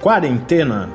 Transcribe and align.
Quarentena. 0.00 0.88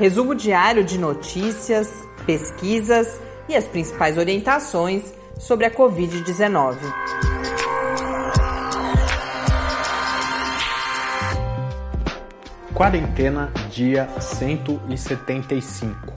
Resumo 0.00 0.34
diário 0.34 0.82
de 0.82 0.98
notícias, 0.98 1.88
pesquisas 2.26 3.20
e 3.48 3.54
as 3.54 3.64
principais 3.68 4.18
orientações 4.18 5.14
sobre 5.38 5.64
a 5.64 5.70
Covid-19. 5.70 6.76
Quarentena, 12.74 13.52
dia 13.70 14.08
175. 14.20 16.12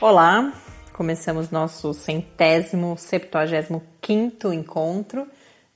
Olá, 0.00 0.52
começamos 0.92 1.52
nosso 1.52 1.94
centésimo, 1.94 2.98
septuagésimo 2.98 3.84
quinto 4.00 4.52
encontro 4.52 5.28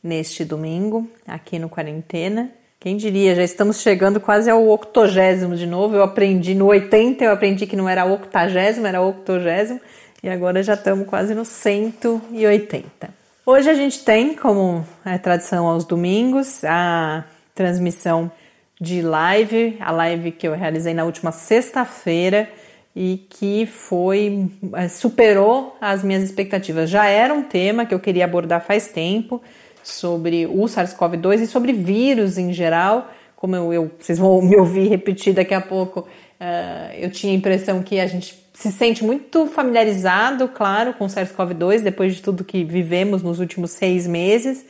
neste 0.02 0.44
domingo, 0.44 1.08
aqui 1.28 1.60
no 1.60 1.68
Quarentena. 1.68 2.50
Quem 2.84 2.98
diria, 2.98 3.34
já 3.34 3.42
estamos 3.42 3.80
chegando 3.80 4.20
quase 4.20 4.50
ao 4.50 4.68
octogésimo 4.68 5.56
de 5.56 5.66
novo. 5.66 5.96
Eu 5.96 6.02
aprendi 6.02 6.54
no 6.54 6.66
80, 6.66 7.24
eu 7.24 7.32
aprendi 7.32 7.66
que 7.66 7.76
não 7.76 7.88
era 7.88 8.04
octagésimo, 8.04 8.86
era 8.86 9.00
octogésimo, 9.00 9.80
e 10.22 10.28
agora 10.28 10.62
já 10.62 10.74
estamos 10.74 11.06
quase 11.06 11.34
no 11.34 11.46
180. 11.46 13.08
Hoje 13.46 13.70
a 13.70 13.72
gente 13.72 14.04
tem, 14.04 14.34
como 14.34 14.86
é 15.02 15.16
tradição 15.16 15.66
aos 15.66 15.86
domingos, 15.86 16.62
a 16.62 17.24
transmissão 17.54 18.30
de 18.78 19.00
live, 19.00 19.78
a 19.80 19.90
live 19.90 20.30
que 20.32 20.46
eu 20.46 20.52
realizei 20.52 20.92
na 20.92 21.04
última 21.04 21.32
sexta-feira 21.32 22.50
e 22.94 23.26
que 23.30 23.64
foi 23.64 24.46
é, 24.74 24.88
superou 24.88 25.74
as 25.80 26.04
minhas 26.04 26.22
expectativas. 26.22 26.90
Já 26.90 27.06
era 27.06 27.32
um 27.32 27.44
tema 27.44 27.86
que 27.86 27.94
eu 27.94 27.98
queria 27.98 28.26
abordar 28.26 28.62
faz 28.62 28.88
tempo 28.88 29.40
sobre 29.84 30.46
o 30.46 30.62
SARS-CoV-2 30.62 31.42
e 31.42 31.46
sobre 31.46 31.72
vírus 31.72 32.38
em 32.38 32.52
geral. 32.52 33.12
Como 33.36 33.54
eu, 33.54 33.72
eu, 33.72 33.90
vocês 33.98 34.18
vão 34.18 34.40
me 34.42 34.56
ouvir 34.56 34.88
repetir 34.88 35.34
daqui 35.34 35.52
a 35.52 35.60
pouco, 35.60 36.00
uh, 36.00 36.94
eu 36.98 37.10
tinha 37.10 37.32
a 37.32 37.36
impressão 37.36 37.82
que 37.82 38.00
a 38.00 38.06
gente 38.06 38.42
se 38.54 38.72
sente 38.72 39.04
muito 39.04 39.46
familiarizado, 39.46 40.48
claro, 40.48 40.94
com 40.94 41.04
o 41.04 41.08
SARS-CoV-2 41.08 41.82
depois 41.82 42.14
de 42.14 42.22
tudo 42.22 42.44
que 42.44 42.64
vivemos 42.64 43.22
nos 43.22 43.40
últimos 43.40 43.72
seis 43.72 44.06
meses, 44.06 44.64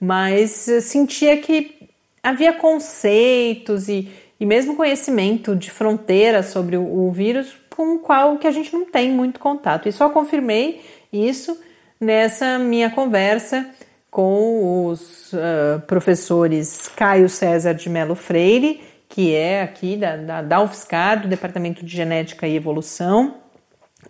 mas 0.00 0.50
sentia 0.82 1.36
que 1.36 1.88
havia 2.22 2.52
conceitos 2.54 3.88
e, 3.88 4.10
e 4.40 4.44
mesmo 4.44 4.74
conhecimento 4.74 5.54
de 5.54 5.70
fronteira 5.70 6.42
sobre 6.42 6.76
o, 6.76 7.06
o 7.06 7.12
vírus 7.12 7.54
com 7.70 7.96
o 7.96 7.98
qual 7.98 8.38
que 8.38 8.46
a 8.46 8.50
gente 8.50 8.72
não 8.72 8.86
tem 8.86 9.12
muito 9.12 9.38
contato. 9.38 9.88
E 9.88 9.92
só 9.92 10.08
confirmei 10.08 10.80
isso 11.12 11.56
nessa 12.00 12.58
minha 12.58 12.90
conversa 12.90 13.70
com 14.16 14.86
os 14.86 15.34
uh, 15.34 15.78
professores 15.86 16.88
Caio 16.96 17.28
César 17.28 17.74
de 17.74 17.90
Melo 17.90 18.14
Freire, 18.14 18.80
que 19.10 19.34
é 19.34 19.60
aqui 19.60 19.94
da, 19.94 20.16
da, 20.16 20.40
da 20.40 20.62
UFSCar, 20.62 21.20
do 21.20 21.28
Departamento 21.28 21.84
de 21.84 21.94
Genética 21.94 22.48
e 22.48 22.56
Evolução, 22.56 23.34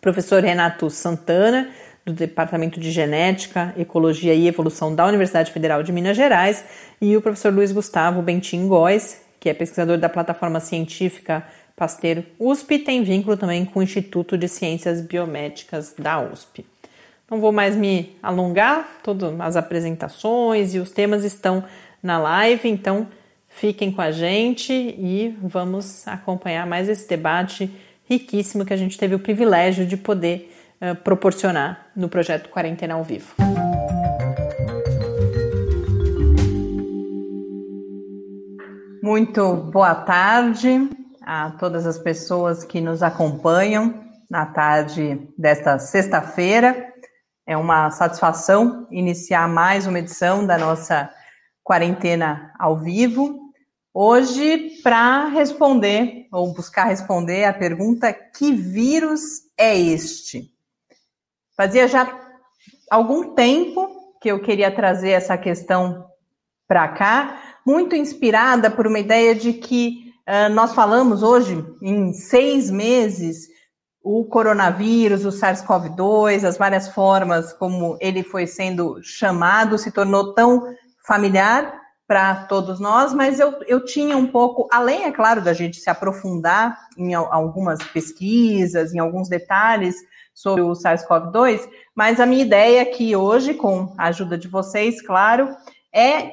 professor 0.01 0.45
Renato 0.45 0.89
Santana, 0.91 1.71
do 2.05 2.13
Departamento 2.13 2.79
de 2.79 2.93
Genética, 2.93 3.75
Ecologia 3.77 4.33
e 4.33 4.47
Evolução 4.47 4.95
da 4.95 5.05
Universidade 5.07 5.51
Federal 5.51 5.83
de 5.83 5.91
Minas 5.91 6.17
Gerais, 6.17 6.65
e 7.03 7.17
o 7.17 7.21
professor 7.21 7.53
Luiz 7.53 7.73
Gustavo 7.73 8.23
Bentin 8.23 8.69
Góes, 8.69 9.21
que 9.41 9.49
é 9.49 9.55
pesquisador 9.55 9.99
da 9.99 10.09
plataforma 10.09 10.61
científica 10.61 11.45
Pasteur 11.75 12.23
USP, 12.39 12.79
tem 12.79 13.03
vínculo 13.03 13.37
também 13.37 13.65
com 13.65 13.81
o 13.81 13.83
Instituto 13.83 14.39
de 14.39 14.47
Ciências 14.47 15.01
Biomédicas 15.01 15.97
da 15.99 16.21
USP. 16.21 16.65
Não 17.29 17.41
vou 17.41 17.51
mais 17.51 17.75
me 17.75 18.17
alongar, 18.23 19.01
todas 19.03 19.41
as 19.41 19.57
apresentações 19.57 20.75
e 20.75 20.79
os 20.79 20.93
temas 20.93 21.25
estão 21.25 21.65
na 22.01 22.19
live, 22.19 22.69
então 22.69 23.09
fiquem 23.49 23.91
com 23.91 24.01
a 24.01 24.13
gente 24.13 24.73
e 24.73 25.37
vamos 25.43 26.07
acompanhar 26.07 26.65
mais 26.69 26.89
esse 26.89 27.09
debate 27.09 27.69
riquíssimo 28.09 28.65
que 28.65 28.73
a 28.73 28.77
gente 28.77 28.97
teve 28.97 29.17
o 29.17 29.19
privilégio 29.19 29.85
de 29.85 29.97
poder 29.97 30.55
uh, 30.81 30.95
proporcionar 30.95 31.89
no 31.97 32.09
projeto 32.09 32.49
Quarentena 32.49 32.95
ao 32.95 33.03
Vivo. 33.03 33.35
Muito 39.03 39.57
boa 39.73 39.97
tarde 39.97 40.89
a 41.23 41.51
todas 41.59 41.89
as 41.89 41.99
pessoas 41.99 42.63
que 42.63 42.81
nos 42.81 43.03
acompanham 43.03 44.07
na 44.31 44.47
tarde 44.47 45.21
desta 45.37 45.77
sexta-feira. 45.81 46.95
É 47.49 47.57
uma 47.57 47.93
satisfação 47.93 48.89
iniciar 48.91 49.49
mais 49.49 49.87
uma 49.87 50.01
edição 50.01 50.45
da 50.45 50.59
nossa 50.59 51.09
quarentena 51.63 52.53
ao 52.59 52.77
vivo. 52.77 53.39
Hoje, 53.95 54.81
para 54.83 55.29
responder, 55.29 56.27
ou 56.33 56.53
buscar 56.53 56.87
responder 56.87 57.45
a 57.45 57.53
pergunta: 57.53 58.13
que 58.13 58.51
vírus 58.51 59.43
é 59.57 59.79
este? 59.79 60.51
Fazia 61.57 61.87
já 61.87 62.21
algum 62.91 63.33
tempo 63.33 63.91
que 64.21 64.29
eu 64.29 64.43
queria 64.43 64.75
trazer 64.75 65.11
essa 65.11 65.39
questão 65.39 66.05
para 66.67 66.89
cá, 66.89 67.61
muito 67.65 67.95
inspirada 67.95 68.69
por 68.73 68.89
uma 68.89 68.99
ideia 68.99 69.37
de 69.37 69.53
que 69.53 70.13
uh, 70.29 70.53
nós 70.53 70.75
falamos 70.75 71.23
hoje, 71.23 71.65
em 71.81 72.13
seis 72.13 72.69
meses, 72.73 73.47
o 74.09 74.25
coronavírus, 74.25 75.25
o 75.25 75.31
SARS-CoV-2, 75.31 76.45
as 76.45 76.57
várias 76.57 76.87
formas 76.87 77.53
como 77.53 77.99
ele 78.01 78.23
foi 78.23 78.47
sendo 78.47 79.01
chamado, 79.03 79.77
se 79.77 79.91
tornou 79.91 80.33
tão 80.33 80.73
familiar 81.05 81.75
para 82.07 82.45
todos 82.45 82.79
nós, 82.79 83.13
mas 83.13 83.41
eu, 83.41 83.53
eu 83.67 83.85
tinha 83.85 84.17
um 84.17 84.29
pouco, 84.29 84.69
além, 84.71 85.07
é 85.07 85.11
claro, 85.11 85.43
da 85.43 85.53
gente 85.53 85.81
se 85.81 85.91
aprofundar 85.91 86.79
em 86.97 87.15
algumas 87.15 87.83
pesquisas, 87.83 88.95
em 88.95 89.01
alguns 89.01 89.29
detalhes 89.29 89.97
sobre 90.33 90.63
o 90.63 90.71
SARS-CoV-2, 90.71 91.69
mas 91.93 92.21
a 92.21 92.27
minha 92.27 92.45
ideia 92.45 92.83
aqui 92.83 93.17
hoje, 93.17 93.55
com 93.55 93.93
a 93.99 94.07
ajuda 94.07 94.39
de 94.39 94.47
vocês, 94.47 95.03
claro, 95.03 95.49
é 95.93 96.31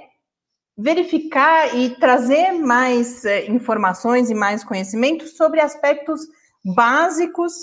verificar 0.78 1.76
e 1.76 1.90
trazer 1.96 2.52
mais 2.52 3.26
eh, 3.26 3.48
informações 3.48 4.30
e 4.30 4.36
mais 4.36 4.64
conhecimentos 4.64 5.36
sobre 5.36 5.60
aspectos 5.60 6.22
básicos 6.64 7.54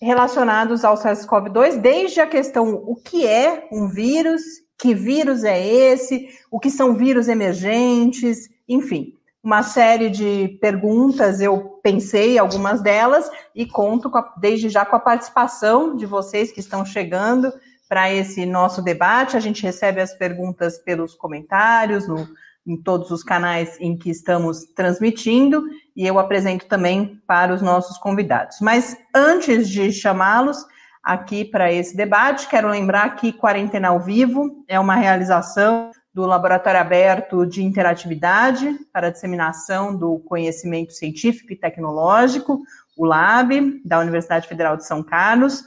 relacionados 0.00 0.84
ao 0.84 0.96
SARS-CoV-2, 0.96 1.80
desde 1.80 2.20
a 2.20 2.26
questão 2.26 2.74
o 2.86 2.96
que 2.96 3.26
é 3.26 3.68
um 3.70 3.88
vírus, 3.88 4.42
que 4.78 4.94
vírus 4.94 5.44
é 5.44 5.64
esse, 5.64 6.28
o 6.50 6.58
que 6.58 6.70
são 6.70 6.94
vírus 6.94 7.28
emergentes, 7.28 8.48
enfim, 8.66 9.14
uma 9.42 9.62
série 9.62 10.10
de 10.10 10.58
perguntas, 10.60 11.40
eu 11.40 11.80
pensei 11.82 12.38
algumas 12.38 12.82
delas 12.82 13.30
e 13.54 13.66
conto 13.66 14.14
a, 14.16 14.34
desde 14.38 14.68
já 14.68 14.84
com 14.84 14.96
a 14.96 15.00
participação 15.00 15.96
de 15.96 16.06
vocês 16.06 16.52
que 16.52 16.60
estão 16.60 16.84
chegando 16.84 17.52
para 17.88 18.12
esse 18.12 18.44
nosso 18.46 18.82
debate. 18.82 19.36
A 19.36 19.40
gente 19.40 19.62
recebe 19.62 20.00
as 20.00 20.14
perguntas 20.14 20.78
pelos 20.78 21.14
comentários, 21.14 22.06
no, 22.06 22.28
em 22.66 22.80
todos 22.80 23.10
os 23.10 23.22
canais 23.22 23.76
em 23.80 23.96
que 23.96 24.10
estamos 24.10 24.64
transmitindo 24.74 25.64
e 25.96 26.06
eu 26.06 26.18
apresento 26.18 26.66
também 26.66 27.20
para 27.26 27.54
os 27.54 27.62
nossos 27.62 27.98
convidados. 27.98 28.58
Mas 28.60 28.96
antes 29.14 29.68
de 29.68 29.92
chamá-los 29.92 30.64
aqui 31.02 31.44
para 31.44 31.72
esse 31.72 31.96
debate, 31.96 32.48
quero 32.48 32.68
lembrar 32.68 33.16
que 33.16 33.32
Quarentena 33.32 33.88
ao 33.88 34.00
Vivo 34.00 34.64
é 34.68 34.78
uma 34.78 34.94
realização 34.94 35.90
do 36.12 36.26
Laboratório 36.26 36.80
Aberto 36.80 37.46
de 37.46 37.62
Interatividade 37.62 38.76
para 38.92 39.06
a 39.06 39.10
Disseminação 39.10 39.96
do 39.96 40.18
Conhecimento 40.20 40.92
Científico 40.92 41.52
e 41.52 41.56
Tecnológico, 41.56 42.60
o 42.96 43.04
LAB, 43.04 43.80
da 43.84 43.98
Universidade 44.00 44.48
Federal 44.48 44.76
de 44.76 44.86
São 44.86 45.02
Carlos. 45.02 45.64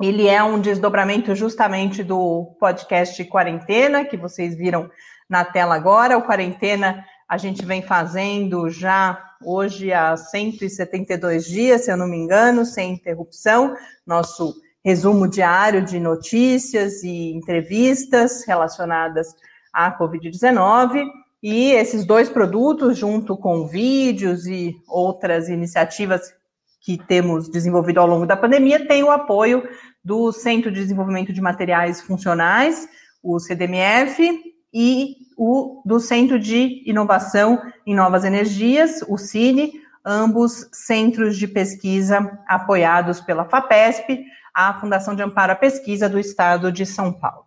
Ele 0.00 0.28
é 0.28 0.42
um 0.42 0.60
desdobramento 0.60 1.34
justamente 1.34 2.04
do 2.04 2.56
podcast 2.60 3.22
Quarentena, 3.24 4.04
que 4.04 4.16
vocês 4.16 4.54
viram 4.54 4.90
na 5.28 5.44
tela 5.44 5.74
agora. 5.74 6.16
O 6.16 6.22
Quarentena 6.22 7.04
a 7.28 7.36
gente 7.36 7.64
vem 7.64 7.82
fazendo 7.82 8.70
já 8.70 9.22
hoje 9.44 9.92
há 9.92 10.16
172 10.16 11.46
dias, 11.46 11.84
se 11.84 11.90
eu 11.90 11.96
não 11.96 12.06
me 12.06 12.16
engano, 12.16 12.64
sem 12.64 12.92
interrupção, 12.92 13.76
nosso 14.06 14.54
resumo 14.84 15.28
diário 15.28 15.84
de 15.84 15.98
notícias 15.98 17.02
e 17.02 17.32
entrevistas 17.32 18.44
relacionadas 18.46 19.34
à 19.72 19.96
Covid-19. 19.98 21.04
E 21.42 21.72
esses 21.72 22.06
dois 22.06 22.28
produtos, 22.28 22.96
junto 22.96 23.36
com 23.36 23.66
vídeos 23.66 24.46
e 24.46 24.74
outras 24.88 25.48
iniciativas 25.48 26.32
que 26.80 26.96
temos 26.96 27.48
desenvolvido 27.48 27.98
ao 27.98 28.06
longo 28.06 28.26
da 28.26 28.36
pandemia, 28.36 28.86
têm 28.86 29.02
o 29.02 29.10
apoio 29.10 29.68
do 30.04 30.30
Centro 30.30 30.70
de 30.70 30.80
Desenvolvimento 30.80 31.32
de 31.32 31.40
Materiais 31.40 32.00
Funcionais, 32.00 32.88
o 33.20 33.40
CDMF, 33.40 34.40
e 34.72 35.16
o 35.36 35.82
do 35.84 36.00
Centro 36.00 36.38
de 36.38 36.82
Inovação 36.86 37.60
em 37.86 37.94
Novas 37.94 38.24
Energias, 38.24 39.02
o 39.08 39.18
CINE, 39.18 39.72
ambos 40.04 40.68
centros 40.72 41.36
de 41.36 41.48
pesquisa 41.48 42.38
apoiados 42.46 43.20
pela 43.20 43.44
FAPESP, 43.44 44.24
a 44.54 44.78
Fundação 44.80 45.14
de 45.14 45.22
Amparo 45.22 45.52
à 45.52 45.56
Pesquisa 45.56 46.08
do 46.08 46.18
Estado 46.18 46.72
de 46.72 46.86
São 46.86 47.12
Paulo. 47.12 47.44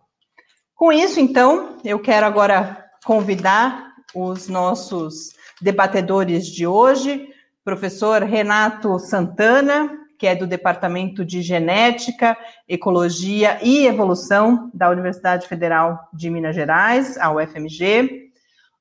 Com 0.74 0.92
isso, 0.92 1.18
então, 1.18 1.78
eu 1.84 1.98
quero 1.98 2.24
agora 2.24 2.86
convidar 3.04 3.92
os 4.14 4.48
nossos 4.48 5.34
debatedores 5.60 6.46
de 6.46 6.66
hoje, 6.66 7.28
professor 7.64 8.22
Renato 8.22 8.98
Santana, 8.98 9.99
que 10.20 10.26
é 10.26 10.36
do 10.36 10.46
Departamento 10.46 11.24
de 11.24 11.40
Genética, 11.40 12.36
Ecologia 12.68 13.58
e 13.62 13.86
Evolução 13.86 14.70
da 14.74 14.90
Universidade 14.90 15.48
Federal 15.48 15.98
de 16.12 16.28
Minas 16.28 16.54
Gerais, 16.54 17.16
a 17.16 17.32
UFMG, 17.32 18.28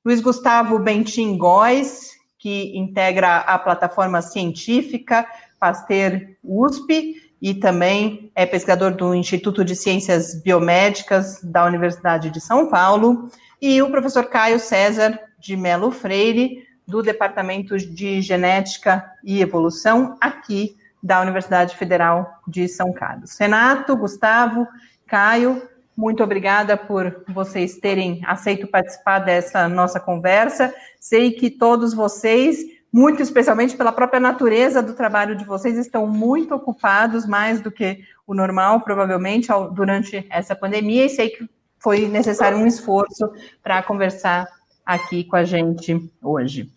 Luiz 0.04 0.20
Gustavo 0.20 0.78
Bentin 0.80 1.38
Góes, 1.38 2.12
que 2.38 2.78
integra 2.78 3.38
a 3.38 3.58
plataforma 3.58 4.22
científica 4.22 5.26
Pasteur 5.58 6.20
USP 6.44 7.16
e 7.42 7.54
também 7.54 8.30
é 8.36 8.46
pesquisador 8.46 8.94
do 8.94 9.16
Instituto 9.16 9.64
de 9.64 9.78
Ciências 9.78 10.42
Biomédicas 10.44 11.40
da 11.42 11.66
Universidade 11.66 12.30
de 12.30 12.42
São 12.42 12.68
Paulo, 12.70 13.32
e 13.62 13.82
o 13.82 13.90
professor 13.90 14.26
Caio 14.26 14.60
César 14.60 15.18
de 15.40 15.56
Melo 15.56 15.90
Freire, 15.90 16.68
do 16.86 17.02
Departamento 17.02 17.78
de 17.78 18.22
Genética 18.22 19.10
e 19.24 19.42
Evolução, 19.42 20.18
aqui 20.20 20.76
da 21.02 21.22
Universidade 21.22 21.76
Federal 21.76 22.42
de 22.48 22.68
São 22.68 22.92
Carlos. 22.92 23.38
Renato, 23.38 23.96
Gustavo, 23.96 24.68
Caio, 25.08 25.62
muito 26.00 26.24
obrigada 26.24 26.78
por 26.78 27.24
vocês 27.28 27.78
terem 27.78 28.22
aceito 28.26 28.68
participar 28.68 29.20
dessa 29.20 29.68
nossa 29.68 30.00
conversa. 30.00 30.74
Sei 30.98 31.32
que 31.32 31.50
todos 31.50 31.94
vocês, 31.94 32.60
muito 32.90 33.22
especialmente 33.22 33.76
pela 33.76 33.92
própria 33.92 34.20
natureza 34.20 34.82
do 34.82 34.94
trabalho 34.94 35.36
de 35.36 35.44
vocês, 35.44 35.78
estão 35.78 36.08
muito 36.08 36.56
ocupados, 36.56 37.26
mais 37.26 37.60
do 37.60 37.70
que 37.70 38.00
o 38.26 38.34
normal, 38.34 38.80
provavelmente, 38.80 39.50
durante 39.74 40.26
essa 40.30 40.56
pandemia, 40.56 41.06
e 41.06 41.10
sei 41.10 41.32
que 41.32 41.50
foi 41.78 42.08
necessário 42.08 42.58
um 42.58 42.66
esforço 42.66 43.30
para 43.62 43.84
conversar 43.84 44.48
aqui 44.86 45.26
com 45.26 45.36
a 45.36 45.44
gente 45.44 46.10
hoje. 46.24 46.72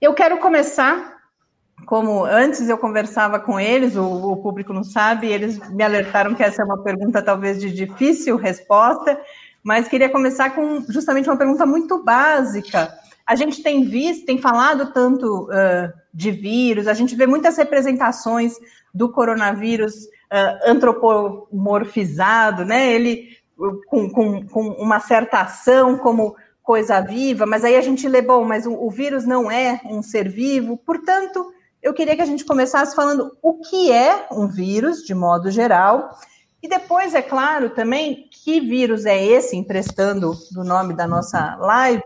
Eu 0.00 0.14
quero 0.14 0.38
começar 0.38 1.13
como 1.86 2.24
antes 2.24 2.68
eu 2.68 2.78
conversava 2.78 3.38
com 3.38 3.58
eles, 3.60 3.96
o, 3.96 4.04
o, 4.04 4.36
público 4.36 4.72
não 4.72 4.84
sabe, 4.84 5.26
eles 5.26 5.58
me 5.70 5.82
alertaram 5.82 6.34
que 6.34 6.42
essa 6.42 6.62
é 6.62 6.64
uma 6.64 6.82
pergunta 6.82 7.22
talvez 7.22 7.60
de 7.60 7.70
difícil 7.70 8.36
resposta, 8.36 9.20
mas 9.62 9.88
queria 9.88 10.08
começar 10.08 10.54
com 10.54 10.84
justamente 10.88 11.28
uma 11.28 11.36
pergunta 11.36 11.66
muito 11.66 12.02
básica. 12.02 12.92
A 13.26 13.34
gente 13.34 13.62
tem 13.62 13.84
visto, 13.84 14.26
tem 14.26 14.38
falado 14.38 14.92
tanto 14.92 15.44
uh, 15.44 15.92
de 16.12 16.30
vírus, 16.30 16.86
a 16.86 16.94
gente 16.94 17.14
vê 17.14 17.26
muitas 17.26 17.56
representações 17.56 18.54
do 18.92 19.10
coronavírus 19.10 19.94
uh, 20.04 20.70
antropomorfizado, 20.70 22.64
né? 22.64 22.92
Ele 22.92 23.34
com, 23.86 24.10
com, 24.10 24.46
com 24.46 24.68
uma 24.72 25.00
certa 25.00 25.40
ação 25.40 25.96
como 25.96 26.36
coisa 26.62 27.00
viva, 27.00 27.46
mas 27.46 27.64
aí 27.64 27.76
a 27.76 27.80
gente 27.80 28.08
lê, 28.08 28.20
bom, 28.22 28.44
mas 28.44 28.66
o, 28.66 28.72
o 28.72 28.90
vírus 28.90 29.24
não 29.24 29.50
é 29.50 29.80
um 29.84 30.02
ser 30.02 30.28
vivo, 30.28 30.76
portanto, 30.78 31.53
eu 31.84 31.92
queria 31.92 32.16
que 32.16 32.22
a 32.22 32.26
gente 32.26 32.46
começasse 32.46 32.96
falando 32.96 33.36
o 33.42 33.60
que 33.60 33.92
é 33.92 34.26
um 34.32 34.48
vírus, 34.48 35.04
de 35.04 35.14
modo 35.14 35.50
geral, 35.50 36.18
e 36.62 36.66
depois, 36.66 37.14
é 37.14 37.20
claro, 37.20 37.68
também 37.68 38.26
que 38.30 38.58
vírus 38.58 39.04
é 39.04 39.22
esse, 39.22 39.54
emprestando 39.54 40.32
do 40.50 40.64
nome 40.64 40.94
da 40.94 41.06
nossa 41.06 41.56
live, 41.56 42.02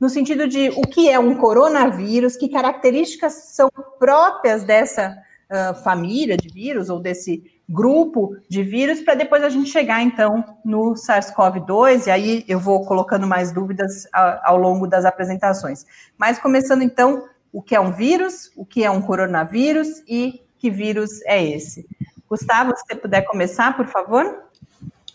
no 0.00 0.08
sentido 0.08 0.48
de 0.48 0.70
o 0.70 0.80
que 0.80 1.10
é 1.10 1.18
um 1.18 1.34
coronavírus, 1.34 2.36
que 2.36 2.48
características 2.48 3.34
são 3.54 3.68
próprias 3.98 4.64
dessa 4.64 5.14
uh, 5.50 5.74
família 5.82 6.34
de 6.34 6.48
vírus 6.48 6.88
ou 6.88 6.98
desse 6.98 7.44
grupo 7.68 8.34
de 8.48 8.62
vírus, 8.62 9.02
para 9.02 9.14
depois 9.14 9.44
a 9.44 9.50
gente 9.50 9.68
chegar 9.68 10.02
então 10.02 10.42
no 10.64 10.94
SARS-CoV-2, 10.94 12.06
e 12.06 12.10
aí 12.10 12.44
eu 12.48 12.58
vou 12.58 12.86
colocando 12.86 13.26
mais 13.26 13.52
dúvidas 13.52 14.08
ao, 14.10 14.40
ao 14.42 14.56
longo 14.56 14.86
das 14.86 15.04
apresentações. 15.04 15.84
Mas 16.16 16.38
começando 16.38 16.80
então 16.80 17.28
o 17.52 17.62
que 17.62 17.74
é 17.74 17.80
um 17.80 17.92
vírus, 17.92 18.50
o 18.56 18.64
que 18.64 18.84
é 18.84 18.90
um 18.90 19.00
coronavírus 19.00 19.88
e 20.08 20.42
que 20.58 20.70
vírus 20.70 21.22
é 21.22 21.42
esse. 21.42 21.86
Gustavo, 22.28 22.76
se 22.76 22.84
você 22.86 22.94
puder 22.94 23.22
começar, 23.22 23.76
por 23.76 23.86
favor. 23.86 24.44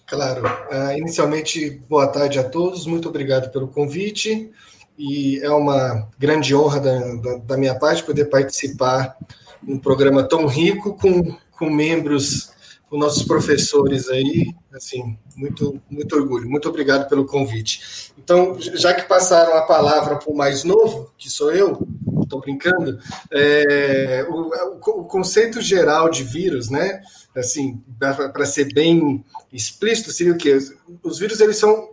Claro. 0.08 0.44
Uh, 0.46 0.98
inicialmente, 0.98 1.70
boa 1.90 2.08
tarde 2.08 2.40
a 2.40 2.44
todos, 2.44 2.86
muito 2.86 3.10
obrigado 3.10 3.52
pelo 3.52 3.68
convite 3.68 4.52
e 4.98 5.40
é 5.40 5.50
uma 5.50 6.08
grande 6.18 6.56
honra 6.56 6.80
da, 6.80 7.16
da, 7.16 7.36
da 7.38 7.58
minha 7.58 7.76
parte 7.76 8.04
poder 8.04 8.26
participar 8.26 9.18
num 9.62 9.80
programa 9.80 10.24
tão 10.24 10.46
rico 10.46 10.96
com, 10.96 11.36
com 11.52 11.70
membros, 11.70 12.52
com 12.90 12.98
nossos 12.98 13.24
professores 13.24 14.10
aí, 14.10 14.54
assim, 14.74 15.18
muito, 15.36 15.82
muito 15.90 16.16
orgulho. 16.16 16.50
Muito 16.50 16.70
obrigado 16.70 17.08
pelo 17.10 17.26
convite. 17.26 18.12
Então, 18.18 18.56
já 18.60 18.94
que 18.94 19.08
passaram 19.08 19.56
a 19.56 19.64
palavra 19.64 20.18
para 20.18 20.32
o 20.32 20.36
mais 20.36 20.64
novo, 20.64 21.12
que 21.18 21.30
sou 21.30 21.52
eu, 21.52 21.88
estou 22.24 22.42
brincando, 22.42 23.00
é, 23.32 24.26
o, 24.30 25.02
o, 25.02 25.04
conceito 25.06 25.62
geral 25.62 26.10
de 26.10 26.24
vírus, 26.24 26.70
né? 26.70 27.02
Assim, 27.36 27.82
para 27.98 28.46
ser 28.46 28.74
bem 28.74 29.24
explícito, 29.52 30.12
seria 30.12 30.34
o 30.34 30.38
quê? 30.38 30.58
Os 31.02 31.20
vírus 31.20 31.40
eles 31.40 31.58
são 31.58 31.90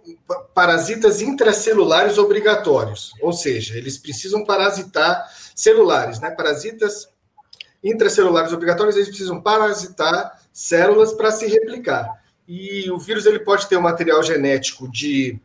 parasitas 0.55 1.21
intracelulares 1.23 2.19
obrigatórios, 2.19 3.12
ou 3.23 3.32
seja, 3.32 3.77
eles 3.77 3.97
precisam 3.97 4.44
parasitar 4.44 5.25
celulares, 5.55 6.21
né? 6.21 6.31
Parasitas 6.31 7.09
intracelulares 7.83 8.53
obrigatórios, 8.53 8.97
eles 8.97 9.09
precisam 9.09 9.41
parasitar 9.41 10.41
células 10.53 11.12
para 11.12 11.31
se 11.31 11.47
replicar. 11.47 12.21
E 12.47 12.91
o 12.91 12.99
vírus 12.99 13.26
ele 13.26 13.38
pode 13.38 13.69
ter 13.69 13.76
um 13.76 13.83
material 13.83 14.23
genético 14.23 14.91
de 14.91 15.41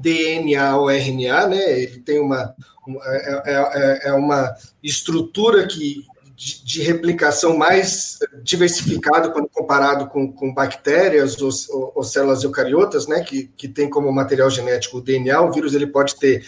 DNA 0.00 0.76
ou 0.76 0.90
RNA, 0.90 1.46
né? 1.46 1.80
Ele 1.80 1.98
tem 2.00 2.20
uma, 2.20 2.54
uma 2.86 3.00
é, 3.04 3.42
é, 3.46 3.52
é, 3.54 4.08
é 4.08 4.12
uma 4.12 4.54
estrutura 4.82 5.66
que, 5.66 6.04
de, 6.34 6.64
de, 6.64 6.82
replicação 6.82 7.56
mais 7.56 8.18
diversificada 8.42 9.30
quando 9.30 9.48
comparado 9.48 10.08
com, 10.08 10.32
com 10.32 10.52
bactérias 10.52 11.40
ou, 11.40 11.50
ou, 11.70 11.92
ou, 11.96 12.02
células 12.02 12.42
eucariotas, 12.42 13.06
né? 13.06 13.20
Que, 13.20 13.50
que 13.56 13.68
tem 13.68 13.88
como 13.88 14.12
material 14.12 14.50
genético 14.50 14.98
o 14.98 15.00
DNA. 15.00 15.40
O 15.40 15.52
vírus 15.52 15.74
ele 15.74 15.86
pode 15.86 16.16
ter 16.16 16.44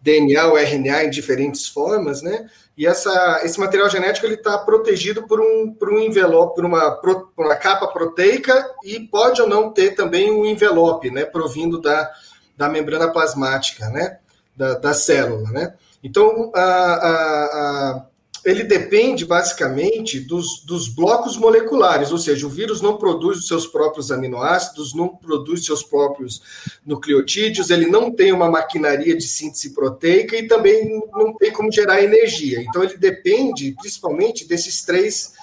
DNA 0.00 0.46
ou 0.46 0.58
RNA 0.58 1.04
em 1.04 1.10
diferentes 1.10 1.66
formas, 1.66 2.22
né? 2.22 2.48
E 2.76 2.86
essa, 2.86 3.40
esse 3.42 3.58
material 3.58 3.88
genético 3.88 4.26
ele 4.26 4.34
está 4.34 4.58
protegido 4.58 5.26
por 5.26 5.40
um, 5.40 5.72
por 5.72 5.92
um 5.92 5.98
envelope, 5.98 6.54
por 6.54 6.64
uma, 6.64 6.90
por 6.92 7.30
uma 7.38 7.56
capa 7.56 7.86
proteica 7.88 8.70
e 8.84 9.00
pode 9.00 9.40
ou 9.40 9.48
não 9.48 9.72
ter 9.72 9.94
também 9.94 10.30
um 10.30 10.44
envelope, 10.44 11.10
né? 11.10 11.24
Provindo 11.24 11.80
da, 11.80 12.10
da 12.56 12.68
membrana 12.68 13.12
plasmática, 13.12 13.88
né? 13.88 14.18
Da, 14.56 14.74
da 14.74 14.94
célula, 14.94 15.50
né? 15.50 15.74
Então, 16.02 16.50
a, 16.54 16.60
a, 16.60 17.10
a, 17.10 18.06
ele 18.44 18.62
depende 18.62 19.24
basicamente 19.24 20.20
dos, 20.20 20.64
dos 20.64 20.88
blocos 20.88 21.36
moleculares, 21.36 22.12
ou 22.12 22.16
seja, 22.18 22.46
o 22.46 22.50
vírus 22.50 22.80
não 22.80 22.96
produz 22.96 23.38
os 23.38 23.48
seus 23.48 23.66
próprios 23.66 24.12
aminoácidos, 24.12 24.94
não 24.94 25.08
produz 25.08 25.64
seus 25.64 25.82
próprios 25.82 26.40
nucleotídeos, 26.86 27.70
ele 27.70 27.86
não 27.86 28.10
tem 28.10 28.32
uma 28.32 28.48
maquinaria 28.48 29.16
de 29.16 29.26
síntese 29.26 29.74
proteica 29.74 30.36
e 30.36 30.46
também 30.46 31.02
não 31.12 31.34
tem 31.34 31.52
como 31.52 31.72
gerar 31.72 32.02
energia. 32.02 32.62
Então, 32.62 32.84
ele 32.84 32.96
depende 32.96 33.74
principalmente 33.78 34.46
desses 34.46 34.82
três 34.82 35.35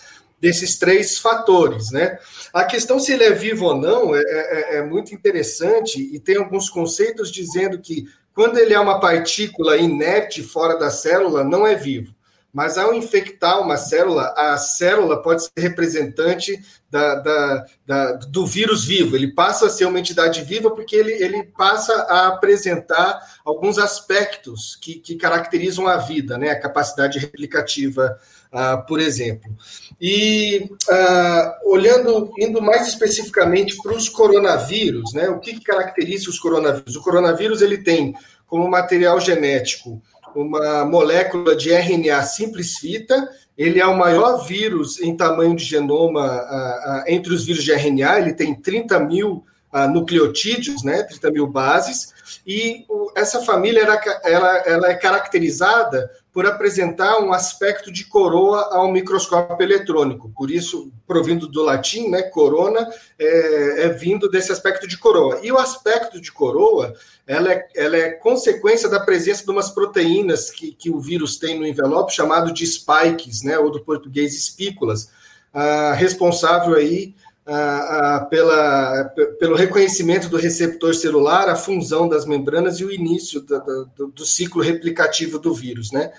desses 0.44 0.78
três 0.78 1.18
fatores, 1.18 1.90
né? 1.90 2.20
A 2.52 2.66
questão 2.66 3.00
se 3.00 3.14
ele 3.14 3.24
é 3.24 3.32
vivo 3.32 3.64
ou 3.64 3.78
não 3.78 4.14
é, 4.14 4.20
é, 4.20 4.76
é, 4.76 4.84
muito 4.84 5.16
interessante 5.16 6.02
e 6.14 6.20
tem 6.20 6.36
alguns 6.36 6.70
conceitos 6.70 7.32
dizendo 7.32 7.80
que 7.80 8.10
quando 8.36 8.58
ele 8.58 8.74
é 8.74 8.80
uma 8.80 9.00
partícula 9.00 9.78
inerte 9.78 10.44
fora 10.44 10.78
da 10.78 10.90
célula, 10.90 11.46
não 11.46 11.66
é 11.66 11.76
vivo. 11.76 12.14
Mas 12.54 12.78
ao 12.78 12.94
infectar 12.94 13.60
uma 13.60 13.78
célula, 13.78 14.32
a 14.38 14.56
célula 14.58 15.24
pode 15.24 15.44
ser 15.44 15.52
representante 15.58 16.54
da, 16.88 17.16
da, 17.16 17.66
da, 17.84 18.12
do 18.14 18.46
vírus 18.46 18.86
vivo. 18.86 19.16
Ele 19.16 19.34
passa 19.34 19.66
a 19.66 19.70
ser 19.72 19.86
uma 19.86 20.00
entidade 20.00 20.44
viva 20.44 20.70
porque 20.70 20.96
ele, 20.96 21.12
ele 21.14 21.44
passa 21.46 21.92
a 22.04 22.28
apresentar 22.28 23.20
alguns 23.44 23.80
aspectos 23.80 24.78
que, 24.80 25.00
que 25.00 25.16
caracterizam 25.16 25.88
a 25.88 25.98
vida, 25.98 26.38
né? 26.38 26.52
A 26.52 26.60
capacidade 26.60 27.18
replicativa, 27.18 28.20
uh, 28.54 28.86
por 28.86 29.00
exemplo. 29.00 29.52
E 30.00 30.70
uh, 30.92 31.72
olhando, 31.72 32.32
indo 32.38 32.62
mais 32.62 32.88
especificamente 32.88 33.76
para 33.82 33.94
os 33.94 34.08
coronavírus, 34.08 35.12
né? 35.14 35.28
O 35.28 35.40
que, 35.40 35.54
que 35.54 35.64
caracteriza 35.64 36.30
os 36.30 36.38
coronavírus? 36.38 36.96
O 36.96 37.02
coronavírus 37.02 37.64
ele 37.64 37.80
tem 37.80 38.14
como 38.46 38.70
material 38.70 39.20
genético 39.20 40.00
uma 40.36 40.86
molécula 40.86 41.56
de 41.56 41.72
RNA 41.72 42.24
simples 42.24 42.78
fita. 42.78 43.30
Ele 43.58 43.80
é 43.80 43.86
o 43.86 43.98
maior 43.98 44.46
vírus 44.46 45.00
em 45.00 45.16
tamanho 45.16 45.56
de 45.56 45.64
genoma 45.64 46.26
uh, 46.26 47.02
uh, 47.02 47.04
entre 47.08 47.34
os 47.34 47.46
vírus 47.46 47.64
de 47.64 47.72
RNA, 47.72 48.20
ele 48.20 48.34
tem 48.34 48.56
30 48.56 49.00
mil 49.02 49.44
uh, 49.72 49.88
nucleotídeos, 49.88 50.84
né, 50.84 51.04
30 51.04 51.32
mil 51.32 51.46
bases, 51.46 52.14
e 52.48 52.84
o, 52.90 53.12
essa 53.16 53.42
família 53.42 53.82
era, 53.82 54.02
ela, 54.24 54.58
ela 54.66 54.88
é 54.90 54.96
caracterizada 54.96 56.10
por 56.34 56.48
apresentar 56.48 57.20
um 57.20 57.32
aspecto 57.32 57.92
de 57.92 58.06
coroa 58.06 58.76
ao 58.76 58.92
microscópio 58.92 59.64
eletrônico. 59.64 60.32
Por 60.36 60.50
isso, 60.50 60.92
provindo 61.08 61.48
do 61.48 61.62
latim, 61.62 62.10
né, 62.10 62.24
corona 62.24 62.90
é, 63.20 63.86
é 63.86 63.90
vindo 63.90 64.28
desse 64.28 64.52
aspecto 64.52 64.88
de 64.88 64.98
coroa. 64.98 65.40
E 65.44 65.52
o 65.52 65.60
aspecto 65.60 66.20
de 66.20 66.32
coroa, 66.32 66.96
ela 67.28 67.54
é, 67.54 67.68
ela 67.76 67.96
é 67.96 68.10
consequência 68.10 68.90
da 68.90 69.00
presença 69.00 69.46
de 69.46 69.52
umas 69.52 69.70
proteínas 69.70 70.50
que, 70.50 70.72
que 70.72 70.90
o 70.90 71.00
vírus 71.00 71.38
tem 71.38 71.60
no 71.60 71.68
envelope, 71.68 72.12
chamado 72.12 72.52
de 72.52 72.66
spikes, 72.66 73.44
né, 73.44 73.60
ou 73.60 73.70
do 73.70 73.82
português 73.82 74.34
espículas, 74.34 75.12
ah, 75.54 75.94
responsável 75.94 76.74
aí 76.74 77.14
ah, 77.46 78.16
ah, 78.16 78.26
pela, 78.26 79.06
pelo 79.40 79.56
reconhecimento 79.56 80.30
do 80.30 80.38
receptor 80.38 80.96
celular, 80.96 81.50
a 81.50 81.56
função 81.56 82.08
das 82.08 82.26
membranas 82.26 82.80
e 82.80 82.86
o 82.86 82.92
início 82.92 83.42
do, 83.42 83.90
do, 83.96 84.08
do 84.08 84.26
ciclo 84.26 84.62
replicativo 84.62 85.38
do 85.38 85.54
vírus, 85.54 85.92
né? 85.92 86.12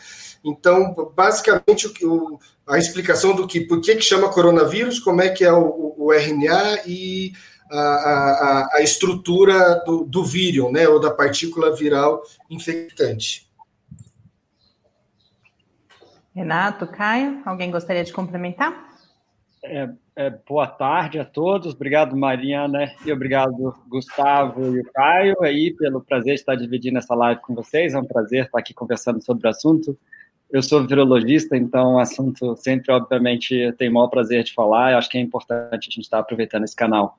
Então, 0.44 0.94
basicamente, 1.16 1.90
o, 2.04 2.38
a 2.66 2.76
explicação 2.76 3.34
do 3.34 3.46
que, 3.46 3.62
por 3.62 3.80
que, 3.80 3.96
que 3.96 4.02
chama 4.02 4.30
coronavírus, 4.30 4.98
como 4.98 5.22
é 5.22 5.30
que 5.30 5.44
é 5.44 5.52
o, 5.52 5.94
o 5.96 6.12
RNA 6.12 6.82
e 6.86 7.32
a, 7.70 7.78
a, 7.80 8.68
a 8.74 8.82
estrutura 8.82 9.82
do, 9.86 10.04
do 10.04 10.24
vírus, 10.24 10.70
né, 10.70 10.86
ou 10.88 11.00
da 11.00 11.10
partícula 11.10 11.74
viral 11.74 12.22
infectante. 12.50 13.50
Renato, 16.34 16.86
Caio, 16.86 17.42
alguém 17.46 17.70
gostaria 17.70 18.04
de 18.04 18.12
complementar? 18.12 18.92
É, 19.64 19.88
é, 20.16 20.30
boa 20.30 20.66
tarde 20.66 21.18
a 21.18 21.24
todos, 21.24 21.74
obrigado 21.74 22.16
Mariana 22.16 22.92
e 23.04 23.12
obrigado 23.12 23.74
Gustavo 23.88 24.76
e 24.76 24.80
o 24.80 24.92
Caio 24.92 25.42
aí 25.42 25.74
pelo 25.74 26.00
prazer 26.00 26.34
de 26.34 26.40
estar 26.40 26.54
dividindo 26.54 26.98
essa 26.98 27.14
live 27.14 27.40
com 27.40 27.54
vocês, 27.54 27.94
é 27.94 27.98
um 27.98 28.04
prazer 28.04 28.44
estar 28.44 28.58
aqui 28.58 28.72
conversando 28.72 29.20
sobre 29.24 29.46
o 29.46 29.50
assunto. 29.50 29.98
Eu 30.52 30.62
sou 30.62 30.86
virologista, 30.86 31.56
então 31.56 31.94
o 31.94 31.98
assunto 31.98 32.54
sempre, 32.56 32.92
obviamente, 32.92 33.54
eu 33.56 33.72
tenho 33.72 33.90
o 33.90 33.94
maior 33.94 34.06
prazer 34.06 34.44
de 34.44 34.54
falar, 34.54 34.92
eu 34.92 34.98
acho 34.98 35.08
que 35.08 35.18
é 35.18 35.20
importante 35.20 35.88
a 35.88 35.90
gente 35.90 36.02
estar 36.02 36.20
aproveitando 36.20 36.62
esse 36.62 36.76
canal. 36.76 37.18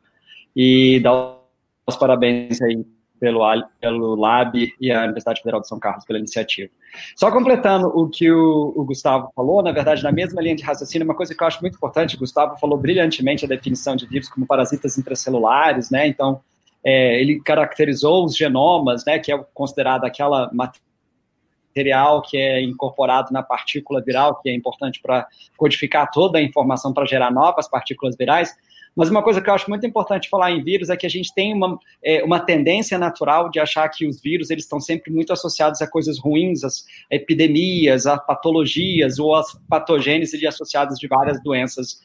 E 0.55 1.01
dar 1.01 1.37
os 1.85 1.97
parabéns 1.97 2.61
aí 2.61 2.85
pelo, 3.19 3.41
pelo 3.79 4.15
Lab 4.15 4.74
e 4.79 4.91
a 4.91 5.03
Universidade 5.03 5.41
Federal 5.41 5.62
de 5.62 5.67
São 5.67 5.79
Carlos 5.79 6.05
pela 6.05 6.19
iniciativa. 6.19 6.69
Só 7.15 7.31
completando 7.31 7.88
o 7.88 8.10
que 8.10 8.31
o, 8.31 8.74
o, 8.75 8.84
Gustavo 8.86 9.31
falou, 9.36 9.62
na 9.62 9.72
verdade, 9.72 10.03
na 10.03 10.12
mesma 10.12 10.41
linha 10.41 10.55
de 10.55 10.63
raciocínio, 10.63 11.05
uma 11.05 11.15
coisa 11.15 11.34
que 11.34 11.41
eu 11.41 11.48
acho 11.48 11.62
muito 11.62 11.75
importante, 11.75 12.15
o 12.15 12.19
Gustavo 12.19 12.57
falou 12.60 12.77
brilhantemente 12.77 13.45
a 13.45 13.48
definição 13.48 13.95
de 13.95 14.05
vírus 14.05 14.29
como 14.29 14.45
parasitas 14.45 14.98
intracelulares, 14.98 15.89
né? 15.89 16.07
Então, 16.07 16.41
é, 16.84 17.19
ele 17.19 17.39
caracterizou 17.39 18.25
os 18.25 18.38
genomas, 18.38 19.03
né, 19.05 19.17
que 19.17 19.31
é 19.31 19.45
considerado 19.55 20.05
aquela 20.05 20.51
material 20.53 22.22
que 22.22 22.38
é 22.38 22.62
incorporado 22.62 23.34
na 23.34 23.41
partícula 23.41 24.01
viral, 24.01 24.39
que 24.39 24.50
é 24.50 24.53
importante 24.53 25.01
para 25.01 25.27
codificar 25.57 26.10
toda 26.12 26.38
a 26.38 26.41
informação 26.41 26.93
para 26.93 27.05
gerar 27.05 27.31
novas 27.31 27.67
partículas 27.67 28.15
virais. 28.15 28.55
Mas 28.95 29.09
uma 29.09 29.21
coisa 29.21 29.41
que 29.41 29.49
eu 29.49 29.53
acho 29.53 29.69
muito 29.69 29.85
importante 29.85 30.29
falar 30.29 30.51
em 30.51 30.63
vírus 30.63 30.89
é 30.89 30.95
que 30.95 31.05
a 31.05 31.09
gente 31.09 31.33
tem 31.33 31.53
uma, 31.53 31.77
é, 32.03 32.23
uma 32.23 32.39
tendência 32.39 32.97
natural 32.97 33.49
de 33.49 33.59
achar 33.59 33.89
que 33.89 34.07
os 34.07 34.21
vírus 34.21 34.49
eles 34.49 34.63
estão 34.63 34.79
sempre 34.79 35.11
muito 35.11 35.33
associados 35.33 35.81
a 35.81 35.87
coisas 35.87 36.17
ruins, 36.17 36.63
às 36.63 36.85
epidemias, 37.11 38.05
a 38.05 38.17
patologias 38.17 39.19
ou 39.19 39.35
às 39.35 39.53
patogêneses 39.67 40.41
associadas 40.45 40.97
de 40.97 41.07
várias 41.07 41.41
doenças 41.43 41.99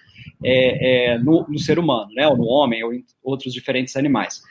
é, 0.45 1.13
é, 1.13 1.19
no, 1.19 1.47
no, 1.49 1.59
ser 1.59 1.79
humano, 1.79 2.11
né, 2.13 2.27
ou 2.27 2.37
no 2.37 2.45
homem, 2.45 2.83
ou 2.83 2.93
em 2.93 3.05
outros 3.23 3.53
diferentes 3.53 3.97
animais. 3.97 4.43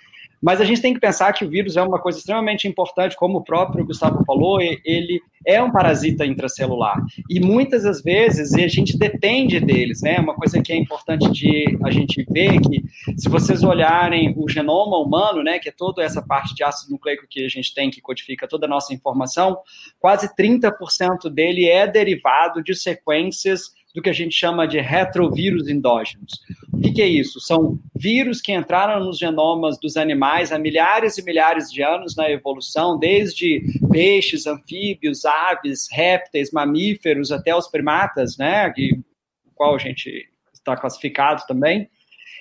Mas 0.42 0.62
a 0.62 0.66
gente 0.66 0.82
tem 0.82 0.94
que 0.94 1.00
pensar 1.00 1.34
que 1.34 1.44
o 1.44 1.50
vírus 1.50 1.76
é 1.76 1.82
uma 1.82 2.00
coisa 2.00 2.18
extremamente 2.18 2.68
importante, 2.68 3.16
como 3.16 3.40
o 3.40 3.44
próprio 3.44 3.86
Gustavo 3.86 4.24
falou, 4.26 4.62
ele 4.62 5.22
é 5.46 5.62
um 5.62 5.72
parasita 5.72 6.26
intracelular. 6.26 6.98
E 7.30 7.40
muitas 7.40 7.84
das 7.84 8.02
vezes 8.02 8.54
a 8.54 8.68
gente 8.68 8.98
depende 8.98 9.60
deles, 9.60 10.02
né? 10.02 10.20
Uma 10.20 10.36
coisa 10.36 10.62
que 10.62 10.72
é 10.72 10.76
importante 10.76 11.30
de 11.32 11.78
a 11.84 11.92
gente 11.92 12.26
ver 12.30 12.60
que 12.62 12.84
se 13.18 13.30
vocês 13.30 13.64
olharem 13.64 14.34
o 14.38 14.48
genoma 14.48 14.98
humano, 14.98 15.44
né, 15.44 15.60
que 15.60 15.70
é 15.70 15.74
toda 15.76 16.04
essa 16.04 16.22
parte 16.22 16.54
de 16.56 16.64
ácido 16.64 16.92
nucleico 16.92 17.26
que 17.30 17.46
a 17.46 17.50
gente 17.50 17.74
tem 17.74 17.90
que 17.90 18.02
codifica 18.02 18.48
toda 18.48 18.66
a 18.66 18.70
nossa 18.70 18.94
informação, 18.94 19.58
quase 20.00 20.34
30% 20.36 21.30
dele 21.32 21.68
é 21.68 21.88
derivado 21.88 22.64
de 22.64 22.76
sequências 22.76 23.72
do 23.94 24.02
que 24.02 24.10
a 24.10 24.14
gente 24.14 24.36
chama 24.36 24.68
de 24.68 24.80
retrovírus 24.80 25.68
endógenos. 25.68 26.42
O 26.72 26.80
que, 26.80 26.92
que, 26.92 27.02
é 27.02 27.08
isso? 27.08 27.40
São 27.40 27.80
vírus 28.00 28.40
que 28.40 28.54
entraram 28.54 29.04
nos 29.04 29.20
genomas 29.20 29.78
dos 29.78 29.98
animais 29.98 30.54
há 30.54 30.58
milhares 30.58 31.18
e 31.18 31.24
milhares 31.24 31.70
de 31.70 31.84
anos 31.84 32.16
na 32.16 32.30
evolução, 32.32 32.98
desde 32.98 33.62
peixes, 33.92 34.48
anfíbios, 34.48 35.26
aves, 35.26 35.88
répteis, 35.92 36.52
mamíferos, 36.52 37.30
até 37.30 37.54
os 37.54 37.68
primatas, 37.68 38.38
né, 38.38 38.72
que, 38.72 38.98
qual 39.54 39.76
a 39.76 39.78
gente 39.78 40.30
está 40.54 40.78
classificado 40.78 41.44
também, 41.46 41.90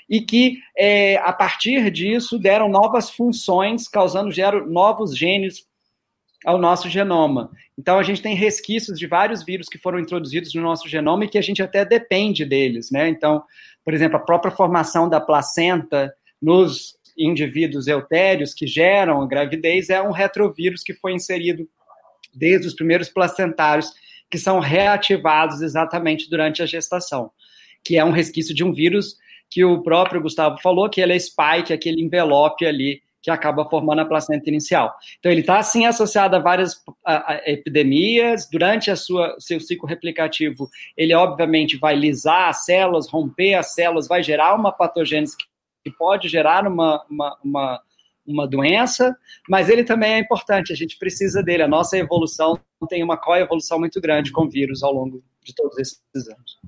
e 0.08 0.20
que, 0.20 0.58
é, 0.76 1.16
a 1.16 1.32
partir 1.32 1.90
disso, 1.90 2.38
deram 2.38 2.68
novas 2.68 3.10
funções, 3.10 3.88
causando 3.88 4.30
geram 4.30 4.64
novos 4.64 5.16
genes 5.16 5.66
ao 6.46 6.56
nosso 6.56 6.88
genoma. 6.88 7.50
Então, 7.76 7.98
a 7.98 8.02
gente 8.02 8.22
tem 8.22 8.34
resquícios 8.34 8.98
de 8.98 9.06
vários 9.06 9.42
vírus 9.42 9.68
que 9.68 9.76
foram 9.76 9.98
introduzidos 9.98 10.54
no 10.54 10.62
nosso 10.62 10.88
genoma 10.88 11.24
e 11.24 11.28
que 11.28 11.36
a 11.36 11.42
gente 11.42 11.62
até 11.62 11.84
depende 11.84 12.44
deles, 12.44 12.90
né? 12.90 13.08
Então, 13.08 13.42
por 13.88 13.94
exemplo, 13.94 14.18
a 14.18 14.22
própria 14.22 14.54
formação 14.54 15.08
da 15.08 15.18
placenta 15.18 16.14
nos 16.42 16.94
indivíduos 17.16 17.86
eutérios 17.86 18.52
que 18.52 18.66
geram 18.66 19.26
gravidez 19.26 19.88
é 19.88 19.98
um 20.02 20.10
retrovírus 20.10 20.82
que 20.82 20.92
foi 20.92 21.14
inserido 21.14 21.66
desde 22.34 22.66
os 22.66 22.74
primeiros 22.74 23.08
placentários, 23.08 23.90
que 24.30 24.36
são 24.36 24.60
reativados 24.60 25.62
exatamente 25.62 26.28
durante 26.28 26.62
a 26.62 26.66
gestação, 26.66 27.30
que 27.82 27.96
é 27.96 28.04
um 28.04 28.10
resquício 28.10 28.54
de 28.54 28.62
um 28.62 28.74
vírus 28.74 29.16
que 29.48 29.64
o 29.64 29.82
próprio 29.82 30.20
Gustavo 30.20 30.60
falou, 30.60 30.90
que 30.90 31.00
ele 31.00 31.14
é 31.14 31.18
spike, 31.18 31.72
aquele 31.72 32.02
envelope 32.02 32.66
ali 32.66 33.00
que 33.22 33.30
acaba 33.30 33.68
formando 33.68 34.00
a 34.00 34.04
placenta 34.04 34.48
inicial. 34.48 34.94
Então, 35.18 35.30
ele 35.30 35.40
está, 35.40 35.58
assim, 35.58 35.86
associado 35.86 36.36
a 36.36 36.38
várias 36.38 36.82
a, 37.04 37.32
a 37.32 37.50
epidemias. 37.50 38.48
Durante 38.50 38.90
a 38.90 38.96
sua, 38.96 39.34
seu 39.38 39.60
ciclo 39.60 39.88
replicativo, 39.88 40.68
ele, 40.96 41.14
obviamente, 41.14 41.76
vai 41.76 41.96
lisar 41.96 42.48
as 42.48 42.64
células, 42.64 43.08
romper 43.08 43.54
as 43.54 43.74
células, 43.74 44.06
vai 44.06 44.22
gerar 44.22 44.54
uma 44.54 44.72
patogênese 44.72 45.36
que 45.84 45.90
pode 45.96 46.28
gerar 46.28 46.66
uma, 46.66 47.04
uma, 47.10 47.38
uma, 47.42 47.82
uma 48.26 48.46
doença, 48.46 49.16
mas 49.48 49.68
ele 49.68 49.82
também 49.82 50.14
é 50.14 50.18
importante, 50.18 50.72
a 50.72 50.76
gente 50.76 50.98
precisa 50.98 51.42
dele. 51.42 51.62
A 51.62 51.68
nossa 51.68 51.96
evolução 51.96 52.60
tem 52.88 53.02
uma 53.02 53.16
coevolução 53.16 53.78
muito 53.78 54.00
grande 54.00 54.30
com 54.30 54.48
vírus 54.48 54.82
ao 54.82 54.92
longo 54.92 55.22
de 55.42 55.54
todos 55.54 55.78
esses 55.78 56.28
anos. 56.28 56.58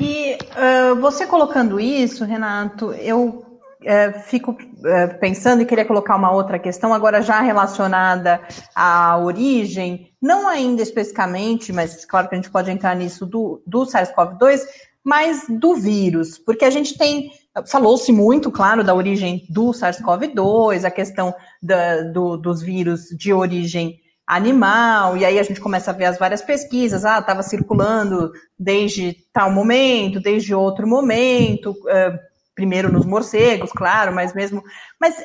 E 0.00 0.36
uh, 0.36 1.00
você 1.00 1.26
colocando 1.26 1.80
isso, 1.80 2.24
Renato, 2.24 2.92
eu 2.92 3.26
uh, 3.26 4.20
fico 4.26 4.52
uh, 4.52 5.18
pensando 5.18 5.62
e 5.62 5.66
queria 5.66 5.84
colocar 5.84 6.16
uma 6.16 6.32
outra 6.32 6.58
questão, 6.58 6.94
agora 6.94 7.20
já 7.20 7.40
relacionada 7.40 8.40
à 8.74 9.18
origem, 9.18 10.12
não 10.22 10.46
ainda 10.48 10.82
especificamente, 10.82 11.72
mas 11.72 12.04
claro 12.04 12.28
que 12.28 12.34
a 12.34 12.38
gente 12.38 12.50
pode 12.50 12.70
entrar 12.70 12.94
nisso 12.94 13.26
do, 13.26 13.60
do 13.66 13.84
SARS-CoV-2, 13.86 14.60
mas 15.02 15.46
do 15.48 15.74
vírus, 15.74 16.38
porque 16.38 16.64
a 16.64 16.70
gente 16.70 16.96
tem, 16.96 17.32
falou-se 17.66 18.12
muito, 18.12 18.50
claro, 18.50 18.84
da 18.84 18.94
origem 18.94 19.46
do 19.48 19.70
SARS-CoV-2, 19.72 20.84
a 20.84 20.90
questão 20.90 21.34
da, 21.62 22.02
do, 22.02 22.36
dos 22.36 22.60
vírus 22.60 23.08
de 23.16 23.32
origem 23.32 23.98
animal, 24.28 25.16
e 25.16 25.24
aí 25.24 25.38
a 25.38 25.42
gente 25.42 25.58
começa 25.58 25.90
a 25.90 25.94
ver 25.94 26.04
as 26.04 26.18
várias 26.18 26.42
pesquisas, 26.42 27.02
ah, 27.06 27.18
estava 27.18 27.42
circulando 27.42 28.30
desde 28.58 29.16
tal 29.32 29.50
momento, 29.50 30.20
desde 30.20 30.54
outro 30.54 30.86
momento, 30.86 31.70
uh, 31.70 32.18
primeiro 32.54 32.92
nos 32.92 33.06
morcegos, 33.06 33.72
claro, 33.72 34.14
mas 34.14 34.34
mesmo. 34.34 34.62
Mas 35.00 35.16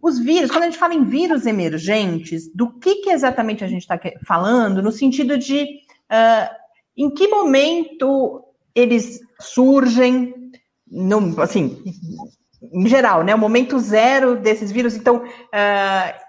os 0.00 0.20
vírus, 0.20 0.52
quando 0.52 0.62
a 0.62 0.66
gente 0.66 0.78
fala 0.78 0.94
em 0.94 1.02
vírus 1.02 1.46
emergentes, 1.46 2.48
do 2.54 2.78
que, 2.78 2.96
que 2.96 3.10
exatamente 3.10 3.64
a 3.64 3.66
gente 3.66 3.82
está 3.82 3.98
falando, 4.24 4.80
no 4.80 4.92
sentido 4.92 5.36
de 5.36 5.64
uh, 5.64 6.54
em 6.96 7.10
que 7.12 7.26
momento 7.26 8.44
eles 8.72 9.18
surgem, 9.40 10.32
no, 10.88 11.42
assim, 11.42 11.82
em 12.72 12.86
geral, 12.86 13.24
né? 13.24 13.34
O 13.34 13.38
momento 13.38 13.80
zero 13.80 14.36
desses 14.36 14.70
vírus, 14.70 14.94
então. 14.94 15.24
Uh, 15.24 16.24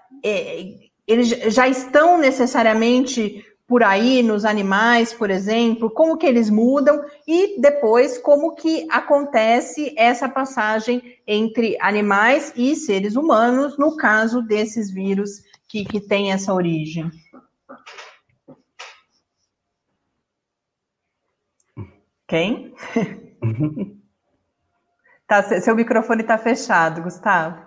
eles 1.06 1.28
já 1.54 1.68
estão 1.68 2.18
necessariamente 2.18 3.44
por 3.66 3.82
aí 3.82 4.22
nos 4.22 4.44
animais, 4.44 5.12
por 5.12 5.30
exemplo, 5.30 5.90
como 5.90 6.16
que 6.16 6.26
eles 6.26 6.48
mudam 6.48 7.04
e 7.26 7.60
depois 7.60 8.16
como 8.16 8.54
que 8.54 8.86
acontece 8.90 9.92
essa 9.98 10.28
passagem 10.28 11.18
entre 11.26 11.76
animais 11.80 12.52
e 12.56 12.76
seres 12.76 13.16
humanos 13.16 13.76
no 13.76 13.96
caso 13.96 14.40
desses 14.40 14.90
vírus 14.90 15.42
que, 15.68 15.84
que 15.84 16.00
têm 16.00 16.32
essa 16.32 16.54
origem. 16.54 17.10
Quem? 22.26 22.74
Tá, 25.28 25.42
seu 25.60 25.74
microfone 25.74 26.22
está 26.22 26.38
fechado, 26.38 27.02
Gustavo. 27.02 27.66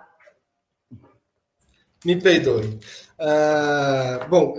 Me 2.02 2.16
perdoe. 2.16 2.80
Uh, 3.20 4.28
bom, 4.30 4.54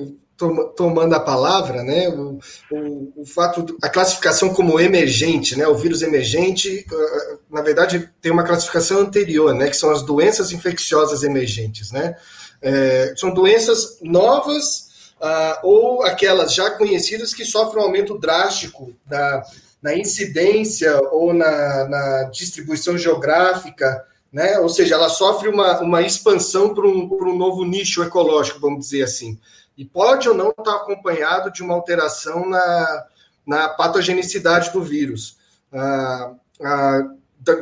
tomando 0.76 1.14
a 1.14 1.20
palavra, 1.20 1.84
né, 1.84 2.10
o, 2.10 2.40
o, 2.72 3.14
o, 3.18 3.26
fato, 3.26 3.78
a 3.82 3.90
classificação 3.90 4.54
como 4.54 4.80
emergente, 4.80 5.58
né, 5.58 5.68
o 5.68 5.76
vírus 5.76 6.02
emergente, 6.02 6.86
uh, 6.92 7.40
na 7.50 7.62
verdade, 7.62 8.10
tem 8.22 8.32
uma 8.32 8.44
classificação 8.44 9.00
anterior, 9.00 9.54
né, 9.54 9.68
que 9.70 9.76
são 9.76 9.92
as 9.92 10.04
doenças 10.04 10.52
infecciosas 10.52 11.24
emergentes, 11.24 11.92
né, 11.92 12.16
é, 12.62 13.14
são 13.18 13.34
doenças 13.34 13.98
novas 14.02 14.90
uh, 15.20 15.58
ou 15.64 16.04
aquelas 16.04 16.54
já 16.54 16.70
conhecidas 16.72 17.34
que 17.34 17.44
sofrem 17.44 17.82
um 17.82 17.88
aumento 17.88 18.18
drástico 18.20 18.94
da, 19.06 19.44
na 19.82 19.96
incidência 19.96 21.00
ou 21.12 21.34
na, 21.34 21.88
na 21.88 22.24
distribuição 22.26 22.98
geográfica, 22.98 24.06
né, 24.32 24.60
ou 24.60 24.70
seja, 24.70 24.96
ela 24.96 25.10
sofre 25.10 25.50
uma, 25.50 25.82
uma 25.82 26.02
expansão 26.02 26.74
para 26.74 26.88
um, 26.88 27.10
um 27.12 27.38
novo 27.38 27.66
nicho 27.66 28.04
ecológico, 28.04 28.60
vamos 28.60 28.86
dizer 28.86 29.04
assim 29.04 29.38
e 29.78 29.86
pode 29.86 30.30
ou 30.30 30.36
não 30.36 30.50
estar 30.50 30.76
acompanhado 30.76 31.52
de 31.52 31.64
uma 31.64 31.74
alteração 31.74 32.48
na, 32.48 33.06
na 33.46 33.70
patogenicidade 33.70 34.72
do 34.72 34.84
vírus. 34.84 35.38
Ah, 35.74 36.34
ah, 36.62 37.02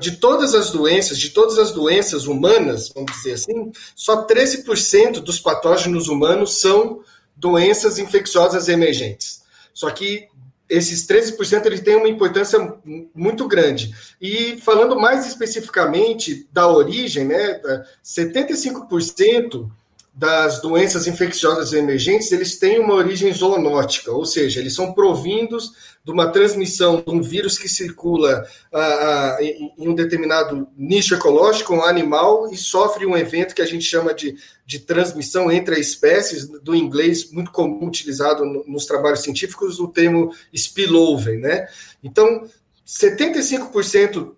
de 0.01 0.17
todas 0.17 0.53
as 0.53 0.69
doenças, 0.71 1.17
de 1.17 1.29
todas 1.29 1.57
as 1.57 1.71
doenças 1.71 2.27
humanas, 2.27 2.89
vamos 2.89 3.13
dizer 3.13 3.33
assim, 3.33 3.71
só 3.95 4.27
13% 4.27 5.21
dos 5.21 5.39
patógenos 5.39 6.09
humanos 6.09 6.59
são 6.59 7.01
doenças 7.37 7.97
infecciosas 7.97 8.67
emergentes. 8.67 9.41
Só 9.73 9.89
que 9.89 10.27
esses 10.69 11.07
13% 11.07 11.65
eles 11.65 11.81
têm 11.81 11.95
uma 11.95 12.07
importância 12.07 12.59
muito 13.13 13.47
grande. 13.47 13.93
E 14.21 14.57
falando 14.61 14.99
mais 14.99 15.25
especificamente 15.25 16.47
da 16.51 16.67
origem, 16.67 17.25
né, 17.25 17.59
75% 18.03 19.69
das 20.19 20.61
doenças 20.61 21.07
infecciosas 21.07 21.71
emergentes, 21.71 22.29
eles 22.33 22.59
têm 22.59 22.77
uma 22.77 22.93
origem 22.93 23.31
zoonótica, 23.31 24.11
ou 24.11 24.25
seja, 24.25 24.59
eles 24.59 24.75
são 24.75 24.91
provindos 24.91 25.71
de 26.03 26.11
uma 26.11 26.29
transmissão 26.29 27.01
de 27.01 27.09
um 27.09 27.21
vírus 27.21 27.57
que 27.57 27.69
circula 27.69 28.45
ah, 28.73 29.37
ah, 29.37 29.37
em, 29.39 29.71
um 29.77 29.95
determinado 29.95 30.67
nicho 30.75 31.15
ecológico, 31.15 31.73
um 31.73 31.85
animal, 31.85 32.51
e 32.51 32.57
sofre 32.57 33.05
um 33.05 33.15
evento 33.15 33.55
que 33.55 33.61
a 33.61 33.65
gente 33.65 33.85
chama 33.85 34.13
de, 34.13 34.35
de 34.65 34.79
transmissão 34.79 35.49
entre 35.49 35.79
espécies, 35.79 36.45
do 36.49 36.75
inglês 36.75 37.31
muito 37.31 37.49
comum 37.49 37.87
utilizado 37.87 38.43
no, 38.43 38.65
nos 38.67 38.85
trabalhos 38.85 39.21
científicos, 39.21 39.79
o 39.79 39.87
termo 39.87 40.33
spillover, 40.53 41.39
né? 41.39 41.65
Então, 42.03 42.43
75% 42.89 44.33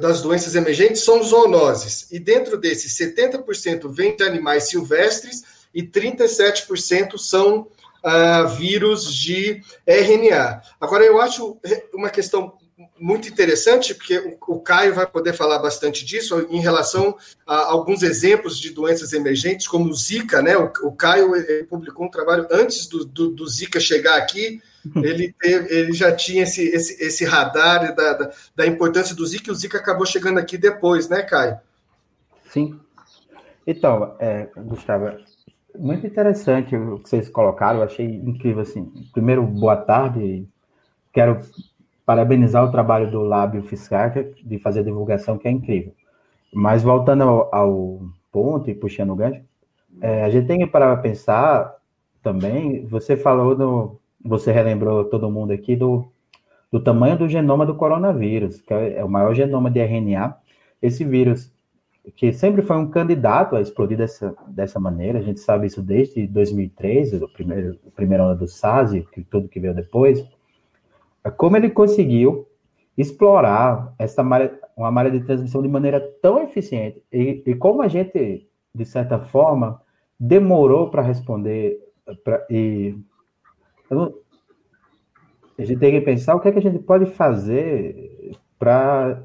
das 0.00 0.22
doenças 0.22 0.54
emergentes 0.54 1.04
são 1.04 1.22
zoonoses, 1.22 2.10
e 2.10 2.18
dentro 2.18 2.56
desses, 2.56 2.96
70% 2.96 3.92
vem 3.92 4.16
de 4.16 4.24
animais 4.24 4.70
silvestres 4.70 5.42
e 5.74 5.82
37% 5.82 7.18
são 7.18 7.68
uh, 8.02 8.48
vírus 8.56 9.14
de 9.14 9.62
RNA. 9.86 10.62
Agora, 10.80 11.04
eu 11.04 11.20
acho 11.20 11.58
uma 11.92 12.08
questão 12.08 12.54
muito 12.98 13.28
interessante, 13.28 13.94
porque 13.94 14.38
o, 14.48 14.60
Caio 14.60 14.94
vai 14.94 15.06
poder 15.06 15.34
falar 15.34 15.58
bastante 15.58 16.02
disso, 16.02 16.46
em 16.48 16.60
relação 16.60 17.14
a 17.46 17.66
alguns 17.66 18.02
exemplos 18.02 18.58
de 18.58 18.70
doenças 18.70 19.12
emergentes, 19.12 19.68
como 19.68 19.90
o 19.90 19.94
Zika, 19.94 20.40
né? 20.40 20.56
O, 20.56 20.72
o 20.84 20.92
Caio 20.92 21.32
publicou 21.68 22.06
um 22.06 22.10
trabalho 22.10 22.48
antes 22.50 22.86
do, 22.86 23.04
do, 23.04 23.28
do 23.28 23.46
Zika 23.46 23.78
chegar 23.78 24.16
aqui, 24.16 24.62
ele, 25.02 25.34
teve, 25.38 25.74
ele 25.74 25.92
já 25.92 26.14
tinha 26.14 26.42
esse, 26.42 26.62
esse, 26.68 27.02
esse 27.02 27.24
radar 27.24 27.94
da, 27.94 28.12
da, 28.14 28.30
da, 28.56 28.66
importância 28.66 29.14
do 29.14 29.26
Zika, 29.26 29.50
e 29.50 29.52
o 29.52 29.54
Zika 29.54 29.78
acabou 29.78 30.06
chegando 30.06 30.38
aqui 30.38 30.56
depois, 30.56 31.08
né, 31.08 31.22
Caio? 31.22 31.58
Sim. 32.48 32.78
Então, 33.66 34.16
é, 34.18 34.48
Gustavo, 34.56 35.16
muito 35.78 36.06
interessante 36.06 36.74
o 36.74 36.98
que 36.98 37.08
vocês 37.08 37.28
colocaram, 37.28 37.78
eu 37.78 37.84
achei 37.84 38.06
incrível, 38.06 38.62
assim. 38.62 38.90
Primeiro, 39.12 39.42
boa 39.42 39.76
tarde, 39.76 40.48
quero 41.12 41.40
parabenizar 42.04 42.64
o 42.64 42.72
trabalho 42.72 43.10
do 43.10 43.20
Lábio 43.20 43.62
Fiscal 43.62 44.10
de 44.42 44.58
fazer 44.58 44.82
divulgação, 44.82 45.38
que 45.38 45.46
é 45.46 45.50
incrível. 45.50 45.94
Mas 46.52 46.82
voltando 46.82 47.22
ao, 47.22 47.54
ao 47.54 48.00
ponto 48.32 48.68
e 48.68 48.74
puxando 48.74 49.10
o 49.10 49.16
gancho, 49.16 49.42
é, 50.00 50.24
a 50.24 50.30
gente 50.30 50.46
tem 50.46 50.66
para 50.66 50.96
pensar 50.96 51.76
também, 52.22 52.86
você 52.86 53.16
falou 53.16 53.56
no, 53.56 53.99
você 54.24 54.52
relembrou 54.52 55.04
todo 55.04 55.30
mundo 55.30 55.52
aqui 55.52 55.74
do, 55.74 56.10
do 56.70 56.80
tamanho 56.80 57.18
do 57.18 57.28
genoma 57.28 57.64
do 57.64 57.74
coronavírus, 57.74 58.60
que 58.60 58.72
é 58.72 59.04
o 59.04 59.08
maior 59.08 59.34
genoma 59.34 59.70
de 59.70 59.80
RNA. 59.80 60.36
Esse 60.80 61.04
vírus, 61.04 61.52
que 62.16 62.32
sempre 62.32 62.62
foi 62.62 62.76
um 62.76 62.90
candidato 62.90 63.56
a 63.56 63.60
explodir 63.60 63.96
dessa, 63.98 64.34
dessa 64.48 64.78
maneira, 64.78 65.18
a 65.18 65.22
gente 65.22 65.40
sabe 65.40 65.66
isso 65.66 65.82
desde 65.82 66.26
2013, 66.26 67.16
o 67.16 67.28
primeiro, 67.28 67.78
a 67.86 67.90
primeira 67.90 68.24
onda 68.24 68.34
do 68.34 68.46
SARS, 68.46 68.92
que 69.12 69.22
tudo 69.22 69.48
que 69.48 69.60
veio 69.60 69.74
depois, 69.74 70.24
como 71.36 71.56
ele 71.56 71.70
conseguiu 71.70 72.46
explorar 72.96 73.94
essa 73.98 74.22
malha, 74.22 74.58
uma 74.76 74.90
malha 74.90 75.10
de 75.10 75.20
transmissão 75.20 75.62
de 75.62 75.68
maneira 75.68 76.00
tão 76.22 76.42
eficiente, 76.42 77.02
e, 77.12 77.42
e 77.46 77.54
como 77.54 77.82
a 77.82 77.88
gente, 77.88 78.48
de 78.74 78.84
certa 78.84 79.18
forma, 79.18 79.80
demorou 80.18 80.90
para 80.90 81.02
responder, 81.02 81.78
pra, 82.24 82.46
e 82.50 82.94
então, 83.90 84.14
a 85.58 85.64
gente 85.64 85.78
tem 85.78 85.92
que 85.92 86.00
pensar 86.00 86.36
o 86.36 86.40
que, 86.40 86.48
é 86.48 86.52
que 86.52 86.58
a 86.58 86.62
gente 86.62 86.78
pode 86.78 87.06
fazer 87.06 88.32
para 88.58 89.22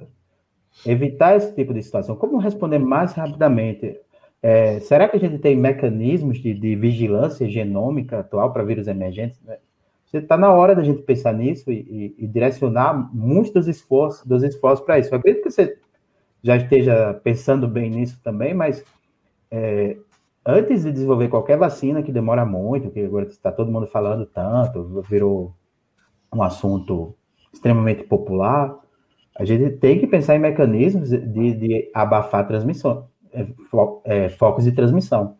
evitar 0.85 1.35
esse 1.35 1.53
tipo 1.53 1.73
de 1.73 1.83
situação. 1.83 2.15
Como 2.15 2.37
responder 2.37 2.79
mais 2.79 3.13
rapidamente? 3.13 3.97
É, 4.41 4.79
será 4.79 5.07
que 5.07 5.17
a 5.17 5.19
gente 5.19 5.37
tem 5.37 5.55
mecanismos 5.55 6.39
de, 6.39 6.53
de 6.53 6.75
vigilância 6.75 7.47
genômica 7.47 8.19
atual 8.19 8.51
para 8.51 8.63
vírus 8.63 8.87
emergentes? 8.87 9.39
Você 10.05 10.17
está 10.17 10.37
na 10.37 10.51
hora 10.51 10.75
da 10.75 10.83
gente 10.83 11.01
pensar 11.03 11.33
nisso 11.33 11.71
e, 11.71 12.13
e, 12.17 12.25
e 12.25 12.27
direcionar 12.27 13.09
muitos 13.13 13.51
dos 13.51 13.67
esforços, 13.67 14.25
dos 14.25 14.43
esforços 14.43 14.85
para 14.85 14.99
isso. 14.99 15.13
Eu 15.13 15.19
acredito 15.19 15.43
que 15.43 15.51
você 15.51 15.77
já 16.43 16.57
esteja 16.57 17.13
pensando 17.23 17.67
bem 17.67 17.89
nisso 17.89 18.19
também, 18.23 18.53
mas 18.53 18.83
é, 19.49 19.97
antes 20.45 20.83
de 20.83 20.91
desenvolver 20.91 21.29
qualquer 21.29 21.57
vacina, 21.57 22.03
que 22.03 22.11
demora 22.11 22.45
muito, 22.45 22.91
que 22.91 22.99
agora 22.99 23.25
está 23.25 23.51
todo 23.51 23.71
mundo 23.71 23.87
falando 23.87 24.25
tanto, 24.25 25.01
virou 25.09 25.55
um 26.31 26.43
assunto 26.43 27.15
extremamente 27.51 28.03
popular, 28.03 28.77
a 29.37 29.43
gente 29.43 29.77
tem 29.77 29.99
que 29.99 30.07
pensar 30.07 30.35
em 30.35 30.39
mecanismos 30.39 31.09
de, 31.09 31.53
de 31.53 31.91
abafar 31.93 32.41
a 32.41 32.45
transmissão, 32.45 33.07
é, 33.33 33.45
fo, 33.69 34.01
é, 34.05 34.29
focos 34.29 34.63
de 34.63 34.71
transmissão. 34.71 35.35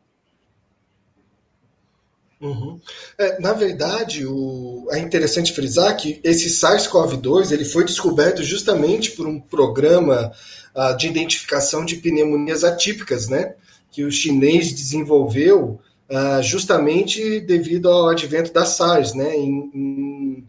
Uhum. 2.42 2.80
É, 3.18 3.40
na 3.40 3.54
verdade, 3.54 4.26
o, 4.26 4.88
é 4.92 5.00
interessante 5.00 5.54
frisar 5.54 5.96
que 5.96 6.20
esse 6.24 6.50
SARS-CoV-2 6.50 7.52
ele 7.52 7.64
foi 7.64 7.86
descoberto 7.86 8.44
justamente 8.44 9.12
por 9.12 9.26
um 9.26 9.40
programa 9.40 10.32
uh, 10.76 10.96
de 10.98 11.08
identificação 11.08 11.86
de 11.86 11.96
pneumonias 11.96 12.64
atípicas, 12.64 13.30
né? 13.30 13.56
Que 13.96 14.04
o 14.04 14.12
chinês 14.12 14.74
desenvolveu 14.74 15.80
uh, 16.10 16.44
justamente 16.44 17.40
devido 17.40 17.90
ao 17.90 18.10
advento 18.10 18.52
da 18.52 18.66
SARS, 18.66 19.14
né, 19.14 19.34
em, 19.38 19.72
em, 19.74 20.48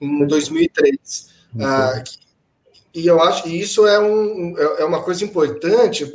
em 0.00 0.26
2003. 0.26 1.30
Uh, 1.54 1.62
ah, 1.62 2.04
e 2.92 3.06
eu 3.06 3.22
acho 3.22 3.44
que 3.44 3.50
isso 3.50 3.86
é, 3.86 4.00
um, 4.00 4.52
é, 4.58 4.82
é 4.82 4.84
uma 4.84 5.00
coisa 5.00 5.24
importante 5.24 6.10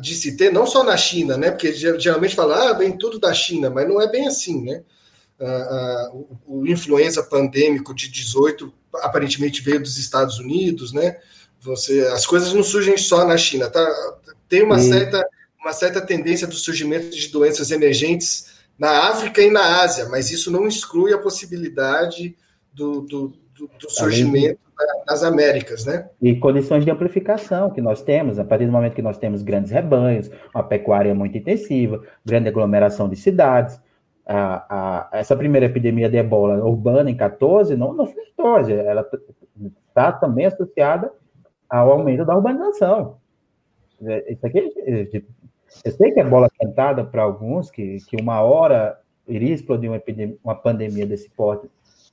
de 0.00 0.14
se 0.16 0.36
ter, 0.36 0.52
não 0.52 0.66
só 0.66 0.82
na 0.82 0.96
China, 0.96 1.36
né? 1.36 1.52
Porque 1.52 1.72
geralmente 1.72 2.34
fala, 2.34 2.70
ah, 2.70 2.72
vem 2.72 2.98
tudo 2.98 3.20
da 3.20 3.32
China, 3.32 3.70
mas 3.70 3.88
não 3.88 4.00
é 4.00 4.10
bem 4.10 4.26
assim, 4.26 4.64
né? 4.64 4.82
Uh, 5.38 6.16
uh, 6.16 6.28
o, 6.46 6.60
o 6.60 6.66
influenza 6.66 7.22
pandêmico 7.22 7.94
de 7.94 8.10
18 8.10 8.72
aparentemente 8.94 9.62
veio 9.62 9.80
dos 9.80 9.98
Estados 9.98 10.40
Unidos, 10.40 10.92
né? 10.92 11.16
Você, 11.60 12.00
as 12.08 12.26
coisas 12.26 12.52
não 12.52 12.64
surgem 12.64 12.96
só 12.96 13.24
na 13.24 13.36
China, 13.36 13.70
tá? 13.70 13.86
Tem 14.48 14.64
uma 14.64 14.80
e... 14.80 14.88
certa 14.88 15.24
uma 15.64 15.72
certa 15.72 16.00
tendência 16.00 16.46
do 16.46 16.54
surgimento 16.54 17.10
de 17.10 17.28
doenças 17.28 17.70
emergentes 17.70 18.52
na 18.78 19.08
África 19.08 19.40
e 19.40 19.50
na 19.50 19.82
Ásia, 19.82 20.08
mas 20.10 20.30
isso 20.30 20.50
não 20.50 20.68
exclui 20.68 21.14
a 21.14 21.18
possibilidade 21.18 22.36
do, 22.72 23.00
do, 23.00 23.32
do, 23.56 23.70
do 23.80 23.90
surgimento 23.90 24.60
nas 25.06 25.22
Américas, 25.22 25.86
né? 25.86 26.10
E 26.20 26.34
condições 26.36 26.84
de 26.84 26.90
amplificação 26.90 27.70
que 27.70 27.80
nós 27.80 28.02
temos, 28.02 28.38
a 28.38 28.44
partir 28.44 28.66
do 28.66 28.72
momento 28.72 28.94
que 28.94 29.02
nós 29.02 29.16
temos 29.16 29.42
grandes 29.42 29.70
rebanhos, 29.70 30.30
uma 30.54 30.64
pecuária 30.64 31.14
muito 31.14 31.38
intensiva, 31.38 32.02
grande 32.24 32.48
aglomeração 32.48 33.08
de 33.08 33.16
cidades. 33.16 33.80
A, 34.26 35.08
a, 35.12 35.18
essa 35.18 35.36
primeira 35.36 35.66
epidemia 35.66 36.10
de 36.10 36.16
ebola 36.16 36.62
urbana 36.64 37.10
em 37.10 37.16
14 37.16 37.76
não, 37.76 37.94
não 37.94 38.06
foi 38.06 38.24
14, 38.36 38.72
ela 38.72 39.08
está 39.88 40.12
também 40.12 40.46
associada 40.46 41.12
ao 41.70 41.92
aumento 41.92 42.24
da 42.24 42.34
urbanização. 42.34 43.18
É, 44.02 44.32
isso 44.32 44.46
aqui 44.46 45.24
eu 45.82 45.92
sei 45.92 46.12
que 46.12 46.20
é 46.20 46.24
bola 46.24 46.50
cantada 46.60 47.04
para 47.04 47.22
alguns, 47.22 47.70
que, 47.70 47.98
que 48.06 48.16
uma 48.20 48.40
hora 48.40 49.00
iria 49.26 49.54
explodir 49.54 49.90
uma, 49.90 49.96
epidemia, 49.96 50.36
uma 50.44 50.54
pandemia 50.54 51.06
desse 51.06 51.30
porte, 51.30 51.68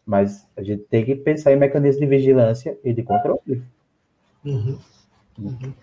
mas 0.05 0.47
a 0.57 0.63
gente 0.63 0.83
tem 0.83 1.05
que 1.05 1.15
pensar 1.15 1.51
em 1.51 1.57
mecanismos 1.57 1.99
de 1.99 2.05
vigilância 2.05 2.77
e 2.83 2.93
de 2.93 3.03
controle. 3.03 3.63
Uhum. 4.45 4.77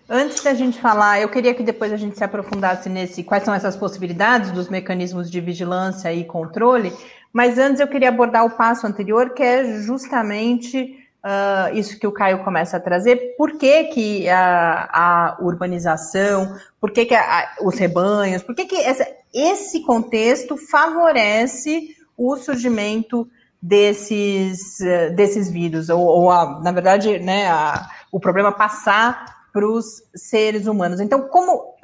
Antes 0.08 0.42
da 0.42 0.54
gente 0.54 0.78
falar, 0.78 1.20
eu 1.20 1.28
queria 1.28 1.54
que 1.54 1.62
depois 1.62 1.92
a 1.92 1.96
gente 1.96 2.16
se 2.16 2.24
aprofundasse 2.24 2.88
nesse 2.88 3.24
quais 3.24 3.42
são 3.42 3.54
essas 3.54 3.76
possibilidades 3.76 4.52
dos 4.52 4.68
mecanismos 4.68 5.30
de 5.30 5.40
vigilância 5.40 6.12
e 6.12 6.24
controle, 6.24 6.92
mas 7.32 7.58
antes 7.58 7.80
eu 7.80 7.88
queria 7.88 8.08
abordar 8.08 8.44
o 8.44 8.50
passo 8.50 8.86
anterior, 8.86 9.30
que 9.30 9.42
é 9.42 9.80
justamente 9.80 10.97
uh, 11.28 11.76
isso 11.76 11.98
que 11.98 12.06
o 12.06 12.12
Caio 12.12 12.42
começa 12.42 12.76
a 12.76 12.80
trazer. 12.80 13.34
Por 13.36 13.58
que, 13.58 13.84
que 13.84 14.28
a, 14.28 14.88
a 14.92 15.38
urbanização, 15.40 16.56
por 16.80 16.90
que, 16.90 17.04
que 17.04 17.14
a, 17.14 17.56
os 17.62 17.78
rebanhos, 17.78 18.42
por 18.42 18.54
que, 18.54 18.64
que 18.64 18.76
essa, 18.76 19.06
esse 19.32 19.82
contexto 19.84 20.56
favorece 20.56 21.96
o 22.16 22.36
surgimento 22.36 23.28
desses, 23.60 24.80
uh, 24.80 25.14
desses 25.14 25.50
vírus, 25.50 25.88
ou, 25.88 26.00
ou 26.00 26.30
a, 26.30 26.60
na 26.60 26.72
verdade, 26.72 27.18
né, 27.18 27.48
a, 27.48 27.88
o 28.10 28.18
problema 28.18 28.52
passar 28.52 29.38
para 29.52 29.66
os 29.66 30.02
seres 30.14 30.66
humanos. 30.66 31.00
Então, 31.00 31.22
como 31.28 31.74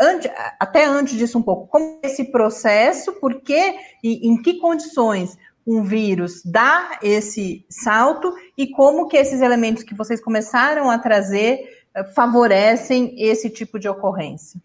até 0.61 0.85
antes 0.85 1.17
disso 1.17 1.39
um 1.39 1.43
pouco, 1.43 1.67
como 1.67 1.99
esse 2.03 2.25
processo, 2.25 3.13
por 3.15 3.41
que 3.41 3.75
e 4.03 4.29
em 4.29 4.41
que 4.41 4.59
condições 4.59 5.37
um 5.67 5.83
vírus 5.83 6.43
dá 6.45 6.99
esse 7.03 7.65
salto 7.69 8.35
e 8.57 8.69
como 8.69 9.09
que 9.09 9.17
esses 9.17 9.41
elementos 9.41 9.83
que 9.83 9.95
vocês 9.95 10.21
começaram 10.21 10.91
a 10.91 10.99
trazer 10.99 11.87
eh, 11.95 12.05
favorecem 12.05 13.15
esse 13.17 13.49
tipo 13.49 13.79
de 13.79 13.89
ocorrência? 13.89 14.61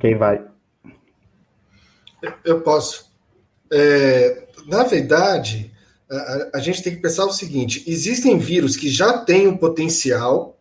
Quem 0.00 0.16
vai? 0.16 0.44
Eu 2.44 2.60
posso. 2.60 3.10
É, 3.70 4.46
na 4.66 4.84
verdade, 4.84 5.72
a, 6.10 6.50
a, 6.54 6.60
gente 6.60 6.82
tem 6.82 6.94
que 6.94 7.02
pensar 7.02 7.24
o 7.24 7.32
seguinte: 7.32 7.82
existem 7.86 8.38
vírus 8.38 8.76
que 8.76 8.88
já 8.88 9.18
têm 9.18 9.48
um 9.48 9.56
potencial, 9.56 10.58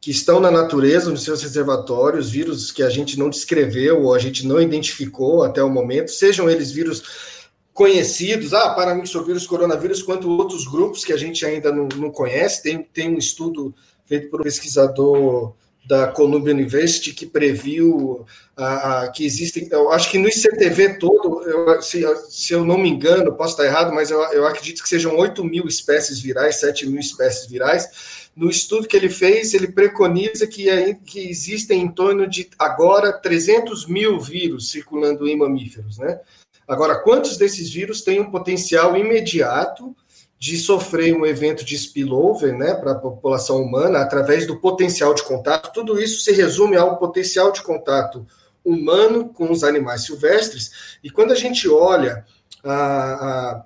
que 0.00 0.10
estão 0.10 0.40
na 0.40 0.50
natureza, 0.50 1.10
nos 1.10 1.22
seus 1.22 1.42
reservatórios, 1.42 2.30
vírus 2.30 2.72
que 2.72 2.82
a 2.82 2.90
gente 2.90 3.18
não 3.18 3.30
descreveu 3.30 4.02
ou 4.02 4.14
a 4.14 4.18
gente 4.18 4.46
não 4.46 4.60
identificou 4.60 5.44
até 5.44 5.62
o 5.62 5.70
momento, 5.70 6.10
sejam 6.10 6.50
eles 6.50 6.72
vírus 6.72 7.33
conhecidos, 7.74 8.54
ah, 8.54 8.70
paramixovírus, 8.70 9.48
coronavírus, 9.48 10.00
quanto 10.00 10.30
outros 10.30 10.64
grupos 10.66 11.04
que 11.04 11.12
a 11.12 11.16
gente 11.16 11.44
ainda 11.44 11.72
não, 11.72 11.88
não 11.96 12.10
conhece. 12.10 12.62
Tem, 12.62 12.80
tem 12.80 13.10
um 13.10 13.18
estudo 13.18 13.74
feito 14.06 14.30
por 14.30 14.40
um 14.40 14.44
pesquisador 14.44 15.52
da 15.84 16.06
Columbia 16.06 16.54
University 16.54 17.12
que 17.12 17.26
previu 17.26 18.24
uh, 18.56 19.12
que 19.12 19.26
existem, 19.26 19.68
eu 19.70 19.90
acho 19.90 20.10
que 20.10 20.16
no 20.16 20.28
ICTV 20.28 20.98
todo, 20.98 21.42
eu, 21.42 21.82
se, 21.82 22.02
se, 22.30 22.54
eu 22.54 22.64
não 22.64 22.78
me 22.78 22.88
engano, 22.88 23.34
posso 23.34 23.52
estar 23.52 23.66
errado, 23.66 23.92
mas 23.92 24.10
eu, 24.10 24.18
eu 24.32 24.46
acredito 24.46 24.82
que 24.82 24.88
sejam 24.88 25.14
8 25.14 25.44
mil 25.44 25.66
espécies 25.66 26.20
virais, 26.20 26.60
7 26.60 26.86
mil 26.86 27.00
espécies 27.00 27.46
virais. 27.46 28.30
No 28.34 28.48
estudo 28.48 28.88
que 28.88 28.96
ele 28.96 29.10
fez, 29.10 29.52
ele 29.52 29.70
preconiza 29.70 30.46
que, 30.46 30.70
é, 30.70 30.94
que 30.94 31.28
existem 31.28 31.82
em 31.82 31.88
torno 31.88 32.26
de 32.26 32.48
agora 32.58 33.12
300 33.12 33.86
mil 33.86 34.18
vírus 34.18 34.70
circulando 34.70 35.28
em 35.28 35.36
mamíferos, 35.36 35.98
né? 35.98 36.18
Agora, 36.66 36.96
quantos 36.96 37.36
desses 37.36 37.70
vírus 37.70 38.02
têm 38.02 38.20
um 38.20 38.30
potencial 38.30 38.96
imediato 38.96 39.94
de 40.38 40.58
sofrer 40.58 41.14
um 41.16 41.24
evento 41.24 41.64
de 41.64 41.74
spillover 41.74 42.56
né, 42.56 42.74
para 42.74 42.92
a 42.92 42.98
população 42.98 43.62
humana 43.62 44.00
através 44.00 44.46
do 44.46 44.60
potencial 44.60 45.14
de 45.14 45.22
contato? 45.22 45.72
Tudo 45.72 46.00
isso 46.00 46.20
se 46.20 46.32
resume 46.32 46.76
ao 46.76 46.98
potencial 46.98 47.52
de 47.52 47.62
contato 47.62 48.26
humano 48.64 49.28
com 49.28 49.50
os 49.50 49.62
animais 49.62 50.04
silvestres. 50.04 50.98
E 51.02 51.10
quando 51.10 51.32
a 51.32 51.36
gente 51.36 51.68
olha 51.68 52.24
a, 52.64 52.74
a, 52.74 53.64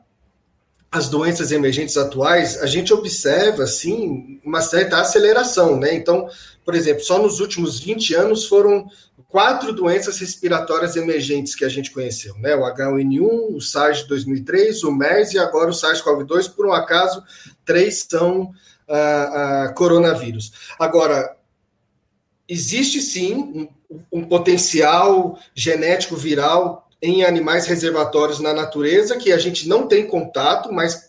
as 0.90 1.08
doenças 1.08 1.52
emergentes 1.52 1.96
atuais, 1.96 2.62
a 2.62 2.66
gente 2.66 2.94
observa, 2.94 3.64
assim, 3.64 4.40
uma 4.42 4.62
certa 4.62 5.00
aceleração, 5.00 5.78
né? 5.78 5.94
Então, 5.94 6.28
por 6.64 6.74
exemplo, 6.74 7.04
só 7.04 7.18
nos 7.18 7.40
últimos 7.40 7.78
20 7.78 8.14
anos 8.14 8.46
foram 8.46 8.86
quatro 9.28 9.72
doenças 9.72 10.18
respiratórias 10.18 10.96
emergentes 10.96 11.54
que 11.54 11.64
a 11.64 11.68
gente 11.68 11.90
conheceu, 11.90 12.34
né? 12.38 12.56
O 12.56 12.62
H1N1, 12.62 13.54
o 13.54 13.60
SARS 13.60 13.98
de 13.98 14.08
2003, 14.08 14.82
o 14.84 14.92
MERS 14.92 15.34
e 15.34 15.38
agora 15.38 15.70
o 15.70 15.74
SARS-CoV-2. 15.74 16.54
Por 16.54 16.66
um 16.66 16.72
acaso, 16.72 17.22
três 17.66 18.06
são 18.08 18.50
ah, 18.88 19.64
ah, 19.66 19.72
coronavírus. 19.74 20.52
Agora, 20.78 21.36
existe 22.48 23.02
sim 23.02 23.34
um, 23.34 24.20
um 24.20 24.24
potencial 24.24 25.38
genético 25.54 26.16
viral 26.16 26.87
em 27.00 27.24
animais 27.24 27.66
reservatórios 27.66 28.40
na 28.40 28.52
natureza 28.52 29.16
que 29.16 29.32
a 29.32 29.38
gente 29.38 29.68
não 29.68 29.86
tem 29.86 30.06
contato, 30.06 30.72
mas 30.72 31.08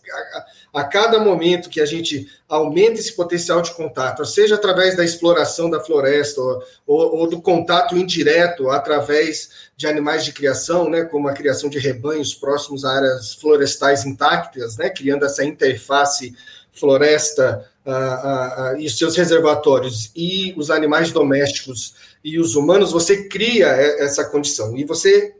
a, 0.73 0.81
a, 0.81 0.83
cada 0.83 1.19
momento 1.19 1.69
que 1.69 1.81
a 1.81 1.85
gente 1.85 2.27
aumenta 2.47 2.99
esse 2.99 3.13
potencial 3.13 3.59
de 3.59 3.71
contato, 3.71 4.23
seja 4.23 4.53
através 4.53 4.95
da 4.95 5.03
exploração 5.03 5.67
da 5.67 5.79
floresta 5.79 6.39
ou, 6.41 6.63
ou, 6.85 7.27
do 7.27 7.41
contato 7.41 7.97
indireto 7.97 8.69
através 8.69 9.49
de 9.75 9.87
animais 9.87 10.23
de 10.23 10.31
criação, 10.31 10.87
né, 10.87 11.05
como 11.05 11.27
a 11.27 11.33
criação 11.33 11.69
de 11.69 11.79
rebanhos 11.79 12.35
próximos 12.35 12.85
a 12.85 12.91
áreas 12.91 13.33
florestais 13.33 14.05
intactas, 14.05 14.77
né, 14.77 14.91
criando 14.91 15.25
essa 15.25 15.43
interface 15.43 16.35
floresta 16.71 17.67
uh, 17.83 18.75
uh, 18.75 18.79
e 18.79 18.87
seus 18.89 19.15
reservatórios 19.15 20.11
e 20.15 20.53
os 20.55 20.69
animais 20.69 21.11
domésticos 21.11 21.95
e 22.23 22.39
os 22.39 22.55
humanos, 22.55 22.91
você 22.91 23.27
cria 23.27 23.67
essa 23.67 24.23
condição. 24.23 24.77
E 24.77 24.83
você 24.83 25.33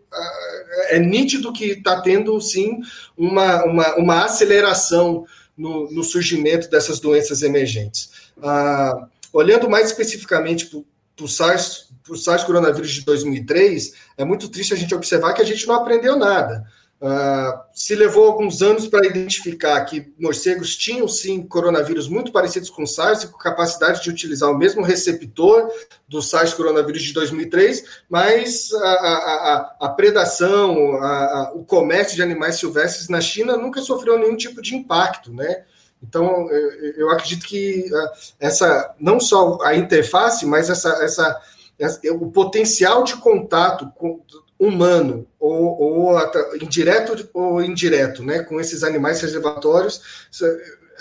é 0.89 1.00
nítido 1.00 1.54
que 1.54 1.65
está 1.65 2.02
tendo, 2.02 2.39
sim, 2.41 2.80
uma, 3.17 3.63
uma, 3.63 3.95
uma 3.95 4.26
aceleração 4.26 5.26
no, 5.58 5.91
no, 5.91 6.04
surgimento 6.04 6.69
dessas 6.69 7.00
doenças 7.00 7.41
emergentes. 7.41 8.10
Ah, 8.41 9.08
olhando 9.32 9.69
mais 9.69 9.88
especificamente 9.88 10.65
para 10.65 11.26
o 11.26 11.28
SARS, 11.28 11.89
SARS 12.15 12.43
coronavírus 12.43 12.91
de 12.91 13.02
2003, 13.06 13.93
é 14.17 14.26
muito 14.26 14.48
triste 14.50 14.74
a 14.74 14.78
gente 14.78 14.95
observar 14.95 15.34
que 15.34 15.41
a 15.41 15.45
gente 15.45 15.67
não 15.67 15.76
aprendeu 15.76 16.17
nada. 16.17 16.65
Uh, 17.01 17.57
se 17.73 17.95
levou 17.95 18.25
alguns 18.25 18.62
anos 18.62 18.85
para 18.85 19.07
identificar 19.07 19.79
que 19.85 20.13
morcegos 20.19 20.75
tinham 20.75 21.07
sim 21.07 21.41
coronavírus 21.41 22.09
muito 22.09 22.29
parecidos 22.29 22.69
com 22.69 22.85
SARS 22.85 23.23
e 23.23 23.27
com 23.27 23.38
capacidade 23.38 24.03
de 24.03 24.09
utilizar 24.09 24.51
o 24.51 24.57
mesmo 24.57 24.83
receptor 24.83 25.71
do 26.09 26.21
SARS 26.21 26.53
coronavírus 26.53 27.01
de 27.01 27.13
2003, 27.13 28.01
mas 28.09 28.73
a, 28.73 28.89
a, 28.89 29.75
a 29.79 29.89
predação, 29.89 31.01
a, 31.01 31.53
o 31.55 31.63
comércio 31.63 32.17
de 32.17 32.21
animais 32.21 32.57
silvestres 32.57 33.07
na 33.07 33.21
China 33.21 33.55
nunca 33.55 33.79
sofreu 33.79 34.19
nenhum 34.19 34.35
tipo 34.35 34.62
de 34.62 34.75
impacto, 34.75 35.31
né? 35.31 35.63
Então, 36.03 36.49
eu 36.97 37.09
acredito 37.09 37.45
que 37.45 37.89
ah, 37.93 38.13
essa 38.39 38.95
não 38.99 39.19
só 39.19 39.57
a 39.62 39.75
interface, 39.75 40.45
mas 40.45 40.69
essa, 40.69 40.89
essa, 41.03 41.41
essa 41.77 41.99
o 42.13 42.29
potencial 42.29 43.03
de 43.03 43.15
contato 43.17 43.89
com, 43.95 44.21
humano 44.60 45.26
ou, 45.39 45.80
ou 45.80 46.19
indireto 46.62 47.30
ou 47.34 47.63
indireto, 47.63 48.22
né, 48.22 48.43
com 48.43 48.60
esses 48.60 48.84
animais 48.84 49.22
reservatórios 49.22 50.30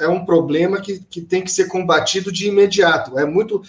é 0.01 0.09
um 0.09 0.25
problema 0.25 0.81
que, 0.81 1.01
que 1.01 1.21
tem 1.21 1.43
que 1.43 1.51
ser 1.51 1.67
combatido 1.67 2.31
de 2.31 2.47
imediato. 2.47 3.19
É 3.19 3.25
muito 3.25 3.63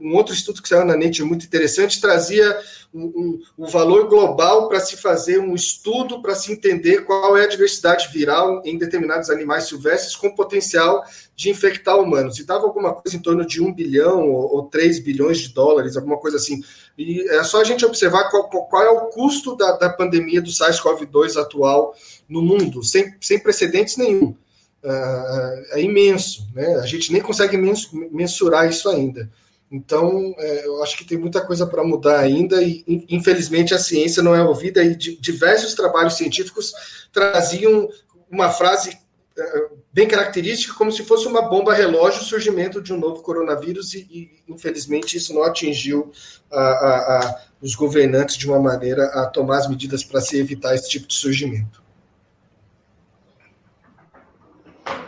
um 0.00 0.14
outro 0.14 0.34
estudo 0.34 0.62
que 0.62 0.68
saiu 0.68 0.84
na 0.84 0.96
Nature 0.96 1.24
muito 1.24 1.44
interessante 1.44 2.00
trazia 2.00 2.58
um, 2.92 3.04
um, 3.04 3.40
um 3.58 3.66
valor 3.66 4.08
global 4.08 4.68
para 4.68 4.80
se 4.80 4.96
fazer 4.96 5.38
um 5.38 5.54
estudo 5.54 6.22
para 6.22 6.34
se 6.34 6.52
entender 6.52 7.04
qual 7.04 7.36
é 7.36 7.44
a 7.44 7.48
diversidade 7.48 8.08
viral 8.12 8.62
em 8.64 8.78
determinados 8.78 9.30
animais 9.30 9.64
silvestres 9.64 10.16
com 10.16 10.34
potencial 10.34 11.04
de 11.36 11.50
infectar 11.50 11.98
humanos. 11.98 12.38
E 12.38 12.46
dava 12.46 12.64
alguma 12.64 12.94
coisa 12.94 13.16
em 13.16 13.20
torno 13.20 13.46
de 13.46 13.62
um 13.62 13.72
bilhão 13.72 14.30
ou, 14.30 14.64
3 14.68 15.00
bilhões 15.00 15.38
de 15.38 15.48
dólares, 15.52 15.96
alguma 15.96 16.18
coisa 16.18 16.36
assim. 16.36 16.62
E 16.96 17.28
é 17.28 17.42
só 17.42 17.60
a 17.60 17.64
gente 17.64 17.84
observar 17.84 18.30
qual, 18.30 18.48
qual 18.48 18.82
é 18.82 18.90
o 18.90 19.06
custo 19.06 19.56
da, 19.56 19.72
da 19.72 19.90
pandemia 19.90 20.40
do 20.40 20.50
SARS-CoV-2 20.50 21.40
atual 21.40 21.94
no 22.28 22.40
mundo, 22.40 22.82
sem, 22.82 23.14
sem 23.20 23.38
precedentes 23.38 23.96
nenhum. 23.96 24.36
Uh, 24.82 25.64
é 25.70 25.82
imenso, 25.82 26.46
né? 26.54 26.76
A 26.76 26.86
gente 26.86 27.12
nem 27.12 27.20
consegue 27.22 27.56
mensurar 27.56 28.68
isso 28.68 28.88
ainda. 28.88 29.30
Então, 29.70 30.34
é, 30.38 30.66
eu 30.66 30.82
acho 30.84 30.96
que 30.96 31.04
tem 31.04 31.18
muita 31.18 31.40
coisa 31.40 31.66
para 31.66 31.82
mudar 31.82 32.20
ainda 32.20 32.62
e, 32.62 32.84
infelizmente, 33.08 33.74
a 33.74 33.78
ciência 33.78 34.22
não 34.22 34.34
é 34.34 34.40
ouvida 34.40 34.84
e 34.84 34.94
diversos 34.94 35.74
trabalhos 35.74 36.14
científicos 36.14 36.72
traziam 37.12 37.88
uma 38.30 38.50
frase 38.50 38.96
é, 39.36 39.68
bem 39.94 40.08
característica, 40.08 40.74
como 40.74 40.90
se 40.90 41.04
fosse 41.04 41.28
uma 41.28 41.40
bomba 41.40 41.72
relógio 41.72 42.20
o 42.20 42.24
surgimento 42.24 42.82
de 42.82 42.92
um 42.92 42.98
novo 42.98 43.22
coronavírus 43.22 43.94
e, 43.94 44.00
e 44.10 44.52
infelizmente, 44.52 45.16
isso 45.16 45.32
não 45.32 45.44
atingiu 45.44 46.10
a, 46.50 46.60
a, 46.60 47.18
a, 47.20 47.40
os 47.62 47.76
governantes 47.76 48.36
de 48.36 48.48
uma 48.48 48.58
maneira 48.58 49.04
a 49.04 49.26
tomar 49.26 49.58
as 49.58 49.68
medidas 49.68 50.02
para 50.02 50.20
se 50.20 50.36
evitar 50.36 50.74
esse 50.74 50.90
tipo 50.90 51.06
de 51.06 51.14
surgimento. 51.14 51.80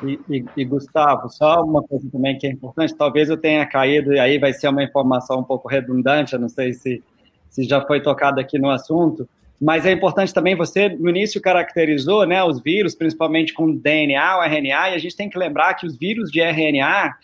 E, 0.05 0.21
e, 0.29 0.45
e, 0.57 0.65
Gustavo, 0.65 1.29
só 1.31 1.65
uma 1.65 1.83
coisa 1.83 2.09
também 2.09 2.39
que 2.39 2.47
é 2.47 2.51
importante, 2.51 2.95
talvez 2.95 3.29
eu 3.29 3.37
tenha 3.37 3.67
caído, 3.67 4.13
e 4.13 4.21
aí 4.21 4.39
vai 4.39 4.53
ser 4.53 4.69
uma 4.69 4.85
informação 4.85 5.41
um 5.41 5.45
pouco 5.45 5.69
redundante, 5.69 6.35
eu 6.35 6.39
não 6.39 6.49
sei 6.49 6.73
se, 6.73 7.03
se 7.51 7.65
já 7.65 7.85
foi 7.85 8.01
tocado 8.01 8.41
aqui 8.41 8.57
no 8.57 8.71
assunto, 8.71 9.29
mas 9.61 9.87
é 9.87 9.93
importante 9.93 10.35
também, 10.35 10.55
você 10.55 10.89
no 10.89 11.09
início 11.09 11.41
caracterizou 11.41 12.27
né, 12.27 12.43
os 12.45 12.61
vírus, 12.61 12.95
principalmente 12.95 13.55
com 13.55 13.75
DNA 13.75 14.37
ou 14.37 14.43
RNA, 14.43 14.91
e 14.91 14.95
a 14.95 14.99
gente 14.99 15.17
tem 15.17 15.29
que 15.29 15.39
lembrar 15.39 15.75
que 15.75 15.87
os 15.87 15.97
vírus 15.97 16.31
de 16.31 16.41
RNA, 16.41 17.15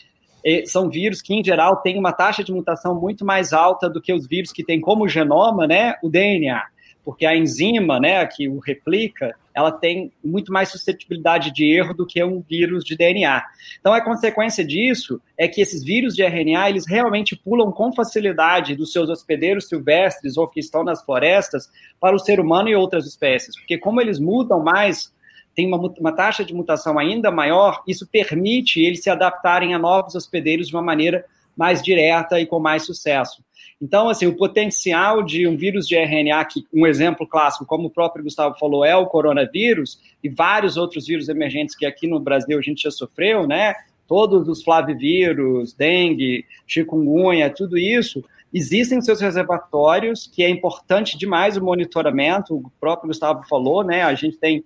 são 0.66 0.90
vírus 0.90 1.22
que, 1.22 1.34
em 1.34 1.44
geral, 1.44 1.76
têm 1.76 1.96
uma 1.96 2.12
taxa 2.12 2.42
de 2.42 2.52
mutação 2.52 3.00
muito 3.00 3.24
mais 3.24 3.52
alta 3.52 3.88
do 3.88 4.00
que 4.00 4.12
os 4.12 4.26
vírus 4.26 4.50
que 4.50 4.64
têm 4.64 4.80
como 4.80 5.06
genoma 5.06 5.68
né, 5.68 5.94
o 6.02 6.08
DNA 6.08 6.62
porque 7.04 7.26
a 7.26 7.36
enzima, 7.36 7.98
né, 7.98 8.24
que 8.26 8.48
o 8.48 8.58
replica, 8.58 9.34
ela 9.54 9.70
tem 9.70 10.12
muito 10.24 10.52
mais 10.52 10.70
suscetibilidade 10.70 11.52
de 11.52 11.64
erro 11.64 11.92
do 11.92 12.06
que 12.06 12.22
um 12.22 12.40
vírus 12.40 12.84
de 12.84 12.96
DNA. 12.96 13.42
Então, 13.80 13.92
a 13.92 14.00
consequência 14.00 14.64
disso 14.64 15.20
é 15.36 15.46
que 15.46 15.60
esses 15.60 15.82
vírus 15.82 16.14
de 16.14 16.22
RNA, 16.22 16.70
eles 16.70 16.86
realmente 16.86 17.36
pulam 17.36 17.70
com 17.70 17.92
facilidade 17.92 18.74
dos 18.74 18.92
seus 18.92 19.10
hospedeiros 19.10 19.68
silvestres 19.68 20.36
ou 20.36 20.48
que 20.48 20.60
estão 20.60 20.84
nas 20.84 21.04
florestas 21.04 21.70
para 22.00 22.16
o 22.16 22.18
ser 22.18 22.40
humano 22.40 22.68
e 22.68 22.74
outras 22.74 23.06
espécies, 23.06 23.56
porque 23.58 23.76
como 23.76 24.00
eles 24.00 24.18
mudam 24.18 24.62
mais, 24.62 25.12
tem 25.54 25.66
uma, 25.66 25.76
uma 25.78 26.12
taxa 26.12 26.44
de 26.44 26.54
mutação 26.54 26.98
ainda 26.98 27.30
maior, 27.30 27.82
isso 27.86 28.06
permite 28.06 28.80
eles 28.80 29.02
se 29.02 29.10
adaptarem 29.10 29.74
a 29.74 29.78
novos 29.78 30.14
hospedeiros 30.14 30.68
de 30.68 30.74
uma 30.74 30.82
maneira 30.82 31.24
mais 31.56 31.82
direta 31.82 32.40
e 32.40 32.46
com 32.46 32.58
mais 32.58 32.86
sucesso. 32.86 33.44
Então, 33.82 34.08
assim, 34.08 34.26
o 34.26 34.36
potencial 34.36 35.24
de 35.24 35.44
um 35.44 35.56
vírus 35.56 35.88
de 35.88 35.96
RNA, 35.96 36.44
que 36.44 36.64
um 36.72 36.86
exemplo 36.86 37.26
clássico, 37.26 37.66
como 37.66 37.88
o 37.88 37.90
próprio 37.90 38.22
Gustavo 38.22 38.56
falou, 38.56 38.84
é 38.84 38.94
o 38.94 39.06
coronavírus, 39.06 39.98
e 40.22 40.28
vários 40.28 40.76
outros 40.76 41.08
vírus 41.08 41.28
emergentes 41.28 41.74
que 41.74 41.84
aqui 41.84 42.06
no 42.06 42.20
Brasil 42.20 42.56
a 42.56 42.62
gente 42.62 42.84
já 42.84 42.92
sofreu, 42.92 43.44
né? 43.44 43.74
Todos 44.06 44.46
os 44.46 44.62
flavivírus, 44.62 45.72
dengue, 45.72 46.44
chikungunya, 46.64 47.50
tudo 47.50 47.76
isso, 47.76 48.24
existem 48.54 49.00
seus 49.00 49.20
reservatórios, 49.20 50.30
que 50.32 50.44
é 50.44 50.48
importante 50.48 51.18
demais 51.18 51.56
o 51.56 51.64
monitoramento, 51.64 52.54
o 52.54 52.70
próprio 52.78 53.08
Gustavo 53.08 53.42
falou, 53.48 53.82
né? 53.82 54.04
A 54.04 54.14
gente 54.14 54.36
tem 54.36 54.64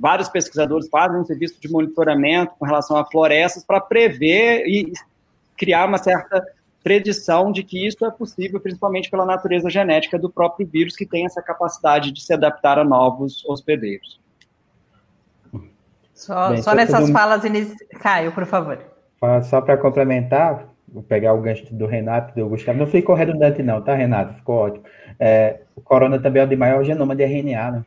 vários 0.00 0.30
pesquisadores 0.30 0.88
fazem 0.88 1.20
um 1.20 1.24
serviço 1.24 1.60
de 1.60 1.70
monitoramento 1.70 2.54
com 2.58 2.64
relação 2.64 2.96
a 2.96 3.04
florestas 3.04 3.62
para 3.62 3.78
prever 3.78 4.64
e 4.66 4.90
criar 5.54 5.86
uma 5.86 5.98
certa 5.98 6.42
predição 6.82 7.52
de 7.52 7.62
que 7.62 7.86
isso 7.86 8.04
é 8.04 8.10
possível, 8.10 8.60
principalmente 8.60 9.10
pela 9.10 9.24
natureza 9.24 9.70
genética 9.70 10.18
do 10.18 10.30
próprio 10.30 10.66
vírus, 10.66 10.96
que 10.96 11.06
tem 11.06 11.24
essa 11.24 11.40
capacidade 11.40 12.10
de 12.10 12.22
se 12.22 12.32
adaptar 12.32 12.78
a 12.78 12.84
novos 12.84 13.44
hospedeiros. 13.46 14.20
Só, 16.14 16.50
Bem, 16.50 16.62
só 16.62 16.74
nessas 16.74 17.00
tudo... 17.00 17.12
falas 17.12 17.44
iniciais. 17.44 17.78
Caio, 18.00 18.32
por 18.32 18.46
favor. 18.46 18.78
Só 19.44 19.60
para 19.60 19.76
complementar, 19.76 20.68
vou 20.88 21.02
pegar 21.02 21.32
o 21.32 21.40
gancho 21.40 21.72
do 21.74 21.86
Renato, 21.86 22.34
do 22.34 22.48
Gustavo. 22.48 22.78
Não 22.78 22.86
ficou 22.86 23.14
redundante, 23.14 23.62
não, 23.62 23.80
tá, 23.80 23.94
Renato? 23.94 24.34
Ficou 24.34 24.56
ótimo. 24.56 24.84
É, 25.18 25.60
o 25.74 25.80
corona 25.80 26.18
também 26.18 26.42
é 26.42 26.44
o 26.44 26.48
de 26.48 26.56
maior 26.56 26.84
genoma 26.84 27.14
de 27.14 27.24
RNA, 27.24 27.70
né? 27.70 27.84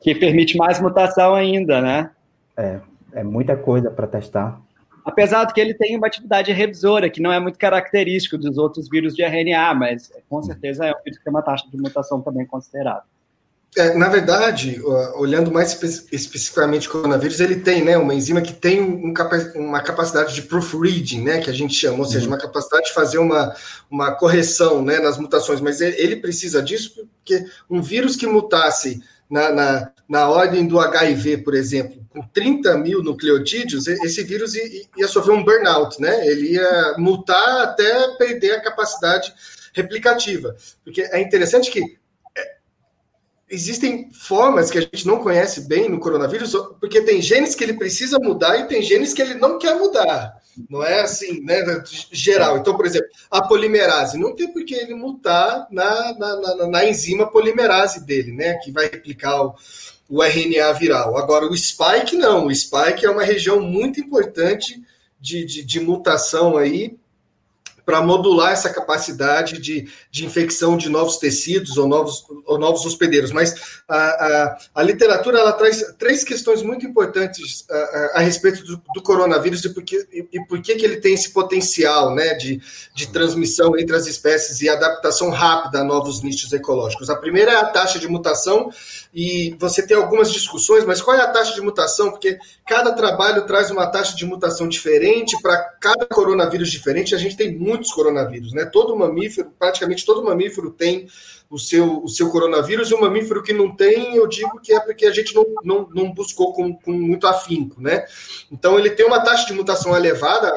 Que 0.00 0.14
permite 0.14 0.56
mais 0.56 0.80
mutação 0.80 1.34
ainda, 1.34 1.80
né? 1.80 2.10
É, 2.56 2.80
é 3.12 3.24
muita 3.24 3.56
coisa 3.56 3.90
para 3.90 4.06
testar. 4.06 4.60
Apesar 5.04 5.44
de 5.44 5.52
que 5.52 5.60
ele 5.60 5.74
tem 5.74 5.96
uma 5.96 6.06
atividade 6.06 6.50
revisora, 6.50 7.10
que 7.10 7.20
não 7.20 7.30
é 7.30 7.38
muito 7.38 7.58
característico 7.58 8.38
dos 8.38 8.56
outros 8.56 8.88
vírus 8.88 9.14
de 9.14 9.22
RNA, 9.22 9.74
mas 9.74 10.10
com 10.28 10.42
certeza 10.42 10.86
é 10.86 10.92
um 10.92 11.02
vírus 11.04 11.18
que 11.18 11.24
tem 11.24 11.32
uma 11.32 11.42
taxa 11.42 11.66
de 11.70 11.76
mutação 11.76 12.22
também 12.22 12.46
considerável. 12.46 13.02
É, 13.76 13.92
na 13.92 14.08
verdade, 14.08 14.80
olhando 15.16 15.50
mais 15.50 15.72
espe 15.72 16.14
especificamente 16.14 16.86
o 16.86 16.92
coronavírus, 16.92 17.40
ele 17.40 17.56
tem 17.56 17.84
né, 17.84 17.98
uma 17.98 18.14
enzima 18.14 18.40
que 18.40 18.52
tem 18.52 18.80
um 18.80 19.12
capa 19.12 19.36
uma 19.56 19.80
capacidade 19.80 20.32
de 20.32 20.42
proofreading, 20.42 21.22
né, 21.22 21.40
que 21.40 21.50
a 21.50 21.52
gente 21.52 21.74
chama, 21.74 21.98
ou 21.98 22.04
seja, 22.04 22.26
uhum. 22.26 22.32
uma 22.32 22.38
capacidade 22.38 22.86
de 22.86 22.94
fazer 22.94 23.18
uma, 23.18 23.52
uma 23.90 24.12
correção 24.12 24.80
né, 24.80 25.00
nas 25.00 25.18
mutações, 25.18 25.60
mas 25.60 25.80
ele 25.80 26.16
precisa 26.16 26.62
disso 26.62 26.94
porque 26.94 27.44
um 27.68 27.82
vírus 27.82 28.14
que 28.14 28.28
mutasse 28.28 29.02
na, 29.34 29.50
na, 29.50 29.92
na 30.08 30.28
ordem 30.28 30.64
do 30.64 30.78
HIV, 30.78 31.38
por 31.38 31.54
exemplo, 31.54 32.00
com 32.08 32.22
30 32.22 32.78
mil 32.78 33.02
nucleotídeos, 33.02 33.88
esse 33.88 34.22
vírus 34.22 34.54
ia 34.54 35.08
sofrer 35.08 35.34
um 35.34 35.44
burnout, 35.44 36.00
né? 36.00 36.24
Ele 36.28 36.52
ia 36.52 36.94
mutar 36.98 37.62
até 37.62 38.16
perder 38.16 38.52
a 38.52 38.60
capacidade 38.60 39.34
replicativa. 39.74 40.54
Porque 40.84 41.02
é 41.02 41.20
interessante 41.20 41.68
que 41.68 41.80
é, 42.38 42.56
existem 43.50 44.12
formas 44.12 44.70
que 44.70 44.78
a 44.78 44.82
gente 44.82 45.04
não 45.04 45.18
conhece 45.18 45.62
bem 45.62 45.88
no 45.88 45.98
coronavírus, 45.98 46.52
porque 46.78 47.00
tem 47.00 47.20
genes 47.20 47.56
que 47.56 47.64
ele 47.64 47.74
precisa 47.74 48.20
mudar 48.20 48.56
e 48.58 48.68
tem 48.68 48.82
genes 48.82 49.12
que 49.12 49.20
ele 49.20 49.34
não 49.34 49.58
quer 49.58 49.74
mudar. 49.74 50.32
Não 50.68 50.84
é 50.84 51.00
assim, 51.00 51.40
né? 51.42 51.64
Geral. 52.12 52.58
Então, 52.58 52.76
por 52.76 52.86
exemplo, 52.86 53.08
a 53.30 53.42
polimerase 53.42 54.18
não 54.18 54.34
tem 54.34 54.52
por 54.52 54.64
que 54.64 54.74
ele 54.74 54.94
mutar 54.94 55.66
na, 55.70 56.14
na, 56.18 56.36
na, 56.36 56.66
na 56.66 56.88
enzima 56.88 57.30
polimerase 57.30 58.04
dele, 58.04 58.32
né? 58.32 58.54
Que 58.54 58.70
vai 58.70 58.88
replicar 58.88 59.42
o, 59.42 59.54
o 60.08 60.22
RNA 60.22 60.72
viral. 60.74 61.16
Agora, 61.16 61.46
o 61.46 61.56
spike 61.56 62.16
não. 62.16 62.46
O 62.46 62.54
spike 62.54 63.04
é 63.04 63.10
uma 63.10 63.24
região 63.24 63.60
muito 63.60 64.00
importante 64.00 64.80
de, 65.20 65.44
de, 65.44 65.64
de 65.64 65.80
mutação 65.80 66.56
aí 66.56 66.96
para 67.84 68.00
modular 68.00 68.52
essa 68.52 68.70
capacidade 68.70 69.58
de, 69.60 69.88
de 70.10 70.24
infecção 70.24 70.76
de 70.76 70.88
novos 70.88 71.18
tecidos 71.18 71.76
ou 71.76 71.86
novos, 71.86 72.24
ou 72.46 72.58
novos 72.58 72.84
hospedeiros. 72.86 73.30
Mas 73.30 73.82
a, 73.88 73.96
a, 73.96 74.58
a 74.76 74.82
literatura 74.82 75.38
ela 75.38 75.52
traz 75.52 75.82
três 75.98 76.24
questões 76.24 76.62
muito 76.62 76.86
importantes 76.86 77.64
a, 77.70 78.12
a, 78.14 78.20
respeito 78.20 78.64
do, 78.64 78.82
do, 78.94 79.02
coronavírus 79.02 79.64
e 79.64 79.68
por, 79.68 79.82
que, 79.82 79.96
e, 80.12 80.26
e 80.32 80.44
por 80.46 80.60
que, 80.62 80.74
que 80.76 80.84
ele 80.84 80.96
tem 80.96 81.14
esse 81.14 81.30
potencial 81.30 82.14
né, 82.14 82.34
de, 82.34 82.60
de 82.94 83.08
transmissão 83.08 83.78
entre 83.78 83.94
as 83.94 84.06
espécies 84.06 84.60
e 84.60 84.68
adaptação 84.68 85.30
rápida 85.30 85.80
a 85.80 85.84
novos 85.84 86.22
nichos 86.22 86.52
ecológicos. 86.52 87.10
A 87.10 87.16
primeira 87.16 87.52
é 87.52 87.56
a 87.56 87.66
taxa 87.66 87.98
de 87.98 88.08
mutação, 88.08 88.70
e 89.14 89.56
você 89.60 89.86
tem 89.86 89.96
algumas 89.96 90.32
discussões, 90.32 90.84
mas 90.84 91.00
qual 91.00 91.16
é 91.16 91.20
a 91.20 91.30
taxa 91.30 91.54
de 91.54 91.60
mutação? 91.60 92.10
Porque 92.10 92.36
cada 92.66 92.92
trabalho 92.92 93.46
traz 93.46 93.70
uma 93.70 93.86
taxa 93.86 94.16
de 94.16 94.24
mutação 94.24 94.68
diferente 94.68 95.40
para 95.40 95.56
cada 95.80 96.06
coronavírus 96.06 96.70
diferente. 96.70 97.14
A 97.14 97.18
gente 97.18 97.36
tem 97.36 97.56
muito 97.56 97.73
muitos 97.74 97.92
coronavírus, 97.92 98.52
né? 98.52 98.64
Todo 98.64 98.96
mamífero, 98.96 99.50
praticamente 99.58 100.06
todo 100.06 100.24
mamífero 100.24 100.70
tem 100.70 101.08
o 101.50 101.58
seu, 101.58 102.02
o 102.02 102.08
seu 102.08 102.30
coronavírus, 102.30 102.90
e 102.90 102.94
o 102.94 103.00
mamífero 103.00 103.42
que 103.42 103.52
não 103.52 103.74
tem, 103.74 104.16
eu 104.16 104.26
digo 104.26 104.60
que 104.60 104.72
é 104.72 104.80
porque 104.80 105.06
a 105.06 105.12
gente 105.12 105.34
não, 105.34 105.44
não, 105.62 105.88
não 105.92 106.12
buscou 106.12 106.52
com, 106.52 106.74
com 106.74 106.92
muito 106.92 107.26
afinco, 107.26 107.80
né? 107.80 108.04
Então, 108.50 108.78
ele 108.78 108.90
tem 108.90 109.06
uma 109.06 109.20
taxa 109.20 109.46
de 109.46 109.52
mutação 109.52 109.96
elevada, 109.96 110.52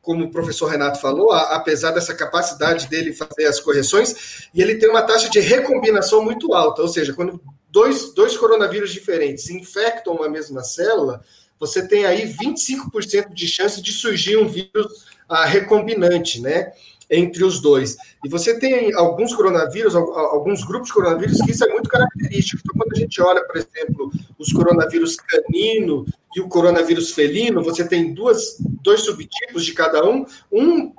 como 0.00 0.24
o 0.24 0.30
professor 0.30 0.66
Renato 0.66 1.00
falou, 1.00 1.30
a, 1.30 1.54
apesar 1.54 1.92
dessa 1.92 2.14
capacidade 2.14 2.88
dele 2.88 3.12
fazer 3.12 3.46
as 3.46 3.60
correções, 3.60 4.48
e 4.52 4.60
ele 4.60 4.76
tem 4.76 4.88
uma 4.88 5.02
taxa 5.02 5.28
de 5.28 5.40
recombinação 5.40 6.24
muito 6.24 6.54
alta, 6.54 6.82
ou 6.82 6.88
seja, 6.88 7.12
quando 7.12 7.40
dois, 7.70 8.12
dois 8.12 8.36
coronavírus 8.36 8.92
diferentes 8.92 9.48
infectam 9.50 10.14
uma 10.14 10.28
mesma 10.28 10.62
célula, 10.62 11.22
você 11.58 11.86
tem 11.86 12.04
aí 12.04 12.34
25% 12.34 13.32
de 13.32 13.46
chance 13.46 13.80
de 13.80 13.92
surgir 13.92 14.36
um 14.36 14.48
vírus 14.48 15.06
a 15.28 15.44
recombinante, 15.44 16.40
né? 16.40 16.72
Entre 17.10 17.44
os 17.44 17.60
dois. 17.60 17.96
E 18.24 18.28
você 18.28 18.58
tem 18.58 18.94
alguns 18.94 19.34
coronavírus, 19.34 19.94
alguns 19.94 20.64
grupos 20.64 20.88
de 20.88 20.94
coronavírus 20.94 21.38
que 21.42 21.50
isso 21.50 21.64
é 21.64 21.68
muito 21.68 21.90
característico. 21.90 22.62
Então, 22.64 22.74
quando 22.78 22.96
a 22.96 22.98
gente 22.98 23.20
olha, 23.20 23.44
por 23.44 23.56
exemplo, 23.56 24.10
os 24.38 24.52
coronavírus 24.52 25.16
canino 25.16 26.06
e 26.34 26.40
o 26.40 26.48
coronavírus 26.48 27.10
felino, 27.10 27.62
você 27.62 27.86
tem 27.86 28.14
duas, 28.14 28.56
dois 28.82 29.02
subtipos 29.02 29.64
de 29.64 29.74
cada 29.74 30.08
um. 30.08 30.24
Um 30.50 30.92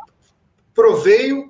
proveio 0.76 1.50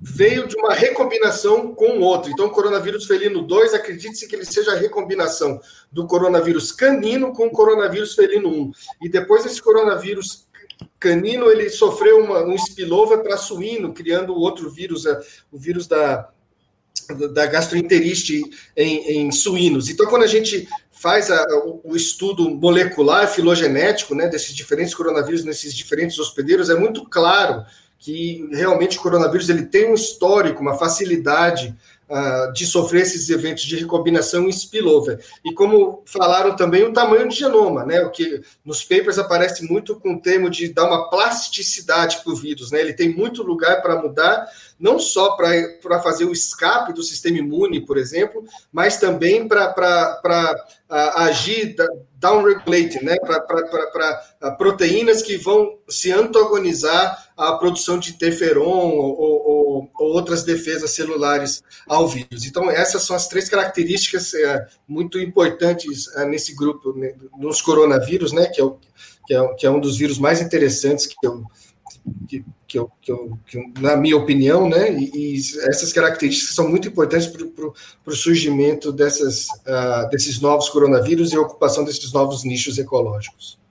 veio 0.00 0.46
de 0.46 0.56
uma 0.56 0.74
recombinação 0.74 1.74
com 1.74 1.98
o 1.98 2.00
outro. 2.02 2.30
Então, 2.30 2.46
o 2.46 2.50
coronavírus 2.50 3.06
felino 3.06 3.42
2, 3.42 3.74
acredite-se 3.74 4.28
que 4.28 4.36
ele 4.36 4.44
seja 4.44 4.72
a 4.72 4.76
recombinação 4.76 5.60
do 5.90 6.06
coronavírus 6.06 6.70
canino 6.70 7.32
com 7.32 7.46
o 7.46 7.50
coronavírus 7.50 8.14
felino 8.14 8.48
1. 8.48 8.72
E 9.02 9.08
depois 9.08 9.44
esse 9.44 9.60
coronavírus 9.60 10.46
canino 10.98 11.50
ele 11.50 11.68
sofreu 11.70 12.22
uma, 12.24 12.44
um 12.44 12.54
spillover 12.56 13.22
para 13.22 13.36
suíno, 13.36 13.92
criando 13.92 14.34
outro 14.34 14.70
vírus, 14.70 15.06
é, 15.06 15.20
o 15.50 15.58
vírus 15.58 15.86
da, 15.86 16.28
da 17.32 17.46
gastroenterite 17.46 18.42
em, 18.76 19.26
em 19.26 19.32
suínos. 19.32 19.88
Então, 19.88 20.06
quando 20.06 20.22
a 20.22 20.28
gente 20.28 20.68
faz 20.90 21.30
a, 21.30 21.44
o, 21.82 21.96
estudo 21.96 22.48
molecular, 22.50 23.28
filogenético, 23.28 24.14
né, 24.14 24.28
desses 24.28 24.54
diferentes 24.54 24.94
coronavírus 24.94 25.44
nesses 25.44 25.74
diferentes 25.74 26.18
hospedeiros, 26.18 26.70
é 26.70 26.76
muito 26.76 27.04
claro 27.08 27.64
que 27.98 28.48
realmente 28.52 28.98
o 28.98 29.00
coronavírus 29.00 29.48
ele 29.48 29.66
tem 29.66 29.90
um 29.90 29.94
histórico, 29.94 30.60
uma 30.60 30.76
facilidade 30.76 31.74
uh, 32.12 32.52
de 32.52 32.66
sofrer 32.66 33.02
esses 33.02 33.30
eventos 33.30 33.64
de 33.64 33.76
recombinação 33.76 34.44
em 34.44 34.52
spillover. 34.52 35.24
E 35.42 35.54
como 35.54 36.02
falaram 36.04 36.54
também, 36.54 36.84
o 36.84 36.92
tamanho 36.92 37.26
de 37.28 37.36
genoma, 37.36 37.86
né? 37.86 38.02
O 38.02 38.10
que 38.10 38.42
nos 38.62 38.84
papers 38.84 39.18
aparece 39.18 39.64
muito 39.64 39.98
com 39.98 40.14
o 40.14 40.20
termo 40.20 40.50
de 40.50 40.68
dar 40.68 40.84
uma 40.84 41.08
plasticidade 41.08 42.18
para 42.22 42.32
o 42.32 42.36
vírus, 42.36 42.70
né? 42.70 42.80
Ele 42.80 42.92
tem 42.92 43.08
muito 43.08 43.42
lugar 43.42 43.80
para 43.80 44.00
mudar, 44.00 44.46
não 44.78 44.98
só 44.98 45.36
para 45.36 46.02
fazer 46.02 46.26
o 46.26 46.32
escape 46.32 46.92
do 46.92 47.02
sistema 47.02 47.38
imune, 47.38 47.86
por 47.86 47.96
exemplo, 47.96 48.44
mas 48.70 48.98
também 48.98 49.48
para 49.48 49.72
uh, 50.90 50.94
agir 51.20 51.74
downregulating, 52.16 53.04
né? 53.04 53.16
Para 53.16 54.52
proteínas 54.58 55.22
que 55.22 55.36
vão 55.36 55.78
se 55.88 56.12
antagonizar 56.12 57.32
à 57.36 57.52
produção 57.54 57.98
de 57.98 58.10
interferon 58.10 58.90
ou, 58.90 59.41
ou 59.82 59.92
ou, 60.00 60.06
ou, 60.06 60.14
outras 60.14 60.44
defesas 60.44 60.90
celulares 60.90 61.62
ao 61.86 62.08
vírus. 62.08 62.44
Então, 62.46 62.70
essas 62.70 63.02
são 63.02 63.16
as 63.16 63.28
três 63.28 63.48
características 63.48 64.34
é, 64.34 64.66
muito 64.86 65.18
importantes 65.18 66.08
é, 66.16 66.24
nesse 66.26 66.54
grupo, 66.54 66.92
né, 66.92 67.14
nos 67.38 67.60
coronavírus, 67.60 68.32
né, 68.32 68.46
que 68.46 68.60
é, 68.60 68.64
o, 68.64 68.78
que, 69.26 69.34
é, 69.34 69.54
que 69.54 69.66
é 69.66 69.70
um 69.70 69.80
dos 69.80 69.96
vírus 69.96 70.18
mais 70.18 70.40
interessantes 70.40 71.06
que 71.06 71.14
eu, 71.26 71.44
que, 72.28 72.44
que, 72.66 72.78
eu, 72.78 72.90
que, 73.00 73.12
eu, 73.12 73.38
que 73.46 73.80
na 73.80 73.96
minha 73.96 74.16
opinião, 74.16 74.68
né, 74.68 74.92
e, 74.92 75.10
e, 75.14 75.38
essas 75.68 75.92
características 75.92 76.54
são 76.54 76.68
muito 76.68 76.88
importantes 76.88 77.26
para 77.26 77.66
o 78.06 78.16
surgimento 78.16 78.92
dessas, 78.92 79.46
uh, 79.46 80.08
desses 80.10 80.40
novos 80.40 80.68
coronavírus 80.68 81.32
e 81.32 81.36
a 81.36 81.40
ocupação 81.40 81.84
desses 81.84 82.12
novos 82.12 82.44
nichos 82.44 82.78
ecológicos. 82.78 83.61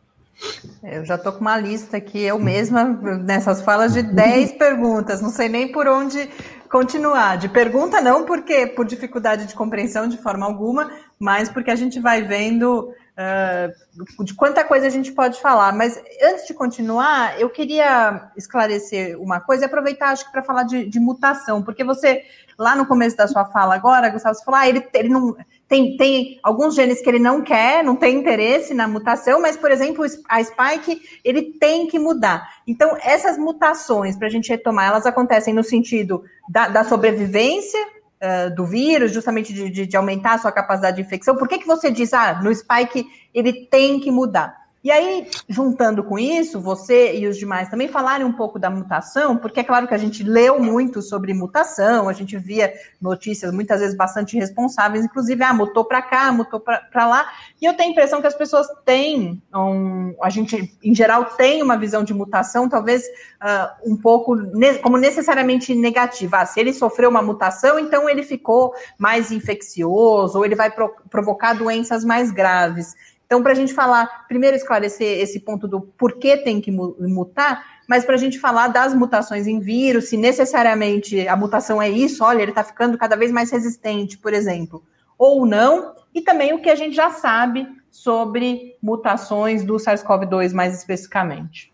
Eu 0.83 1.05
já 1.05 1.15
estou 1.15 1.31
com 1.31 1.41
uma 1.41 1.57
lista 1.57 1.97
aqui, 1.97 2.21
eu 2.21 2.39
mesma, 2.39 2.83
nessas 2.83 3.61
falas 3.61 3.93
de 3.93 4.01
10 4.01 4.53
perguntas, 4.57 5.21
não 5.21 5.29
sei 5.29 5.47
nem 5.47 5.71
por 5.71 5.87
onde 5.87 6.29
continuar. 6.69 7.37
De 7.37 7.49
pergunta 7.49 8.01
não, 8.01 8.25
porque 8.25 8.65
por 8.65 8.85
dificuldade 8.85 9.45
de 9.45 9.53
compreensão 9.53 10.07
de 10.07 10.17
forma 10.17 10.45
alguma, 10.45 10.89
mas 11.19 11.49
porque 11.49 11.69
a 11.69 11.75
gente 11.75 11.99
vai 11.99 12.23
vendo 12.23 12.93
uh, 13.17 14.23
de 14.23 14.33
quanta 14.33 14.63
coisa 14.63 14.87
a 14.87 14.89
gente 14.89 15.11
pode 15.11 15.39
falar. 15.39 15.73
Mas 15.73 16.01
antes 16.23 16.47
de 16.47 16.53
continuar, 16.53 17.39
eu 17.39 17.49
queria 17.49 18.31
esclarecer 18.35 19.19
uma 19.21 19.39
coisa 19.39 19.63
e 19.63 19.65
aproveitar, 19.65 20.09
acho 20.09 20.25
que, 20.25 20.31
para 20.31 20.43
falar 20.43 20.63
de, 20.63 20.85
de, 20.87 20.99
mutação, 20.99 21.61
porque 21.61 21.83
você, 21.83 22.23
lá 22.57 22.75
no 22.75 22.85
começo 22.85 23.17
da 23.17 23.27
sua 23.27 23.45
fala 23.45 23.75
agora, 23.75 24.09
Gustavo, 24.09 24.35
você 24.35 24.43
falou, 24.43 24.59
ah, 24.59 24.67
ele, 24.67 24.87
ele 24.93 25.09
não. 25.09 25.35
Tem, 25.71 25.95
tem 25.95 26.37
alguns 26.43 26.75
genes 26.75 27.01
que 27.01 27.09
ele 27.09 27.17
não 27.17 27.41
quer, 27.41 27.81
não 27.81 27.95
tem 27.95 28.17
interesse 28.17 28.73
na 28.73 28.89
mutação, 28.89 29.39
mas, 29.39 29.55
por 29.55 29.71
exemplo, 29.71 30.03
a 30.27 30.43
spike, 30.43 31.01
ele 31.23 31.53
tem 31.53 31.87
que 31.87 31.97
mudar. 31.97 32.45
Então, 32.67 32.97
essas 33.01 33.37
mutações, 33.37 34.17
para 34.17 34.27
a 34.27 34.29
gente 34.29 34.49
retomar, 34.49 34.89
elas 34.89 35.05
acontecem 35.05 35.53
no 35.53 35.63
sentido 35.63 36.25
da, 36.49 36.67
da 36.67 36.83
sobrevivência 36.83 37.79
uh, 37.79 38.53
do 38.53 38.65
vírus, 38.65 39.13
justamente 39.13 39.53
de, 39.53 39.69
de, 39.69 39.87
de, 39.87 39.95
aumentar 39.95 40.33
a 40.33 40.39
sua 40.39 40.51
capacidade 40.51 40.97
de 40.97 41.03
infecção? 41.03 41.37
Por 41.37 41.47
que, 41.47 41.59
que 41.59 41.67
você 41.67 41.89
diz, 41.89 42.13
ah, 42.13 42.41
no 42.43 42.53
spike 42.53 43.07
ele 43.33 43.65
tem 43.67 43.97
que 43.97 44.11
mudar? 44.11 44.60
E 44.83 44.89
aí, 44.89 45.27
juntando 45.47 46.03
com 46.03 46.17
isso, 46.17 46.59
você 46.59 47.15
e 47.15 47.27
os 47.27 47.37
demais 47.37 47.69
também 47.69 47.87
falarem 47.87 48.25
um 48.25 48.33
pouco 48.33 48.57
da 48.57 48.67
mutação, 48.67 49.37
porque 49.37 49.59
é 49.59 49.63
claro 49.63 49.87
que 49.87 49.93
a 49.93 49.97
gente 49.97 50.23
leu 50.23 50.59
muito 50.59 51.03
sobre 51.03 51.35
mutação, 51.35 52.09
a 52.09 52.13
gente 52.13 52.35
via 52.35 52.73
notícias 52.99 53.53
muitas 53.53 53.79
vezes 53.79 53.95
bastante 53.95 54.35
responsáveis, 54.35 55.05
inclusive, 55.05 55.43
ah, 55.43 55.53
mutou 55.53 55.85
para 55.85 56.01
cá, 56.01 56.31
mutou 56.31 56.59
para 56.59 57.05
lá, 57.07 57.29
e 57.61 57.65
eu 57.65 57.75
tenho 57.75 57.89
a 57.89 57.91
impressão 57.91 58.21
que 58.21 58.27
as 58.27 58.33
pessoas 58.33 58.65
têm, 58.83 59.39
um, 59.53 60.15
a 60.19 60.29
gente, 60.31 60.75
em 60.83 60.95
geral, 60.95 61.25
tem 61.25 61.61
uma 61.61 61.77
visão 61.77 62.03
de 62.03 62.13
mutação, 62.13 62.67
talvez 62.67 63.03
uh, 63.05 63.91
um 63.91 63.95
pouco 63.95 64.33
ne 64.33 64.79
como 64.79 64.97
necessariamente 64.97 65.75
negativa. 65.75 66.39
Ah, 66.39 66.45
se 66.47 66.59
ele 66.59 66.73
sofreu 66.73 67.11
uma 67.11 67.21
mutação, 67.21 67.77
então 67.77 68.09
ele 68.09 68.23
ficou 68.23 68.73
mais 68.97 69.31
infeccioso, 69.31 70.39
ou 70.39 70.45
ele 70.45 70.55
vai 70.55 70.71
pro 70.71 70.91
provocar 71.07 71.53
doenças 71.53 72.03
mais 72.03 72.31
graves. 72.31 72.95
Então, 73.31 73.41
para 73.41 73.53
a 73.53 73.55
gente 73.55 73.73
falar, 73.73 74.27
primeiro 74.27 74.57
esclarecer 74.57 75.21
esse 75.21 75.39
ponto 75.39 75.65
do 75.65 75.79
porquê 75.79 76.35
tem 76.35 76.59
que 76.59 76.69
mutar, 76.69 77.65
mas 77.87 78.03
para 78.03 78.15
a 78.15 78.17
gente 78.17 78.37
falar 78.37 78.67
das 78.67 78.93
mutações 78.93 79.47
em 79.47 79.57
vírus, 79.57 80.09
se 80.09 80.17
necessariamente 80.17 81.25
a 81.29 81.37
mutação 81.37 81.81
é 81.81 81.89
isso, 81.89 82.25
olha, 82.25 82.41
ele 82.41 82.51
está 82.51 82.61
ficando 82.61 82.97
cada 82.97 83.15
vez 83.15 83.31
mais 83.31 83.49
resistente, 83.49 84.17
por 84.17 84.33
exemplo, 84.33 84.83
ou 85.17 85.45
não, 85.45 85.95
e 86.13 86.19
também 86.21 86.53
o 86.53 86.61
que 86.61 86.69
a 86.69 86.75
gente 86.75 86.93
já 86.93 87.09
sabe 87.09 87.65
sobre 87.89 88.75
mutações 88.83 89.63
do 89.63 89.75
SARS-CoV-2 89.75 90.51
mais 90.51 90.77
especificamente. 90.77 91.71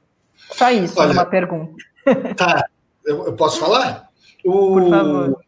Só 0.51 0.69
isso, 0.69 0.93
olha, 0.99 1.11
uma 1.11 1.25
pergunta. 1.25 1.73
Tá, 2.37 2.69
eu, 3.03 3.25
eu 3.25 3.33
posso 3.33 3.59
falar? 3.59 4.09
O, 4.45 4.75
por 4.75 4.89
favor. 4.91 5.41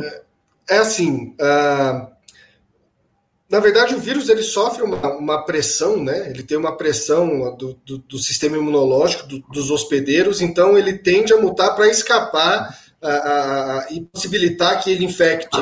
É, 0.00 0.22
é 0.70 0.78
assim, 0.78 1.36
uh, 1.38 2.11
na 3.52 3.60
verdade, 3.60 3.94
o 3.94 3.98
vírus 3.98 4.30
ele 4.30 4.42
sofre 4.42 4.82
uma, 4.82 5.14
uma 5.14 5.44
pressão, 5.44 6.02
né? 6.02 6.30
Ele 6.30 6.42
tem 6.42 6.56
uma 6.56 6.74
pressão 6.74 7.54
do, 7.54 7.78
do, 7.84 7.98
do 7.98 8.18
sistema 8.18 8.56
imunológico 8.56 9.26
do, 9.26 9.40
dos 9.40 9.70
hospedeiros, 9.70 10.40
então 10.40 10.78
ele 10.78 10.94
tende 10.94 11.34
a 11.34 11.36
mutar 11.36 11.76
para 11.76 11.86
escapar 11.86 12.81
e 13.90 14.00
possibilitar 14.02 14.82
que 14.82 14.90
ele 14.90 15.04
infecte 15.04 15.58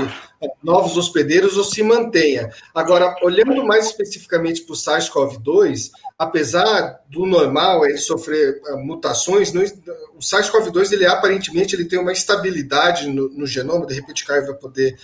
novos 0.62 0.96
hospedeiros 0.96 1.56
ou 1.56 1.64
se 1.64 1.82
mantenha. 1.82 2.50
Agora, 2.74 3.14
olhando 3.22 3.62
mais 3.64 3.86
especificamente 3.86 4.62
para 4.62 4.72
o 4.72 4.76
SARS-CoV-2, 4.76 5.90
apesar 6.18 7.00
do 7.08 7.26
normal 7.26 7.84
ele 7.84 7.98
sofrer 7.98 8.60
uh, 8.66 8.78
mutações, 8.78 9.52
o 9.54 10.20
SARS-CoV-2 10.20 10.92
ele 10.92 11.06
aparentemente 11.06 11.74
ele 11.74 11.84
tem 11.84 11.98
uma 11.98 12.12
estabilidade 12.12 13.08
no, 13.08 13.28
no 13.28 13.46
genoma. 13.46 13.86
De 13.86 13.94
repente, 13.94 14.24
o 14.24 14.26
Caio 14.26 14.46
vai 14.46 14.54
poder 14.54 14.96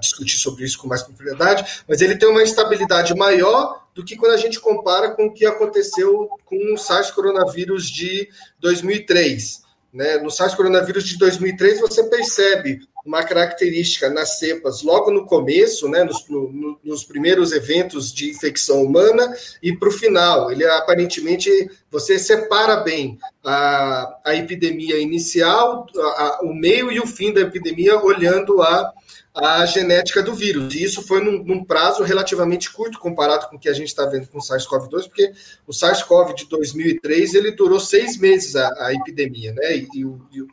discutir 0.00 0.38
sobre 0.38 0.64
isso 0.64 0.78
com 0.78 0.88
mais 0.88 1.02
propriedade, 1.02 1.82
mas 1.88 2.00
ele 2.00 2.16
tem 2.16 2.28
uma 2.28 2.42
estabilidade 2.42 3.14
maior 3.14 3.84
do 3.94 4.04
que 4.04 4.16
quando 4.16 4.32
a 4.32 4.36
gente 4.36 4.60
compara 4.60 5.10
com 5.10 5.26
o 5.26 5.32
que 5.32 5.46
aconteceu 5.46 6.28
com 6.44 6.74
o 6.74 6.76
SARS 6.76 7.10
coronavírus 7.10 7.88
de 7.90 8.28
2003. 8.60 9.65
Né? 9.96 10.18
No 10.18 10.30
SARS 10.30 10.54
coronavírus 10.54 11.04
de 11.04 11.16
2003, 11.16 11.80
você 11.80 12.04
percebe 12.04 12.80
uma 13.02 13.24
característica 13.24 14.10
nas 14.10 14.38
cepas 14.38 14.82
logo 14.82 15.10
no 15.10 15.24
começo, 15.24 15.88
né, 15.88 16.04
nos, 16.04 16.28
no, 16.28 16.78
nos 16.84 17.04
primeiros 17.04 17.52
eventos 17.52 18.12
de 18.12 18.28
infecção 18.28 18.82
humana, 18.82 19.34
e 19.62 19.74
para 19.74 19.88
o 19.88 19.92
final. 19.92 20.50
Ele 20.50 20.66
aparentemente 20.66 21.48
você 21.90 22.18
separa 22.18 22.76
bem 22.76 23.16
a, 23.42 24.18
a 24.22 24.34
epidemia 24.34 24.98
inicial, 24.98 25.86
a, 25.96 26.00
a, 26.00 26.40
o 26.42 26.52
meio 26.52 26.92
e 26.92 27.00
o 27.00 27.06
fim 27.06 27.32
da 27.32 27.40
epidemia, 27.40 27.98
olhando 27.98 28.60
a 28.60 28.92
a 29.36 29.66
genética 29.66 30.22
do 30.22 30.34
vírus. 30.34 30.74
E 30.74 30.82
isso 30.82 31.02
foi 31.02 31.22
num, 31.22 31.44
num 31.44 31.62
prazo 31.62 32.02
relativamente 32.02 32.72
curto 32.72 32.98
comparado 32.98 33.48
com 33.48 33.56
o 33.56 33.58
que 33.58 33.68
a 33.68 33.72
gente 33.74 33.88
está 33.88 34.06
vendo 34.06 34.28
com 34.28 34.38
o 34.38 34.40
SARS-CoV-2, 34.40 35.08
porque 35.08 35.30
o 35.66 35.72
SARS-CoV 35.72 36.34
de 36.34 36.48
2003 36.48 37.34
ele 37.34 37.50
durou 37.50 37.78
seis 37.78 38.16
meses 38.16 38.56
a, 38.56 38.86
a 38.86 38.94
epidemia, 38.94 39.52
né? 39.52 39.76
E, 39.76 39.88
e, 39.94 40.04
e, 40.32 40.46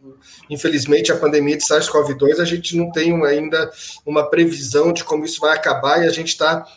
infelizmente 0.50 1.14
a 1.14 1.18
pandemia 1.18 1.56
de 1.56 1.64
SARS-CoV-2 1.64 2.40
a 2.40 2.46
gente 2.46 2.76
não 2.76 2.92
tem 2.92 3.14
ainda 3.26 3.72
uma 4.06 4.30
previsão 4.30 4.92
de 4.92 5.04
como 5.06 5.24
isso 5.24 5.40
vai 5.40 5.56
acabar 5.56 6.04
e 6.04 6.08
a 6.08 6.12
gente 6.12 6.30
está 6.30 6.68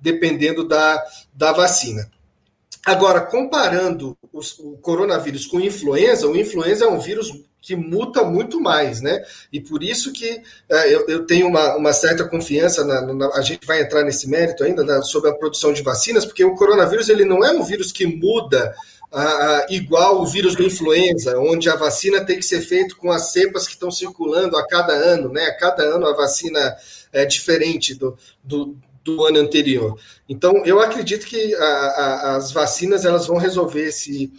dependendo 0.00 0.66
da, 0.66 1.02
da 1.34 1.50
vacina. 1.52 2.08
Agora, 2.86 3.20
comparando 3.20 4.16
os, 4.32 4.56
o 4.60 4.76
coronavírus 4.76 5.44
com 5.44 5.58
influenza, 5.58 6.28
o 6.28 6.36
influenza 6.36 6.84
é 6.84 6.88
um 6.88 7.00
vírus 7.00 7.32
que 7.60 7.74
muta 7.74 8.22
muito 8.22 8.60
mais, 8.60 9.00
né? 9.00 9.24
E 9.52 9.60
por 9.60 9.82
isso 9.82 10.12
que 10.12 10.40
é, 10.68 10.94
eu, 10.94 11.04
eu, 11.08 11.26
tenho 11.26 11.48
uma, 11.48 11.74
uma 11.74 11.92
certa 11.92 12.24
confiança, 12.28 12.84
na, 12.84 13.12
na, 13.12 13.26
a 13.34 13.40
gente 13.40 13.66
vai 13.66 13.82
entrar 13.82 14.04
nesse 14.04 14.28
mérito 14.28 14.62
ainda 14.62 14.84
na, 14.84 15.02
sobre 15.02 15.30
a 15.30 15.34
produção 15.34 15.72
de 15.72 15.82
vacinas, 15.82 16.24
porque 16.24 16.44
o 16.44 16.54
coronavírus 16.54 17.08
ele 17.08 17.24
não 17.24 17.44
é 17.44 17.50
um 17.50 17.64
vírus 17.64 17.90
que 17.90 18.06
muda 18.06 18.72
igual 19.68 20.20
o 20.20 20.26
vírus 20.26 20.54
da 20.54 20.62
influenza, 20.62 21.38
onde 21.38 21.68
a 21.68 21.74
vacina 21.74 22.24
tem 22.24 22.36
que 22.36 22.44
ser 22.44 22.60
feita 22.60 22.94
com 22.94 23.10
as 23.10 23.32
cepas 23.32 23.66
que 23.66 23.72
estão 23.72 23.90
circulando 23.90 24.56
a 24.56 24.66
cada 24.66 24.92
ano, 24.92 25.32
né? 25.32 25.46
A 25.46 25.56
cada 25.56 25.82
ano 25.82 26.06
a 26.06 26.14
vacina 26.14 26.76
é 27.12 27.24
diferente 27.24 27.94
do, 27.94 28.16
do, 28.44 28.76
do 29.06 29.24
ano 29.24 29.38
anterior. 29.38 29.96
Então, 30.28 30.62
eu 30.66 30.80
acredito 30.80 31.24
que 31.24 31.54
a, 31.54 31.64
a, 31.64 32.36
as 32.36 32.50
vacinas 32.50 33.04
elas 33.04 33.26
vão 33.26 33.38
resolver 33.38 33.86
esse 33.86 34.32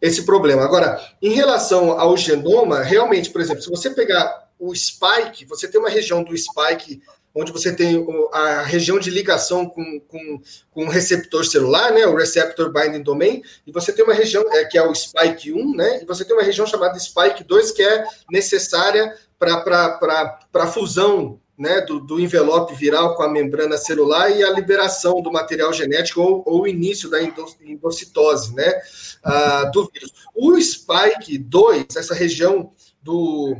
esse 0.00 0.24
problema. 0.24 0.62
Agora, 0.62 1.00
em 1.20 1.30
relação 1.30 1.98
ao 1.98 2.16
genoma, 2.16 2.82
realmente, 2.82 3.30
por 3.30 3.40
exemplo, 3.40 3.62
se 3.62 3.68
você 3.68 3.90
pegar 3.90 4.48
o 4.56 4.72
spike, 4.72 5.44
você 5.44 5.66
tem 5.66 5.80
uma 5.80 5.88
região 5.88 6.22
do 6.22 6.36
spike 6.36 7.02
onde 7.34 7.52
você 7.52 7.72
tem 7.72 8.04
a 8.32 8.62
região 8.62 8.98
de 8.98 9.10
ligação 9.10 9.66
com, 9.66 10.00
com, 10.08 10.40
com 10.72 10.84
o 10.86 10.88
receptor 10.88 11.44
celular, 11.44 11.92
né, 11.92 12.06
o 12.06 12.16
receptor 12.16 12.72
binding 12.72 13.02
domain, 13.02 13.42
e 13.66 13.70
você 13.70 13.92
tem 13.92 14.04
uma 14.04 14.14
região 14.14 14.44
é, 14.52 14.64
que 14.64 14.76
é 14.76 14.82
o 14.82 14.94
spike 14.94 15.52
1, 15.52 15.76
né, 15.76 16.00
e 16.02 16.06
você 16.06 16.24
tem 16.24 16.34
uma 16.34 16.42
região 16.42 16.66
chamada 16.66 16.98
spike 16.98 17.44
2 17.44 17.72
que 17.72 17.82
é 17.82 18.04
necessária 18.30 19.16
para 19.38 20.38
a 20.54 20.66
fusão 20.66 21.38
né, 21.58 21.80
do, 21.80 21.98
do, 21.98 22.20
envelope 22.20 22.74
viral 22.74 23.16
com 23.16 23.22
a 23.24 23.28
membrana 23.28 23.76
celular 23.76 24.30
e 24.30 24.44
a 24.44 24.50
liberação 24.50 25.20
do 25.20 25.32
material 25.32 25.72
genético 25.72 26.20
ou, 26.20 26.42
ou 26.46 26.62
o 26.62 26.68
início 26.68 27.10
da 27.10 27.18
endocitose 27.22 28.54
né, 28.54 28.80
uh, 29.26 29.70
do 29.72 29.90
vírus. 29.92 30.12
O 30.34 30.58
spike 30.60 31.36
2, 31.36 31.96
essa 31.96 32.14
região 32.14 32.70
do, 33.02 33.56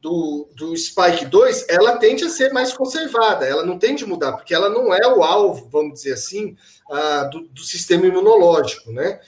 do, 0.00 0.48
do 0.54 0.76
spike 0.76 1.26
2, 1.26 1.66
ela 1.68 1.96
tende 1.96 2.24
a 2.24 2.30
ser 2.30 2.52
mais 2.52 2.72
conservada, 2.72 3.44
ela 3.44 3.66
não 3.66 3.78
tende 3.78 4.04
a 4.04 4.06
mudar, 4.06 4.32
porque 4.34 4.54
ela 4.54 4.68
não 4.68 4.94
é 4.94 5.06
o 5.08 5.24
alvo, 5.24 5.68
vamos 5.70 5.94
dizer 5.94 6.12
assim, 6.12 6.56
uh, 6.88 7.28
do, 7.30 7.48
do 7.48 7.62
sistema 7.62 8.06
imunológico, 8.06 8.92
né? 8.92 9.20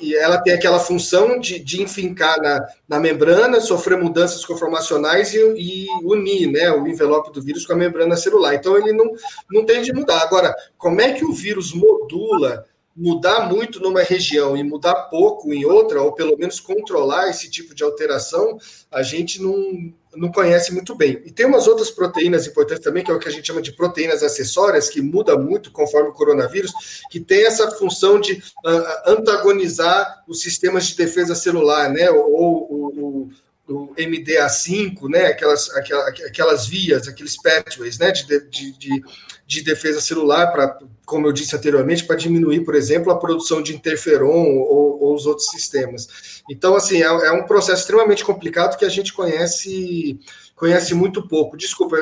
E, 0.00 0.16
ela 0.16 0.38
tem 0.38 0.54
aquela 0.54 0.78
função 0.78 1.38
de, 1.38 1.58
de 1.58 1.82
enfincar 1.82 2.40
na, 2.40 2.66
na 2.88 2.98
membrana, 2.98 3.60
sofrer 3.60 3.98
mudanças 3.98 4.44
conformacionais 4.44 5.34
e, 5.34 5.38
e, 5.38 5.86
unir 6.02 6.50
né, 6.50 6.70
o 6.70 6.86
envelope 6.86 7.30
do 7.30 7.42
vírus 7.42 7.66
com 7.66 7.74
a 7.74 7.76
membrana 7.76 8.16
celular. 8.16 8.54
Então, 8.54 8.76
ele 8.76 8.92
não, 8.92 9.12
não 9.50 9.66
tem 9.66 9.82
de 9.82 9.92
mudar. 9.92 10.22
Agora, 10.22 10.54
como 10.78 11.00
é 11.00 11.12
que 11.12 11.24
o 11.24 11.32
vírus 11.32 11.74
modula 11.74 12.64
mudar 12.96 13.48
muito 13.48 13.80
numa 13.80 14.02
região 14.02 14.56
e 14.56 14.62
mudar 14.62 14.94
pouco 15.08 15.52
em 15.52 15.64
outra, 15.64 16.02
ou 16.02 16.12
pelo 16.12 16.36
menos 16.36 16.58
controlar 16.58 17.28
esse 17.28 17.50
tipo 17.50 17.74
de 17.74 17.84
alteração, 17.84 18.58
a 18.90 19.02
gente 19.02 19.40
não, 19.42 19.92
não 20.14 20.30
conhece 20.30 20.72
muito 20.72 20.94
bem. 20.94 21.22
E 21.24 21.30
tem 21.30 21.46
umas 21.46 21.66
outras 21.66 21.90
proteínas 21.90 22.46
importantes 22.46 22.82
também, 22.82 23.04
que 23.04 23.10
é 23.10 23.14
o 23.14 23.18
que 23.18 23.28
a 23.28 23.32
gente 23.32 23.46
chama 23.46 23.62
de 23.62 23.72
proteínas 23.72 24.22
acessórias, 24.22 24.88
que 24.88 25.00
muda 25.00 25.36
muito 25.36 25.70
conforme 25.70 26.08
o 26.10 26.12
coronavírus, 26.12 26.72
que 27.10 27.20
tem 27.20 27.44
essa 27.46 27.70
função 27.72 28.20
de 28.20 28.34
uh, 28.34 29.10
antagonizar 29.10 30.24
os 30.26 30.42
sistemas 30.42 30.86
de 30.86 30.96
defesa 30.96 31.34
celular, 31.34 31.88
né? 31.88 32.10
Ou 32.10 32.66
o, 32.70 33.30
o 33.68 33.94
MDA5, 33.94 35.08
né? 35.08 35.26
Aquelas, 35.26 35.70
aquelas, 35.70 36.08
aquelas 36.22 36.66
vias, 36.66 37.06
aqueles 37.06 37.40
pathways, 37.40 37.98
né? 37.98 38.10
De, 38.10 38.40
de, 38.48 38.72
de, 38.78 39.04
de 39.50 39.64
defesa 39.64 40.00
celular, 40.00 40.52
para, 40.52 40.78
como 41.04 41.26
eu 41.26 41.32
disse 41.32 41.56
anteriormente, 41.56 42.04
para 42.04 42.14
diminuir, 42.14 42.60
por 42.60 42.76
exemplo, 42.76 43.10
a 43.10 43.18
produção 43.18 43.60
de 43.60 43.74
interferon 43.74 44.60
ou, 44.60 45.02
ou 45.02 45.12
os 45.12 45.26
outros 45.26 45.48
sistemas. 45.48 46.40
Então, 46.48 46.76
assim, 46.76 47.02
é, 47.02 47.06
é, 47.06 47.32
um 47.32 47.44
processo 47.44 47.80
extremamente 47.80 48.24
complicado 48.24 48.78
que 48.78 48.84
a 48.84 48.88
gente 48.88 49.12
conhece 49.12 50.20
conhece 50.54 50.94
muito 50.94 51.26
pouco. 51.26 51.56
Desculpa, 51.56 51.96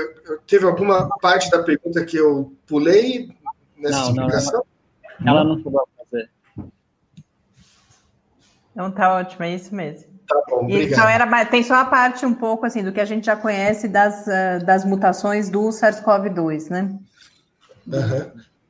teve 0.46 0.66
alguma 0.66 1.08
parte 1.20 1.48
da 1.48 1.62
pergunta 1.62 2.04
que 2.04 2.18
eu 2.18 2.52
pulei 2.66 3.30
nessa 3.78 3.98
não, 3.98 4.08
explicação? 4.10 4.64
Não, 5.18 5.32
ela, 5.32 5.40
ela 5.40 5.48
não 5.48 5.56
chegou 5.62 5.80
a 5.80 6.04
fazer. 6.04 6.30
Então 8.72 8.90
tá 8.90 9.14
ótimo, 9.14 9.44
é 9.44 9.54
isso 9.54 9.74
mesmo. 9.74 10.06
Tá 10.28 10.42
bom, 10.50 10.64
obrigado. 10.64 10.92
Então 10.92 11.08
era, 11.08 11.44
tem 11.46 11.62
só 11.62 11.76
a 11.76 11.84
parte 11.86 12.26
um 12.26 12.34
pouco 12.34 12.66
assim 12.66 12.84
do 12.84 12.92
que 12.92 13.00
a 13.00 13.06
gente 13.06 13.24
já 13.24 13.36
conhece 13.36 13.88
das, 13.88 14.26
uh, 14.26 14.66
das 14.66 14.84
mutações 14.84 15.48
do 15.48 15.70
SARS-CoV-2, 15.70 16.68
né? 16.68 16.98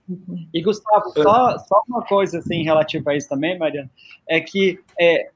Uhum. 0.08 0.48
E 0.54 0.62
Gustavo, 0.62 1.10
só, 1.10 1.58
só 1.58 1.82
uma 1.86 2.02
coisa 2.02 2.38
assim 2.38 2.62
relativa 2.62 3.10
a 3.10 3.16
isso 3.16 3.28
também, 3.28 3.58
Mariana, 3.58 3.90
é 4.26 4.40
que 4.40 4.80
é, 4.98 5.30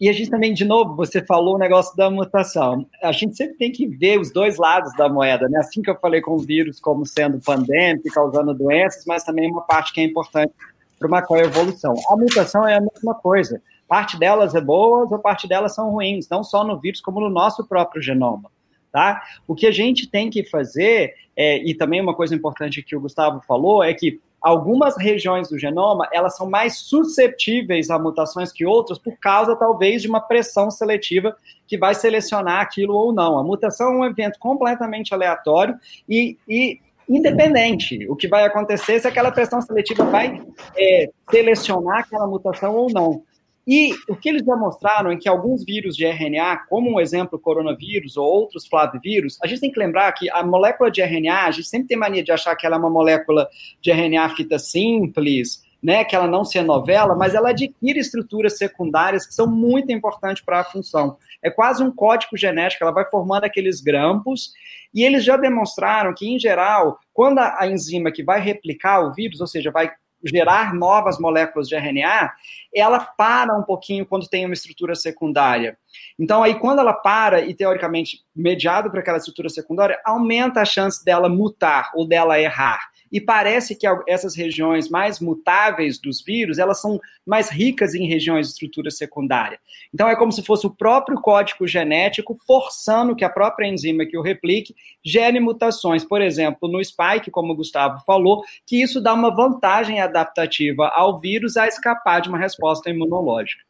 e 0.00 0.08
a 0.08 0.12
gente 0.12 0.30
também, 0.30 0.54
de 0.54 0.64
novo, 0.64 0.94
você 0.94 1.24
falou 1.24 1.56
o 1.56 1.58
negócio 1.58 1.96
da 1.96 2.08
mutação. 2.08 2.86
A 3.02 3.12
gente 3.12 3.36
sempre 3.36 3.56
tem 3.56 3.72
que 3.72 3.86
ver 3.86 4.18
os 4.18 4.32
dois 4.32 4.56
lados 4.56 4.92
da 4.96 5.08
moeda, 5.08 5.48
né? 5.48 5.58
Assim 5.58 5.82
que 5.82 5.90
eu 5.90 5.98
falei 5.98 6.20
com 6.20 6.32
o 6.32 6.38
vírus 6.38 6.80
como 6.80 7.04
sendo 7.04 7.40
pandêmico, 7.40 8.08
causando 8.12 8.54
doenças, 8.54 9.04
mas 9.06 9.24
também 9.24 9.50
uma 9.50 9.62
parte 9.62 9.92
que 9.92 10.00
é 10.00 10.04
importante 10.04 10.52
para 10.98 11.08
uma 11.08 11.22
coevolução. 11.22 11.94
A 12.10 12.16
mutação 12.16 12.66
é 12.66 12.76
a 12.76 12.80
mesma 12.80 13.14
coisa. 13.14 13.60
Parte 13.88 14.18
delas 14.18 14.54
é 14.54 14.60
boas 14.60 15.10
ou 15.10 15.18
parte 15.18 15.46
delas 15.46 15.74
são 15.74 15.90
ruins, 15.90 16.28
não 16.28 16.42
só 16.42 16.64
no 16.64 16.78
vírus, 16.78 17.00
como 17.00 17.20
no 17.20 17.28
nosso 17.28 17.66
próprio 17.66 18.00
genoma. 18.00 18.50
Tá? 18.96 19.22
O 19.46 19.54
que 19.54 19.66
a 19.66 19.70
gente 19.70 20.08
tem 20.08 20.30
que 20.30 20.42
fazer, 20.42 21.12
é, 21.36 21.58
e 21.58 21.74
também 21.74 22.00
uma 22.00 22.14
coisa 22.14 22.34
importante 22.34 22.82
que 22.82 22.96
o 22.96 23.00
Gustavo 23.02 23.42
falou, 23.46 23.84
é 23.84 23.92
que 23.92 24.18
algumas 24.40 24.96
regiões 24.96 25.50
do 25.50 25.58
genoma 25.58 26.08
elas 26.10 26.34
são 26.34 26.48
mais 26.48 26.78
suscetíveis 26.78 27.90
a 27.90 27.98
mutações 27.98 28.50
que 28.50 28.64
outras 28.64 28.98
por 28.98 29.14
causa 29.18 29.54
talvez 29.54 30.00
de 30.00 30.08
uma 30.08 30.18
pressão 30.18 30.70
seletiva 30.70 31.36
que 31.66 31.76
vai 31.76 31.94
selecionar 31.94 32.62
aquilo 32.62 32.94
ou 32.94 33.12
não. 33.12 33.38
A 33.38 33.44
mutação 33.44 33.92
é 33.92 33.96
um 33.98 34.04
evento 34.06 34.38
completamente 34.38 35.12
aleatório 35.12 35.78
e, 36.08 36.38
e 36.48 36.80
independente. 37.06 38.08
O 38.08 38.16
que 38.16 38.26
vai 38.26 38.44
acontecer 38.46 38.94
é 38.94 38.98
se 39.00 39.06
aquela 39.06 39.30
pressão 39.30 39.60
seletiva 39.60 40.06
vai 40.06 40.42
é, 40.74 41.10
selecionar 41.30 41.98
aquela 41.98 42.26
mutação 42.26 42.74
ou 42.74 42.90
não. 42.90 43.22
E 43.66 43.92
o 44.08 44.14
que 44.14 44.28
eles 44.28 44.42
demonstraram 44.42 45.10
é 45.10 45.16
que 45.16 45.28
alguns 45.28 45.64
vírus 45.64 45.96
de 45.96 46.06
RNA, 46.06 46.66
como 46.68 46.94
um 46.94 47.00
exemplo, 47.00 47.36
o 47.36 47.40
coronavírus 47.40 48.16
ou 48.16 48.24
outros 48.24 48.66
flavivírus, 48.66 49.38
a 49.42 49.46
gente 49.48 49.60
tem 49.60 49.72
que 49.72 49.80
lembrar 49.80 50.12
que 50.12 50.30
a 50.30 50.44
molécula 50.44 50.88
de 50.88 51.02
RNA, 51.02 51.46
a 51.46 51.50
gente 51.50 51.66
sempre 51.66 51.88
tem 51.88 51.96
mania 51.96 52.22
de 52.22 52.30
achar 52.30 52.54
que 52.54 52.64
ela 52.64 52.76
é 52.76 52.78
uma 52.78 52.90
molécula 52.90 53.48
de 53.80 53.90
RNA 53.90 54.36
fita 54.36 54.56
simples, 54.56 55.66
né, 55.82 56.04
que 56.04 56.14
ela 56.14 56.26
não 56.26 56.44
se 56.44 56.60
novela, 56.62 57.14
mas 57.14 57.34
ela 57.34 57.50
adquire 57.50 57.98
estruturas 57.98 58.56
secundárias 58.56 59.26
que 59.26 59.34
são 59.34 59.46
muito 59.46 59.92
importantes 59.92 60.44
para 60.44 60.60
a 60.60 60.64
função. 60.64 61.16
É 61.42 61.50
quase 61.50 61.82
um 61.82 61.90
código 61.90 62.36
genético, 62.36 62.84
ela 62.84 62.92
vai 62.92 63.08
formando 63.10 63.44
aqueles 63.44 63.80
grampos, 63.80 64.52
e 64.94 65.04
eles 65.04 65.24
já 65.24 65.36
demonstraram 65.36 66.14
que, 66.14 66.26
em 66.26 66.38
geral, 66.38 66.98
quando 67.12 67.38
a 67.38 67.66
enzima 67.66 68.10
que 68.10 68.22
vai 68.22 68.40
replicar 68.40 69.00
o 69.00 69.12
vírus, 69.12 69.40
ou 69.40 69.46
seja, 69.46 69.70
vai 69.70 69.90
gerar 70.26 70.74
novas 70.74 71.18
moléculas 71.18 71.68
de 71.68 71.76
RNA, 71.76 72.32
ela 72.74 73.00
para 73.00 73.56
um 73.56 73.62
pouquinho 73.62 74.04
quando 74.04 74.28
tem 74.28 74.44
uma 74.44 74.54
estrutura 74.54 74.94
secundária. 74.94 75.78
Então, 76.18 76.42
aí, 76.42 76.58
quando 76.58 76.80
ela 76.80 76.92
para, 76.92 77.40
e 77.40 77.54
teoricamente, 77.54 78.18
mediado 78.34 78.90
por 78.90 78.98
aquela 78.98 79.18
estrutura 79.18 79.48
secundária, 79.48 80.00
aumenta 80.04 80.60
a 80.60 80.64
chance 80.64 81.04
dela 81.04 81.28
mutar 81.28 81.90
ou 81.94 82.06
dela 82.06 82.38
errar. 82.40 82.80
E 83.10 83.20
parece 83.20 83.74
que 83.76 83.86
essas 84.08 84.36
regiões 84.36 84.88
mais 84.88 85.20
mutáveis 85.20 85.98
dos 85.98 86.22
vírus, 86.22 86.58
elas 86.58 86.80
são 86.80 87.00
mais 87.24 87.50
ricas 87.50 87.94
em 87.94 88.06
regiões 88.06 88.46
de 88.46 88.52
estrutura 88.52 88.90
secundária. 88.90 89.58
Então 89.92 90.08
é 90.08 90.16
como 90.16 90.32
se 90.32 90.42
fosse 90.42 90.66
o 90.66 90.74
próprio 90.74 91.20
código 91.20 91.66
genético 91.66 92.38
forçando 92.46 93.16
que 93.16 93.24
a 93.24 93.30
própria 93.30 93.68
enzima 93.68 94.06
que 94.06 94.16
o 94.16 94.22
replique 94.22 94.74
gere 95.04 95.40
mutações. 95.40 96.04
Por 96.04 96.22
exemplo, 96.22 96.68
no 96.68 96.82
spike, 96.84 97.30
como 97.30 97.52
o 97.52 97.56
Gustavo 97.56 98.02
falou, 98.04 98.42
que 98.66 98.80
isso 98.80 99.00
dá 99.00 99.12
uma 99.12 99.34
vantagem 99.34 100.00
adaptativa 100.00 100.88
ao 100.88 101.18
vírus 101.18 101.56
a 101.56 101.66
escapar 101.66 102.20
de 102.20 102.28
uma 102.28 102.38
resposta 102.38 102.90
imunológica. 102.90 103.65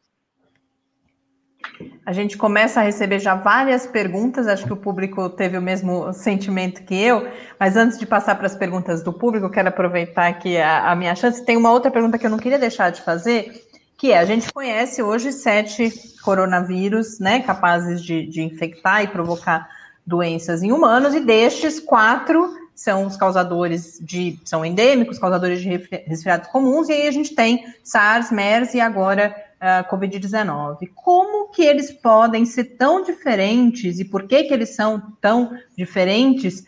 A 2.05 2.13
gente 2.13 2.37
começa 2.37 2.79
a 2.79 2.83
receber 2.83 3.19
já 3.19 3.35
várias 3.35 3.85
perguntas, 3.85 4.47
acho 4.47 4.65
que 4.65 4.73
o 4.73 4.77
público 4.77 5.29
teve 5.29 5.57
o 5.57 5.61
mesmo 5.61 6.11
sentimento 6.13 6.83
que 6.83 6.95
eu, 6.95 7.27
mas 7.59 7.75
antes 7.75 7.99
de 7.99 8.05
passar 8.05 8.35
para 8.35 8.47
as 8.47 8.55
perguntas 8.55 9.03
do 9.03 9.13
público, 9.13 9.49
quero 9.49 9.69
aproveitar 9.69 10.27
aqui 10.27 10.57
a, 10.57 10.91
a 10.91 10.95
minha 10.95 11.15
chance. 11.15 11.45
Tem 11.45 11.57
uma 11.57 11.71
outra 11.71 11.91
pergunta 11.91 12.17
que 12.17 12.25
eu 12.25 12.29
não 12.29 12.37
queria 12.37 12.57
deixar 12.57 12.91
de 12.91 13.01
fazer, 13.01 13.67
que 13.97 14.11
é: 14.11 14.19
a 14.19 14.25
gente 14.25 14.51
conhece 14.51 15.03
hoje 15.03 15.31
sete 15.31 15.91
coronavírus, 16.23 17.19
né, 17.19 17.41
capazes 17.41 18.01
de, 18.01 18.25
de 18.25 18.41
infectar 18.41 19.03
e 19.03 19.07
provocar 19.07 19.69
doenças 20.05 20.63
em 20.63 20.71
humanos, 20.71 21.13
e 21.13 21.19
destes, 21.19 21.79
quatro 21.79 22.55
são 22.73 23.05
os 23.05 23.17
causadores 23.17 23.99
de. 23.99 24.39
são 24.45 24.63
endêmicos, 24.63 25.19
causadores 25.19 25.59
de 25.59 25.69
resfriados 26.05 26.47
comuns, 26.49 26.89
e 26.89 26.93
aí 26.93 27.07
a 27.07 27.11
gente 27.11 27.35
tem 27.35 27.65
SARS, 27.83 28.31
MERS 28.31 28.75
e 28.75 28.79
agora 28.79 29.35
uh, 29.61 29.89
Covid-19. 29.89 30.89
Como 30.95 31.49
que 31.49 31.63
eles 31.63 31.91
podem 31.91 32.45
ser 32.45 32.75
tão 32.77 33.03
diferentes 33.03 33.99
e 33.99 34.05
por 34.05 34.27
que 34.27 34.43
que 34.43 34.53
eles 34.53 34.75
são 34.75 35.13
tão 35.21 35.57
diferentes, 35.77 36.63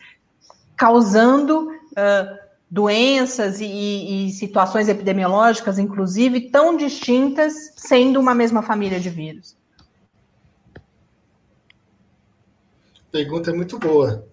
causando 0.76 1.70
uh, 1.70 2.38
doenças 2.70 3.60
e, 3.60 4.26
e, 4.26 4.30
situações 4.30 4.88
epidemiológicas, 4.88 5.78
inclusive, 5.78 6.50
tão 6.50 6.76
distintas, 6.76 7.72
sendo 7.76 8.20
uma 8.20 8.34
mesma 8.34 8.62
família 8.62 9.00
de 9.00 9.10
vírus? 9.10 9.56
Pergunta 13.10 13.52
muito 13.52 13.76
boa. 13.76 14.24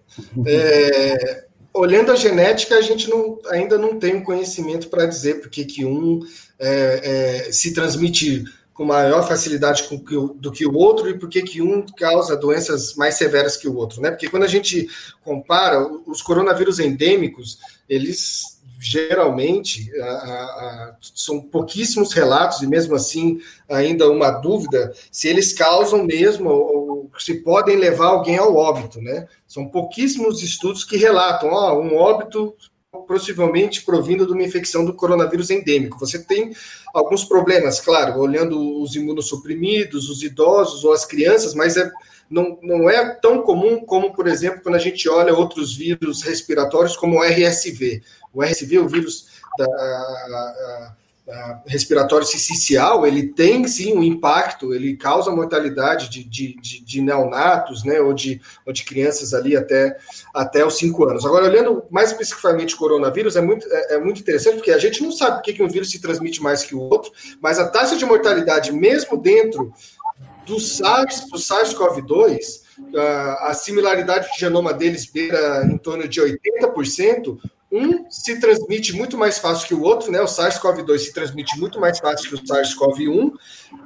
É, 0.46 1.47
olhando 1.72 2.12
a 2.12 2.16
genética, 2.16 2.76
a 2.76 2.80
gente 2.80 3.08
não, 3.08 3.38
ainda 3.50 3.78
não 3.78 3.98
tem 3.98 4.16
um 4.16 4.24
conhecimento 4.24 4.88
para 4.88 5.06
dizer 5.06 5.40
por 5.40 5.50
que, 5.50 5.64
que 5.64 5.84
um 5.84 6.20
é, 6.58 7.46
é, 7.48 7.52
se 7.52 7.72
transmite 7.72 8.44
com 8.78 8.84
maior 8.84 9.26
facilidade 9.26 9.88
do 10.36 10.52
que 10.52 10.64
o 10.64 10.72
outro 10.72 11.10
e 11.10 11.18
por 11.18 11.28
que, 11.28 11.42
que 11.42 11.60
um 11.60 11.84
causa 11.84 12.36
doenças 12.36 12.94
mais 12.94 13.14
severas 13.14 13.56
que 13.56 13.66
o 13.66 13.74
outro, 13.74 14.00
né? 14.00 14.10
Porque 14.10 14.28
quando 14.28 14.44
a 14.44 14.48
gente 14.48 14.88
compara 15.24 15.84
os 16.06 16.22
coronavírus 16.22 16.78
endêmicos, 16.78 17.58
eles 17.88 18.57
geralmente 18.78 19.90
a, 20.00 20.06
a, 20.06 20.96
são 21.00 21.40
pouquíssimos 21.40 22.12
relatos 22.12 22.62
e 22.62 22.66
mesmo 22.66 22.94
assim 22.94 23.40
ainda 23.68 24.08
uma 24.08 24.30
dúvida 24.30 24.92
se 25.10 25.28
eles 25.28 25.52
causam 25.52 26.04
mesmo 26.04 26.48
ou 26.48 27.10
se 27.18 27.42
podem 27.42 27.76
levar 27.76 28.06
alguém 28.06 28.38
ao 28.38 28.54
óbito, 28.54 29.00
né? 29.00 29.26
São 29.46 29.66
pouquíssimos 29.66 30.42
estudos 30.42 30.84
que 30.84 30.96
relatam, 30.96 31.50
ó, 31.50 31.78
um 31.80 31.96
óbito 31.96 32.54
possivelmente 33.06 33.84
provindo 33.84 34.26
de 34.26 34.32
uma 34.32 34.42
infecção 34.42 34.84
do 34.84 34.94
coronavírus 34.94 35.50
endêmico. 35.50 35.98
Você 35.98 36.22
tem 36.22 36.52
alguns 36.94 37.24
problemas, 37.24 37.80
claro, 37.80 38.20
olhando 38.20 38.80
os 38.80 38.94
imunossuprimidos, 38.94 40.08
os 40.08 40.22
idosos 40.22 40.84
ou 40.84 40.92
as 40.92 41.04
crianças, 41.04 41.54
mas 41.54 41.76
é, 41.76 41.90
não, 42.30 42.58
não 42.62 42.90
é 42.90 43.14
tão 43.14 43.42
comum 43.42 43.84
como, 43.84 44.12
por 44.12 44.26
exemplo, 44.26 44.60
quando 44.62 44.74
a 44.74 44.80
gente 44.80 45.08
olha 45.08 45.34
outros 45.34 45.76
vírus 45.76 46.22
respiratórios, 46.22 46.96
como 46.96 47.18
o 47.18 47.22
RSV. 47.22 48.02
O 48.32 48.42
RSV, 48.42 48.78
o 48.78 48.88
vírus 48.88 49.28
da, 49.58 49.64
a, 49.66 50.92
respiratório 51.66 52.26
sincicial, 52.26 53.06
ele 53.06 53.28
tem 53.28 53.66
sim 53.66 53.94
um 53.94 54.02
impacto, 54.02 54.72
ele 54.72 54.96
causa 54.96 55.30
mortalidade 55.30 56.08
de, 56.08 56.24
de, 56.24 56.56
de, 56.60 56.82
de, 56.82 57.00
neonatos, 57.02 57.84
né, 57.84 58.00
ou 58.00 58.14
de, 58.14 58.40
ou 58.64 58.72
de 58.72 58.82
crianças 58.84 59.34
ali 59.34 59.54
até, 59.54 59.96
até 60.34 60.64
os 60.64 60.78
5 60.78 61.04
anos. 61.04 61.26
Agora, 61.26 61.44
olhando 61.44 61.84
mais 61.90 62.10
especificamente 62.10 62.74
o 62.74 62.78
coronavírus, 62.78 63.36
é 63.36 63.42
muito, 63.42 63.66
é, 63.70 63.94
é, 63.94 63.98
muito 63.98 64.20
interessante, 64.20 64.56
porque 64.56 64.70
a 64.70 64.78
gente 64.78 65.02
não 65.02 65.12
sabe 65.12 65.36
por 65.36 65.42
que 65.42 65.62
um 65.62 65.68
vírus 65.68 65.90
se 65.90 66.00
transmite 66.00 66.42
mais 66.42 66.62
que 66.62 66.74
o 66.74 66.80
outro, 66.80 67.12
mas 67.40 67.58
a 67.58 67.68
taxa 67.68 67.96
de 67.96 68.06
mortalidade, 68.06 68.72
mesmo 68.72 69.18
dentro 69.18 69.72
do 70.48 70.58
SARS, 70.58 71.26
do 71.30 71.38
SARS-CoV-2, 71.38 72.62
a 73.40 73.52
similaridade 73.54 74.32
de 74.32 74.40
genoma 74.40 74.72
deles 74.72 75.06
beira 75.06 75.64
em 75.66 75.76
torno 75.76 76.08
de 76.08 76.20
80%, 76.20 77.38
um 77.70 78.10
se 78.10 78.40
transmite 78.40 78.94
muito 78.94 79.18
mais 79.18 79.38
fácil 79.38 79.68
que 79.68 79.74
o 79.74 79.82
outro, 79.82 80.10
né? 80.10 80.20
O 80.20 80.24
SARS-CoV-2 80.24 80.98
se 80.98 81.12
transmite 81.12 81.58
muito 81.58 81.78
mais 81.78 81.98
fácil 81.98 82.28
que 82.28 82.34
o 82.34 82.46
SARS-CoV-1. 82.46 83.32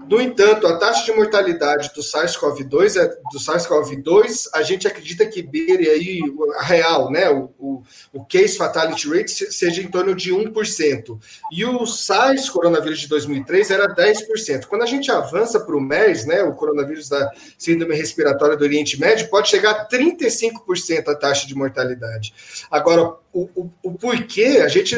No 0.09 0.21
entanto, 0.21 0.69
a 0.69 0.77
taxa 0.79 1.05
de 1.05 1.13
mortalidade 1.13 1.91
do 1.93 2.01
SARS-CoV-2 2.01 2.97
é 2.97 3.09
do 3.09 3.39
SARS-CoV-2, 3.41 4.51
a 4.55 4.63
gente 4.63 4.87
acredita 4.87 5.27
que 5.27 5.43
beire 5.43 5.89
aí 5.89 6.21
a 6.59 6.63
real, 6.63 7.11
né? 7.11 7.29
O, 7.31 7.51
o, 7.59 7.83
o, 8.13 8.25
case 8.25 8.57
fatality 8.57 9.09
rate 9.09 9.53
seja 9.53 9.83
em 9.83 9.89
torno 9.89 10.15
de 10.15 10.33
1%. 10.33 11.19
E 11.51 11.65
o 11.65 11.85
SARS 11.85 12.49
coronavírus 12.49 13.01
de 13.01 13.09
2003 13.09 13.71
era 13.71 13.93
10%. 13.93 14.67
Quando 14.67 14.83
a 14.83 14.87
gente 14.87 15.11
avança 15.11 15.59
para 15.59 15.77
o 15.77 15.81
MERS, 15.81 16.25
né, 16.25 16.43
o 16.45 16.55
coronavírus 16.55 17.09
da 17.09 17.31
síndrome 17.59 17.97
respiratória 17.97 18.57
do 18.57 18.63
Oriente 18.63 19.01
Médio, 19.01 19.29
pode 19.29 19.49
chegar 19.49 19.73
a 19.73 19.89
35% 19.89 21.09
a 21.09 21.15
taxa 21.17 21.49
de 21.49 21.55
mortalidade. 21.55 22.33
Agora, 22.71 23.17
o, 23.33 23.49
o, 23.55 23.71
o 23.83 23.93
porquê, 23.93 24.61
a 24.65 24.69
gente, 24.69 24.97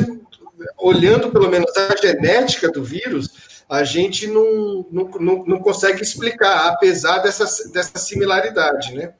olhando 0.78 1.30
pelo 1.30 1.49
menos 1.49 1.70
a 1.76 1.97
genética 1.97 2.70
do 2.70 2.82
vírus, 2.82 3.64
a 3.68 3.85
gente 3.85 4.26
não, 4.26 4.87
não, 4.91 5.05
não, 5.20 5.45
não 5.45 5.59
consegue 5.59 6.03
explicar, 6.03 6.68
apesar 6.68 7.18
dessa, 7.18 7.45
dessa 7.72 7.99
similaridade, 7.99 8.95
né? 8.95 9.14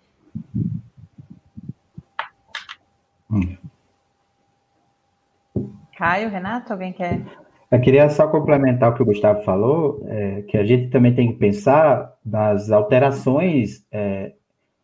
Caio, 5.97 6.29
Renato, 6.29 6.73
alguém 6.73 6.93
quer? 6.93 7.23
Eu 7.71 7.81
queria 7.81 8.09
só 8.09 8.29
complementar 8.29 8.91
o 8.91 8.95
que 8.95 9.03
o 9.03 9.07
Gustavo 9.07 9.43
falou, 9.43 10.05
é, 10.09 10.43
que 10.43 10.57
a 10.57 10.65
gente 10.65 10.91
também 10.91 11.15
tem 11.15 11.33
que 11.33 11.39
pensar 11.39 12.13
nas 12.25 12.71
alterações 12.71 13.85
é, 13.91 14.33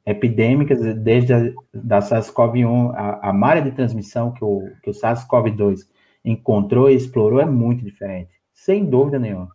epidêmicas 0.04 0.80
desde 0.96 1.34
a 1.34 1.52
da 1.72 2.00
SARS-CoV-1, 2.00 2.94
a, 2.94 3.30
a 3.30 3.32
malha 3.32 3.62
de 3.62 3.72
transmissão 3.72 4.32
que 4.32 4.44
o, 4.44 4.70
que 4.82 4.90
o 4.90 4.94
SARS-CoV-2 4.94 5.80
encontrou 6.24 6.90
e 6.90 6.94
explorou 6.94 7.40
é 7.40 7.46
muito 7.46 7.84
diferente, 7.84 8.30
sem 8.52 8.84
dúvida 8.84 9.18
nenhuma. 9.18 9.50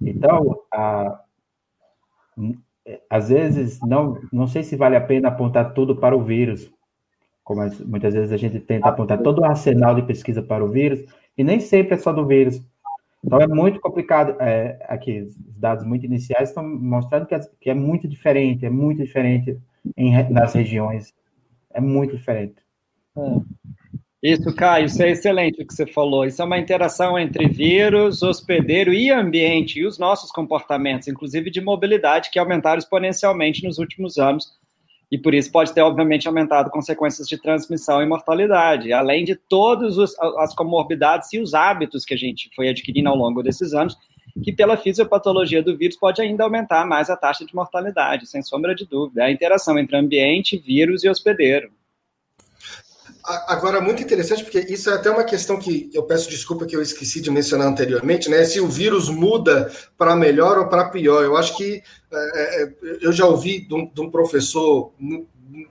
Então, 0.00 0.60
a, 0.72 1.20
às 3.10 3.28
vezes, 3.28 3.80
não, 3.80 4.20
não 4.32 4.46
sei 4.46 4.62
se 4.62 4.76
vale 4.76 4.96
a 4.96 5.00
pena 5.00 5.28
apontar 5.28 5.72
tudo 5.74 5.96
para 5.96 6.16
o 6.16 6.22
vírus, 6.22 6.70
como 7.42 7.62
muitas 7.86 8.14
vezes 8.14 8.32
a 8.32 8.36
gente 8.36 8.58
tenta 8.60 8.88
apontar 8.88 9.22
todo 9.22 9.40
o 9.40 9.44
arsenal 9.44 9.94
de 9.94 10.02
pesquisa 10.02 10.42
para 10.42 10.64
o 10.64 10.70
vírus, 10.70 11.04
e 11.36 11.44
nem 11.44 11.60
sempre 11.60 11.94
é 11.94 11.98
só 11.98 12.12
do 12.12 12.26
vírus. 12.26 12.60
Então 13.24 13.40
é 13.40 13.46
muito 13.46 13.80
complicado. 13.80 14.36
É, 14.40 14.78
aqui, 14.88 15.22
os 15.22 15.36
dados 15.56 15.84
muito 15.84 16.06
iniciais 16.06 16.50
estão 16.50 16.66
mostrando 16.66 17.26
que 17.26 17.34
é, 17.34 17.40
que 17.60 17.70
é 17.70 17.74
muito 17.74 18.06
diferente, 18.06 18.64
é 18.64 18.70
muito 18.70 19.02
diferente 19.02 19.58
em, 19.96 20.12
nas 20.30 20.54
regiões. 20.54 21.12
É 21.72 21.80
muito 21.80 22.16
diferente. 22.16 22.56
É. 23.16 23.66
Isso, 24.22 24.52
Caio, 24.54 24.86
isso 24.86 25.02
é 25.02 25.10
excelente 25.10 25.62
o 25.62 25.66
que 25.66 25.74
você 25.74 25.86
falou. 25.86 26.24
Isso 26.24 26.40
é 26.40 26.44
uma 26.44 26.58
interação 26.58 27.18
entre 27.18 27.46
vírus, 27.48 28.22
hospedeiro 28.22 28.92
e 28.92 29.10
ambiente, 29.10 29.78
e 29.78 29.86
os 29.86 29.98
nossos 29.98 30.32
comportamentos, 30.32 31.06
inclusive 31.06 31.50
de 31.50 31.60
mobilidade, 31.60 32.30
que 32.30 32.38
aumentaram 32.38 32.78
exponencialmente 32.78 33.62
nos 33.62 33.78
últimos 33.78 34.18
anos 34.18 34.55
e 35.10 35.16
por 35.16 35.34
isso 35.34 35.52
pode 35.52 35.72
ter, 35.72 35.82
obviamente, 35.82 36.26
aumentado 36.26 36.70
consequências 36.70 37.28
de 37.28 37.40
transmissão 37.40 38.02
e 38.02 38.06
mortalidade, 38.06 38.92
além 38.92 39.24
de 39.24 39.36
todas 39.36 39.96
as 40.38 40.54
comorbidades 40.54 41.32
e 41.32 41.38
os 41.38 41.54
hábitos 41.54 42.04
que 42.04 42.14
a 42.14 42.16
gente 42.16 42.50
foi 42.56 42.68
adquirindo 42.68 43.08
ao 43.08 43.16
longo 43.16 43.42
desses 43.42 43.72
anos, 43.72 43.96
que 44.42 44.52
pela 44.52 44.76
fisiopatologia 44.76 45.62
do 45.62 45.76
vírus 45.76 45.96
pode 45.96 46.20
ainda 46.20 46.44
aumentar 46.44 46.84
mais 46.84 47.08
a 47.08 47.16
taxa 47.16 47.46
de 47.46 47.54
mortalidade, 47.54 48.26
sem 48.26 48.42
sombra 48.42 48.74
de 48.74 48.84
dúvida. 48.84 49.24
A 49.24 49.30
interação 49.30 49.78
entre 49.78 49.96
ambiente, 49.96 50.58
vírus 50.58 51.04
e 51.04 51.08
hospedeiro. 51.08 51.70
Agora, 53.26 53.80
muito 53.80 54.00
interessante, 54.00 54.44
porque 54.44 54.60
isso 54.72 54.88
é 54.88 54.94
até 54.94 55.10
uma 55.10 55.24
questão 55.24 55.58
que 55.58 55.90
eu 55.92 56.04
peço 56.04 56.30
desculpa 56.30 56.64
que 56.64 56.76
eu 56.76 56.80
esqueci 56.80 57.20
de 57.20 57.28
mencionar 57.28 57.66
anteriormente, 57.66 58.30
né? 58.30 58.44
Se 58.44 58.60
o 58.60 58.68
vírus 58.68 59.08
muda 59.08 59.68
para 59.98 60.14
melhor 60.14 60.58
ou 60.58 60.68
para 60.68 60.90
pior. 60.90 61.24
Eu 61.24 61.36
acho 61.36 61.56
que 61.56 61.82
é, 62.12 62.62
é, 62.62 62.72
eu 63.00 63.12
já 63.12 63.26
ouvi 63.26 63.66
de 63.66 63.74
um, 63.74 63.90
de 63.92 64.00
um, 64.00 64.08
professor 64.08 64.92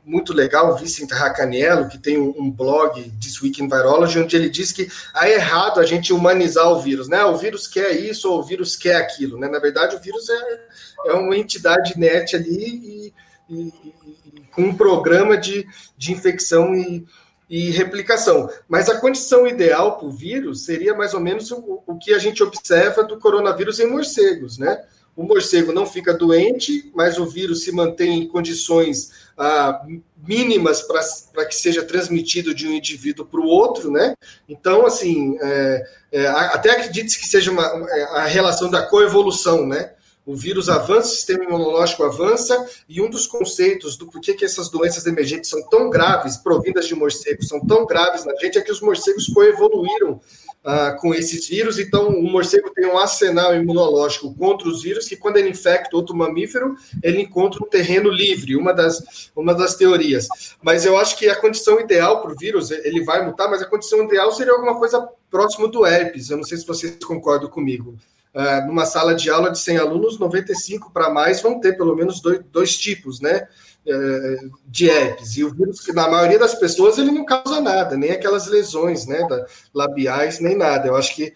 muito 0.03 0.34
legal, 0.34 0.76
Vicente 0.76 1.14
Racaniello, 1.14 1.88
que 1.88 1.97
tem 1.97 2.20
um, 2.20 2.34
um, 2.38 2.51
blog, 2.51 3.01
This 3.22 3.41
Week 3.41 3.64
in 3.64 3.70
Virology, 3.70 4.20
onde 4.20 4.36
ele 4.36 4.49
diz 4.49 4.74
que 4.74 4.89
é 5.16 5.36
errado 5.36 5.80
a 5.80 5.86
gente 5.86 6.12
humanizar 6.12 6.70
o 6.70 6.82
vírus, 6.82 7.08
né? 7.08 7.24
O 7.24 7.38
vírus 7.38 7.68
quer 7.68 7.91
isso 7.91 8.30
ou 8.30 8.39
o 8.39 8.43
vírus 8.43 8.76
quer 8.76 8.97
aquilo, 8.97 9.39
né? 9.39 9.47
Na 9.47 9.60
verdade, 9.60 9.95
o 9.95 10.01
vírus 10.01 10.28
é, 10.30 11.12
é 11.12 11.14
uma 11.14 11.38
entidade 11.38 11.97
net 11.97 12.36
ali 12.36 12.51
e, 12.51 13.14
e, 13.49 13.62
e 13.62 14.41
com 14.51 14.64
um 14.64 14.76
programa 14.76 15.38
de, 15.38 15.66
de 15.97 16.12
infecção 16.12 16.76
e 16.76 17.06
e 17.50 17.70
replicação. 17.70 18.50
Mas 18.68 18.89
a 18.89 19.00
condição 19.00 19.46
ideal 19.48 19.98
para 19.98 20.08
o 20.08 20.12
vírus 20.12 20.66
seria 20.66 20.96
mais 20.96 21.14
ou 21.14 21.20
menos 21.20 21.52
o, 21.52 21.82
o, 21.86 21.98
que 21.98 22.14
a 22.14 22.20
gente 22.20 22.41
observa 22.41 23.04
do 23.04 23.20
coronavírus 23.20 23.80
em 23.80 23.88
morcegos, 23.88 24.58
né? 24.58 24.84
O 25.16 25.24
morcego 25.24 25.72
não 25.72 25.86
fica 25.86 26.14
doente, 26.14 26.91
mas 26.93 27.18
o 27.18 27.26
vírus 27.26 27.64
se 27.64 27.72
mantém 27.72 28.24
em 28.24 28.28
condições 28.28 29.12
ah, 29.38 29.82
mínimas 30.18 30.82
para 30.82 31.46
que 31.46 31.56
seja 31.56 31.84
transmitido 31.84 32.54
de 32.54 32.68
um 32.68 32.74
indivíduo 32.74 33.26
para 33.26 33.39
o 33.39 33.46
outro, 33.46 33.89
né? 33.89 34.14
Então, 34.50 34.86
assim, 34.86 35.38
é, 35.41 35.86
é, 36.12 36.28
até 36.28 36.72
acredite 36.72 37.18
que 37.18 37.28
seja 37.28 37.50
uma, 37.50 37.64
a 37.64 38.26
relação 38.26 38.70
da 38.70 38.82
coevolução, 38.82 39.66
né? 39.66 39.93
O 40.26 40.36
vírus 40.36 40.70
avança, 40.70 41.10
o 41.10 41.16
sistema 41.16 41.44
imunológico 41.44 42.04
avança, 42.04 42.68
e 42.90 43.02
um 43.02 43.10
dos 43.10 43.28
conceitos 43.28 43.96
do 43.96 44.08
porquê 44.08 44.34
que 44.34 44.46
essas 44.46 44.70
doenças 44.70 45.06
emergentes 45.06 45.50
são 45.50 45.62
tão 45.70 45.90
graves, 45.90 46.38
provindas 46.38 46.88
de 46.88 46.96
morcegos, 46.96 47.48
são 47.48 47.60
tão 47.60 47.86
graves 47.86 48.26
na 48.26 48.36
gente, 48.36 48.58
é 48.58 48.62
que 48.62 48.72
os 48.72 48.82
morcegos 48.82 49.28
coevoluíram 49.28 50.20
ah, 50.68 50.94
com 51.00 51.14
esses 51.14 51.48
vírus, 51.48 51.78
então 51.78 52.10
o 52.10 52.24
morcego 52.24 52.72
tem 52.72 52.88
um 52.88 52.98
arsenal 52.98 53.56
imunológico 53.56 54.34
contra 54.34 54.68
os 54.68 54.82
vírus, 54.82 55.08
que 55.08 55.16
quando 55.16 55.38
ele 55.38 55.50
infecta 55.50 55.96
outro 55.96 56.16
mamífero, 56.16 56.76
ele 57.04 57.22
encontra 57.22 57.64
um 57.64 57.70
terreno 57.70 58.10
livre, 58.10 58.56
uma 58.56 58.74
das, 58.74 59.30
uma 59.36 59.54
das 59.54 59.76
teorias. 59.76 60.28
Mas 60.64 60.84
eu 60.84 60.98
acho 60.98 61.18
que 61.20 61.30
a 61.30 61.40
condição 61.40 61.80
ideal 61.80 62.20
para 62.20 62.32
o 62.32 62.36
vírus, 62.36 62.72
ele 62.72 63.04
vai 63.04 63.24
mutar, 63.24 63.48
mas 63.48 63.62
a 63.62 63.68
condição 63.68 64.04
ideal 64.06 64.32
seria 64.32 64.54
alguma 64.54 64.80
coisa 64.80 65.08
próximo 65.30 65.68
do 65.68 65.86
herpes, 65.86 66.32
eu 66.32 66.38
não 66.38 66.44
sei 66.44 66.58
se 66.58 66.66
vocês 66.66 66.98
concordam 67.06 67.48
comigo. 67.48 67.96
Uh, 68.36 68.68
numa 68.68 68.86
sala 68.86 69.16
de 69.16 69.30
aula 69.30 69.50
de 69.50 69.60
100 69.60 69.78
alunos, 69.78 70.20
95 70.20 70.92
para 70.92 71.10
mais 71.10 71.42
vão 71.42 71.58
ter 71.58 71.78
pelo 71.78 71.96
menos 71.96 72.20
dois, 72.20 72.42
dois 72.52 72.78
tipos, 72.78 73.22
né? 73.22 73.48
Uh, 73.88 74.52
de 74.68 74.90
herpes. 74.90 75.38
E 75.38 75.46
o 75.46 75.54
vírus, 75.54 75.80
que 75.80 75.94
na 75.94 76.10
maioria 76.10 76.38
das 76.38 76.54
pessoas, 76.54 76.98
ele 76.98 77.12
não 77.12 77.24
causa 77.24 77.62
nada, 77.62 77.96
nem 77.96 78.12
aquelas 78.12 78.48
lesões, 78.48 79.06
né? 79.06 79.26
Da, 79.30 79.46
labiais, 79.74 80.42
nem 80.42 80.58
nada. 80.58 80.88
Eu 80.88 80.98
acho 80.98 81.16
que 81.16 81.34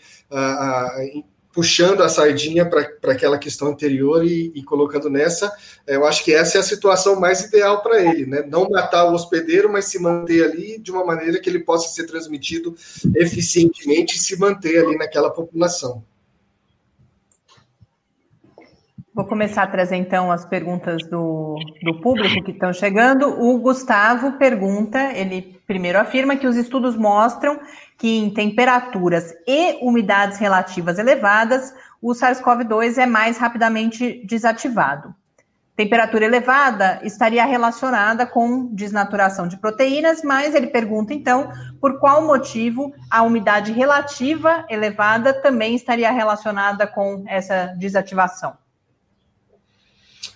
puxando 1.53 2.01
a 2.01 2.09
sardinha 2.09 2.65
para 2.65 3.11
aquela 3.11 3.37
questão 3.37 3.69
anterior 3.69 4.23
e, 4.23 4.51
e, 4.53 4.63
colocando 4.63 5.09
nessa, 5.09 5.51
eu 5.87 6.05
acho 6.05 6.23
que 6.23 6.33
essa 6.33 6.57
é 6.57 6.61
a 6.61 6.63
situação 6.63 7.19
mais 7.19 7.41
ideal 7.41 7.81
para 7.81 8.01
ele, 8.03 8.25
né? 8.25 8.43
Não 8.47 8.69
matar 8.69 9.05
o 9.05 9.13
hospedeiro, 9.13 9.71
mas 9.71 9.85
se 9.85 9.99
manter 9.99 10.43
ali 10.43 10.77
de 10.77 10.91
uma 10.91 11.03
maneira 11.03 11.39
que 11.39 11.49
ele 11.49 11.59
possa 11.59 11.89
ser 11.89 12.05
transmitido 12.05 12.75
eficientemente 13.15 14.15
e 14.15 14.19
se 14.19 14.37
manter 14.37 14.85
ali 14.85 14.97
naquela 14.97 15.31
população. 15.31 16.03
Vou 19.19 19.27
começar 19.27 19.63
a 19.63 19.67
trazer 19.67 19.97
então 19.97 20.31
as 20.31 20.45
perguntas 20.45 21.05
do, 21.09 21.57
do 21.83 21.99
público 21.99 22.41
que 22.41 22.51
estão 22.51 22.71
chegando. 22.71 23.27
O 23.27 23.59
Gustavo 23.59 24.37
pergunta, 24.37 25.11
ele 25.11 25.59
primeiro 25.67 25.99
afirma 25.99 26.37
que 26.37 26.47
os 26.47 26.55
estudos 26.55 26.95
mostram 26.95 27.59
que 27.97 28.17
em 28.17 28.33
temperaturas 28.33 29.33
e 29.45 29.77
umidades 29.85 30.37
relativas 30.37 30.97
elevadas, 30.97 31.75
o 32.01 32.13
SARS-CoV-2 32.13 32.97
é 32.97 33.05
mais 33.05 33.37
rapidamente 33.37 34.25
desativado. 34.25 35.13
Temperatura 35.75 36.23
elevada 36.23 37.01
estaria 37.03 37.43
relacionada 37.43 38.25
com 38.25 38.73
desnaturação 38.73 39.49
de 39.49 39.57
proteínas, 39.57 40.23
mas 40.23 40.55
ele 40.55 40.67
pergunta 40.67 41.13
então 41.13 41.51
por 41.81 41.99
qual 41.99 42.25
motivo 42.25 42.93
a 43.11 43.21
umidade 43.21 43.73
relativa 43.73 44.65
elevada 44.69 45.33
também 45.33 45.75
estaria 45.75 46.09
relacionada 46.09 46.87
com 46.87 47.25
essa 47.27 47.75
desativação. 47.77 48.53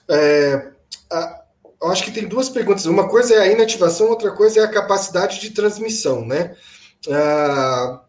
É, 0.10 0.72
a, 1.12 1.44
eu 1.82 1.92
acho 1.92 2.04
que 2.04 2.12
tem 2.12 2.28
duas 2.28 2.50
perguntas. 2.50 2.86
Uma 2.86 3.10
coisa 3.10 3.36
é 3.36 3.40
a 3.40 3.52
inativação, 3.52 4.10
outra 4.10 4.32
coisa 4.32 4.62
é 4.62 4.64
a 4.64 4.72
capacidade 4.72 5.40
de 5.42 5.50
transmissão, 5.50 6.26
né? 6.26 6.56
Ah, 7.12 8.02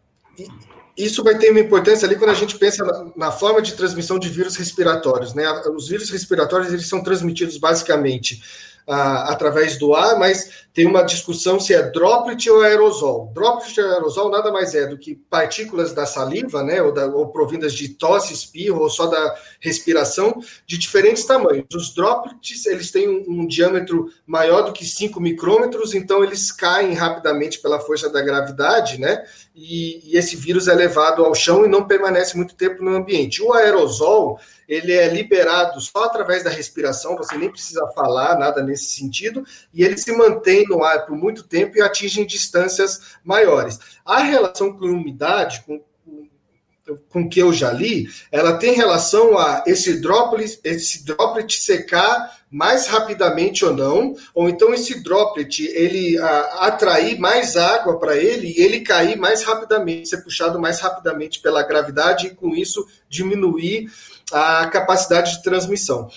isso 0.97 1.21
vai 1.23 1.37
ter 1.37 1.51
uma 1.51 1.59
importância 1.59 2.07
ali 2.07 2.15
quando 2.15 2.29
a 2.29 2.35
gente 2.35 2.57
pensa 2.57 2.85
na, 2.85 3.11
na, 3.15 3.31
forma 3.31 3.61
de 3.61 3.73
transmissão 3.73 4.17
de 4.17 4.29
vírus 4.29 4.55
respiratórios, 4.55 5.33
né? 5.33 5.43
Os 5.75 5.89
vírus 5.89 6.09
respiratórios 6.09 6.71
eles 6.71 6.87
são 6.87 7.03
transmitidos 7.03 7.57
basicamente 7.57 8.41
através 8.87 9.77
do 9.77 9.95
ar, 9.95 10.17
mas 10.19 10.65
tem 10.71 10.85
uma 10.85 11.01
discussão 11.01 11.59
se 11.59 11.73
é 11.73 11.81
droplet 11.81 12.49
ou 12.49 12.61
aerosol. 12.61 13.31
Droplet 13.33 13.79
ou 13.79 13.89
aerosol 13.89 14.29
nada 14.29 14.51
mais 14.51 14.75
é 14.75 14.85
do 14.85 14.97
que 14.97 15.15
partículas 15.15 15.93
da 15.93 16.05
saliva, 16.05 16.61
né, 16.61 16.81
ou, 16.81 16.91
da, 16.91 17.07
ou 17.07 17.29
provindas 17.29 17.73
de 17.73 17.89
tosse, 17.89 18.33
espirro, 18.33 18.81
ou 18.81 18.89
só 18.89 19.07
da 19.07 19.35
respiração, 19.59 20.39
de 20.67 20.77
diferentes 20.77 21.25
tamanhos. 21.25 21.65
Os 21.73 21.95
droplets, 21.95 22.65
eles 22.65 22.91
têm 22.91 23.09
um, 23.09 23.23
um 23.27 23.47
diâmetro 23.47 24.07
maior 24.27 24.61
do 24.61 24.73
que 24.73 24.85
5 24.85 25.19
micrômetros, 25.19 25.95
então 25.95 26.23
eles 26.23 26.51
caem 26.51 26.93
rapidamente 26.93 27.59
pela 27.59 27.79
força 27.79 28.09
da 28.09 28.21
gravidade, 28.21 28.99
né, 28.99 29.23
e, 29.55 30.11
e 30.11 30.17
esse 30.17 30.35
vírus 30.35 30.67
é 30.67 30.73
levado 30.73 31.23
ao 31.23 31.33
chão 31.33 31.65
e 31.65 31.69
não 31.69 31.87
permanece 31.87 32.35
muito 32.35 32.55
tempo 32.55 32.83
no 32.83 32.93
ambiente. 32.93 33.41
O 33.41 33.53
aerosol, 33.53 34.37
ele 34.67 34.91
é 34.91 35.07
liberado 35.07 35.79
só 35.79 36.03
através 36.03 36.43
da 36.43 36.49
respiração, 36.49 37.15
você 37.15 37.37
nem 37.37 37.49
precisa 37.49 37.87
falar 37.95 38.37
nada 38.37 38.61
nesse 38.61 38.89
sentido, 38.95 39.45
e 39.73 39.83
ele 39.83 39.97
se 39.97 40.11
mantém 40.11 40.65
no 40.67 40.83
ar 40.83 41.05
por 41.05 41.15
muito 41.15 41.43
tempo 41.43 41.77
e 41.77 41.81
atinge 41.81 42.25
distâncias 42.25 43.15
maiores. 43.23 43.79
A 44.05 44.19
relação 44.19 44.77
com 44.77 44.85
umidade, 44.85 45.63
com, 45.65 45.81
com 47.09 47.27
que 47.27 47.39
eu 47.39 47.51
já 47.51 47.71
li, 47.71 48.07
ela 48.31 48.57
tem 48.57 48.75
relação 48.75 49.37
a 49.37 49.63
esse 49.65 49.99
droplet, 49.99 50.59
esse 50.63 51.03
droplet 51.05 51.59
secar 51.59 52.39
mais 52.49 52.87
rapidamente 52.87 53.65
ou 53.65 53.73
não, 53.73 54.15
ou 54.33 54.47
então 54.47 54.73
esse 54.73 55.01
droplet 55.01 55.63
ele 55.63 56.17
a, 56.17 56.67
atrair 56.67 57.19
mais 57.19 57.57
água 57.57 57.99
para 57.99 58.15
ele 58.15 58.53
e 58.55 58.61
ele 58.61 58.81
cair 58.81 59.17
mais 59.17 59.43
rapidamente, 59.43 60.09
ser 60.09 60.23
puxado 60.23 60.59
mais 60.59 60.79
rapidamente 60.79 61.41
pela 61.41 61.63
gravidade 61.63 62.27
e 62.27 62.35
com 62.35 62.55
isso 62.55 62.85
diminuir 63.09 63.91
a 64.31 64.67
capacidade 64.67 65.37
de 65.37 65.43
transmissão. 65.43 66.09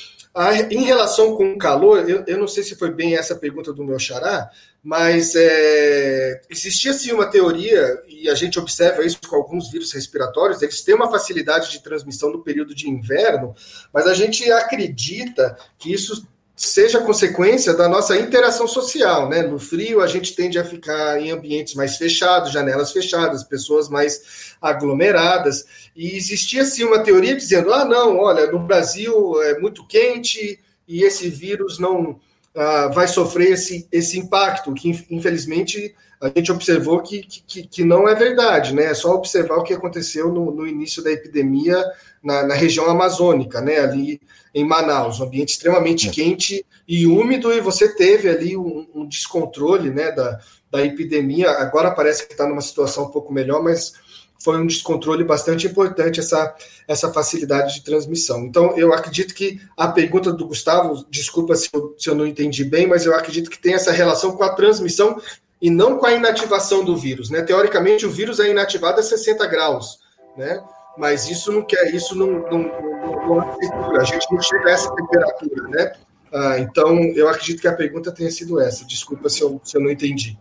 Em 0.71 0.85
relação 0.85 1.37
com 1.37 1.53
o 1.53 1.59
calor, 1.59 2.09
eu, 2.09 2.23
eu, 2.27 2.39
não 2.39 2.47
sei 2.47 2.63
se 2.63 2.77
foi 2.77 2.93
bem 2.93 3.17
essa 3.17 3.35
pergunta 3.35 3.73
do 3.73 3.85
meu 3.85 3.99
xará, 3.99 4.49
mas 4.83 5.35
é, 5.35 6.41
existia 6.49 6.93
sim 6.93 7.13
uma 7.13 7.27
teoria, 7.27 8.01
e 8.07 8.29
a 8.29 8.35
gente 8.37 8.59
observa 8.59 9.05
isso 9.05 9.19
com 9.29 9.35
alguns 9.35 9.69
vírus 9.71 9.93
respiratórios, 9.93 10.63
eles 10.63 10.83
têm 10.83 10.95
uma 10.95 11.11
facilidade 11.11 11.71
de 11.71 11.83
transmissão 11.83 12.31
no 12.31 12.45
período 12.45 12.73
de 12.73 12.89
inverno, 12.89 13.53
mas 13.93 14.07
a 14.07 14.15
gente 14.15 14.49
acredita 14.53 15.59
que 15.77 15.93
isso 15.93 16.25
seja 16.59 17.01
consequência 17.01 17.73
da 17.73 17.89
nossa 17.89 18.19
interação 18.19 18.67
social, 18.67 19.29
né? 19.29 19.43
No 19.43 19.59
frio, 19.59 20.01
a 20.01 20.09
gente 20.09 20.35
tende 20.35 20.59
a 20.59 20.65
ficar 20.65 21.21
em 21.21 21.31
ambientes 21.31 21.75
mais 21.75 21.97
fechados, 21.97 22.53
janelas 22.53 22.91
fechadas, 22.91 23.45
pessoas 23.45 23.89
mais 23.89 24.57
aglomeradas, 24.61 25.65
e 25.95 26.17
existia 26.17 26.65
sim 26.65 26.83
uma 26.83 26.99
teoria 26.99 27.37
dizendo: 27.37 27.73
ah, 27.73 27.85
não, 27.85 28.19
olha, 28.19 28.51
no 28.51 28.59
Brasil 28.59 29.41
é 29.43 29.59
muito 29.61 29.87
quente 29.87 30.59
e 30.87 31.05
esse 31.05 31.29
vírus 31.29 31.79
não 31.79 32.19
ah, 32.59 32.89
vai 32.89 33.07
sofrer 33.07 33.53
esse, 33.53 33.87
esse 33.93 34.19
impacto, 34.19 34.75
que 34.75 34.91
infelizmente 35.11 35.95
a 36.21 36.27
gente 36.27 36.51
observou 36.51 37.01
que, 37.01 37.23
que, 37.23 37.63
que 37.65 37.85
não 37.85 38.09
é 38.09 38.17
verdade, 38.17 38.75
né? 38.75 38.87
É 38.87 38.95
só 38.95 39.15
observar 39.15 39.59
o 39.59 39.63
que 39.63 39.73
aconteceu 39.73 40.33
no, 40.33 40.51
no 40.51 40.67
início 40.67 41.01
da 41.01 41.13
epidemia 41.13 41.81
na, 42.21 42.45
na, 42.45 42.55
região 42.55 42.87
amazônica, 42.87 43.61
né? 43.61 43.79
Ali 43.79 44.21
em 44.53 44.65
Manaus, 44.65 45.21
um 45.21 45.25
ambiente 45.25 45.51
extremamente 45.51 46.09
é. 46.09 46.11
quente 46.11 46.67
e 46.89 47.07
úmido, 47.07 47.53
e 47.53 47.61
você 47.61 47.95
teve 47.95 48.29
ali 48.29 48.57
um, 48.57 48.89
um 48.93 49.07
descontrole, 49.07 49.91
né? 49.91 50.11
Da, 50.11 50.41
da 50.69 50.85
epidemia. 50.85 51.51
Agora 51.53 51.93
parece 51.93 52.27
que 52.27 52.33
está 52.33 52.45
numa 52.45 52.61
situação 52.61 53.05
um 53.05 53.11
pouco 53.13 53.33
melhor, 53.33 53.63
mas 53.63 53.93
foi 54.39 54.57
um 54.57 54.67
descontrole 54.67 55.25
bastante 55.25 55.67
importante 55.67 56.21
essa, 56.21 56.55
essa 56.87 57.13
facilidade 57.13 57.75
de 57.75 57.85
transmissão. 57.85 58.45
Então, 58.45 58.77
eu 58.77 58.93
acredito 58.93 59.35
que 59.35 59.61
a 59.77 59.89
pergunta 59.89 60.33
do 60.33 60.47
Gustavo, 60.47 61.05
desculpa 61.11 61.57
se 61.57 61.69
eu, 61.73 61.95
se 61.99 62.09
eu 62.09 62.15
não 62.15 62.27
entendi 62.27 62.65
bem, 62.65 62.87
mas 62.87 63.05
eu 63.05 63.15
acredito 63.15 63.51
que 63.51 63.59
tem 63.59 63.75
essa 63.75 63.91
relação 63.91 64.37
com 64.37 64.45
a 64.45 64.55
transmissão 64.55 65.21
e 65.61 65.71
não 65.71 65.99
com 65.99 66.07
a 66.07 66.13
inativação 66.13 66.85
do 66.85 66.97
vírus. 66.97 67.31
Né? 67.31 67.43
Teoricamente, 67.43 68.07
o 68.07 68.11
vírus 68.11 68.39
é 68.39 68.49
inativado 68.49 69.01
a 69.01 69.03
60 69.03 69.45
graus, 69.47 69.99
né? 70.37 70.63
mas 70.97 71.29
isso 71.29 71.51
não 71.51 71.63
quer, 71.63 71.93
isso 71.93 72.15
não, 72.15 72.27
não, 72.27 72.59
não, 72.59 73.39
não 73.69 73.97
é 73.97 74.01
a 74.01 74.05
gente 74.05 74.27
não 74.31 74.41
chega 74.41 74.69
a 74.69 74.73
essa 74.73 74.95
temperatura. 74.95 75.69
Né? 75.69 75.93
Ah, 76.33 76.59
então, 76.59 76.97
eu 77.15 77.29
acredito 77.29 77.61
que 77.61 77.69
a 77.69 77.75
pergunta 77.75 78.13
tenha 78.13 78.31
sido 78.31 78.61
essa. 78.61 78.85
Desculpa 78.85 79.29
se 79.29 79.41
eu, 79.41 79.61
se 79.65 79.77
eu 79.77 79.81
não 79.81 79.91
entendi. 79.91 80.39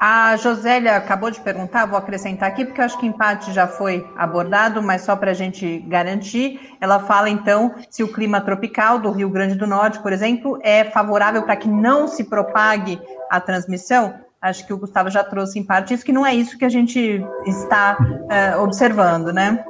A 0.00 0.36
Josélia 0.36 0.96
acabou 0.96 1.28
de 1.28 1.40
perguntar, 1.40 1.86
vou 1.86 1.98
acrescentar 1.98 2.48
aqui, 2.48 2.64
porque 2.64 2.80
eu 2.80 2.84
acho 2.84 2.98
que 3.00 3.06
empate 3.06 3.52
já 3.52 3.66
foi 3.66 4.06
abordado, 4.16 4.80
mas 4.80 5.02
só 5.02 5.16
para 5.16 5.32
a 5.32 5.34
gente 5.34 5.80
garantir. 5.80 6.60
Ela 6.80 7.00
fala, 7.00 7.28
então, 7.28 7.74
se 7.90 8.04
o 8.04 8.12
clima 8.12 8.40
tropical 8.40 9.00
do 9.00 9.10
Rio 9.10 9.28
Grande 9.28 9.56
do 9.56 9.66
Norte, 9.66 9.98
por 9.98 10.12
exemplo, 10.12 10.56
é 10.62 10.84
favorável 10.84 11.42
para 11.42 11.56
que 11.56 11.68
não 11.68 12.06
se 12.06 12.22
propague 12.22 13.00
a 13.28 13.40
transmissão. 13.40 14.14
Acho 14.40 14.64
que 14.64 14.72
o 14.72 14.78
Gustavo 14.78 15.10
já 15.10 15.24
trouxe 15.24 15.58
em 15.58 15.64
parte 15.64 15.92
isso, 15.92 16.04
que 16.04 16.12
não 16.12 16.24
é 16.24 16.32
isso 16.32 16.56
que 16.56 16.64
a 16.64 16.68
gente 16.68 17.20
está 17.44 17.98
uh, 17.98 18.62
observando, 18.62 19.32
né? 19.32 19.64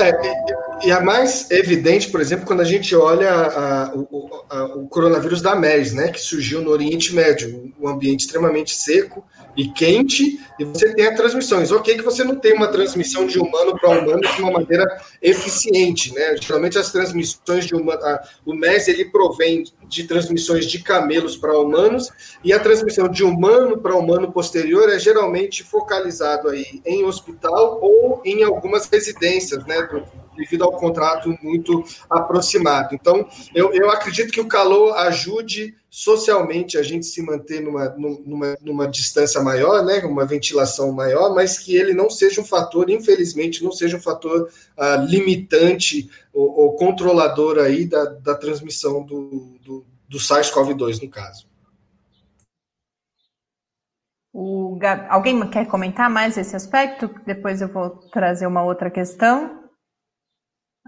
É, 0.00 0.86
e 0.86 0.90
a 0.90 1.02
mais 1.02 1.50
evidente, 1.50 2.08
por 2.08 2.18
exemplo, 2.18 2.46
quando 2.46 2.60
a 2.60 2.64
gente 2.64 2.96
olha 2.96 3.30
a, 3.30 3.94
o, 3.94 4.30
a, 4.48 4.64
o 4.76 4.88
coronavírus 4.88 5.42
da 5.42 5.54
MERS, 5.54 5.92
né, 5.92 6.08
que 6.08 6.18
surgiu 6.18 6.62
no 6.62 6.70
Oriente 6.70 7.14
Médio, 7.14 7.70
um 7.78 7.86
ambiente 7.86 8.20
extremamente 8.20 8.74
seco, 8.74 9.22
e 9.60 9.68
quente, 9.68 10.40
e 10.58 10.64
você 10.64 10.94
tem 10.94 11.06
as 11.06 11.14
transmissões. 11.14 11.70
Ok, 11.70 11.94
que 11.94 12.02
você 12.02 12.24
não 12.24 12.34
tem 12.34 12.54
uma 12.54 12.68
transmissão 12.68 13.26
de 13.26 13.38
humano 13.38 13.78
para 13.78 13.90
humano 13.90 14.20
de 14.20 14.42
uma 14.42 14.52
maneira 14.52 14.86
eficiente, 15.20 16.14
né? 16.14 16.34
Geralmente 16.40 16.78
as 16.78 16.90
transmissões 16.90 17.66
de 17.66 17.74
humano, 17.74 18.00
o 18.46 18.54
MES 18.54 18.88
ele 18.88 19.04
provém 19.10 19.64
de 19.86 20.04
transmissões 20.04 20.64
de 20.64 20.82
camelos 20.82 21.36
para 21.36 21.58
humanos, 21.58 22.08
e 22.42 22.54
a 22.54 22.58
transmissão 22.58 23.06
de 23.06 23.22
humano 23.22 23.76
para 23.76 23.94
humano 23.94 24.32
posterior 24.32 24.88
é 24.88 24.98
geralmente 24.98 25.62
focalizado 25.62 26.48
aí 26.48 26.80
em 26.86 27.04
hospital 27.04 27.78
ou 27.82 28.22
em 28.24 28.42
algumas 28.42 28.88
residências, 28.88 29.62
né? 29.66 29.82
Do, 29.82 30.02
devido 30.36 30.64
ao 30.64 30.72
contrato 30.72 31.36
muito 31.42 31.84
aproximado. 32.08 32.94
Então, 32.94 33.28
eu, 33.54 33.74
eu 33.74 33.90
acredito 33.90 34.32
que 34.32 34.40
o 34.40 34.48
calor 34.48 34.96
ajude 34.96 35.74
socialmente 35.90 36.78
a 36.78 36.82
gente 36.82 37.04
se 37.04 37.20
manter 37.20 37.60
numa, 37.60 37.88
numa, 37.88 38.56
numa 38.60 38.88
distância 38.88 39.42
maior, 39.42 39.84
né, 39.84 39.98
uma 40.04 40.24
ventilação 40.24 40.92
maior, 40.92 41.34
mas 41.34 41.58
que 41.58 41.74
ele 41.76 41.92
não 41.92 42.08
seja 42.08 42.40
um 42.40 42.44
fator, 42.44 42.88
infelizmente, 42.88 43.64
não 43.64 43.72
seja 43.72 43.96
um 43.96 44.00
fator 44.00 44.48
uh, 44.78 45.04
limitante 45.04 46.08
ou, 46.32 46.48
ou, 46.60 46.76
controlador 46.76 47.58
aí 47.58 47.84
da, 47.84 48.04
da 48.04 48.36
transmissão 48.36 49.02
do, 49.04 49.58
do, 49.60 49.84
do 50.08 50.18
SARS-CoV-2, 50.18 51.02
no 51.02 51.10
caso. 51.10 51.50
O, 54.32 54.78
alguém 55.08 55.44
quer 55.50 55.66
comentar 55.66 56.08
mais 56.08 56.36
esse 56.38 56.54
aspecto? 56.54 57.10
Depois 57.26 57.60
eu 57.60 57.66
vou 57.66 57.90
trazer 58.12 58.46
uma 58.46 58.62
outra 58.62 58.88
questão. 58.88 59.59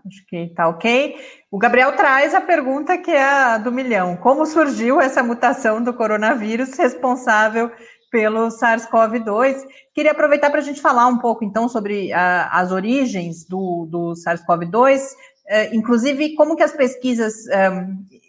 Acho 0.06 0.26
que 0.26 0.36
está 0.36 0.68
ok. 0.68 1.16
O 1.50 1.58
Gabriel 1.58 1.92
traz 1.94 2.34
a 2.34 2.40
pergunta 2.40 2.98
que 2.98 3.10
é 3.10 3.22
a 3.22 3.58
do 3.58 3.70
milhão: 3.70 4.16
como 4.16 4.44
surgiu 4.44 5.00
essa 5.00 5.22
mutação 5.22 5.82
do 5.82 5.94
coronavírus 5.94 6.76
responsável 6.76 7.70
pelo 8.10 8.48
SARS-CoV-2? 8.48 9.64
Queria 9.94 10.10
aproveitar 10.10 10.50
para 10.50 10.60
a 10.60 10.64
gente 10.64 10.80
falar 10.80 11.06
um 11.06 11.18
pouco, 11.18 11.44
então, 11.44 11.68
sobre 11.68 12.12
a, 12.12 12.48
as 12.52 12.72
origens 12.72 13.44
do, 13.44 13.86
do 13.86 14.12
SARS-CoV-2, 14.14 15.00
eh, 15.48 15.74
inclusive 15.74 16.34
como 16.34 16.56
que 16.56 16.62
as 16.62 16.72
pesquisas 16.72 17.46
eh, 17.48 17.86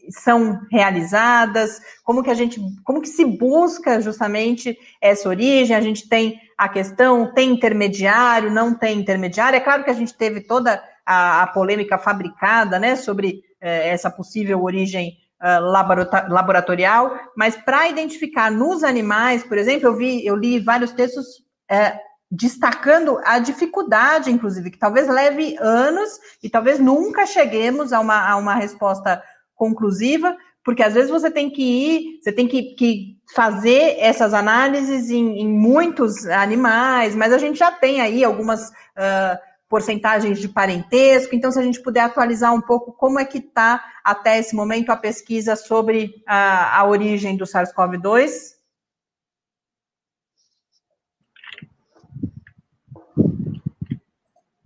são 0.09 0.61
realizadas, 0.71 1.82
como 2.03 2.24
que 2.24 2.30
a 2.30 2.34
gente, 2.34 2.61
como 2.84 3.01
que 3.01 3.09
se 3.09 3.26
busca 3.26 4.01
justamente 4.01 4.78
essa 5.01 5.28
origem? 5.28 5.76
A 5.76 5.82
gente 5.82 6.07
tem 6.07 6.39
a 6.57 6.69
questão, 6.69 7.34
tem 7.34 7.51
intermediário, 7.51 8.51
não 8.51 8.74
tem 8.74 8.99
intermediário. 8.99 9.57
É 9.57 9.61
claro 9.61 9.84
que 9.84 9.89
a 9.89 9.95
gente 9.95 10.13
teve 10.13 10.41
toda 10.41 10.82
a, 11.05 11.43
a 11.43 11.47
polêmica 11.47 11.97
fabricada 11.97 12.79
né, 12.79 12.95
sobre 12.95 13.41
eh, 13.61 13.89
essa 13.89 14.09
possível 14.09 14.63
origem 14.63 15.17
uh, 15.41 16.29
laboratorial, 16.29 17.19
mas 17.35 17.55
para 17.55 17.89
identificar 17.89 18.51
nos 18.51 18.83
animais, 18.83 19.43
por 19.43 19.57
exemplo, 19.57 19.89
eu 19.89 19.95
vi, 19.95 20.25
eu 20.25 20.35
li 20.35 20.59
vários 20.59 20.91
textos 20.91 21.25
eh, 21.69 21.97
destacando 22.31 23.19
a 23.23 23.37
dificuldade, 23.39 24.31
inclusive, 24.31 24.71
que 24.71 24.79
talvez 24.79 25.07
leve 25.07 25.55
anos 25.59 26.09
e 26.41 26.49
talvez 26.49 26.79
nunca 26.79 27.25
cheguemos 27.25 27.93
a 27.93 27.99
uma, 27.99 28.27
a 28.27 28.35
uma 28.37 28.55
resposta 28.55 29.21
conclusiva, 29.53 30.35
porque 30.63 30.81
às 30.81 30.93
vezes 30.93 31.11
você 31.11 31.29
tem 31.29 31.49
que 31.49 31.61
ir, 31.61 32.19
você 32.21 32.31
tem 32.31 32.47
que, 32.47 32.75
que 32.75 33.17
fazer 33.35 33.97
essas 33.99 34.33
análises 34.33 35.09
em, 35.09 35.39
em, 35.39 35.47
muitos 35.47 36.25
animais, 36.25 37.15
mas 37.15 37.33
a 37.33 37.37
gente 37.37 37.59
já 37.59 37.71
tem 37.71 38.01
aí 38.01 38.23
algumas 38.23 38.69
uh, 38.69 39.37
porcentagens 39.74 40.38
de 40.38 40.47
parentesco. 40.47 41.34
Então, 41.34 41.51
se 41.51 41.57
a 41.57 41.63
gente 41.63 41.82
puder 41.82 42.01
atualizar 42.01 42.53
um 42.53 42.61
pouco 42.61 42.93
como 42.93 43.19
é 43.19 43.26
que 43.26 43.39
está 43.39 43.84
até 44.03 44.38
esse 44.38 44.55
momento 44.55 44.91
a 44.91 44.95
pesquisa 44.95 45.55
sobre 45.55 46.21
a, 46.28 46.80
a 46.80 46.86
origem 46.86 47.36
do 47.36 47.43
SARS-CoV-2. 47.43 48.30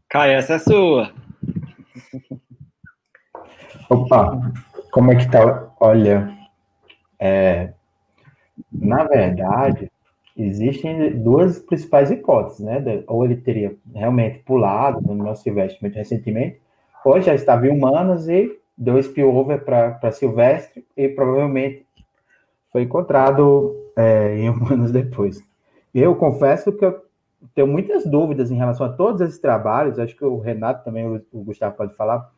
Caio, 0.09 0.33
essa 0.33 0.55
é 0.55 0.59
sua. 0.59 1.13
Opa, 3.89 4.37
Como 4.91 5.13
é 5.13 5.15
que 5.15 5.31
tá? 5.31 5.71
Olha, 5.79 6.37
é, 7.17 7.73
na 8.73 9.05
verdade, 9.05 9.89
existem 10.37 11.17
duas 11.21 11.59
principais 11.59 12.11
hipóteses, 12.11 12.59
né? 12.59 13.03
Ou 13.07 13.25
ele 13.25 13.37
teria 13.37 13.75
realmente 13.93 14.39
pulado 14.39 15.01
no 15.01 15.15
nosso 15.15 15.43
Silvestre 15.43 15.79
muito 15.81 15.95
recentemente, 15.95 16.61
ou 17.03 17.19
já 17.21 17.33
estava 17.33 17.67
em 17.67 17.71
humanos 17.71 18.27
e 18.29 18.57
deu 18.77 18.99
spillover 18.99 19.63
para 19.65 20.11
Silvestre 20.11 20.85
e 20.95 21.09
provavelmente 21.09 21.85
foi 22.71 22.83
encontrado 22.83 23.75
é, 23.95 24.37
em 24.37 24.49
humanos 24.49 24.91
depois. 24.91 25.41
Eu 25.93 26.15
confesso 26.15 26.71
que 26.71 26.85
eu 26.85 27.01
tenho 27.55 27.67
muitas 27.67 28.05
dúvidas 28.05 28.51
em 28.51 28.55
relação 28.55 28.85
a 28.85 28.89
todos 28.89 29.21
esses 29.21 29.39
trabalhos, 29.39 29.97
acho 29.97 30.15
que 30.15 30.25
o 30.25 30.37
Renato 30.37 30.83
também, 30.83 31.07
o 31.31 31.43
Gustavo 31.43 31.75
pode 31.75 31.95
falar, 31.95 32.29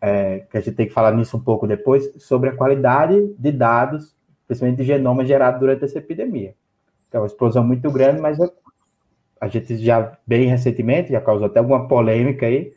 é, 0.00 0.40
que 0.50 0.56
a 0.56 0.60
gente 0.60 0.76
tem 0.76 0.86
que 0.86 0.92
falar 0.92 1.12
nisso 1.12 1.36
um 1.36 1.40
pouco 1.40 1.66
depois, 1.66 2.10
sobre 2.22 2.50
a 2.50 2.56
qualidade 2.56 3.34
de 3.38 3.52
dados, 3.52 4.14
principalmente 4.46 4.78
de 4.78 4.84
genoma 4.84 5.24
gerado 5.24 5.58
durante 5.58 5.84
essa 5.84 5.98
epidemia. 5.98 6.54
É 7.14 7.18
uma 7.18 7.26
explosão 7.26 7.62
muito 7.64 7.90
grande, 7.92 8.20
mas 8.20 8.36
a 9.40 9.46
gente 9.46 9.76
já, 9.76 10.18
bem 10.26 10.48
recentemente, 10.48 11.12
já 11.12 11.20
causou 11.20 11.46
até 11.46 11.60
alguma 11.60 11.86
polêmica 11.86 12.44
aí, 12.46 12.74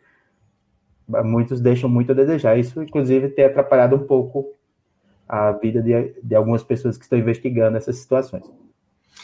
muitos 1.26 1.60
deixam 1.60 1.90
muito 1.90 2.12
a 2.12 2.16
desejar. 2.16 2.56
Isso, 2.58 2.82
inclusive, 2.84 3.30
tem 3.30 3.46
atrapalhado 3.46 3.96
um 3.96 4.06
pouco 4.06 4.54
a 5.28 5.54
vida 5.54 5.82
de, 5.82 6.22
de 6.22 6.36
algumas 6.36 6.64
pessoas 6.64 6.98
que 6.98 7.04
estão 7.04 7.18
investigando 7.18 7.78
essas 7.78 7.98
situações. 7.98 8.44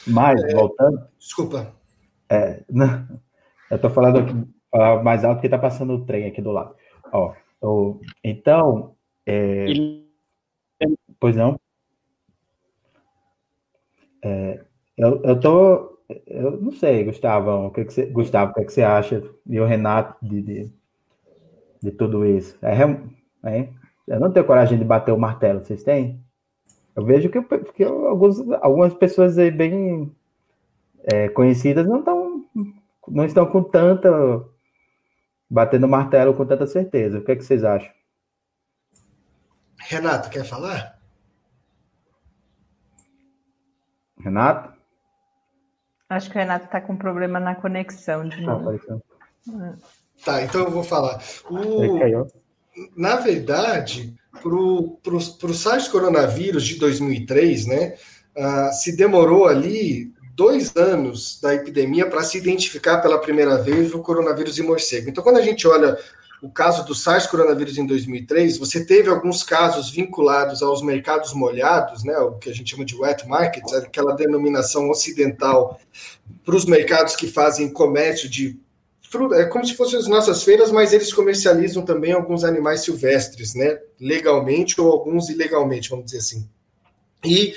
Mas, 0.07 0.43
é, 0.43 0.55
voltando. 0.55 1.07
Desculpa. 1.19 1.71
É, 2.27 2.63
não, 2.69 3.07
eu 3.69 3.75
estou 3.75 3.91
falando 3.91 4.19
aqui, 4.19 5.03
mais 5.03 5.23
alto 5.23 5.35
porque 5.35 5.47
está 5.47 5.59
passando 5.59 5.93
o 5.93 6.05
trem 6.05 6.25
aqui 6.25 6.41
do 6.41 6.51
lado. 6.51 6.75
Ó, 7.11 7.33
eu, 7.61 8.01
então. 8.23 8.95
É, 9.25 9.67
pois 11.19 11.35
não? 11.35 11.59
É, 14.23 14.63
eu, 14.97 15.21
eu 15.23 15.39
tô. 15.39 15.99
Eu 16.27 16.59
não 16.61 16.71
sei, 16.71 17.03
Gustavo, 17.05 17.67
o 17.67 17.71
que, 17.71 17.85
que 17.85 17.93
você, 17.93 18.05
Gustavo, 18.05 18.51
o 18.51 18.53
que, 18.55 18.65
que 18.65 18.73
você 18.73 18.83
acha? 18.83 19.23
E 19.47 19.59
o 19.59 19.65
Renato 19.65 20.15
de, 20.23 20.41
de, 20.41 20.73
de 21.81 21.91
tudo 21.91 22.25
isso? 22.25 22.57
É, 22.61 22.73
é, 23.49 23.69
eu 24.07 24.19
não 24.19 24.31
tenho 24.31 24.45
coragem 24.45 24.77
de 24.77 24.83
bater 24.83 25.11
o 25.11 25.17
martelo, 25.17 25.63
vocês 25.63 25.83
têm? 25.83 26.21
Eu 26.95 27.05
vejo 27.05 27.29
que, 27.29 27.41
que 27.73 27.83
alguns, 27.83 28.39
algumas 28.61 28.93
pessoas 28.93 29.37
aí 29.37 29.49
bem 29.49 30.13
é, 31.11 31.29
conhecidas 31.29 31.87
não 31.87 31.99
estão 31.99 32.45
não 33.07 33.25
estão 33.25 33.45
com 33.45 33.63
tanta 33.63 34.09
batendo 35.49 35.87
martelo 35.87 36.33
com 36.33 36.45
tanta 36.45 36.67
certeza. 36.67 37.19
O 37.19 37.23
que, 37.23 37.31
é 37.31 37.35
que 37.35 37.43
vocês 37.43 37.63
acham? 37.63 37.91
Renato, 39.79 40.29
quer 40.29 40.45
falar? 40.45 40.99
Renato? 44.19 44.73
Acho 46.13 46.29
que 46.29 46.37
o 46.37 46.39
Renato 46.39 46.65
está 46.65 46.79
com 46.79 46.95
problema 46.95 47.39
na 47.39 47.55
conexão 47.55 48.27
de 48.27 48.41
novo. 48.41 48.79
Tá, 50.23 50.41
então 50.43 50.61
eu 50.61 50.71
vou 50.71 50.83
falar. 50.83 51.21
O... 51.49 52.27
Na 52.95 53.17
verdade, 53.17 54.13
para 54.41 54.55
o 54.55 55.53
SARS 55.53 55.87
coronavírus 55.87 56.65
de 56.65 56.75
2003, 56.75 57.65
né, 57.67 57.95
uh, 58.35 58.73
se 58.73 58.95
demorou 58.95 59.47
ali 59.47 60.11
dois 60.35 60.75
anos 60.75 61.39
da 61.39 61.53
epidemia 61.53 62.09
para 62.09 62.23
se 62.23 62.37
identificar 62.37 62.99
pela 62.99 63.19
primeira 63.19 63.61
vez 63.61 63.93
o 63.93 63.99
coronavírus 63.99 64.57
em 64.57 64.63
morcego. 64.63 65.09
Então, 65.09 65.23
quando 65.23 65.37
a 65.37 65.41
gente 65.41 65.67
olha 65.67 65.97
o 66.43 66.49
caso 66.49 66.85
do 66.85 66.93
SARS 66.93 67.25
coronavírus 67.25 67.77
em 67.77 67.87
2003, 67.87 68.57
você 68.57 68.85
teve 68.85 69.09
alguns 69.09 69.43
casos 69.43 69.89
vinculados 69.89 70.61
aos 70.61 70.83
mercados 70.83 71.33
molhados, 71.33 72.03
né, 72.03 72.17
o 72.17 72.33
que 72.33 72.49
a 72.49 72.53
gente 72.53 72.71
chama 72.71 72.83
de 72.83 72.97
wet 72.97 73.25
markets, 73.25 73.71
aquela 73.73 74.13
denominação 74.13 74.89
ocidental 74.89 75.79
para 76.43 76.53
os 76.53 76.65
mercados 76.65 77.15
que 77.15 77.27
fazem 77.27 77.71
comércio 77.71 78.29
de 78.29 78.59
fruta, 79.09 79.35
é 79.35 79.45
como 79.45 79.65
se 79.65 79.73
fossem 79.73 79.97
as 79.97 80.05
nossas 80.05 80.43
feiras, 80.43 80.69
mas 80.69 80.91
eles 80.91 81.13
comercializam 81.13 81.85
também 81.85 82.11
alguns 82.11 82.43
animais 82.43 82.81
silvestres, 82.81 83.55
né, 83.55 83.79
legalmente 83.97 84.81
ou 84.81 84.91
alguns 84.91 85.29
ilegalmente, 85.29 85.89
vamos 85.89 86.05
dizer 86.05 86.17
assim. 86.17 86.45
E 87.23 87.55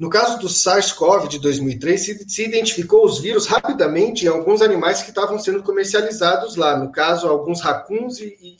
no 0.00 0.08
caso 0.08 0.38
do 0.38 0.48
SARS-CoV 0.48 1.28
de 1.28 1.38
2003, 1.38 2.24
se, 2.26 2.42
identificou 2.42 3.04
os 3.04 3.20
vírus 3.20 3.44
rapidamente 3.46 4.24
em 4.24 4.28
alguns 4.28 4.62
animais 4.62 5.02
que 5.02 5.10
estavam 5.10 5.38
sendo 5.38 5.62
comercializados 5.62 6.56
lá. 6.56 6.74
No 6.74 6.90
caso, 6.90 7.28
alguns 7.28 7.60
racuns 7.60 8.18
e, 8.18 8.34
e, 8.40 8.56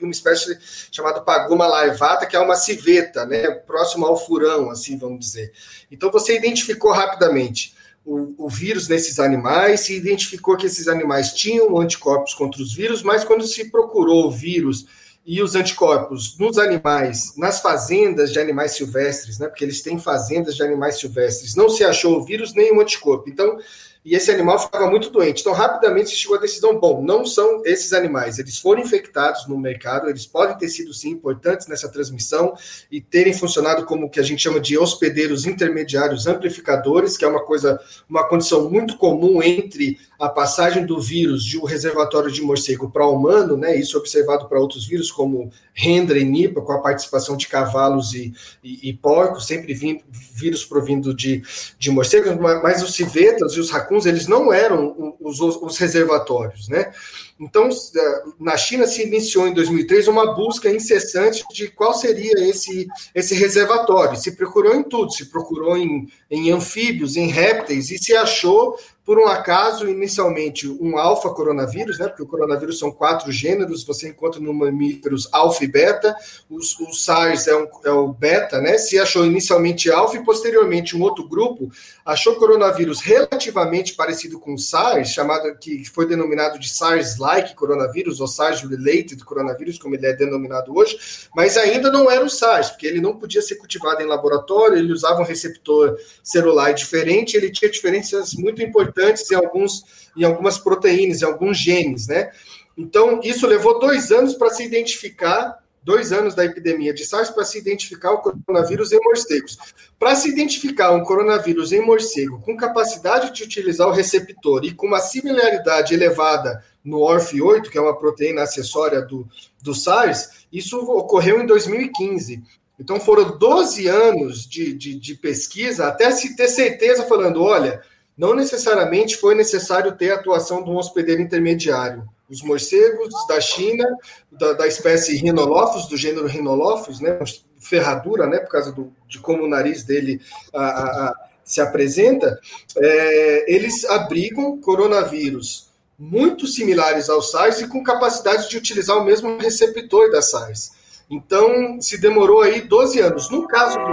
e 0.00 0.02
uma 0.02 0.10
espécie 0.10 0.58
chamada 0.90 1.20
Pagoma 1.20 1.66
laivata, 1.66 2.24
que 2.24 2.34
é 2.34 2.40
uma 2.40 2.56
civeta, 2.56 3.26
né, 3.26 3.50
próximo 3.50 4.06
ao 4.06 4.16
furão, 4.16 4.70
assim 4.70 4.96
vamos 4.96 5.20
dizer. 5.20 5.52
Então, 5.92 6.10
você 6.10 6.34
identificou 6.34 6.90
rapidamente 6.90 7.74
o, 8.02 8.46
o, 8.46 8.48
vírus 8.48 8.88
nesses 8.88 9.18
animais, 9.18 9.80
se 9.80 9.94
identificou 9.94 10.56
que 10.56 10.64
esses 10.64 10.88
animais 10.88 11.34
tinham 11.34 11.78
anticorpos 11.78 12.32
contra 12.32 12.62
os 12.62 12.72
vírus, 12.72 13.02
mas 13.02 13.24
quando 13.24 13.46
se 13.46 13.70
procurou 13.70 14.28
o 14.28 14.30
vírus 14.30 14.86
e 15.28 15.42
os 15.42 15.54
anticorpos 15.54 16.38
nos 16.38 16.56
animais, 16.56 17.34
nas 17.36 17.60
fazendas 17.60 18.32
de 18.32 18.40
animais 18.40 18.72
silvestres, 18.72 19.38
né? 19.38 19.46
Porque 19.46 19.62
eles 19.62 19.82
têm 19.82 19.98
fazendas 19.98 20.56
de 20.56 20.62
animais 20.62 20.98
silvestres, 20.98 21.54
não 21.54 21.68
se 21.68 21.84
achou 21.84 22.16
o 22.16 22.24
vírus 22.24 22.54
nem 22.54 22.74
o 22.74 22.80
anticorpo. 22.80 23.28
Então, 23.28 23.58
e 24.04 24.14
esse 24.14 24.30
animal 24.30 24.58
ficava 24.58 24.88
muito 24.88 25.10
doente. 25.10 25.40
Então, 25.40 25.52
rapidamente 25.52 26.10
se 26.10 26.16
chegou 26.16 26.36
a 26.36 26.40
decisão: 26.40 26.78
bom, 26.78 27.02
não 27.02 27.26
são 27.26 27.62
esses 27.64 27.92
animais, 27.92 28.38
eles 28.38 28.58
foram 28.58 28.82
infectados 28.82 29.46
no 29.46 29.58
mercado, 29.58 30.08
eles 30.08 30.26
podem 30.26 30.56
ter 30.56 30.68
sido 30.68 30.94
sim 30.94 31.10
importantes 31.10 31.66
nessa 31.66 31.88
transmissão 31.88 32.54
e 32.90 33.00
terem 33.00 33.32
funcionado 33.32 33.84
como 33.84 34.06
o 34.06 34.10
que 34.10 34.20
a 34.20 34.22
gente 34.22 34.42
chama 34.42 34.60
de 34.60 34.78
hospedeiros 34.78 35.46
intermediários 35.46 36.26
amplificadores, 36.26 37.16
que 37.16 37.24
é 37.24 37.28
uma 37.28 37.44
coisa, 37.44 37.80
uma 38.08 38.26
condição 38.28 38.70
muito 38.70 38.96
comum 38.96 39.42
entre 39.42 39.98
a 40.18 40.28
passagem 40.28 40.84
do 40.84 41.00
vírus 41.00 41.44
de 41.44 41.58
um 41.58 41.64
reservatório 41.64 42.30
de 42.30 42.42
morcego 42.42 42.90
para 42.90 43.06
o 43.06 43.14
humano, 43.14 43.56
né? 43.56 43.76
Isso 43.76 43.96
é 43.96 44.00
observado 44.00 44.48
para 44.48 44.58
outros 44.58 44.86
vírus, 44.86 45.12
como 45.12 45.50
Hendra 45.76 46.18
e 46.18 46.24
Nipa, 46.24 46.60
com 46.60 46.72
a 46.72 46.80
participação 46.80 47.36
de 47.36 47.46
cavalos 47.46 48.12
e, 48.14 48.32
e, 48.62 48.88
e 48.88 48.92
porcos, 48.92 49.46
sempre 49.46 49.72
vim, 49.74 50.00
vírus 50.10 50.64
provindo 50.64 51.14
de, 51.14 51.42
de 51.78 51.90
morcegos, 51.90 52.36
mas 52.36 52.82
os 52.82 52.94
civetas 52.94 53.52
e 53.52 53.60
os 53.60 53.70
racuns, 53.88 54.06
eles 54.06 54.26
não 54.26 54.52
eram 54.52 55.16
os, 55.20 55.40
os 55.40 55.78
reservatórios, 55.78 56.68
né? 56.68 56.92
Então, 57.40 57.68
é, 57.68 58.22
na 58.38 58.56
China 58.56 58.86
se 58.86 59.02
iniciou 59.02 59.46
em 59.46 59.54
2003 59.54 60.08
uma 60.08 60.34
busca 60.34 60.68
incessante 60.68 61.44
de 61.52 61.68
qual 61.68 61.94
seria 61.94 62.32
esse, 62.48 62.88
esse 63.14 63.34
reservatório. 63.34 64.16
Se 64.16 64.36
procurou 64.36 64.74
em 64.74 64.82
tudo, 64.82 65.12
se 65.12 65.26
procurou 65.26 65.76
em, 65.76 66.08
em 66.30 66.50
anfíbios, 66.50 67.16
em 67.16 67.28
répteis, 67.28 67.90
e 67.90 67.98
se 67.98 68.14
achou 68.16 68.76
por 69.08 69.18
um 69.18 69.26
acaso, 69.26 69.88
inicialmente, 69.88 70.68
um 70.68 70.98
alfa 70.98 71.30
coronavírus, 71.30 71.98
né? 71.98 72.08
Porque 72.08 72.22
o 72.22 72.26
coronavírus 72.26 72.78
são 72.78 72.92
quatro 72.92 73.32
gêneros, 73.32 73.82
você 73.82 74.10
encontra 74.10 74.38
no 74.38 74.52
mamíferos 74.52 75.26
alfa 75.32 75.64
e 75.64 75.66
beta, 75.66 76.14
os, 76.50 76.78
o 76.78 76.92
SARS 76.92 77.48
é, 77.48 77.56
um, 77.56 77.66
é, 77.86 77.90
o 77.90 78.12
beta, 78.12 78.60
né? 78.60 78.76
Se 78.76 78.98
achou 78.98 79.24
inicialmente 79.24 79.90
alfa 79.90 80.18
e 80.18 80.22
posteriormente 80.22 80.94
um 80.94 81.00
outro 81.00 81.26
grupo 81.26 81.70
achou 82.04 82.36
coronavírus 82.36 83.00
relativamente 83.00 83.94
parecido 83.94 84.38
com 84.38 84.52
o 84.52 84.58
SARS, 84.58 85.08
chamado 85.08 85.56
que 85.56 85.86
foi 85.86 86.06
denominado 86.06 86.58
de 86.58 86.68
SARS-like 86.68 87.27
coronavírus 87.54 88.20
ou 88.20 88.26
SARS-related 88.26 89.24
coronavírus, 89.24 89.78
como 89.78 89.94
ele 89.94 90.06
é 90.06 90.12
denominado 90.12 90.76
hoje, 90.76 90.98
mas 91.34 91.56
ainda 91.56 91.90
não 91.90 92.10
era 92.10 92.24
o 92.24 92.30
SARS, 92.30 92.70
porque 92.70 92.86
ele 92.86 93.00
não 93.00 93.16
podia 93.16 93.42
ser 93.42 93.56
cultivado 93.56 94.02
em 94.02 94.06
laboratório, 94.06 94.78
ele 94.78 94.92
usava 94.92 95.20
um 95.20 95.24
receptor 95.24 95.96
celular 96.22 96.72
diferente, 96.72 97.36
ele 97.36 97.50
tinha 97.50 97.70
diferenças 97.70 98.34
muito 98.34 98.62
importantes 98.62 99.30
em, 99.30 99.34
alguns, 99.34 99.84
em 100.16 100.24
algumas 100.24 100.58
proteínas, 100.58 101.22
em 101.22 101.24
alguns 101.24 101.58
genes, 101.58 102.08
né? 102.08 102.30
Então, 102.76 103.20
isso 103.24 103.46
levou 103.46 103.78
dois 103.80 104.12
anos 104.12 104.34
para 104.34 104.50
se 104.50 104.64
identificar, 104.64 105.58
dois 105.88 106.12
anos 106.12 106.34
da 106.34 106.44
epidemia 106.44 106.92
de 106.92 107.06
SARS, 107.06 107.30
para 107.30 107.46
se 107.46 107.56
identificar 107.56 108.12
o 108.12 108.18
coronavírus 108.18 108.92
em 108.92 109.00
morcegos. 109.02 109.56
Para 109.98 110.14
se 110.14 110.28
identificar 110.28 110.92
um 110.92 111.02
coronavírus 111.02 111.72
em 111.72 111.80
morcego 111.80 112.42
com 112.42 112.58
capacidade 112.58 113.32
de 113.32 113.42
utilizar 113.42 113.88
o 113.88 113.92
receptor 113.92 114.66
e 114.66 114.74
com 114.74 114.86
uma 114.86 115.00
similaridade 115.00 115.94
elevada 115.94 116.62
no 116.84 116.98
ORF8, 116.98 117.70
que 117.70 117.78
é 117.78 117.80
uma 117.80 117.98
proteína 117.98 118.42
acessória 118.42 119.00
do, 119.00 119.26
do 119.62 119.74
SARS, 119.74 120.46
isso 120.52 120.78
ocorreu 120.78 121.40
em 121.40 121.46
2015. 121.46 122.42
Então 122.78 123.00
foram 123.00 123.38
12 123.38 123.88
anos 123.88 124.46
de, 124.46 124.74
de, 124.74 124.94
de 124.94 125.14
pesquisa 125.14 125.88
até 125.88 126.10
se 126.10 126.36
ter 126.36 126.48
certeza, 126.48 127.04
falando: 127.04 127.42
olha, 127.42 127.82
não 128.14 128.34
necessariamente 128.34 129.16
foi 129.16 129.34
necessário 129.34 129.96
ter 129.96 130.10
a 130.10 130.16
atuação 130.16 130.62
de 130.62 130.68
um 130.68 130.76
hospedeiro 130.76 131.22
intermediário. 131.22 132.06
Os 132.30 132.42
morcegos 132.42 133.14
da 133.26 133.40
China, 133.40 133.84
da, 134.30 134.52
da 134.52 134.66
espécie 134.66 135.16
Rhinolophus, 135.16 135.88
do 135.88 135.96
gênero 135.96 136.26
Rhinolophus, 136.26 137.00
né, 137.00 137.18
ferradura, 137.58 138.26
né, 138.26 138.38
por 138.38 138.50
causa 138.50 138.70
do, 138.72 138.92
de 139.08 139.18
como 139.18 139.44
o 139.44 139.48
nariz 139.48 139.82
dele 139.84 140.20
a, 140.54 140.62
a, 140.62 141.08
a, 141.08 141.14
se 141.42 141.60
apresenta, 141.60 142.38
é, 142.76 143.54
eles 143.54 143.84
abrigam 143.86 144.60
coronavírus 144.60 145.68
muito 145.98 146.46
similares 146.46 147.08
ao 147.08 147.20
SARS 147.20 147.60
e 147.60 147.66
com 147.66 147.82
capacidade 147.82 148.48
de 148.48 148.56
utilizar 148.56 148.96
o 148.96 149.04
mesmo 149.04 149.36
receptor 149.38 150.10
da 150.10 150.22
SARS. 150.22 150.70
Então, 151.10 151.80
se 151.80 151.98
demorou 151.98 152.42
aí 152.42 152.60
12 152.60 153.00
anos. 153.00 153.30
No 153.30 153.48
caso 153.48 153.76
do, 153.78 153.84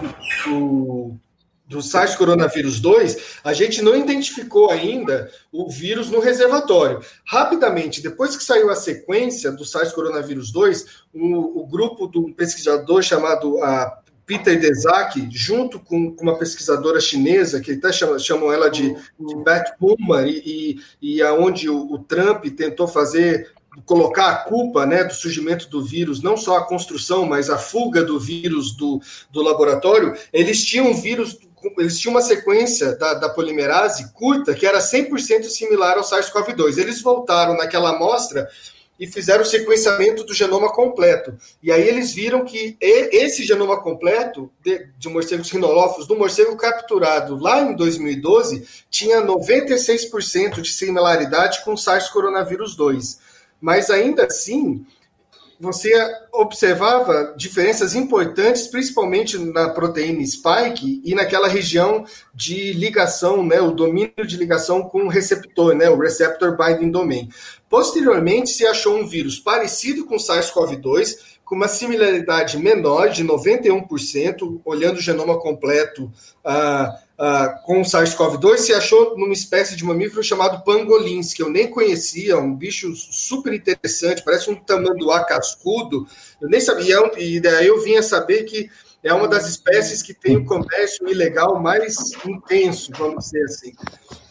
do, 0.00 0.08
do 0.08 0.91
SARS 1.80 2.16
coronavírus 2.16 2.80
2, 2.80 3.38
a 3.44 3.52
gente 3.52 3.80
não 3.80 3.96
identificou 3.96 4.70
ainda 4.70 5.30
o 5.52 5.70
vírus 5.70 6.10
no 6.10 6.20
reservatório. 6.20 7.00
Rapidamente, 7.24 8.02
depois 8.02 8.36
que 8.36 8.44
saiu 8.44 8.68
a 8.70 8.76
sequência 8.76 9.52
do 9.52 9.64
SARS 9.64 9.92
coronavírus 9.92 10.50
2, 10.50 10.86
o, 11.14 11.62
o 11.62 11.66
grupo 11.66 12.06
do 12.06 12.32
pesquisador 12.34 13.02
chamado 13.02 13.58
Peter 14.26 14.58
Desak, 14.58 15.28
junto 15.30 15.78
com, 15.78 16.14
com, 16.14 16.22
uma 16.22 16.38
pesquisadora 16.38 17.00
chinesa, 17.00 17.60
que 17.60 17.72
até 17.72 17.92
chamam, 17.92 18.18
chamam 18.18 18.52
ela 18.52 18.70
de, 18.70 18.92
de 18.92 19.76
Puma, 19.78 20.22
e, 20.22 20.78
e, 21.00 21.16
e 21.16 21.22
aonde 21.22 21.68
o, 21.68 21.92
o 21.92 21.98
Trump 21.98 22.44
tentou 22.46 22.86
fazer 22.86 23.52
colocar 23.86 24.28
a 24.28 24.36
culpa 24.36 24.84
né, 24.84 25.02
do 25.02 25.14
surgimento 25.14 25.68
do 25.68 25.82
vírus, 25.82 26.22
não 26.22 26.36
só 26.36 26.58
a 26.58 26.66
construção, 26.66 27.24
mas 27.24 27.48
a 27.48 27.56
fuga 27.56 28.04
do 28.04 28.20
vírus 28.20 28.76
do, 28.76 29.00
do 29.30 29.42
laboratório, 29.42 30.14
eles 30.32 30.62
tinham 30.64 30.94
vírus, 30.94 31.38
eles 31.78 31.98
tinham 31.98 32.14
uma 32.14 32.22
sequência 32.22 32.96
da, 32.96 33.14
da 33.14 33.28
polimerase 33.28 34.12
curta 34.12 34.54
que 34.54 34.66
era 34.66 34.78
100% 34.78 35.44
similar 35.44 35.96
ao 35.96 36.04
SARS-CoV-2. 36.04 36.78
Eles 36.78 37.00
voltaram 37.00 37.56
naquela 37.56 37.90
amostra 37.90 38.48
e 38.98 39.06
fizeram 39.06 39.42
o 39.42 39.46
sequenciamento 39.46 40.24
do 40.24 40.34
genoma 40.34 40.72
completo. 40.72 41.36
E 41.62 41.72
aí 41.72 41.88
eles 41.88 42.12
viram 42.12 42.44
que 42.44 42.76
esse 42.80 43.42
genoma 43.42 43.80
completo 43.80 44.50
de, 44.62 44.86
de 44.98 45.08
morcegos 45.08 45.50
rinolofos, 45.50 46.06
do 46.06 46.16
morcego 46.16 46.56
capturado 46.56 47.36
lá 47.36 47.62
em 47.62 47.74
2012, 47.74 48.66
tinha 48.90 49.20
96% 49.20 50.60
de 50.60 50.72
similaridade 50.72 51.64
com 51.64 51.76
SARS 51.76 52.08
coronavírus 52.08 52.76
2 52.76 53.32
mas 53.62 53.90
ainda 53.90 54.26
assim 54.26 54.84
você 55.62 55.92
observava 56.32 57.34
diferenças 57.36 57.94
importantes, 57.94 58.66
principalmente 58.66 59.38
na 59.38 59.68
proteína 59.68 60.20
spike 60.26 61.00
e 61.04 61.14
naquela 61.14 61.46
região 61.46 62.04
de 62.34 62.72
ligação, 62.72 63.46
né, 63.46 63.60
o 63.60 63.70
domínio 63.70 64.26
de 64.26 64.36
ligação 64.36 64.82
com 64.82 65.04
o 65.04 65.08
receptor, 65.08 65.72
né, 65.72 65.88
o 65.88 65.96
receptor 65.96 66.56
binding 66.56 66.90
domain. 66.90 67.28
Posteriormente, 67.70 68.50
se 68.50 68.66
achou 68.66 68.98
um 68.98 69.06
vírus 69.06 69.38
parecido 69.38 70.04
com 70.04 70.16
SARS-CoV-2, 70.16 71.31
com 71.44 71.54
uma 71.54 71.68
similaridade 71.68 72.58
menor 72.58 73.10
de 73.10 73.24
91%, 73.24 74.60
olhando 74.64 74.96
o 74.96 75.00
genoma 75.00 75.38
completo 75.38 76.04
uh, 76.44 76.88
uh, 77.18 77.62
com 77.64 77.80
o 77.80 77.84
SARS-CoV-2, 77.84 78.58
se 78.58 78.72
achou 78.72 79.16
numa 79.16 79.32
espécie 79.32 79.76
de 79.76 79.84
mamífero 79.84 80.22
chamado 80.22 80.64
pangolins, 80.64 81.34
que 81.34 81.42
eu 81.42 81.50
nem 81.50 81.68
conhecia, 81.68 82.38
um 82.38 82.54
bicho 82.54 82.94
super 82.96 83.52
interessante, 83.52 84.22
parece 84.24 84.50
um 84.50 84.54
tamanduá 84.54 85.24
cascudo, 85.24 86.06
eu 86.40 86.48
nem 86.48 86.60
sabia, 86.60 86.98
e 87.18 87.40
daí 87.40 87.66
eu 87.66 87.82
vinha 87.82 88.02
saber 88.02 88.44
que 88.44 88.70
é 89.02 89.12
uma 89.12 89.26
das 89.26 89.48
espécies 89.48 90.00
que 90.00 90.14
tem 90.14 90.36
o 90.36 90.44
comércio 90.44 91.08
ilegal 91.08 91.60
mais 91.60 91.96
intenso, 92.24 92.92
vamos 92.96 93.24
dizer 93.24 93.42
assim. 93.44 93.72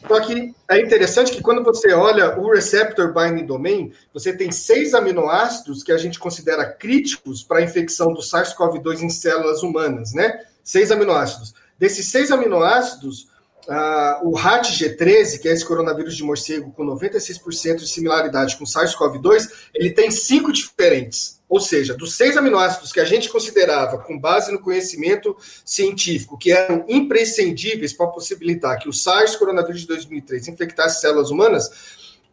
Só 0.08 0.20
que 0.20 0.54
é 0.70 0.82
interessante 0.82 1.32
que 1.32 1.42
quando 1.42 1.64
você 1.64 1.94
olha 1.94 2.40
o 2.40 2.52
receptor 2.52 3.14
binding 3.14 3.46
domain, 3.46 3.94
você 4.14 4.36
tem 4.36 4.52
seis 4.52 4.94
aminoácidos 4.94 5.84
que 5.84 5.92
a 5.92 5.98
gente 5.98 6.20
considera 6.20 6.66
críticos 6.66 7.44
para 7.44 7.60
a 7.60 7.64
infecção 7.64 8.14
do 8.14 8.22
SARS-CoV-2 8.22 9.02
em 9.02 9.10
células 9.10 9.64
humanas, 9.64 10.14
né? 10.14 10.42
Seis 10.64 10.92
aminoácidos. 10.92 11.54
Desses 11.78 12.08
seis 12.08 12.32
aminoácidos, 12.32 13.31
uh, 13.68 14.28
o 14.28 14.36
RAT-G13, 14.36 15.40
que 15.40 15.48
é 15.48 15.54
esse 15.54 15.66
coronavírus 15.66 16.16
de 16.16 16.24
morcego 16.24 16.72
com 16.72 16.86
96% 16.86 17.78
de 17.78 17.88
similaridade 17.88 18.58
com 18.58 18.66
SARS-CoV-2, 18.66 19.50
ele 19.74 19.92
tem 19.92 20.10
cinco 20.10 20.52
diferentes. 20.52 21.40
Ou 21.48 21.60
seja, 21.60 21.94
dos 21.94 22.16
seis 22.16 22.38
aminoácidos 22.38 22.94
que 22.94 23.00
a 23.02 23.06
gente 23.06 23.28
considerava, 23.28 23.98
com 23.98 24.18
base 24.18 24.52
no 24.54 24.62
conhecimento 24.62 25.36
científico, 25.66 26.38
que 26.38 26.52
eram 26.52 26.86
imprescindíveis 26.88 27.92
para 27.92 28.08
possibilitar 28.08 28.80
que 28.80 28.88
o 28.88 28.94
SARS 28.94 29.36
coronavírus 29.36 29.82
de 29.82 29.88
2003 29.88 30.48
infectasse 30.48 31.02
células 31.02 31.30
humanas, 31.30 31.70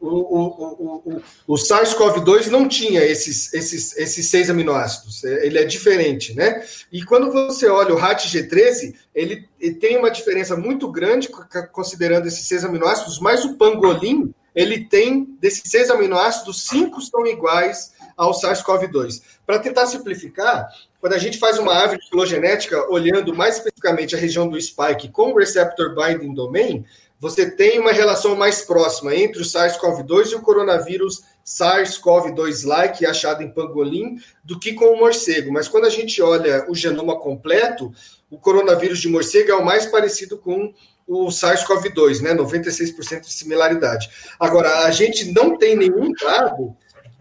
o, 0.00 0.08
o, 0.08 1.02
o, 1.04 1.22
o 1.46 1.54
SARS-CoV-2 1.54 2.46
não 2.46 2.68
tinha 2.68 3.04
esses, 3.04 3.52
esses, 3.52 3.96
esses 3.96 4.28
seis 4.28 4.48
aminoácidos, 4.48 5.24
é, 5.24 5.46
ele 5.46 5.58
é 5.58 5.64
diferente, 5.64 6.34
né? 6.34 6.64
E 6.92 7.04
quando 7.04 7.32
você 7.32 7.68
olha 7.68 7.94
o 7.94 7.98
RAT-G13, 7.98 8.94
ele, 9.14 9.48
ele, 9.60 9.74
tem 9.74 9.96
uma 9.96 10.10
diferença 10.10 10.56
muito 10.56 10.90
grande 10.90 11.28
considerando 11.72 12.26
esses 12.26 12.46
seis 12.46 12.64
aminoácidos, 12.64 13.18
mas 13.18 13.44
o 13.44 13.54
pangolim, 13.54 14.32
ele 14.54 14.84
tem, 14.84 15.36
desses 15.40 15.62
seis 15.66 15.90
aminoácidos, 15.90 16.66
cinco 16.66 17.00
são 17.00 17.26
iguais 17.26 17.92
ao 18.16 18.32
SARS-CoV-2. 18.32 19.22
Para 19.46 19.60
tentar 19.60 19.86
simplificar, 19.86 20.68
quando 21.00 21.12
a 21.12 21.18
gente 21.18 21.38
faz 21.38 21.58
uma 21.58 21.72
árvore 21.72 22.00
filogenética 22.08 22.90
olhando 22.90 23.34
mais 23.34 23.56
especificamente 23.56 24.14
a 24.16 24.18
região 24.18 24.48
do 24.48 24.60
spike 24.60 25.08
com 25.10 25.32
o 25.32 25.38
receptor 25.38 25.94
binding 25.94 26.34
domain, 26.34 26.84
você 27.20 27.50
tem 27.50 27.80
uma 27.80 27.92
relação 27.92 28.36
mais 28.36 28.62
próxima 28.62 29.14
entre 29.14 29.42
o 29.42 29.44
SARS-CoV-2 29.44 30.32
e 30.32 30.34
o 30.36 30.40
coronavírus 30.40 31.22
SARS-CoV-2-like 31.44 33.04
achado 33.04 33.42
em 33.42 33.50
pangolim 33.50 34.18
do 34.44 34.58
que 34.58 34.74
com 34.74 34.86
o 34.86 34.98
morcego. 34.98 35.52
Mas 35.52 35.66
quando 35.66 35.86
a 35.86 35.90
gente 35.90 36.22
olha 36.22 36.64
o 36.68 36.74
genoma 36.74 37.18
completo, 37.18 37.92
o 38.30 38.38
coronavírus 38.38 39.00
de 39.00 39.08
morcego 39.08 39.50
é 39.50 39.54
o 39.54 39.64
mais 39.64 39.86
parecido 39.86 40.38
com 40.38 40.72
o 41.06 41.28
SARS-CoV-2, 41.28 42.20
né? 42.20 42.34
96% 42.34 43.22
de 43.22 43.32
similaridade. 43.32 44.10
Agora, 44.38 44.84
a 44.84 44.90
gente 44.90 45.32
não 45.32 45.56
tem 45.56 45.74
nenhum 45.74 46.12
dado 46.12 46.76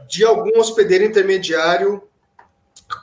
de 0.08 0.24
algum 0.24 0.60
hospedeiro 0.60 1.06
intermediário 1.06 2.04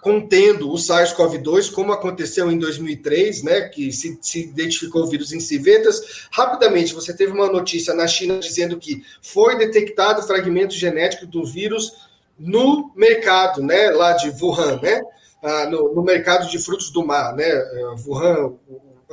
contendo 0.05 0.71
o 0.71 0.75
SARS-CoV-2, 0.75 1.73
como 1.73 1.91
aconteceu 1.91 2.53
em 2.53 2.59
2003, 2.59 3.43
né, 3.43 3.63
que 3.63 3.91
se, 3.91 4.19
se, 4.21 4.41
identificou 4.43 5.03
o 5.03 5.07
vírus 5.07 5.33
em 5.33 5.41
civetas. 5.41 6.29
Rapidamente, 6.31 6.93
você 6.93 7.17
teve 7.17 7.33
uma 7.33 7.51
notícia 7.51 7.95
na 7.95 8.07
China 8.07 8.39
dizendo 8.39 8.77
que 8.77 9.03
foi 9.23 9.57
detectado 9.57 10.23
fragmento 10.23 10.75
genético 10.75 11.27
do 11.27 11.43
vírus 11.47 11.91
no 12.39 12.93
mercado, 12.95 13.63
né, 13.63 13.93
lá 13.93 14.13
de 14.13 14.29
Wuhan, 14.29 14.79
né, 14.83 15.01
ah, 15.43 15.67
no, 15.71 15.95
no, 15.95 16.03
mercado 16.03 16.51
de 16.51 16.59
frutos 16.59 16.91
do 16.91 17.03
mar, 17.03 17.35
né, 17.35 17.51
Wuhan, 18.07 18.53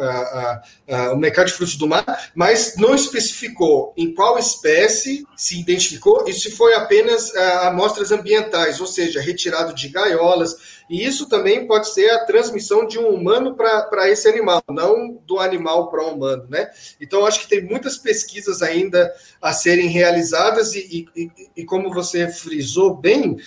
a, 0.02 0.62
a, 0.90 1.14
o 1.14 1.18
mercado 1.18 1.48
de 1.48 1.54
frutos 1.54 1.76
do 1.76 1.88
mar, 1.88 2.32
mas 2.36 2.76
não 2.78 2.96
especificou 2.96 3.94
em 3.96 4.14
qual 4.14 4.38
espécie 4.38 5.26
se 5.36 5.60
identificou 5.60 6.26
e 6.28 6.34
se 6.34 6.52
foi 6.52 6.74
apenas 6.74 7.36
amostras 7.36 8.12
ambientais, 8.12 8.80
ou 8.80 8.88
seja, 8.88 9.22
retirado 9.22 9.74
de 9.74 9.90
gaiolas. 9.90 10.82
E 10.90 11.06
isso 11.06 11.30
também 11.30 11.66
pode 11.66 11.90
ser 11.90 12.10
a 12.12 12.26
transmissão 12.26 12.86
de 12.86 13.00
um 13.00 13.08
humano 13.08 13.56
para 13.56 14.10
esse 14.10 14.28
animal, 14.28 14.62
não 14.70 15.18
do 15.26 15.40
animal 15.40 15.90
para 15.90 16.04
o 16.04 16.14
humano, 16.14 16.46
né? 16.50 16.70
Então, 17.00 17.26
acho 17.26 17.40
que 17.42 17.48
tem 17.48 17.64
muitas 17.64 17.98
pesquisas 17.98 18.62
ainda 18.62 19.12
a 19.42 19.54
serem 19.54 19.88
realizadas 19.88 20.74
e, 20.76 21.08
e, 21.16 21.30
e 21.56 21.66
como 21.66 21.94
você 21.94 22.28
frisou 22.28 22.96
bem, 22.96 23.38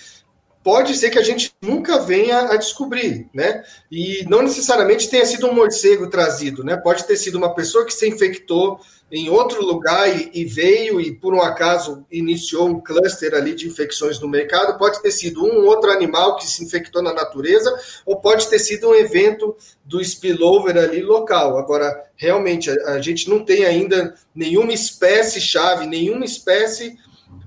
pode 0.65 0.97
ser 0.97 1.11
que 1.11 1.19
a 1.19 1.23
gente 1.23 1.53
nunca 1.61 1.99
venha 1.99 2.49
a 2.49 2.57
descobrir, 2.57 3.29
né? 3.31 3.63
E 3.91 4.25
não 4.27 4.41
necessariamente 4.41 5.07
tenha 5.07 5.23
sido 5.23 5.45
um 5.45 5.53
morcego 5.53 6.09
trazido, 6.09 6.63
né? 6.63 6.75
Pode 6.75 7.05
ter 7.05 7.15
sido 7.17 7.37
uma 7.37 7.53
pessoa 7.53 7.85
que 7.85 7.93
se 7.93 8.09
infectou 8.09 8.79
em 9.11 9.29
outro 9.29 9.63
lugar 9.63 10.09
e, 10.09 10.31
e, 10.33 10.43
veio 10.43 10.99
e 10.99 11.11
por 11.11 11.35
um 11.35 11.41
acaso 11.41 12.03
iniciou 12.11 12.67
um 12.67 12.81
cluster 12.81 13.35
ali 13.35 13.53
de 13.53 13.67
infecções 13.67 14.19
no 14.19 14.27
mercado, 14.27 14.79
pode 14.79 14.99
ter 15.03 15.11
sido 15.11 15.45
um 15.45 15.67
outro 15.67 15.91
animal 15.91 16.35
que 16.35 16.47
se 16.47 16.63
infectou 16.63 17.03
na 17.03 17.13
natureza, 17.13 17.71
ou 18.03 18.19
pode 18.19 18.49
ter 18.49 18.57
sido 18.57 18.89
um 18.89 18.95
evento 18.95 19.55
do 19.85 20.01
spillover 20.01 20.75
ali 20.77 21.03
local. 21.03 21.59
Agora, 21.59 21.95
realmente, 22.15 22.71
a, 22.71 22.93
a 22.93 23.01
gente 23.01 23.29
não 23.29 23.45
tem 23.45 23.65
ainda 23.65 24.15
nenhuma 24.33 24.73
espécie 24.73 25.39
chave, 25.39 25.85
nenhuma 25.85 26.25
espécie 26.25 26.97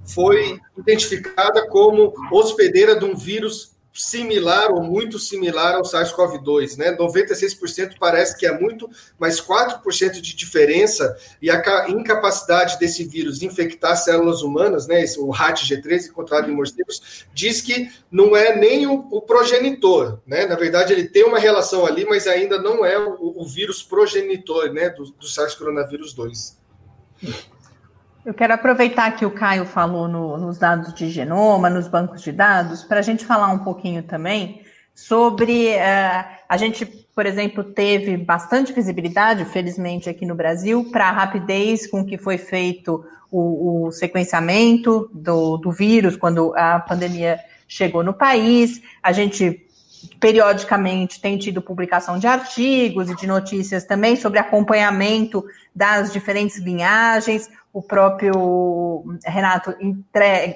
foi 0.05 0.61
identificada 0.76 1.66
como 1.68 2.14
hospedeira 2.32 2.99
de 2.99 3.05
um 3.05 3.16
vírus 3.16 3.76
similar 3.99 4.70
ou 4.70 4.80
muito 4.80 5.18
similar 5.18 5.74
ao 5.74 5.82
SARS-CoV-2, 5.82 6.76
né? 6.76 6.97
96% 6.97 7.97
parece 7.99 8.39
que 8.39 8.47
é 8.47 8.57
muito, 8.57 8.89
mas 9.18 9.41
4% 9.41 10.20
de 10.20 10.36
diferença 10.36 11.16
e 11.43 11.51
a 11.51 11.89
incapacidade 11.89 12.78
desse 12.78 13.05
vírus 13.05 13.43
infectar 13.43 13.97
células 13.97 14.43
humanas, 14.43 14.86
né? 14.86 15.05
O 15.18 15.30
RAT-G13 15.30 16.11
encontrado 16.11 16.49
em 16.49 16.55
morcegos, 16.55 17.26
diz 17.34 17.61
que 17.61 17.91
não 18.11 18.36
é 18.36 18.55
nem 18.55 18.86
o, 18.86 19.09
o, 19.11 19.20
progenitor, 19.20 20.20
né? 20.24 20.47
Na 20.47 20.55
verdade, 20.55 20.93
ele 20.93 21.09
tem 21.09 21.24
uma 21.24 21.39
relação 21.39 21.84
ali, 21.84 22.05
mas 22.05 22.28
ainda 22.28 22.57
não 22.62 22.86
é 22.86 22.97
o, 22.97 23.43
o 23.43 23.45
vírus 23.45 23.82
progenitor, 23.82 24.72
né? 24.72 24.91
Do, 24.91 25.07
do 25.07 25.26
SARS-CoV-2. 25.26 26.57
Eu 28.28 28.34
quero 28.34 28.52
aproveitar 28.52 29.10
que 29.12 29.24
o 29.24 29.30
Caio 29.30 29.64
falou 29.64 30.06
no, 30.06 30.36
nos 30.36 30.58
dados 30.58 30.92
de 30.92 31.08
genoma, 31.08 31.70
nos 31.70 31.88
bancos 31.88 32.20
de 32.20 32.30
dados, 32.30 32.84
para 32.84 32.98
a 32.98 33.02
gente 33.02 33.24
falar 33.24 33.48
um 33.48 33.60
pouquinho 33.60 34.02
também 34.02 34.60
sobre. 34.94 35.68
Uh, 35.70 36.36
a 36.46 36.56
gente, 36.58 36.84
por 36.84 37.24
exemplo, 37.24 37.64
teve 37.64 38.18
bastante 38.18 38.70
visibilidade, 38.70 39.46
felizmente, 39.46 40.10
aqui 40.10 40.26
no 40.26 40.34
Brasil, 40.34 40.90
para 40.92 41.08
a 41.08 41.10
rapidez 41.10 41.86
com 41.86 42.04
que 42.04 42.18
foi 42.18 42.36
feito 42.36 43.02
o, 43.30 43.86
o 43.86 43.92
sequenciamento 43.92 45.08
do, 45.10 45.56
do, 45.56 45.72
vírus 45.72 46.14
quando 46.14 46.54
a 46.54 46.80
pandemia 46.80 47.40
chegou 47.66 48.02
no 48.02 48.12
país. 48.12 48.82
A 49.02 49.10
gente 49.10 49.66
periodicamente 50.20 51.18
tem 51.18 51.38
tido 51.38 51.62
publicação 51.62 52.18
de 52.18 52.26
artigos 52.26 53.08
e 53.08 53.16
de 53.16 53.26
notícias 53.26 53.84
também 53.84 54.16
sobre 54.16 54.38
acompanhamento 54.38 55.42
das 55.74 56.12
diferentes 56.12 56.58
linhagens. 56.58 57.48
O 57.78 57.82
próprio 57.82 59.04
Renato 59.24 59.72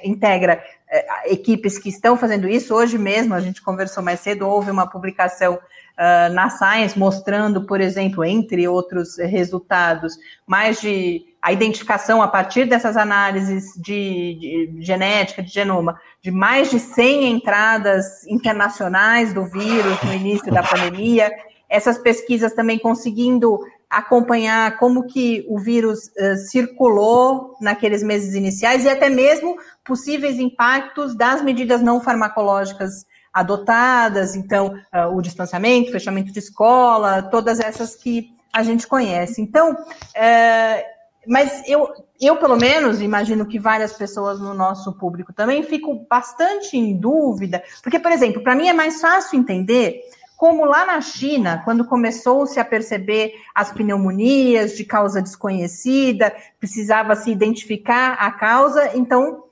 integra 0.02 0.60
é, 0.90 1.32
equipes 1.32 1.78
que 1.78 1.88
estão 1.88 2.16
fazendo 2.16 2.48
isso. 2.48 2.74
Hoje 2.74 2.98
mesmo, 2.98 3.32
a 3.32 3.38
gente 3.38 3.62
conversou 3.62 4.02
mais 4.02 4.18
cedo, 4.18 4.48
houve 4.48 4.72
uma 4.72 4.90
publicação 4.90 5.54
uh, 5.54 6.32
na 6.32 6.50
Science 6.50 6.98
mostrando, 6.98 7.64
por 7.64 7.80
exemplo, 7.80 8.24
entre 8.24 8.66
outros 8.66 9.18
resultados, 9.18 10.18
mais 10.44 10.80
de 10.80 11.24
a 11.40 11.52
identificação 11.52 12.20
a 12.20 12.26
partir 12.26 12.64
dessas 12.64 12.96
análises 12.96 13.72
de, 13.76 14.72
de, 14.72 14.82
genética, 14.84 15.44
de 15.44 15.52
genoma, 15.52 16.00
de 16.20 16.32
mais 16.32 16.72
de 16.72 16.80
100 16.80 17.30
entradas 17.30 18.26
internacionais 18.26 19.32
do 19.32 19.44
vírus 19.44 20.02
no 20.02 20.12
início 20.12 20.52
da 20.52 20.64
pandemia. 20.64 21.30
Essas 21.72 21.96
pesquisas 21.96 22.52
também 22.52 22.78
conseguindo 22.78 23.58
acompanhar 23.88 24.76
como 24.78 25.06
que 25.06 25.46
o 25.48 25.58
vírus 25.58 26.08
uh, 26.08 26.36
circulou 26.50 27.56
naqueles 27.62 28.02
meses 28.02 28.34
iniciais 28.34 28.84
e 28.84 28.90
até 28.90 29.08
mesmo 29.08 29.56
possíveis 29.82 30.38
impactos 30.38 31.14
das 31.16 31.42
medidas 31.42 31.80
não 31.80 31.98
farmacológicas 31.98 33.06
adotadas, 33.32 34.36
então 34.36 34.74
uh, 34.94 35.16
o 35.16 35.22
distanciamento, 35.22 35.90
fechamento 35.90 36.30
de 36.30 36.38
escola, 36.38 37.22
todas 37.22 37.58
essas 37.58 37.96
que 37.96 38.28
a 38.52 38.62
gente 38.62 38.86
conhece. 38.86 39.40
Então, 39.40 39.72
uh, 39.72 40.92
mas 41.26 41.66
eu, 41.66 41.88
eu, 42.20 42.36
pelo 42.36 42.56
menos, 42.56 43.00
imagino 43.00 43.46
que 43.46 43.58
várias 43.58 43.94
pessoas 43.94 44.40
no 44.40 44.52
nosso 44.52 44.92
público 44.98 45.32
também 45.32 45.62
fico 45.62 46.06
bastante 46.08 46.76
em 46.76 46.98
dúvida, 46.98 47.62
porque, 47.82 47.98
por 47.98 48.12
exemplo, 48.12 48.42
para 48.42 48.54
mim 48.54 48.68
é 48.68 48.74
mais 48.74 49.00
fácil 49.00 49.38
entender 49.38 50.02
como 50.42 50.64
lá 50.64 50.84
na 50.84 51.00
China, 51.00 51.62
quando 51.64 51.84
começou-se 51.84 52.58
a 52.58 52.64
perceber 52.64 53.32
as 53.54 53.70
pneumonias 53.70 54.76
de 54.76 54.84
causa 54.84 55.22
desconhecida, 55.22 56.34
precisava 56.58 57.14
se 57.14 57.30
identificar 57.30 58.14
a 58.14 58.28
causa, 58.32 58.90
então 58.96 59.44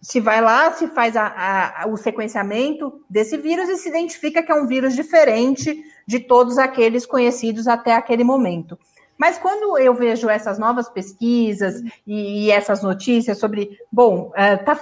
se 0.00 0.20
vai 0.20 0.40
lá, 0.40 0.70
se 0.70 0.86
faz 0.86 1.16
a, 1.16 1.82
a, 1.82 1.88
o 1.88 1.96
sequenciamento 1.96 3.02
desse 3.10 3.36
vírus 3.36 3.68
e 3.68 3.78
se 3.78 3.88
identifica 3.88 4.40
que 4.40 4.52
é 4.52 4.54
um 4.54 4.68
vírus 4.68 4.94
diferente 4.94 5.82
de 6.06 6.20
todos 6.20 6.56
aqueles 6.56 7.04
conhecidos 7.04 7.66
até 7.66 7.96
aquele 7.96 8.22
momento. 8.22 8.78
Mas 9.18 9.38
quando 9.38 9.76
eu 9.76 9.92
vejo 9.92 10.30
essas 10.30 10.56
novas 10.56 10.88
pesquisas 10.88 11.82
e, 12.06 12.44
e 12.44 12.50
essas 12.52 12.80
notícias 12.80 13.38
sobre, 13.38 13.76
bom, 13.90 14.30
uh, 14.36 14.64
tá, 14.64 14.78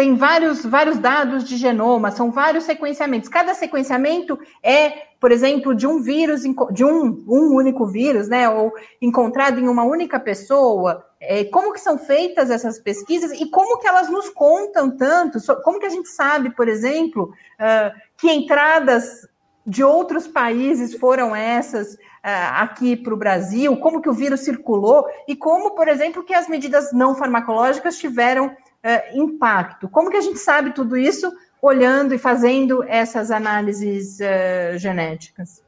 tem 0.00 0.14
vários, 0.14 0.64
vários 0.64 0.98
dados 0.98 1.44
de 1.44 1.58
genoma, 1.58 2.10
são 2.10 2.30
vários 2.30 2.64
sequenciamentos. 2.64 3.28
Cada 3.28 3.52
sequenciamento 3.52 4.38
é, 4.62 4.88
por 5.20 5.30
exemplo, 5.30 5.74
de 5.74 5.86
um 5.86 6.00
vírus, 6.00 6.40
de 6.72 6.82
um, 6.82 7.22
um 7.28 7.54
único 7.54 7.86
vírus, 7.86 8.26
né? 8.26 8.48
Ou 8.48 8.72
encontrado 8.98 9.60
em 9.60 9.68
uma 9.68 9.84
única 9.84 10.18
pessoa. 10.18 11.04
É, 11.20 11.44
como 11.44 11.74
que 11.74 11.80
são 11.80 11.98
feitas 11.98 12.50
essas 12.50 12.78
pesquisas 12.78 13.30
e 13.38 13.50
como 13.50 13.78
que 13.78 13.86
elas 13.86 14.08
nos 14.08 14.30
contam 14.30 14.96
tanto? 14.96 15.38
Como 15.62 15.78
que 15.78 15.84
a 15.84 15.90
gente 15.90 16.08
sabe, 16.08 16.48
por 16.48 16.66
exemplo, 16.66 17.24
uh, 17.24 18.00
que 18.16 18.32
entradas 18.32 19.28
de 19.66 19.84
outros 19.84 20.26
países 20.26 20.94
foram 20.94 21.36
essas? 21.36 21.98
uh, 22.24 22.52
aqui 22.56 22.96
para 22.96 23.14
o 23.14 23.16
Brasil, 23.16 23.76
como 23.78 24.00
que 24.00 24.08
o 24.08 24.14
vírus 24.14 24.40
circulou 24.40 25.06
e 25.26 25.34
como, 25.34 25.74
por 25.74 25.88
exemplo, 25.88 26.22
que 26.22 26.34
as 26.34 26.48
medidas 26.48 26.92
não 26.92 27.14
farmacológicas 27.14 27.98
tiveram 27.98 28.54
uh, 28.84 29.18
impacto. 29.18 29.88
Como 29.88 30.10
que 30.10 30.16
a 30.16 30.22
gente 30.22 30.38
sabe 30.38 30.72
tudo 30.72 30.96
isso 30.96 31.32
olhando 31.62 32.14
e 32.14 32.18
fazendo 32.18 32.82
essas 32.84 33.30
análises 33.30 34.18
uh, 34.20 34.78
genéticas? 34.78 35.62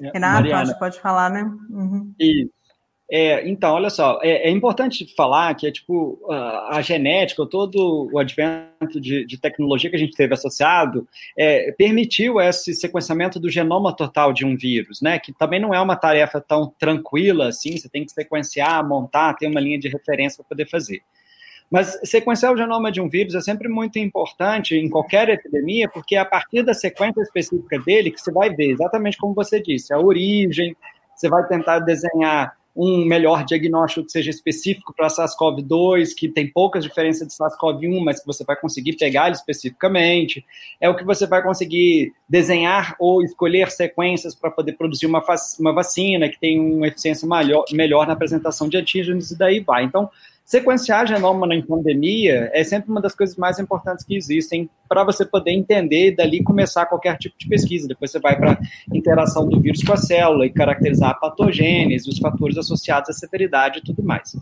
É, 0.00 0.10
Renato, 0.12 0.34
Mariana, 0.34 0.62
acho 0.62 0.72
que 0.72 0.78
pode 0.78 1.00
falar, 1.00 1.30
né? 1.30 1.42
Uhum. 1.70 2.14
Isso. 2.18 2.50
É, 3.12 3.48
então, 3.48 3.74
olha 3.74 3.90
só, 3.90 4.20
é, 4.22 4.48
é, 4.48 4.50
importante 4.50 5.04
falar 5.16 5.52
que 5.56 5.66
é 5.66 5.72
tipo 5.72 6.20
a, 6.30 6.76
a 6.76 6.80
genética, 6.80 7.44
todo 7.44 8.08
o 8.12 8.18
advento 8.20 9.00
de, 9.00 9.26
de, 9.26 9.36
tecnologia 9.36 9.90
que 9.90 9.96
a 9.96 9.98
gente 9.98 10.14
teve 10.14 10.32
associado 10.32 11.08
é, 11.36 11.72
permitiu 11.72 12.40
esse 12.40 12.72
sequenciamento 12.72 13.40
do 13.40 13.50
genoma 13.50 13.94
total 13.96 14.32
de 14.32 14.46
um 14.46 14.56
vírus, 14.56 15.00
né? 15.02 15.18
Que 15.18 15.32
também 15.32 15.58
não 15.58 15.74
é 15.74 15.80
uma 15.80 15.96
tarefa 15.96 16.40
tão 16.40 16.72
tranquila 16.78 17.48
assim, 17.48 17.76
você 17.76 17.88
tem 17.88 18.04
que 18.04 18.12
sequenciar, 18.12 18.86
montar, 18.86 19.34
ter 19.34 19.48
uma 19.48 19.60
linha 19.60 19.78
de 19.78 19.88
referência 19.88 20.36
para 20.36 20.48
poder 20.50 20.70
fazer. 20.70 21.02
Mas 21.70 22.00
sequenciar 22.02 22.52
o 22.52 22.56
genoma 22.56 22.90
de 22.90 23.00
um 23.00 23.08
vírus 23.08 23.34
é 23.34 23.40
sempre 23.40 23.68
muito 23.68 23.98
importante 23.98 24.74
em 24.74 24.90
qualquer 24.90 25.28
epidemia, 25.28 25.88
porque 25.88 26.16
é 26.16 26.18
a 26.18 26.24
partir 26.24 26.64
da 26.64 26.74
sequência 26.74 27.22
específica 27.22 27.78
dele 27.78 28.10
que 28.10 28.20
você 28.20 28.32
vai 28.32 28.50
ver, 28.50 28.72
exatamente 28.72 29.16
como 29.16 29.34
você 29.34 29.62
disse, 29.62 29.92
a 29.94 29.98
origem, 29.98 30.76
você 31.14 31.28
vai 31.28 31.46
tentar 31.46 31.78
desenhar 31.78 32.58
um 32.74 33.04
melhor 33.04 33.44
diagnóstico 33.44 34.06
que 34.06 34.12
seja 34.12 34.30
específico 34.30 34.94
para 34.94 35.08
SARS-CoV-2, 35.08 36.14
que 36.16 36.28
tem 36.28 36.46
poucas 36.46 36.84
diferenças 36.84 37.26
de 37.26 37.34
SARS-CoV-1, 37.34 38.02
mas 38.02 38.20
que 38.20 38.26
você 38.26 38.44
vai 38.44 38.56
conseguir 38.56 38.96
pegar 38.96 39.26
ele 39.26 39.34
especificamente. 39.34 40.44
É 40.80 40.88
o 40.88 40.96
que 40.96 41.04
você 41.04 41.26
vai 41.26 41.42
conseguir 41.42 42.12
desenhar 42.28 42.94
ou 42.98 43.22
escolher 43.22 43.70
sequências 43.70 44.34
para 44.34 44.50
poder 44.50 44.72
produzir 44.74 45.06
uma, 45.06 45.22
uma 45.58 45.72
vacina 45.72 46.28
que 46.28 46.38
tem 46.38 46.58
uma 46.60 46.88
eficiência 46.88 47.26
maior, 47.26 47.64
melhor 47.72 48.06
na 48.06 48.12
apresentação 48.12 48.68
de 48.68 48.76
antígenos 48.76 49.30
e 49.30 49.36
daí 49.36 49.60
vai. 49.60 49.84
Então, 49.84 50.08
Sequenciar 50.50 51.06
genoma 51.06 51.46
na 51.46 51.62
pandemia 51.62 52.50
é 52.52 52.64
sempre 52.64 52.90
uma 52.90 53.00
das 53.00 53.14
coisas 53.14 53.36
mais 53.36 53.60
importantes 53.60 54.04
que 54.04 54.16
existem 54.16 54.68
para 54.88 55.04
você 55.04 55.24
poder 55.24 55.52
entender 55.52 56.08
e 56.08 56.16
dali 56.16 56.42
começar 56.42 56.86
qualquer 56.86 57.16
tipo 57.18 57.38
de 57.38 57.46
pesquisa. 57.46 57.86
Depois 57.86 58.10
você 58.10 58.18
vai 58.18 58.36
para 58.36 58.58
interação 58.92 59.48
do 59.48 59.60
vírus 59.60 59.84
com 59.84 59.92
a 59.92 59.96
célula 59.96 60.44
e 60.44 60.50
caracterizar 60.50 61.10
a 61.10 61.14
patogênese, 61.14 62.10
os 62.10 62.18
fatores 62.18 62.58
associados 62.58 63.10
à 63.10 63.12
severidade 63.12 63.78
e 63.78 63.82
tudo 63.82 64.02
mais. 64.02 64.36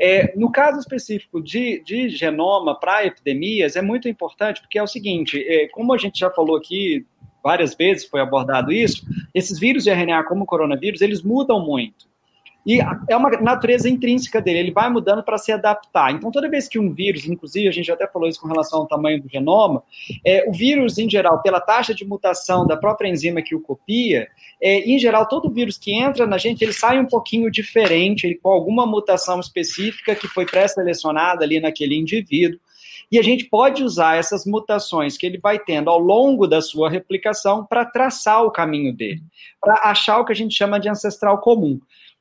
É, 0.00 0.36
no 0.36 0.50
caso 0.50 0.80
específico 0.80 1.40
de, 1.40 1.80
de 1.84 2.08
genoma 2.08 2.74
para 2.74 3.06
epidemias, 3.06 3.76
é 3.76 3.82
muito 3.82 4.08
importante 4.08 4.60
porque 4.60 4.80
é 4.80 4.82
o 4.82 4.88
seguinte: 4.88 5.40
é, 5.46 5.68
como 5.68 5.92
a 5.92 5.96
gente 5.96 6.18
já 6.18 6.30
falou 6.32 6.56
aqui 6.56 7.06
várias 7.40 7.76
vezes, 7.76 8.04
foi 8.04 8.20
abordado 8.20 8.72
isso, 8.72 9.06
esses 9.32 9.60
vírus 9.60 9.84
de 9.84 9.90
RNA, 9.90 10.24
como 10.24 10.42
o 10.42 10.46
coronavírus, 10.46 11.00
eles 11.00 11.22
mudam 11.22 11.64
muito. 11.64 12.09
E 12.66 12.78
é 13.08 13.16
uma 13.16 13.30
natureza 13.40 13.88
intrínseca 13.88 14.40
dele, 14.40 14.58
ele 14.58 14.70
vai 14.70 14.90
mudando 14.90 15.22
para 15.22 15.38
se 15.38 15.50
adaptar. 15.50 16.12
Então, 16.12 16.30
toda 16.30 16.48
vez 16.48 16.68
que 16.68 16.78
um 16.78 16.92
vírus, 16.92 17.26
inclusive 17.26 17.68
a 17.68 17.70
gente 17.70 17.86
já 17.86 17.94
até 17.94 18.06
falou 18.06 18.28
isso 18.28 18.40
com 18.40 18.48
relação 18.48 18.80
ao 18.80 18.86
tamanho 18.86 19.22
do 19.22 19.28
genoma, 19.28 19.82
é, 20.24 20.44
o 20.48 20.52
vírus, 20.52 20.98
em 20.98 21.08
geral, 21.08 21.40
pela 21.42 21.60
taxa 21.60 21.94
de 21.94 22.04
mutação 22.04 22.66
da 22.66 22.76
própria 22.76 23.08
enzima 23.08 23.40
que 23.40 23.54
o 23.54 23.60
copia, 23.60 24.28
é, 24.62 24.80
em 24.80 24.98
geral, 24.98 25.26
todo 25.26 25.50
vírus 25.50 25.78
que 25.78 25.92
entra 25.92 26.26
na 26.26 26.36
gente, 26.36 26.62
ele 26.62 26.72
sai 26.72 26.98
um 26.98 27.06
pouquinho 27.06 27.50
diferente, 27.50 28.26
ele, 28.26 28.34
com 28.34 28.50
alguma 28.50 28.86
mutação 28.86 29.40
específica 29.40 30.14
que 30.14 30.28
foi 30.28 30.44
pré-selecionada 30.44 31.44
ali 31.44 31.60
naquele 31.60 31.96
indivíduo. 31.96 32.60
E 33.10 33.18
a 33.18 33.22
gente 33.22 33.44
pode 33.46 33.82
usar 33.82 34.16
essas 34.16 34.46
mutações 34.46 35.18
que 35.18 35.26
ele 35.26 35.38
vai 35.38 35.58
tendo 35.58 35.90
ao 35.90 35.98
longo 35.98 36.46
da 36.46 36.62
sua 36.62 36.88
replicação 36.88 37.66
para 37.66 37.84
traçar 37.84 38.44
o 38.44 38.52
caminho 38.52 38.94
dele, 38.94 39.20
para 39.60 39.90
achar 39.90 40.20
o 40.20 40.24
que 40.24 40.30
a 40.30 40.36
gente 40.36 40.54
chama 40.54 40.78
de 40.78 40.88
ancestral 40.88 41.38
comum. 41.38 41.80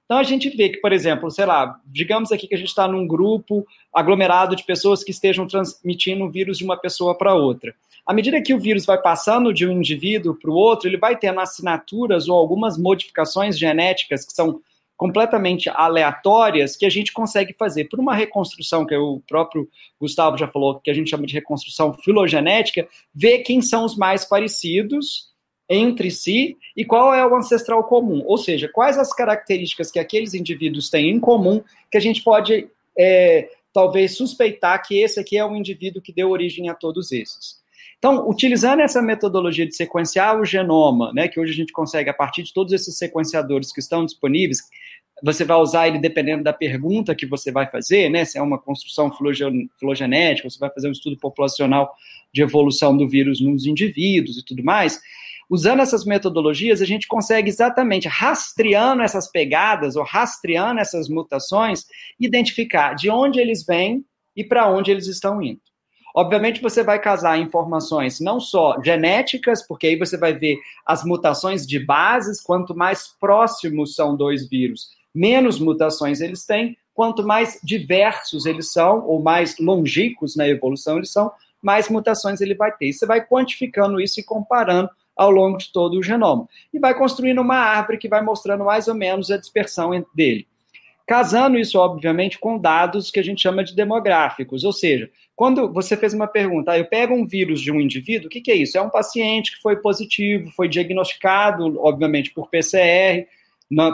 Então 0.09 0.17
a 0.17 0.23
gente 0.23 0.49
vê 0.49 0.69
que, 0.69 0.77
por 0.77 0.91
exemplo, 0.91 1.29
sei 1.29 1.45
lá, 1.45 1.79
digamos 1.85 2.31
aqui 2.31 2.47
que 2.47 2.55
a 2.55 2.57
gente 2.57 2.69
está 2.69 2.87
num 2.87 3.05
grupo 3.05 3.63
aglomerado 3.93 4.55
de 4.55 4.63
pessoas 4.63 5.03
que 5.03 5.11
estejam 5.11 5.45
transmitindo 5.45 6.25
o 6.25 6.31
vírus 6.31 6.57
de 6.57 6.63
uma 6.63 6.75
pessoa 6.75 7.15
para 7.15 7.35
outra. 7.35 7.75
À 8.07 8.11
medida 8.11 8.41
que 8.41 8.51
o 8.51 8.59
vírus 8.59 8.87
vai 8.87 8.99
passando 8.99 9.53
de 9.53 9.67
um 9.67 9.71
indivíduo 9.71 10.33
para 10.33 10.49
o 10.49 10.55
outro, 10.55 10.89
ele 10.89 10.97
vai 10.97 11.15
tendo 11.15 11.39
assinaturas 11.39 12.27
ou 12.27 12.35
algumas 12.35 12.75
modificações 12.75 13.55
genéticas 13.55 14.25
que 14.25 14.33
são 14.33 14.59
completamente 14.97 15.69
aleatórias 15.69 16.75
que 16.75 16.87
a 16.87 16.89
gente 16.89 17.13
consegue 17.13 17.53
fazer 17.53 17.83
por 17.83 17.99
uma 17.99 18.15
reconstrução 18.15 18.87
que 18.87 18.95
o 18.95 19.21
próprio 19.27 19.69
Gustavo 20.01 20.39
já 20.39 20.47
falou, 20.47 20.79
que 20.79 20.89
a 20.89 20.93
gente 20.93 21.11
chama 21.11 21.27
de 21.27 21.35
reconstrução 21.35 21.93
filogenética, 21.93 22.87
ver 23.13 23.43
quem 23.43 23.61
são 23.61 23.85
os 23.85 23.95
mais 23.95 24.25
parecidos 24.25 25.28
entre 25.69 26.09
si 26.09 26.57
e 26.75 26.83
qual 26.83 27.13
é 27.13 27.25
o 27.25 27.35
ancestral 27.35 27.83
comum, 27.83 28.23
ou 28.25 28.37
seja, 28.37 28.67
quais 28.67 28.97
as 28.97 29.13
características 29.13 29.91
que 29.91 29.99
aqueles 29.99 30.33
indivíduos 30.33 30.89
têm 30.89 31.09
em 31.09 31.19
comum 31.19 31.61
que 31.91 31.97
a 31.97 32.01
gente 32.01 32.23
pode 32.23 32.67
é, 32.97 33.49
talvez 33.71 34.17
suspeitar 34.17 34.81
que 34.85 34.99
esse 34.99 35.19
aqui 35.19 35.37
é 35.37 35.45
o 35.45 35.55
indivíduo 35.55 36.01
que 36.01 36.11
deu 36.11 36.29
origem 36.29 36.69
a 36.69 36.73
todos 36.73 37.11
esses. 37.11 37.59
Então, 37.99 38.27
utilizando 38.29 38.79
essa 38.79 39.01
metodologia 39.01 39.67
de 39.67 39.75
sequenciar 39.75 40.39
o 40.39 40.45
genoma, 40.45 41.11
né, 41.13 41.27
que 41.27 41.39
hoje 41.39 41.51
a 41.51 41.55
gente 41.55 41.73
consegue 41.73 42.09
a 42.09 42.13
partir 42.13 42.43
de 42.43 42.53
todos 42.53 42.73
esses 42.73 42.97
sequenciadores 42.97 43.73
que 43.73 43.81
estão 43.81 44.05
disponíveis, 44.05 44.59
você 45.21 45.43
vai 45.43 45.57
usar 45.57 45.87
ele 45.87 45.99
dependendo 45.99 46.43
da 46.43 46.53
pergunta 46.53 47.13
que 47.13 47.25
você 47.25 47.51
vai 47.51 47.69
fazer, 47.69 48.09
né? 48.09 48.23
Se 48.23 48.37
é 48.37 48.41
uma 48.41 48.57
construção 48.57 49.11
filogenética, 49.77 50.49
você 50.49 50.57
vai 50.57 50.69
fazer 50.69 50.87
um 50.87 50.93
estudo 50.93 51.17
populacional 51.17 51.93
de 52.33 52.41
evolução 52.41 52.95
do 52.95 53.05
vírus 53.05 53.41
nos 53.41 53.65
indivíduos 53.65 54.37
e 54.37 54.45
tudo 54.45 54.63
mais. 54.63 55.01
Usando 55.49 55.81
essas 55.81 56.05
metodologias, 56.05 56.79
a 56.79 56.85
gente 56.85 57.07
consegue 57.07 57.49
exatamente, 57.49 58.07
rastreando 58.07 59.01
essas 59.01 59.31
pegadas 59.31 59.95
ou 59.95 60.03
rastreando 60.03 60.79
essas 60.79 61.09
mutações, 61.09 61.85
identificar 62.19 62.93
de 62.93 63.09
onde 63.09 63.39
eles 63.39 63.65
vêm 63.65 64.05
e 64.35 64.43
para 64.43 64.69
onde 64.69 64.91
eles 64.91 65.07
estão 65.07 65.41
indo. 65.41 65.59
Obviamente, 66.15 66.61
você 66.61 66.83
vai 66.83 66.99
casar 66.99 67.39
informações 67.39 68.19
não 68.19 68.39
só 68.39 68.79
genéticas, 68.83 69.65
porque 69.65 69.87
aí 69.87 69.95
você 69.95 70.17
vai 70.17 70.33
ver 70.33 70.57
as 70.85 71.03
mutações 71.03 71.65
de 71.65 71.79
bases, 71.79 72.41
quanto 72.41 72.75
mais 72.75 73.07
próximos 73.19 73.95
são 73.95 74.15
dois 74.15 74.47
vírus, 74.47 74.89
menos 75.13 75.59
mutações 75.59 76.21
eles 76.21 76.45
têm, 76.45 76.77
quanto 76.93 77.23
mais 77.23 77.59
diversos 77.63 78.45
eles 78.45 78.71
são, 78.71 79.05
ou 79.07 79.21
mais 79.21 79.57
longínquos 79.59 80.35
na 80.35 80.47
evolução 80.47 80.97
eles 80.97 81.11
são, 81.11 81.31
mais 81.61 81.89
mutações 81.89 82.41
ele 82.41 82.55
vai 82.55 82.71
ter. 82.75 82.87
E 82.87 82.93
você 82.93 83.05
vai 83.05 83.25
quantificando 83.25 83.99
isso 83.99 84.19
e 84.19 84.23
comparando 84.23 84.89
ao 85.19 85.29
longo 85.29 85.57
de 85.57 85.69
todo 85.73 85.99
o 85.99 86.01
genoma. 86.01 86.47
E 86.73 86.79
vai 86.79 86.97
construindo 86.97 87.41
uma 87.41 87.57
árvore 87.57 87.97
que 87.97 88.07
vai 88.07 88.23
mostrando 88.23 88.63
mais 88.63 88.87
ou 88.87 88.95
menos 88.95 89.29
a 89.29 89.37
dispersão 89.37 89.91
dele. 90.15 90.47
Casando 91.05 91.57
isso, 91.57 91.77
obviamente, 91.77 92.39
com 92.39 92.57
dados 92.57 93.11
que 93.11 93.19
a 93.19 93.23
gente 93.23 93.41
chama 93.41 93.61
de 93.61 93.75
demográficos, 93.75 94.63
ou 94.63 94.71
seja, 94.71 95.09
quando 95.35 95.73
você 95.73 95.97
fez 95.97 96.13
uma 96.13 96.27
pergunta, 96.27 96.71
ah, 96.71 96.77
eu 96.77 96.85
pego 96.85 97.13
um 97.13 97.25
vírus 97.25 97.59
de 97.59 97.69
um 97.69 97.81
indivíduo, 97.81 98.27
o 98.27 98.29
que, 98.29 98.39
que 98.39 98.51
é 98.51 98.55
isso? 98.55 98.77
É 98.77 98.81
um 98.81 98.89
paciente 98.89 99.55
que 99.55 99.61
foi 99.61 99.75
positivo, 99.75 100.51
foi 100.51 100.69
diagnosticado, 100.69 101.77
obviamente, 101.81 102.31
por 102.31 102.49
PCR, 102.49 103.27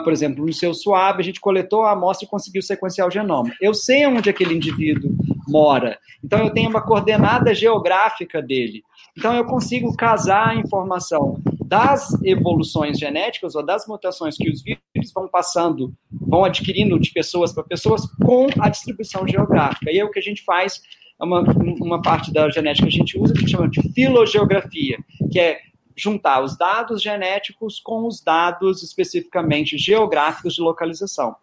por 0.04 0.12
exemplo, 0.12 0.46
no 0.46 0.52
seu 0.52 0.72
SWAB, 0.72 1.20
a 1.20 1.22
gente 1.22 1.40
coletou 1.40 1.82
a 1.82 1.92
amostra 1.92 2.24
e 2.24 2.30
conseguiu 2.30 2.62
sequenciar 2.62 3.08
o 3.08 3.10
genoma. 3.10 3.52
Eu 3.60 3.74
sei 3.74 4.06
onde 4.06 4.30
aquele 4.30 4.54
indivíduo 4.54 5.10
mora, 5.48 5.98
então 6.22 6.38
eu 6.38 6.50
tenho 6.50 6.70
uma 6.70 6.82
coordenada 6.82 7.52
geográfica 7.54 8.40
dele. 8.40 8.84
Então, 9.16 9.34
eu 9.34 9.44
consigo 9.44 9.94
casar 9.96 10.48
a 10.48 10.54
informação 10.56 11.40
das 11.66 12.16
evoluções 12.22 12.98
genéticas 12.98 13.54
ou 13.54 13.64
das 13.64 13.86
mutações 13.86 14.36
que 14.36 14.48
os 14.48 14.62
vírus 14.62 15.12
vão 15.12 15.28
passando, 15.28 15.92
vão 16.10 16.44
adquirindo 16.44 16.98
de 16.98 17.10
pessoas 17.10 17.52
para 17.52 17.64
pessoas 17.64 18.06
com 18.22 18.46
a 18.60 18.68
distribuição 18.68 19.26
geográfica. 19.26 19.90
E 19.90 19.98
é 19.98 20.04
o 20.04 20.10
que 20.10 20.18
a 20.18 20.22
gente 20.22 20.44
faz, 20.44 20.80
é 21.20 21.24
uma, 21.24 21.42
uma 21.80 22.02
parte 22.02 22.32
da 22.32 22.48
genética 22.50 22.86
que 22.86 22.94
a 22.94 22.98
gente 22.98 23.18
usa, 23.18 23.34
que 23.34 23.48
chama 23.48 23.68
de 23.68 23.82
filogeografia, 23.92 24.98
que 25.32 25.40
é 25.40 25.60
juntar 25.96 26.42
os 26.42 26.56
dados 26.56 27.02
genéticos 27.02 27.80
com 27.80 28.06
os 28.06 28.22
dados 28.22 28.82
especificamente 28.82 29.78
geográficos 29.78 30.54
de 30.54 30.60
localização. 30.60 31.34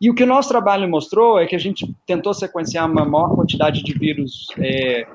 E 0.00 0.08
o 0.08 0.14
que 0.14 0.22
o 0.22 0.26
nosso 0.26 0.48
trabalho 0.48 0.88
mostrou 0.88 1.40
é 1.40 1.46
que 1.46 1.56
a 1.56 1.58
gente 1.58 1.92
tentou 2.06 2.32
sequenciar 2.32 2.90
uma 2.90 3.04
maior 3.04 3.34
quantidade 3.34 3.82
de 3.82 3.92
vírus 3.92 4.46
é, 4.58 5.06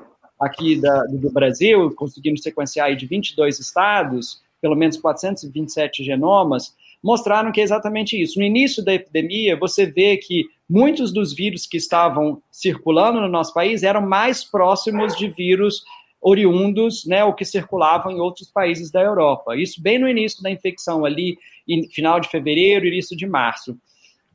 aqui 0.42 0.80
da, 0.80 1.04
do 1.04 1.30
Brasil, 1.30 1.90
conseguindo 1.94 2.40
sequenciar 2.40 2.88
aí 2.88 2.96
de 2.96 3.06
22 3.06 3.58
estados, 3.58 4.42
pelo 4.60 4.76
menos 4.76 4.96
427 4.96 6.04
genomas, 6.04 6.74
mostraram 7.02 7.50
que 7.50 7.60
é 7.60 7.64
exatamente 7.64 8.20
isso. 8.20 8.38
No 8.38 8.44
início 8.44 8.84
da 8.84 8.94
epidemia, 8.94 9.56
você 9.56 9.86
vê 9.86 10.16
que 10.16 10.46
muitos 10.68 11.12
dos 11.12 11.34
vírus 11.34 11.66
que 11.66 11.76
estavam 11.76 12.40
circulando 12.50 13.20
no 13.20 13.28
nosso 13.28 13.52
país 13.52 13.82
eram 13.82 14.00
mais 14.00 14.44
próximos 14.44 15.16
de 15.16 15.28
vírus 15.28 15.82
oriundos, 16.20 17.04
né, 17.04 17.24
ou 17.24 17.34
que 17.34 17.44
circulavam 17.44 18.12
em 18.12 18.20
outros 18.20 18.48
países 18.48 18.92
da 18.92 19.02
Europa. 19.02 19.56
Isso 19.56 19.82
bem 19.82 19.98
no 19.98 20.08
início 20.08 20.40
da 20.40 20.50
infecção 20.50 21.04
ali, 21.04 21.36
final 21.90 22.20
de 22.20 22.28
fevereiro, 22.28 22.86
início 22.86 23.16
de 23.16 23.26
março. 23.26 23.76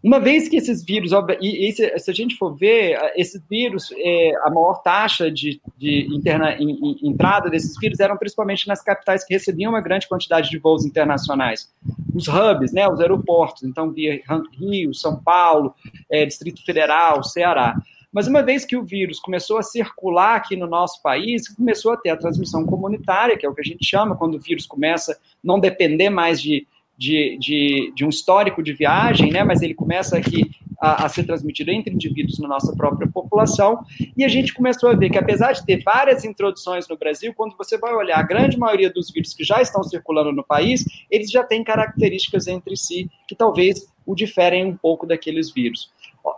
Uma 0.04 0.20
vez 0.20 0.48
que 0.48 0.56
esses 0.56 0.84
vírus, 0.84 1.12
e, 1.42 1.68
e 1.68 1.72
se, 1.74 2.12
a 2.12 2.14
gente 2.14 2.36
for 2.38 2.56
ver, 2.56 2.98
esses 3.16 3.42
vírus, 3.50 3.92
é, 3.98 4.32
a 4.44 4.50
maior 4.50 4.82
taxa 4.84 5.30
de, 5.32 5.60
de 5.76 6.08
interna, 6.16 6.56
in, 6.60 6.70
in, 6.70 7.10
entrada 7.10 7.50
desses 7.50 7.78
vírus 7.80 8.00
eram 8.00 8.16
principalmente 8.16 8.68
nas 8.68 8.82
capitais 8.82 9.26
que 9.26 9.34
recebiam 9.34 9.72
uma 9.72 9.82
grande 9.82 10.08
quantidade 10.08 10.50
de 10.50 10.60
voos 10.60 10.86
internacionais. 10.86 11.72
Os 12.14 12.28
hubs, 12.28 12.72
né, 12.72 12.88
os 12.88 13.00
aeroportos, 13.00 13.64
então 13.64 13.92
via 13.92 14.22
Rio, 14.60 14.94
São 14.94 15.16
Paulo, 15.22 15.74
é, 16.10 16.26
Distrito 16.26 16.64
Federal, 16.64 17.24
Ceará. 17.24 17.76
Mas 18.14 18.28
uma 18.28 18.42
vez 18.42 18.66
que 18.66 18.78
o 18.78 18.84
vírus 18.84 19.20
começou 19.20 19.58
a 19.58 19.64
circular 19.64 20.36
aqui 20.36 20.56
no 20.56 20.68
nosso 20.68 21.02
país, 21.02 21.50
começou 21.50 21.94
a 21.94 21.98
ter 21.98 22.12
a 22.12 22.18
transmissão 22.18 22.66
comunitária, 22.66 23.38
que 23.38 23.46
é 23.46 23.50
o 23.50 23.54
que 23.54 23.62
a 23.62 23.64
gente 23.64 23.86
chama, 23.86 24.16
quando 24.16 24.36
o 24.36 24.40
vírus 24.40 24.66
começa 24.66 25.14
a 25.14 25.18
não 25.44 25.60
depender 25.60 26.10
mais 26.10 26.42
de 26.42 26.66
de, 26.98 27.38
de, 27.40 27.94
de 27.96 28.06
um 28.06 28.10
histórico 28.10 28.64
de 28.64 28.74
viagem, 28.74 29.32
né, 29.32 29.44
mas 29.44 29.62
ele 29.62 29.74
começa 29.74 30.18
aqui 30.18 30.50
a, 30.80 31.06
a, 31.06 31.10
ser 31.10 31.24
transmitido 31.24 31.72
entre 31.72 31.94
indivíduos 31.94 32.40
na 32.40 32.48
nossa 32.48 32.76
própria 32.76 33.08
população, 33.08 33.84
e 34.16 34.24
a 34.24 34.28
gente 34.28 34.54
começou 34.54 34.90
a 34.90 34.96
ver 34.96 35.10
que, 35.10 35.18
apesar 35.18 35.52
de 35.52 35.66
ter 35.66 35.84
várias 35.84 36.24
introduções 36.26 36.88
no 36.88 36.98
Brasil, 36.98 37.34
quando 37.36 37.56
você 37.58 37.78
vai 37.78 37.94
olhar 37.94 38.18
a 38.18 38.24
grande 38.24 38.58
maioria 38.58 38.90
dos 38.90 39.12
vírus 39.12 39.34
que 39.34 39.44
já 39.44 39.62
estão 39.62 39.84
circulando 39.84 40.32
no 40.32 40.44
país, 40.44 40.86
eles 41.10 41.30
já 41.30 41.44
têm 41.44 41.64
características 41.64 42.48
entre 42.48 42.76
si 42.76 43.10
que 43.28 43.36
talvez 43.36 43.88
o 44.06 44.16
diferem 44.16 44.66
um 44.66 44.76
pouco 44.76 45.06
daqueles 45.06 45.52
vírus 45.52 45.92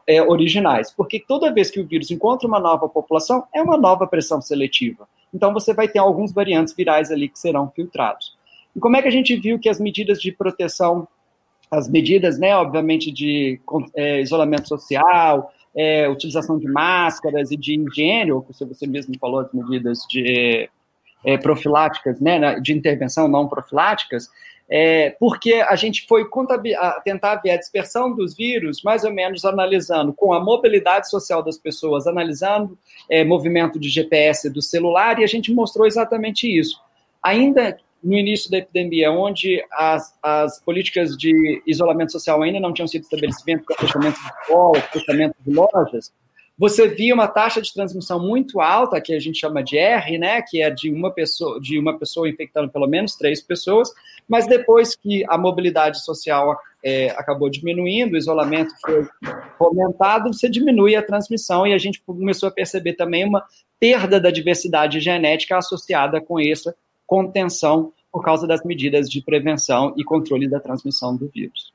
é, 0.07 0.22
originais, 0.22 0.91
porque 0.91 1.24
toda 1.26 1.53
vez 1.53 1.70
que 1.70 1.80
o 1.80 1.86
vírus 1.86 2.12
encontra 2.12 2.47
uma 2.47 2.60
nova 2.60 2.88
população, 2.89 3.45
é 3.53 3.62
uma 3.62 3.78
nova 3.78 4.07
pressão 4.07 4.41
seletiva. 4.41 5.07
Então, 5.34 5.53
você 5.53 5.74
vai 5.74 5.88
ter 5.88 5.99
alguns 5.99 6.32
variantes 6.32 6.74
virais 6.74 7.12
ali 7.12 7.30
que 7.30 7.38
serão 7.38 7.70
filtrados. 7.70 8.38
E 8.80 8.82
como 8.82 8.95
é 8.95 9.01
que 9.01 9.09
a 9.09 9.11
gente 9.11 9.36
viu 9.36 9.59
que 9.59 9.67
as 9.67 9.77
medidas 9.77 10.21
de 10.21 10.32
proteção, 10.32 11.05
as 11.69 11.89
medidas, 11.89 12.39
né, 12.39 12.55
obviamente, 12.55 13.11
de 13.11 13.59
é, 13.93 14.21
isolamento 14.21 14.69
social, 14.69 15.51
é, 15.75 16.07
utilização 16.07 16.57
de 16.57 16.65
máscaras 16.65 17.51
e 17.51 17.57
de 17.57 17.77
higiene, 17.77 18.32
ou 18.32 18.47
se 18.53 18.63
você 18.63 18.88
mesmo 18.88 19.13
falou, 19.19 19.41
as 19.41 19.51
medidas 19.51 19.99
de 20.09 20.69
é, 21.25 21.38
profiláticas, 21.38 22.21
né, 22.21 22.57
de 22.61 22.71
intervenção 22.71 23.27
não 23.27 23.49
profiláticas, 23.49 24.30
é, 24.69 25.09
porque 25.19 25.55
a 25.55 25.75
gente 25.75 26.07
foi 26.07 26.25
tentar 27.03 27.36
ver 27.36 27.51
a 27.51 27.57
dispersão 27.57 28.15
dos 28.15 28.34
vírus, 28.34 28.82
mais 28.82 29.03
ou 29.03 29.11
menos 29.11 29.43
analisando 29.43 30.13
com 30.13 30.32
a 30.32 30.39
mobilidade 30.39 31.09
social 31.09 31.43
das 31.43 31.57
pessoas, 31.57 32.07
analisando 32.07 32.80
é, 33.09 33.25
movimento 33.25 33.77
de 33.77 33.89
GPS 33.89 34.49
do 34.49 34.61
celular, 34.61 35.19
e 35.19 35.25
a 35.25 35.27
gente 35.27 35.53
mostrou 35.53 35.86
exatamente 35.86 36.47
isso. 36.47 36.82
Ainda 37.21 37.77
no 38.04 38.18
início 38.18 38.50
da 38.50 38.58
epidemia, 38.58 39.12
onde 39.12 39.64
as, 39.72 40.18
as 40.24 40.62
políticas 40.62 41.18
de 41.18 41.62
isolamento 41.68 42.12
social 42.12 42.41
ainda 42.41 42.60
não 42.60 42.74
tinham 42.74 42.88
sido 42.88 43.04
estabelecidas, 43.04 43.66
com 43.66 43.74
fechamento 43.76 44.20
de 44.20 44.28
escolas, 44.28 44.84
fechamento 44.86 45.36
de 45.45 45.54
lojas, 45.54 46.12
você 46.60 46.89
via 46.89 47.14
uma 47.14 47.30
taxa 47.30 47.62
de 47.62 47.74
transmissão 47.74 48.20
muito 48.20 48.60
alta, 48.60 49.00
que 49.00 49.14
a 49.14 49.20
gente 49.20 49.39
chama 49.39 49.64
de 49.64 49.78
R, 49.78 50.18
né, 50.18 50.41
que 50.41 50.62
é 50.62 50.70
de 50.70 50.91
uma 50.91 51.10
pessoa, 51.10 51.58
de 51.62 51.80
uma 51.80 51.97
pessoa 51.97 52.28
infectando 52.28 52.70
pelo 52.70 52.86
menos 52.86 53.16
três 53.16 53.41
pessoas, 53.41 53.89
mas 54.28 54.45
depois 54.45 54.93
que 54.93 55.24
a 55.30 55.38
mobilidade 55.38 56.04
social 56.04 56.60
é, 56.84 57.12
acabou 57.12 57.50
diminuindo, 57.50 58.14
o 58.14 58.18
isolamento 58.18 58.74
foi 58.82 59.08
aumentado, 59.58 60.34
você 60.34 60.50
diminui 60.50 60.97
a 60.97 61.02
transmissão 61.02 61.66
e 61.66 61.74
a 61.74 61.78
gente 61.78 62.02
começou 62.02 62.50
a 62.50 62.52
perceber 62.52 62.93
também 62.93 63.24
uma 63.26 63.45
perda 63.80 64.20
da 64.20 64.30
diversidade 64.30 65.00
genética 65.00 65.58
associada 65.58 66.20
com 66.20 66.38
essa 66.38 66.76
contenção 67.10 67.91
por 68.12 68.24
causa 68.24 68.45
das 68.45 68.64
medidas 68.64 69.10
de 69.10 69.20
prevenção 69.20 69.95
e 69.97 70.03
controle 70.03 70.47
da 70.47 70.60
transmissão 70.60 71.16
do 71.16 71.28
vírus. 71.28 71.74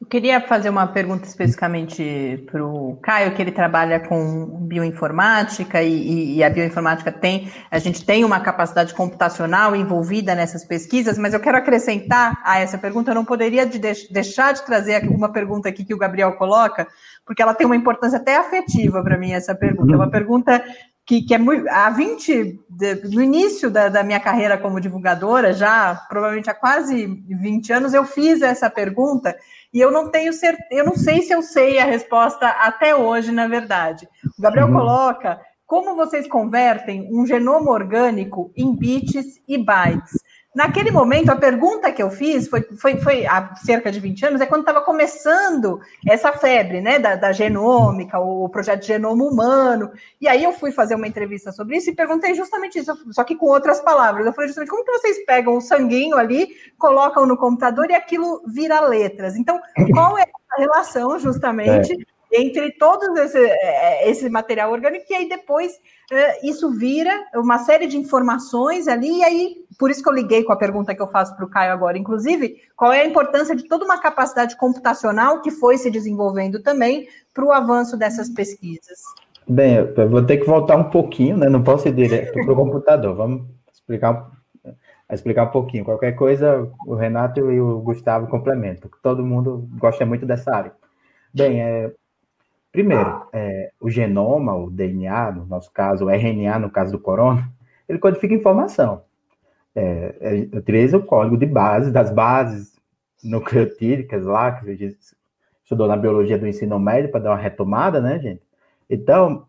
Eu 0.00 0.06
queria 0.06 0.40
fazer 0.40 0.70
uma 0.70 0.86
pergunta 0.86 1.26
especificamente 1.26 2.42
para 2.50 2.64
o 2.64 2.96
Caio, 3.02 3.34
que 3.34 3.42
ele 3.42 3.52
trabalha 3.52 4.00
com 4.00 4.46
bioinformática 4.62 5.82
e, 5.82 6.36
e, 6.36 6.42
a 6.42 6.48
bioinformática 6.48 7.12
tem, 7.12 7.52
a 7.70 7.78
gente 7.78 8.02
tem 8.02 8.24
uma 8.24 8.40
capacidade 8.40 8.94
computacional 8.94 9.76
envolvida 9.76 10.34
nessas 10.34 10.64
pesquisas, 10.64 11.18
mas 11.18 11.34
eu 11.34 11.40
quero 11.40 11.58
acrescentar 11.58 12.40
a 12.42 12.58
essa 12.58 12.78
pergunta, 12.78 13.10
eu 13.10 13.14
não 13.14 13.26
poderia 13.26 13.66
de 13.66 13.78
deixar 13.78 14.54
de 14.54 14.64
trazer 14.64 15.06
uma 15.06 15.30
pergunta 15.30 15.68
aqui 15.68 15.84
que 15.84 15.92
o 15.92 15.98
Gabriel 15.98 16.32
coloca, 16.32 16.88
porque 17.26 17.42
ela 17.42 17.54
tem 17.54 17.66
uma 17.66 17.76
importância 17.76 18.16
até 18.16 18.36
afetiva 18.36 19.02
para 19.02 19.18
mim, 19.18 19.32
essa 19.32 19.54
pergunta. 19.54 19.92
É 19.92 19.96
uma 19.96 20.10
pergunta 20.10 20.64
que, 21.10 21.22
que 21.22 21.34
é 21.34 21.38
muito. 21.38 21.68
Há 21.68 21.90
20. 21.90 22.60
De, 22.68 22.94
no 23.08 23.20
início 23.20 23.68
da, 23.68 23.88
da, 23.88 24.04
minha 24.04 24.20
carreira 24.20 24.56
como 24.56 24.80
divulgadora, 24.80 25.52
já 25.52 25.96
provavelmente 26.08 26.48
há 26.48 26.54
quase 26.54 27.04
20 27.04 27.72
anos, 27.72 27.92
eu 27.92 28.04
fiz 28.04 28.40
essa 28.42 28.70
pergunta 28.70 29.36
e 29.74 29.80
eu 29.80 29.90
não 29.90 30.08
tenho 30.08 30.32
certeza, 30.32 30.68
eu 30.70 30.84
não 30.84 30.94
sei 30.94 31.22
se 31.22 31.32
eu 31.32 31.42
sei 31.42 31.80
a 31.80 31.84
resposta 31.84 32.46
até 32.46 32.94
hoje, 32.94 33.32
na 33.32 33.48
verdade. 33.48 34.08
O 34.38 34.40
Gabriel 34.40 34.68
uhum. 34.68 34.74
coloca 34.74 35.40
como 35.66 35.96
vocês 35.96 36.28
convertem 36.28 37.08
um 37.12 37.26
genoma 37.26 37.72
orgânico 37.72 38.52
em 38.56 38.74
bits 38.76 39.40
e 39.48 39.58
bytes. 39.58 40.12
Naquele 40.52 40.90
momento, 40.90 41.30
a 41.30 41.36
pergunta 41.36 41.92
que 41.92 42.02
eu 42.02 42.10
fiz 42.10 42.48
foi, 42.48 42.62
foi, 42.76 42.96
foi 42.96 43.24
há 43.24 43.54
cerca 43.54 43.92
de 43.92 44.00
20 44.00 44.26
anos, 44.26 44.40
é 44.40 44.46
quando 44.46 44.62
estava 44.62 44.80
começando 44.80 45.78
essa 46.08 46.32
febre 46.32 46.80
né, 46.80 46.98
da, 46.98 47.14
da, 47.14 47.30
genômica, 47.30 48.18
o 48.18 48.48
projeto 48.48 48.84
Genoma 48.84 49.22
Humano. 49.22 49.92
E 50.20 50.26
aí 50.26 50.42
eu 50.42 50.52
fui 50.52 50.72
fazer 50.72 50.96
uma 50.96 51.06
entrevista 51.06 51.52
sobre 51.52 51.76
isso 51.76 51.90
e 51.90 51.94
perguntei 51.94 52.34
justamente 52.34 52.80
isso, 52.80 52.92
só 53.12 53.22
que 53.22 53.36
com 53.36 53.46
outras 53.46 53.80
palavras. 53.80 54.26
Eu 54.26 54.32
falei 54.32 54.48
justamente 54.48 54.70
como 54.70 54.84
que 54.84 54.90
vocês 54.90 55.24
pegam 55.24 55.56
o 55.56 55.60
sanguinho 55.60 56.16
ali, 56.16 56.48
colocam 56.76 57.26
no 57.26 57.36
computador 57.36 57.88
e 57.88 57.94
aquilo 57.94 58.42
vira 58.44 58.80
letras. 58.80 59.36
Então, 59.36 59.60
qual 59.94 60.18
é 60.18 60.22
a 60.22 60.60
relação 60.60 61.16
justamente 61.20 61.92
é 61.92 62.20
entre 62.32 62.72
todo 62.72 63.16
esse, 63.18 63.38
é, 63.38 64.08
esse 64.08 64.28
material 64.28 64.70
orgânico, 64.70 65.04
e 65.10 65.14
aí 65.14 65.28
depois 65.28 65.72
é, 66.10 66.46
isso 66.46 66.70
vira 66.70 67.12
uma 67.34 67.58
série 67.58 67.86
de 67.86 67.96
informações 67.96 68.86
ali, 68.86 69.18
e 69.18 69.24
aí, 69.24 69.56
por 69.80 69.90
isso 69.90 70.02
que 70.02 70.08
eu 70.10 70.12
liguei 70.12 70.44
com 70.44 70.52
a 70.52 70.56
pergunta 70.56 70.94
que 70.94 71.00
eu 71.00 71.08
faço 71.08 71.34
para 71.34 71.44
o 71.46 71.48
Caio 71.48 71.72
agora, 71.72 71.96
inclusive, 71.96 72.56
qual 72.76 72.92
é 72.92 73.00
a 73.00 73.06
importância 73.06 73.56
de 73.56 73.66
toda 73.66 73.82
uma 73.82 73.98
capacidade 73.98 74.54
computacional 74.58 75.40
que 75.40 75.50
foi 75.50 75.78
se 75.78 75.90
desenvolvendo 75.90 76.62
também 76.62 77.08
para 77.32 77.46
o 77.46 77.50
avanço 77.50 77.96
dessas 77.96 78.28
pesquisas? 78.28 78.98
Bem, 79.48 79.76
eu 79.76 80.10
vou 80.10 80.22
ter 80.22 80.36
que 80.36 80.46
voltar 80.46 80.76
um 80.76 80.90
pouquinho, 80.90 81.38
né? 81.38 81.48
Não 81.48 81.62
posso 81.62 81.88
ir 81.88 81.94
direto 81.94 82.30
para 82.30 82.52
o 82.52 82.56
computador. 82.56 83.16
Vamos 83.16 83.46
explicar, 83.72 84.30
explicar 85.10 85.44
um 85.44 85.50
pouquinho. 85.50 85.82
Qualquer 85.82 86.12
coisa, 86.12 86.70
o 86.86 86.94
Renato 86.94 87.50
e 87.50 87.58
o 87.58 87.80
Gustavo 87.80 88.26
complementam, 88.26 88.82
porque 88.82 89.02
todo 89.02 89.24
mundo 89.24 89.66
gosta 89.78 90.04
muito 90.04 90.26
dessa 90.26 90.54
área. 90.54 90.72
Bem, 91.32 91.62
é, 91.62 91.90
primeiro, 92.70 93.22
é, 93.32 93.70
o 93.80 93.88
genoma, 93.88 94.54
o 94.54 94.70
DNA, 94.70 95.32
no 95.32 95.46
nosso 95.46 95.72
caso, 95.72 96.04
o 96.04 96.10
RNA, 96.10 96.58
no 96.58 96.70
caso 96.70 96.92
do 96.92 96.98
corona, 96.98 97.50
ele 97.88 97.98
codifica 97.98 98.34
informação. 98.34 99.08
É, 99.74 100.48
é, 100.52 100.96
o 100.96 101.02
código 101.02 101.36
de 101.36 101.46
base, 101.46 101.92
das 101.92 102.10
bases 102.10 102.74
nucleotídicas 103.22 104.24
lá, 104.24 104.52
que 104.52 104.70
a 104.70 104.74
gente 104.74 104.98
estudou 105.62 105.86
na 105.86 105.96
biologia 105.96 106.38
do 106.38 106.46
ensino 106.46 106.78
médio, 106.78 107.10
para 107.10 107.20
dar 107.20 107.30
uma 107.30 107.36
retomada, 107.36 108.00
né, 108.00 108.18
gente? 108.18 108.42
Então, 108.88 109.46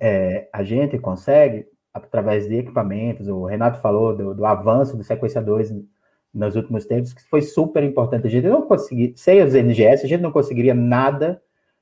é, 0.00 0.48
a 0.52 0.62
gente 0.62 0.98
consegue, 0.98 1.66
através 1.92 2.48
de 2.48 2.56
equipamentos, 2.56 3.28
o 3.28 3.44
Renato 3.44 3.80
falou 3.80 4.16
do, 4.16 4.34
do, 4.34 4.46
avanço 4.46 4.96
dos 4.96 5.06
sequenciadores 5.06 5.72
nos 6.32 6.56
últimos 6.56 6.86
tempos, 6.86 7.12
que 7.12 7.22
foi 7.28 7.42
super 7.42 7.82
importante. 7.82 8.26
A 8.26 8.30
gente 8.30 8.48
não 8.48 8.62
conseguir, 8.62 9.12
sem 9.16 9.42
os 9.42 9.54
NGS, 9.54 10.04
a 10.04 10.08
gente 10.08 10.22
não 10.22 10.32
conseguiria 10.32 10.74
nada 10.74 11.40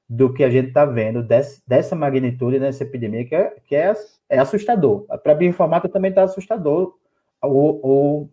do 0.09 0.33
que 0.33 0.45
a 0.45 0.51
gente 0.51 0.69
está 0.69 0.85
vendo 0.85 1.23
desse, 1.23 1.63
dessa 1.67 1.97
magnitude 1.97 2.59
nessa 2.59 2.83
epidemia, 2.83 3.25
que 3.25 3.35
é, 3.35 3.57
que 3.65 3.75
é, 3.75 3.95
é 4.29 4.39
assustador. 4.39 5.07
Para 5.23 5.33
a 5.33 5.35
bioinformática 5.35 5.89
também 5.89 6.11
está 6.11 6.25
assustador 6.25 6.95
o, 7.43 8.23
o, 8.23 8.31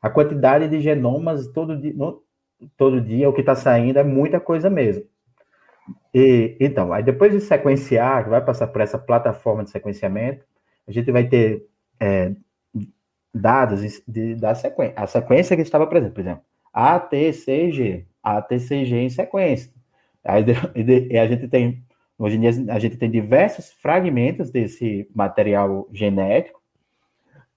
a 0.00 0.10
quantidade 0.10 0.68
de 0.68 0.80
genomas 0.80 1.46
todo 1.48 1.76
dia, 1.80 1.92
no, 1.94 2.22
todo 2.76 3.00
dia 3.00 3.28
o 3.28 3.32
que 3.32 3.40
está 3.40 3.54
saindo 3.54 3.98
é 3.98 4.04
muita 4.04 4.38
coisa 4.40 4.68
mesmo. 4.68 5.04
E, 6.14 6.56
então, 6.60 6.92
aí 6.92 7.02
depois 7.02 7.32
de 7.32 7.40
sequenciar, 7.40 8.24
que 8.24 8.30
vai 8.30 8.44
passar 8.44 8.66
por 8.68 8.80
essa 8.80 8.98
plataforma 8.98 9.64
de 9.64 9.70
sequenciamento, 9.70 10.44
a 10.86 10.92
gente 10.92 11.10
vai 11.10 11.26
ter 11.26 11.66
é, 11.98 12.32
dados 13.32 14.02
de, 14.06 14.34
da 14.34 14.54
sequência, 14.54 14.94
a 14.96 15.06
sequência 15.06 15.56
que 15.56 15.62
estava 15.62 15.86
presente, 15.86 16.12
por 16.12 16.20
exemplo, 16.20 16.42
ATCG, 16.72 18.06
ATCG 18.22 18.96
em 18.96 19.10
sequência. 19.10 19.72
Aí 20.24 20.44
e 21.10 21.18
a 21.18 21.26
gente 21.26 21.48
tem, 21.48 21.82
hoje 22.18 22.36
em 22.36 22.40
dia, 22.40 22.74
a 22.74 22.78
gente 22.78 22.96
tem 22.96 23.10
diversos 23.10 23.72
fragmentos 23.72 24.50
desse 24.50 25.08
material 25.14 25.88
genético 25.92 26.59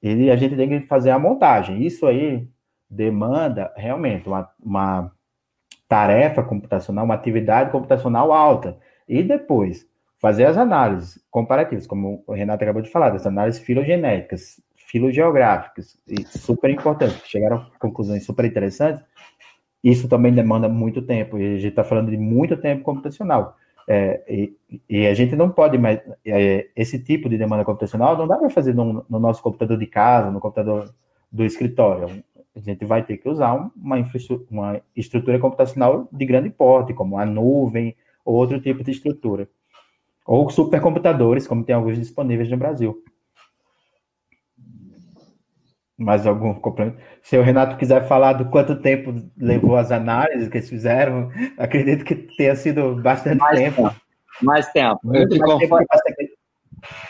e 0.04 0.30
a 0.30 0.36
gente 0.36 0.58
tem 0.58 0.68
que 0.68 0.82
fazer 0.82 1.12
a 1.12 1.18
montagem. 1.18 1.82
Isso 1.82 2.06
aí 2.06 2.46
demanda 2.90 3.72
realmente 3.78 4.28
uma, 4.28 4.50
uma 4.62 5.12
tarefa 5.88 6.44
computacional, 6.44 7.06
uma 7.06 7.14
atividade 7.16 7.72
computacional 7.72 8.34
alta. 8.34 8.78
E 9.08 9.24
depois, 9.24 9.88
fazer 10.20 10.46
as 10.46 10.58
análises 10.58 11.24
comparativas, 11.32 11.88
como 11.88 12.22
o 12.28 12.34
Renato 12.34 12.64
acabou 12.64 12.82
de 12.82 12.90
falar, 12.90 13.14
as 13.14 13.26
análises 13.26 13.62
filogenéticas, 13.62 14.62
filogeográficas, 14.76 15.98
e 16.06 16.24
super 16.26 16.70
importante, 16.70 17.22
chegaram 17.26 17.58
a 17.58 17.80
conclusões 17.80 18.26
super 18.26 18.44
interessantes. 18.44 19.02
Isso 19.82 20.10
também 20.10 20.34
demanda 20.34 20.68
muito 20.68 21.02
tempo, 21.02 21.38
e 21.38 21.56
a 21.56 21.58
gente 21.58 21.70
está 21.70 21.84
falando 21.84 22.12
de 22.12 22.18
muito 22.18 22.58
tempo 22.58 22.84
computacional. 22.84 23.58
É, 23.88 24.24
e, 24.30 24.56
e, 24.90 25.08
a 25.08 25.14
gente 25.14 25.36
não 25.36 25.50
pode 25.50 25.78
mais. 25.78 26.00
É, 26.26 26.68
esse 26.76 26.98
tipo 27.00 27.28
de 27.28 27.38
demanda 27.38 27.66
computacional 27.66 28.18
não 28.18 28.28
dá 28.28 28.38
para 28.38 28.50
fazer 28.50 28.74
no, 28.74 29.06
no, 29.10 29.20
nosso 29.20 29.44
computador 29.44 29.78
de 29.78 29.86
casa, 29.88 30.32
no 30.32 30.40
computador 30.40 30.94
do 31.32 31.44
escritório 31.44 32.24
a 32.56 32.60
gente 32.60 32.86
vai 32.86 33.04
ter 33.04 33.18
que 33.18 33.28
usar 33.28 33.54
uma, 33.54 33.72
uma 34.50 34.82
estrutura 34.96 35.40
computacional 35.40 36.08
de 36.12 36.26
grande 36.26 36.50
porte, 36.50 36.94
como 36.94 37.18
a 37.18 37.26
nuvem 37.26 37.96
ou 38.24 38.36
outro 38.36 38.60
tipo 38.62 38.84
de 38.84 38.92
estrutura. 38.92 39.50
Ou 40.26 40.50
supercomputadores, 40.50 41.48
como 41.48 41.64
tem 41.64 41.76
alguns 41.76 41.98
disponíveis 41.98 42.50
no 42.50 42.58
Brasil. 42.58 43.04
Mais 45.98 46.26
algum 46.26 46.54
complemento? 46.56 46.98
Se 47.22 47.38
o 47.38 47.44
Renato 47.44 47.78
quiser 47.78 48.08
falar 48.08 48.34
do 48.34 48.46
quanto 48.46 48.82
tempo 48.82 49.14
levou 49.38 49.76
as 49.78 49.92
análises 49.92 50.50
que 50.50 50.58
eles 50.58 50.70
fizeram, 50.70 51.30
acredito 51.58 52.04
que 52.04 52.16
tenha 52.16 52.56
sido 52.56 52.96
bastante 53.02 53.38
mais 53.38 53.60
tempo. 53.60 53.84
tempo. 53.84 53.96
Mais 54.42 54.72
tempo. 54.72 55.00
Mais 55.04 55.30
tempo 55.30 55.78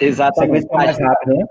Exatamente. 0.02 0.68
Mais 0.72 1.00
rápido, 1.00 1.36
né? 1.36 1.46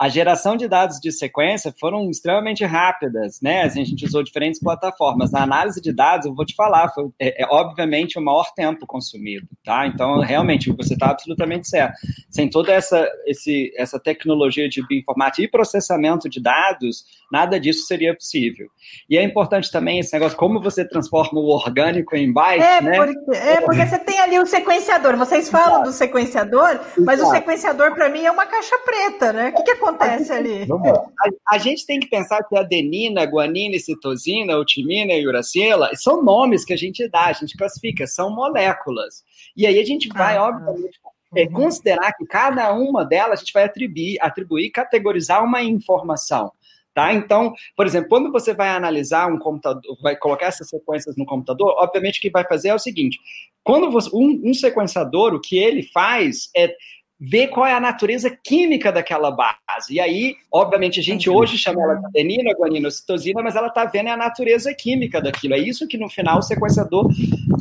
A 0.00 0.08
geração 0.08 0.56
de 0.56 0.66
dados 0.66 0.98
de 0.98 1.12
sequência 1.12 1.74
foram 1.78 2.08
extremamente 2.08 2.64
rápidas, 2.64 3.38
né? 3.42 3.64
Assim, 3.64 3.82
a 3.82 3.84
gente 3.84 4.06
usou 4.06 4.22
diferentes 4.22 4.58
plataformas. 4.58 5.30
Na 5.30 5.42
análise 5.42 5.78
de 5.78 5.92
dados, 5.92 6.24
eu 6.24 6.34
vou 6.34 6.46
te 6.46 6.54
falar, 6.54 6.88
foi 6.88 7.10
é, 7.18 7.42
é, 7.42 7.46
obviamente 7.50 8.18
o 8.18 8.22
maior 8.22 8.50
tempo 8.54 8.86
consumido, 8.86 9.46
tá? 9.62 9.86
Então, 9.86 10.20
realmente, 10.20 10.72
você 10.72 10.94
está 10.94 11.10
absolutamente 11.10 11.68
certo. 11.68 11.98
Sem 12.30 12.48
toda 12.48 12.72
essa, 12.72 13.06
esse, 13.26 13.70
essa 13.76 14.00
tecnologia 14.00 14.70
de 14.70 14.80
bioinformática 14.86 15.42
e 15.42 15.50
processamento 15.50 16.30
de 16.30 16.40
dados, 16.40 17.04
nada 17.30 17.60
disso 17.60 17.86
seria 17.86 18.14
possível. 18.14 18.68
E 19.08 19.16
é 19.16 19.22
importante 19.22 19.70
também 19.70 19.98
esse 19.98 20.12
negócio, 20.12 20.36
como 20.36 20.60
você 20.60 20.84
transforma 20.84 21.40
o 21.40 21.48
orgânico 21.48 22.16
em 22.16 22.32
byte, 22.32 22.62
é, 22.62 22.80
né? 22.80 22.96
Porque, 22.96 23.36
é, 23.36 23.60
porque 23.60 23.86
você 23.86 23.98
tem 23.98 24.18
ali 24.20 24.38
o 24.38 24.46
sequenciador. 24.46 25.16
Vocês 25.16 25.50
falam 25.50 25.76
Exato. 25.76 25.84
do 25.84 25.92
sequenciador, 25.92 26.80
mas 26.98 27.18
Exato. 27.18 27.30
o 27.30 27.34
sequenciador, 27.34 27.94
para 27.94 28.08
mim, 28.08 28.24
é 28.24 28.30
uma 28.30 28.46
caixa 28.46 28.76
preta, 28.78 29.32
né? 29.32 29.48
O 29.50 29.54
que, 29.54 29.62
que 29.62 29.70
acontece? 29.72 30.32
ali? 30.32 30.66
A, 31.20 31.54
a, 31.54 31.58
gente 31.58 31.84
tem 31.86 32.00
que 32.00 32.08
pensar 32.08 32.42
que 32.44 32.56
adenina, 32.56 33.24
guanina, 33.26 33.78
citosina, 33.78 34.56
utimina 34.56 35.12
e 35.12 35.26
uracila 35.26 35.90
são 35.94 36.22
nomes 36.22 36.64
que 36.64 36.72
a 36.72 36.76
gente 36.76 37.06
dá, 37.08 37.26
a 37.26 37.32
gente 37.32 37.56
classifica, 37.56 38.06
são 38.06 38.34
moléculas. 38.34 39.22
E 39.56 39.66
aí 39.66 39.78
a 39.78 39.84
gente 39.84 40.08
vai, 40.08 40.36
ah, 40.36 40.44
obviamente, 40.44 40.98
é, 41.34 41.46
considerar 41.46 42.12
que 42.12 42.26
cada 42.26 42.72
uma 42.72 43.04
delas 43.04 43.40
a 43.40 43.42
gente 43.42 43.52
vai 43.52 43.64
atribuir, 43.64 44.18
atribuir, 44.20 44.70
categorizar 44.70 45.44
uma 45.44 45.62
informação. 45.62 46.52
Tá? 46.92 47.12
Então, 47.12 47.54
por 47.76 47.86
exemplo, 47.86 48.08
quando 48.08 48.32
você 48.32 48.52
vai 48.52 48.68
analisar 48.68 49.32
um 49.32 49.38
computador, 49.38 49.96
vai 50.02 50.16
colocar 50.16 50.46
essas 50.46 50.68
sequências 50.68 51.16
no 51.16 51.24
computador, 51.24 51.76
obviamente 51.78 52.18
o 52.18 52.22
que 52.22 52.30
vai 52.30 52.44
fazer 52.44 52.70
é 52.70 52.74
o 52.74 52.80
seguinte: 52.80 53.18
quando 53.62 53.90
você, 53.90 54.10
um, 54.12 54.40
um 54.44 54.52
sequenciador, 54.52 55.32
o 55.34 55.40
que 55.40 55.56
ele 55.56 55.84
faz 55.84 56.50
é 56.56 56.74
ver 57.20 57.48
qual 57.48 57.66
é 57.66 57.74
a 57.74 57.80
natureza 57.80 58.30
química 58.42 58.90
daquela 58.90 59.30
base. 59.30 59.92
E 59.92 60.00
aí, 60.00 60.36
obviamente, 60.50 60.98
a 61.00 61.02
gente 61.02 61.28
hoje 61.28 61.58
chama 61.58 61.82
ela 61.82 61.94
de 61.96 62.06
adenina, 62.06 62.54
guanina, 62.54 62.90
citosina, 62.90 63.42
mas 63.42 63.54
ela 63.54 63.68
está 63.68 63.84
vendo 63.84 64.08
a 64.08 64.16
natureza 64.16 64.72
química 64.74 65.20
daquilo. 65.20 65.54
É 65.54 65.58
isso 65.58 65.86
que 65.86 65.98
no 65.98 66.08
final 66.08 66.38
o 66.38 66.42
sequenciador 66.42 67.10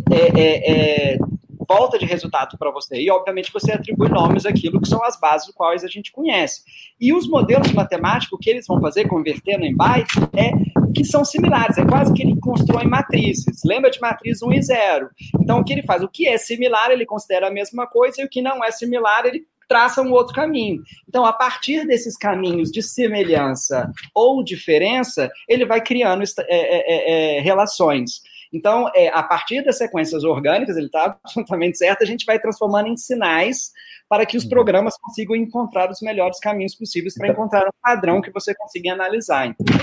é, 0.09 0.41
é, 0.41 0.71
é, 0.71 1.17
volta 1.69 1.99
de 1.99 2.05
resultado 2.05 2.57
para 2.57 2.71
você. 2.71 2.99
E, 2.99 3.11
obviamente, 3.11 3.53
você 3.53 3.71
atribui 3.71 4.09
nomes 4.09 4.43
àquilo 4.45 4.81
que 4.81 4.89
são 4.89 5.03
as 5.03 5.19
bases 5.19 5.53
quais 5.53 5.83
a 5.83 5.87
gente 5.87 6.11
conhece. 6.11 6.63
E 6.99 7.13
os 7.13 7.29
modelos 7.29 7.71
matemáticos, 7.71 8.33
o 8.33 8.41
que 8.41 8.49
eles 8.49 8.65
vão 8.67 8.81
fazer, 8.81 9.07
convertendo 9.07 9.63
em 9.63 9.75
bytes, 9.75 10.15
é 10.35 10.51
que 10.95 11.05
são 11.05 11.23
similares, 11.23 11.77
é 11.77 11.85
quase 11.85 12.11
que 12.11 12.23
ele 12.23 12.39
constrói 12.39 12.85
matrizes. 12.85 13.61
Lembra 13.63 13.91
de 13.91 14.01
matriz 14.01 14.41
1 14.41 14.53
e 14.53 14.61
0. 14.63 15.09
Então, 15.39 15.59
o 15.59 15.63
que 15.63 15.73
ele 15.73 15.83
faz? 15.83 16.01
O 16.01 16.09
que 16.09 16.27
é 16.27 16.37
similar, 16.39 16.89
ele 16.89 17.05
considera 17.05 17.47
a 17.47 17.51
mesma 17.51 17.85
coisa, 17.85 18.21
e 18.21 18.25
o 18.25 18.29
que 18.29 18.41
não 18.41 18.63
é 18.63 18.71
similar, 18.71 19.27
ele 19.27 19.45
traça 19.69 20.01
um 20.01 20.11
outro 20.11 20.33
caminho. 20.33 20.81
Então, 21.07 21.23
a 21.23 21.31
partir 21.31 21.85
desses 21.85 22.17
caminhos 22.17 22.71
de 22.71 22.81
semelhança 22.81 23.91
ou 24.15 24.43
diferença, 24.43 25.31
ele 25.47 25.63
vai 25.63 25.79
criando 25.79 26.23
é, 26.23 26.27
é, 26.47 26.47
é, 26.47 27.37
é, 27.37 27.41
relações. 27.41 28.21
Então, 28.51 28.89
é, 28.95 29.09
a 29.09 29.21
partir 29.21 29.63
das 29.63 29.77
sequências 29.77 30.23
orgânicas, 30.23 30.75
ele 30.75 30.87
está 30.87 31.17
absolutamente 31.23 31.77
certo, 31.77 32.03
a 32.03 32.05
gente 32.05 32.25
vai 32.25 32.39
transformando 32.39 32.87
em 32.87 32.97
sinais 32.97 33.71
para 34.09 34.25
que 34.25 34.35
os 34.35 34.43
uhum. 34.43 34.49
programas 34.49 34.95
consigam 34.99 35.35
encontrar 35.35 35.91
os 35.91 36.01
melhores 36.01 36.39
caminhos 36.39 36.75
possíveis 36.75 37.13
para 37.13 37.27
então 37.27 37.43
encontrar 37.43 37.67
um 37.67 37.81
padrão 37.81 38.21
que 38.21 38.31
você 38.31 38.55
consiga 38.55 38.93
analisar. 38.93 39.45
Entendeu? 39.45 39.77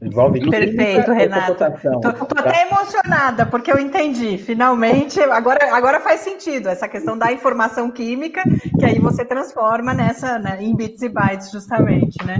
Envolve 0.00 0.50
Perfeito, 0.50 1.12
Renato. 1.12 1.52
Estou 1.52 2.38
até 2.38 2.66
emocionada, 2.66 3.44
porque 3.44 3.70
eu 3.70 3.78
entendi. 3.78 4.38
Finalmente, 4.38 5.20
agora, 5.20 5.74
agora 5.74 6.00
faz 6.00 6.20
sentido 6.20 6.68
essa 6.68 6.88
questão 6.88 7.18
da 7.18 7.32
informação 7.32 7.90
química, 7.90 8.42
que 8.78 8.84
aí 8.84 8.98
você 8.98 9.24
transforma 9.24 9.92
nessa, 9.92 10.38
né, 10.38 10.58
em 10.62 10.74
bits 10.74 11.02
e 11.02 11.08
bytes, 11.08 11.50
justamente, 11.50 12.16
né? 12.24 12.38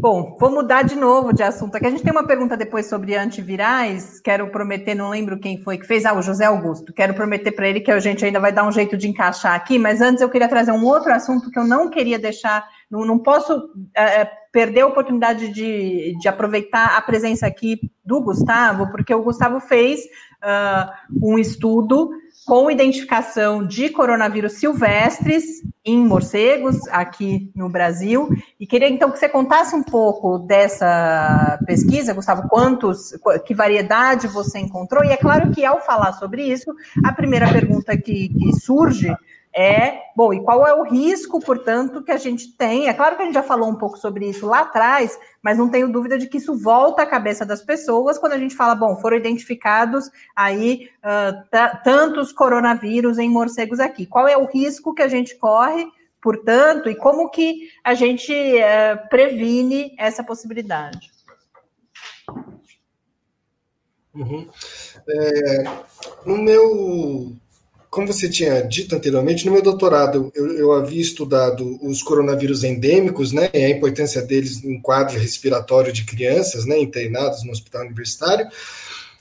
Bom, 0.00 0.34
vou 0.40 0.50
mudar 0.50 0.80
de 0.80 0.96
novo 0.96 1.30
de 1.30 1.42
assunto. 1.42 1.74
Aqui 1.74 1.86
a 1.86 1.90
gente 1.90 2.02
tem 2.02 2.10
uma 2.10 2.26
pergunta 2.26 2.56
depois 2.56 2.88
sobre 2.88 3.14
antivirais. 3.14 4.18
Quero 4.18 4.50
prometer, 4.50 4.94
não 4.94 5.10
lembro 5.10 5.38
quem 5.38 5.62
foi 5.62 5.76
que 5.76 5.86
fez. 5.86 6.06
Ah, 6.06 6.14
o 6.14 6.22
José 6.22 6.46
Augusto. 6.46 6.90
Quero 6.90 7.12
prometer 7.12 7.52
para 7.52 7.68
ele 7.68 7.80
que 7.80 7.90
a 7.90 8.00
gente 8.00 8.24
ainda 8.24 8.40
vai 8.40 8.50
dar 8.50 8.66
um 8.66 8.72
jeito 8.72 8.96
de 8.96 9.06
encaixar 9.06 9.54
aqui. 9.54 9.78
Mas 9.78 10.00
antes 10.00 10.22
eu 10.22 10.30
queria 10.30 10.48
trazer 10.48 10.72
um 10.72 10.86
outro 10.86 11.12
assunto 11.12 11.50
que 11.50 11.58
eu 11.58 11.64
não 11.64 11.90
queria 11.90 12.18
deixar. 12.18 12.66
Não, 12.90 13.04
não 13.04 13.18
posso 13.18 13.62
é, 13.94 14.22
é 14.22 14.30
perder 14.50 14.80
a 14.80 14.86
oportunidade 14.86 15.50
de, 15.50 16.16
de 16.18 16.28
aproveitar 16.28 16.96
a 16.96 17.02
presença 17.02 17.46
aqui 17.46 17.78
do 18.02 18.22
Gustavo, 18.22 18.90
porque 18.90 19.14
o 19.14 19.22
Gustavo 19.22 19.60
fez 19.60 20.00
uh, 20.00 20.90
um 21.22 21.38
estudo 21.38 22.10
com 22.46 22.70
identificação 22.70 23.64
de 23.64 23.90
coronavírus 23.90 24.54
silvestres 24.54 25.44
em 25.84 25.98
morcegos 26.04 26.76
aqui 26.88 27.50
no 27.54 27.68
Brasil. 27.68 28.28
E 28.58 28.66
queria 28.66 28.88
então 28.88 29.10
que 29.10 29.18
você 29.18 29.28
contasse 29.28 29.74
um 29.74 29.82
pouco 29.82 30.38
dessa 30.38 31.58
pesquisa, 31.66 32.14
Gustavo, 32.14 32.48
quantos, 32.48 33.12
que 33.46 33.54
variedade 33.54 34.26
você 34.26 34.58
encontrou. 34.58 35.04
E 35.04 35.10
é 35.10 35.16
claro 35.16 35.50
que 35.50 35.64
ao 35.64 35.80
falar 35.80 36.12
sobre 36.14 36.42
isso, 36.42 36.74
a 37.04 37.12
primeira 37.12 37.50
pergunta 37.52 37.96
que, 37.96 38.28
que 38.28 38.52
surge 38.60 39.14
é, 39.52 40.02
bom, 40.14 40.32
e 40.32 40.42
qual 40.44 40.64
é 40.64 40.72
o 40.72 40.84
risco, 40.84 41.40
portanto, 41.40 42.02
que 42.04 42.12
a 42.12 42.16
gente 42.16 42.52
tem? 42.56 42.88
É 42.88 42.94
claro 42.94 43.16
que 43.16 43.22
a 43.22 43.24
gente 43.24 43.34
já 43.34 43.42
falou 43.42 43.68
um 43.68 43.74
pouco 43.74 43.98
sobre 43.98 44.28
isso 44.28 44.46
lá 44.46 44.60
atrás, 44.60 45.18
mas 45.42 45.58
não 45.58 45.68
tenho 45.68 45.90
dúvida 45.90 46.16
de 46.16 46.28
que 46.28 46.38
isso 46.38 46.56
volta 46.56 47.02
à 47.02 47.06
cabeça 47.06 47.44
das 47.44 47.60
pessoas 47.60 48.16
quando 48.16 48.34
a 48.34 48.38
gente 48.38 48.54
fala, 48.54 48.76
bom, 48.76 48.96
foram 48.96 49.16
identificados 49.16 50.08
aí 50.36 50.88
uh, 51.04 51.80
tantos 51.82 52.32
coronavírus 52.32 53.18
em 53.18 53.28
morcegos 53.28 53.80
aqui. 53.80 54.06
Qual 54.06 54.28
é 54.28 54.36
o 54.36 54.46
risco 54.46 54.94
que 54.94 55.02
a 55.02 55.08
gente 55.08 55.36
corre, 55.36 55.84
portanto, 56.22 56.88
e 56.88 56.94
como 56.94 57.28
que 57.28 57.70
a 57.82 57.92
gente 57.94 58.32
uh, 58.32 59.08
previne 59.08 59.96
essa 59.98 60.22
possibilidade? 60.22 61.10
Uhum. 64.14 64.48
É, 65.08 65.64
no 66.24 66.36
meu 66.38 67.36
como 67.90 68.06
você 68.06 68.28
tinha 68.30 68.62
dito 68.62 68.94
anteriormente, 68.94 69.44
no 69.44 69.52
meu 69.52 69.62
doutorado 69.62 70.30
eu, 70.34 70.46
eu, 70.56 70.72
havia 70.72 71.00
estudado 71.00 71.78
os 71.82 72.02
coronavírus 72.02 72.62
endêmicos, 72.62 73.32
né, 73.32 73.50
e 73.52 73.64
a 73.64 73.68
importância 73.68 74.22
deles 74.22 74.62
em 74.62 74.80
quadro 74.80 75.18
respiratório 75.18 75.92
de 75.92 76.04
crianças, 76.04 76.64
né, 76.64 76.78
internados 76.78 77.44
no 77.44 77.50
hospital 77.50 77.82
universitário. 77.82 78.46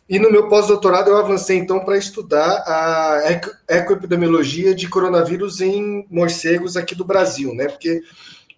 E 0.07 0.19
no 0.19 0.31
meu 0.31 0.47
pós-doutorado 0.47 1.09
eu 1.09 1.17
avancei 1.17 1.57
então 1.57 1.79
para 1.79 1.97
estudar 1.97 2.63
a 2.65 3.41
ecoepidemiologia 3.67 4.73
de 4.73 4.87
coronavírus 4.87 5.61
em 5.61 6.05
morcegos 6.09 6.77
aqui 6.77 6.93
do 6.93 7.05
Brasil, 7.05 7.53
né, 7.55 7.67
porque 7.67 8.01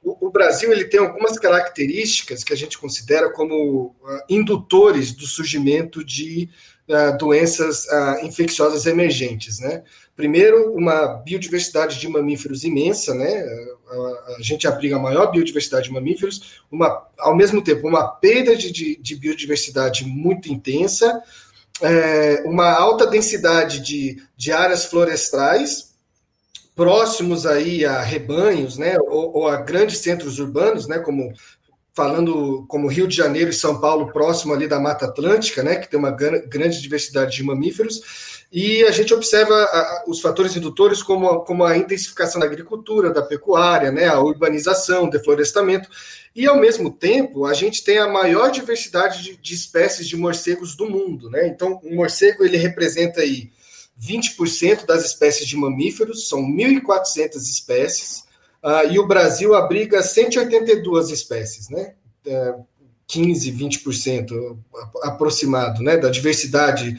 o, 0.04 0.32
Brasil 0.32 0.72
ele 0.72 0.86
tem 0.86 1.00
algumas 1.00 1.38
características 1.38 2.44
que 2.44 2.52
a 2.52 2.56
gente 2.56 2.78
considera 2.78 3.32
como 3.32 3.96
uh, 4.02 4.24
indutores 4.28 5.12
do 5.12 5.28
surgimento 5.28 6.04
de 6.04 6.50
uh, 6.90 7.16
doenças 7.18 7.86
uh, 7.86 8.26
infecciosas 8.26 8.88
emergentes, 8.88 9.60
né? 9.60 9.84
Primeiro, 10.16 10.74
uma 10.74 11.08
biodiversidade 11.08 12.00
de 12.00 12.08
mamíferos 12.08 12.64
imensa, 12.64 13.14
né? 13.14 13.44
A, 13.90 14.36
a, 14.38 14.42
gente 14.42 14.68
abriga 14.68 14.98
a 14.98 15.00
maior 15.00 15.32
biodiversidade 15.32 15.88
de 15.88 15.94
mamíferos, 15.94 16.62
uma, 16.72 17.08
ao 17.18 17.36
mesmo 17.36 17.64
tempo, 17.64 17.88
uma 17.88 18.08
perda 18.08 18.56
de, 18.56 18.72
de, 18.72 18.96
de 18.98 19.16
biodiversidade 19.16 20.06
muito 20.06 20.52
intensa, 20.52 21.22
é, 21.82 22.44
uma 22.46 22.72
alta 22.72 23.08
densidade 23.08 23.80
de, 23.80 24.22
de 24.38 24.52
áreas 24.52 24.86
florestais, 24.86 25.92
próximos 26.76 27.46
aí 27.46 27.86
a 27.86 28.02
rebanhos, 28.02 28.78
né, 28.78 28.98
ou, 29.08 29.38
ou, 29.38 29.48
a 29.48 29.58
grandes 29.58 30.00
centros 30.00 30.40
urbanos, 30.40 30.88
né, 30.88 31.00
como 31.00 31.34
falando 31.94 32.66
como 32.68 32.88
Rio 32.88 33.08
de 33.08 33.16
Janeiro 33.16 33.50
e 33.50 33.54
São 33.54 33.80
Paulo, 33.80 34.12
próximo 34.12 34.54
ali 34.54 34.68
da 34.68 34.80
Mata 34.80 35.06
Atlântica, 35.06 35.62
né, 35.62 35.76
que 35.76 35.90
tem 35.90 36.00
uma 36.00 36.12
grande 36.12 36.82
diversidade 36.82 37.36
de 37.36 37.44
mamíferos, 37.44 38.31
e 38.52 38.84
a 38.84 38.92
gente 38.92 39.14
observa 39.14 40.04
os 40.08 40.20
fatores 40.20 40.56
indutores 40.56 41.02
como 41.02 41.30
a, 41.30 41.46
como 41.46 41.64
a 41.64 41.78
intensificação 41.78 42.40
da 42.40 42.46
agricultura, 42.46 43.10
da 43.10 43.22
pecuária, 43.22 43.92
né, 43.92 44.08
a 44.08 44.20
urbanização, 44.20 45.10
deflorestamento, 45.10 45.90
e 46.36 46.46
ao 46.46 46.58
mesmo 46.58 46.92
tempo 46.92 47.46
a 47.46 47.54
gente 47.54 47.84
tem 47.84 47.98
a 47.98 48.08
maior 48.08 48.52
diversidade 48.52 49.24
de, 49.24 49.38
de 49.38 49.54
espécies 49.54 50.08
de 50.08 50.18
morcegos 50.18 50.76
do 50.76 50.90
mundo, 50.90 51.30
né, 51.30 51.48
então 51.48 51.80
o 51.84 51.96
morcego 51.96 52.44
ele 52.44 52.58
representa 52.58 53.22
aí 53.22 53.52
20% 54.00 54.86
das 54.86 55.06
espécies 55.06 55.48
de 55.48 55.56
mamíferos, 55.56 56.28
são 56.28 56.42
1.400 56.42 57.36
espécies, 57.38 58.30
Uh, 58.64 58.92
e 58.92 59.00
o 59.00 59.08
Brasil 59.08 59.56
abriga 59.56 60.04
182 60.04 61.10
espécies, 61.10 61.68
né? 61.70 61.96
Uh, 62.28 62.64
15, 63.12 63.52
20% 63.52 64.58
aproximado, 65.04 65.84
né, 65.84 65.98
da 65.98 66.10
diversidade 66.10 66.98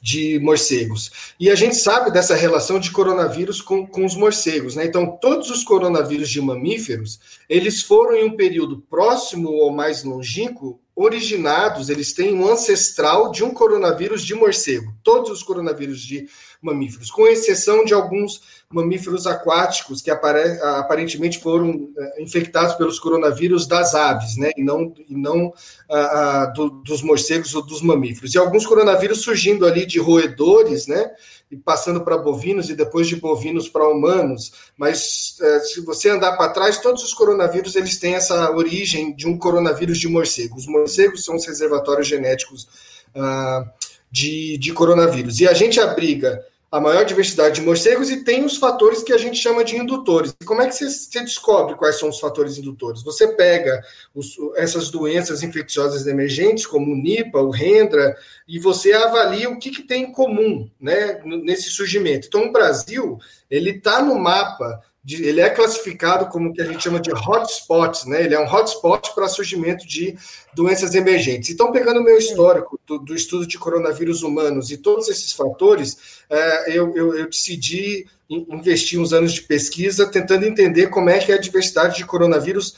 de 0.00 0.38
morcegos. 0.38 1.10
E 1.40 1.48
a 1.48 1.54
gente 1.54 1.76
sabe 1.76 2.10
dessa 2.10 2.34
relação 2.34 2.78
de 2.78 2.90
coronavírus 2.90 3.62
com, 3.62 3.86
com 3.86 4.04
os 4.04 4.14
morcegos, 4.14 4.76
né? 4.76 4.84
Então, 4.84 5.16
todos 5.18 5.48
os 5.48 5.64
coronavírus 5.64 6.28
de 6.28 6.42
mamíferos, 6.42 7.18
eles 7.48 7.80
foram 7.80 8.14
em 8.14 8.24
um 8.24 8.36
período 8.36 8.84
próximo 8.90 9.48
ou 9.48 9.72
mais 9.72 10.04
longínquo 10.04 10.78
originados, 10.94 11.88
eles 11.88 12.12
têm 12.12 12.34
um 12.34 12.46
ancestral 12.46 13.32
de 13.32 13.42
um 13.42 13.50
coronavírus 13.50 14.24
de 14.24 14.34
morcego. 14.34 14.94
Todos 15.02 15.30
os 15.30 15.42
coronavírus 15.42 16.02
de 16.02 16.28
mamíferos, 16.64 17.10
com 17.10 17.26
exceção 17.26 17.84
de 17.84 17.92
alguns 17.92 18.42
mamíferos 18.70 19.26
aquáticos 19.26 20.02
que 20.02 20.10
aparentemente 20.10 21.38
foram 21.38 21.90
eh, 21.96 22.22
infectados 22.22 22.74
pelos 22.74 22.98
coronavírus 22.98 23.66
das 23.66 23.94
aves, 23.94 24.36
né, 24.36 24.50
e 24.56 24.64
não, 24.64 24.92
e 25.08 25.14
não 25.14 25.52
ah, 25.88 25.96
ah, 25.96 26.46
do, 26.46 26.70
dos 26.70 27.02
morcegos 27.02 27.54
ou 27.54 27.64
dos 27.64 27.82
mamíferos. 27.82 28.34
E 28.34 28.38
alguns 28.38 28.66
coronavírus 28.66 29.22
surgindo 29.22 29.64
ali 29.64 29.86
de 29.86 30.00
roedores, 30.00 30.86
né, 30.88 31.12
e 31.50 31.56
passando 31.56 32.00
para 32.02 32.18
bovinos 32.18 32.68
e 32.68 32.74
depois 32.74 33.06
de 33.06 33.16
bovinos 33.16 33.68
para 33.68 33.88
humanos. 33.88 34.52
Mas 34.76 35.36
eh, 35.40 35.60
se 35.60 35.80
você 35.82 36.08
andar 36.08 36.36
para 36.36 36.52
trás, 36.52 36.78
todos 36.78 37.04
os 37.04 37.14
coronavírus 37.14 37.76
eles 37.76 37.98
têm 37.98 38.14
essa 38.14 38.50
origem 38.50 39.14
de 39.14 39.28
um 39.28 39.38
coronavírus 39.38 39.98
de 39.98 40.08
morcego. 40.08 40.56
Os 40.56 40.66
morcegos 40.66 41.24
são 41.24 41.36
os 41.36 41.46
reservatórios 41.46 42.08
genéticos 42.08 42.66
ah, 43.14 43.64
de, 44.10 44.58
de 44.58 44.72
coronavírus. 44.72 45.40
E 45.40 45.46
a 45.46 45.52
gente 45.52 45.78
abriga 45.80 46.44
a 46.74 46.80
maior 46.80 47.04
diversidade 47.04 47.60
de 47.60 47.60
morcegos 47.60 48.10
e 48.10 48.24
tem 48.24 48.44
os 48.44 48.56
fatores 48.56 49.04
que 49.04 49.12
a 49.12 49.16
gente 49.16 49.38
chama 49.38 49.62
de 49.62 49.76
indutores. 49.76 50.34
Como 50.44 50.60
é 50.60 50.66
que 50.66 50.74
você, 50.74 50.90
você 50.90 51.20
descobre 51.20 51.76
quais 51.76 52.00
são 52.00 52.08
os 52.08 52.18
fatores 52.18 52.58
indutores? 52.58 53.00
Você 53.04 53.28
pega 53.28 53.80
os, 54.12 54.34
essas 54.56 54.90
doenças 54.90 55.44
infecciosas 55.44 56.04
emergentes, 56.08 56.66
como 56.66 56.92
o 56.92 56.96
Nipah, 56.96 57.42
o 57.42 57.54
Hendra, 57.54 58.16
e 58.48 58.58
você 58.58 58.92
avalia 58.92 59.48
o 59.48 59.56
que, 59.56 59.70
que 59.70 59.84
tem 59.84 60.02
em 60.02 60.10
comum 60.10 60.68
né, 60.80 61.20
nesse 61.24 61.70
surgimento. 61.70 62.26
Então, 62.26 62.46
o 62.46 62.52
Brasil 62.52 63.18
ele 63.48 63.70
está 63.70 64.02
no 64.02 64.18
mapa 64.18 64.82
de, 65.04 65.22
ele 65.22 65.40
é 65.40 65.50
classificado 65.50 66.26
como 66.26 66.48
o 66.48 66.52
que 66.52 66.62
a 66.62 66.64
gente 66.64 66.82
chama 66.82 66.98
de 66.98 67.12
hotspots, 67.12 68.06
né? 68.06 68.24
Ele 68.24 68.34
é 68.34 68.40
um 68.40 68.50
hotspot 68.50 69.14
para 69.14 69.28
surgimento 69.28 69.86
de 69.86 70.16
doenças 70.54 70.94
emergentes. 70.94 71.50
Então, 71.50 71.70
pegando 71.70 72.00
o 72.00 72.02
meu 72.02 72.16
histórico 72.16 72.80
do, 72.86 72.98
do 72.98 73.14
estudo 73.14 73.46
de 73.46 73.58
coronavírus 73.58 74.22
humanos 74.22 74.70
e 74.70 74.78
todos 74.78 75.08
esses 75.10 75.32
fatores, 75.32 76.22
é, 76.30 76.78
eu, 76.78 76.96
eu, 76.96 77.14
eu, 77.14 77.28
decidi 77.28 78.06
investir 78.30 78.98
uns 78.98 79.12
anos 79.12 79.34
de 79.34 79.42
pesquisa 79.42 80.06
tentando 80.06 80.46
entender 80.46 80.86
como 80.86 81.10
é 81.10 81.18
que 81.18 81.30
é 81.30 81.34
a 81.34 81.40
diversidade 81.40 81.96
de 81.96 82.06
coronavírus 82.06 82.74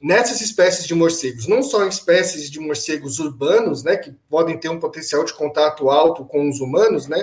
nessas 0.00 0.40
espécies 0.40 0.86
de 0.86 0.94
morcegos, 0.94 1.48
não 1.48 1.62
só 1.62 1.84
em 1.84 1.88
espécies 1.88 2.50
de 2.50 2.60
morcegos 2.60 3.18
urbanos, 3.18 3.82
né, 3.82 3.96
que 3.96 4.12
podem 4.30 4.56
ter 4.56 4.68
um 4.68 4.78
potencial 4.78 5.24
de 5.24 5.34
contato 5.34 5.90
alto 5.90 6.24
com 6.24 6.48
os 6.48 6.60
humanos, 6.60 7.08
né, 7.08 7.22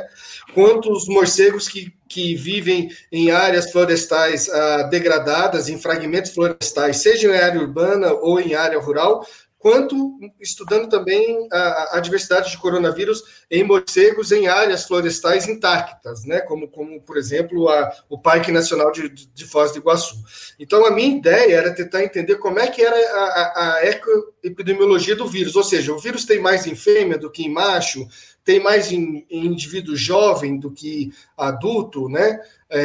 quanto 0.53 0.91
os 0.91 1.07
morcegos 1.07 1.69
que, 1.69 1.93
que 2.07 2.35
vivem 2.35 2.89
em 3.11 3.31
áreas 3.31 3.71
florestais 3.71 4.49
ah, 4.49 4.83
degradadas, 4.83 5.69
em 5.69 5.77
fragmentos 5.77 6.31
florestais, 6.31 6.97
seja 6.97 7.29
em 7.29 7.37
área 7.37 7.61
urbana 7.61 8.11
ou 8.13 8.39
em 8.39 8.55
área 8.55 8.79
rural, 8.79 9.25
quanto 9.65 10.19
estudando 10.39 10.87
também 10.87 11.47
a, 11.51 11.97
a, 11.97 11.99
diversidade 11.99 12.51
de 12.51 12.57
coronavírus 12.59 13.23
em 13.49 13.63
morcegos 13.63 14.31
em 14.31 14.45
áreas 14.45 14.85
florestais 14.85 15.47
intactas, 15.47 16.23
né? 16.23 16.39
como, 16.41 16.67
como 16.67 17.01
por 17.01 17.17
exemplo, 17.17 17.67
a, 17.67 17.91
o 18.07 18.15
Parque 18.15 18.51
Nacional 18.51 18.91
de, 18.91 19.09
de 19.09 19.43
Foz 19.43 19.71
do 19.71 19.79
Iguaçu. 19.79 20.17
Então, 20.59 20.85
a 20.85 20.91
minha 20.91 21.17
ideia 21.17 21.55
era 21.55 21.73
tentar 21.73 22.03
entender 22.03 22.35
como 22.35 22.59
é 22.59 22.67
que 22.67 22.83
era 22.83 22.95
a, 22.95 23.23
a, 23.23 23.73
a 23.73 23.85
ecoepidemiologia 23.87 25.15
do 25.15 25.25
vírus, 25.25 25.55
ou 25.55 25.63
seja, 25.63 25.91
o 25.91 25.97
vírus 25.97 26.25
tem 26.25 26.39
mais 26.39 26.67
em 26.67 26.75
fêmea 26.75 27.17
do 27.17 27.31
que 27.31 27.41
em 27.41 27.51
macho, 27.51 28.07
tem 28.43 28.59
mais 28.59 28.91
em, 28.91 29.25
em 29.31 29.47
indivíduo 29.47 29.95
jovem 29.95 30.59
do 30.59 30.69
que 30.69 31.11
adulto, 31.35 32.07
né? 32.07 32.39
É, 32.67 32.79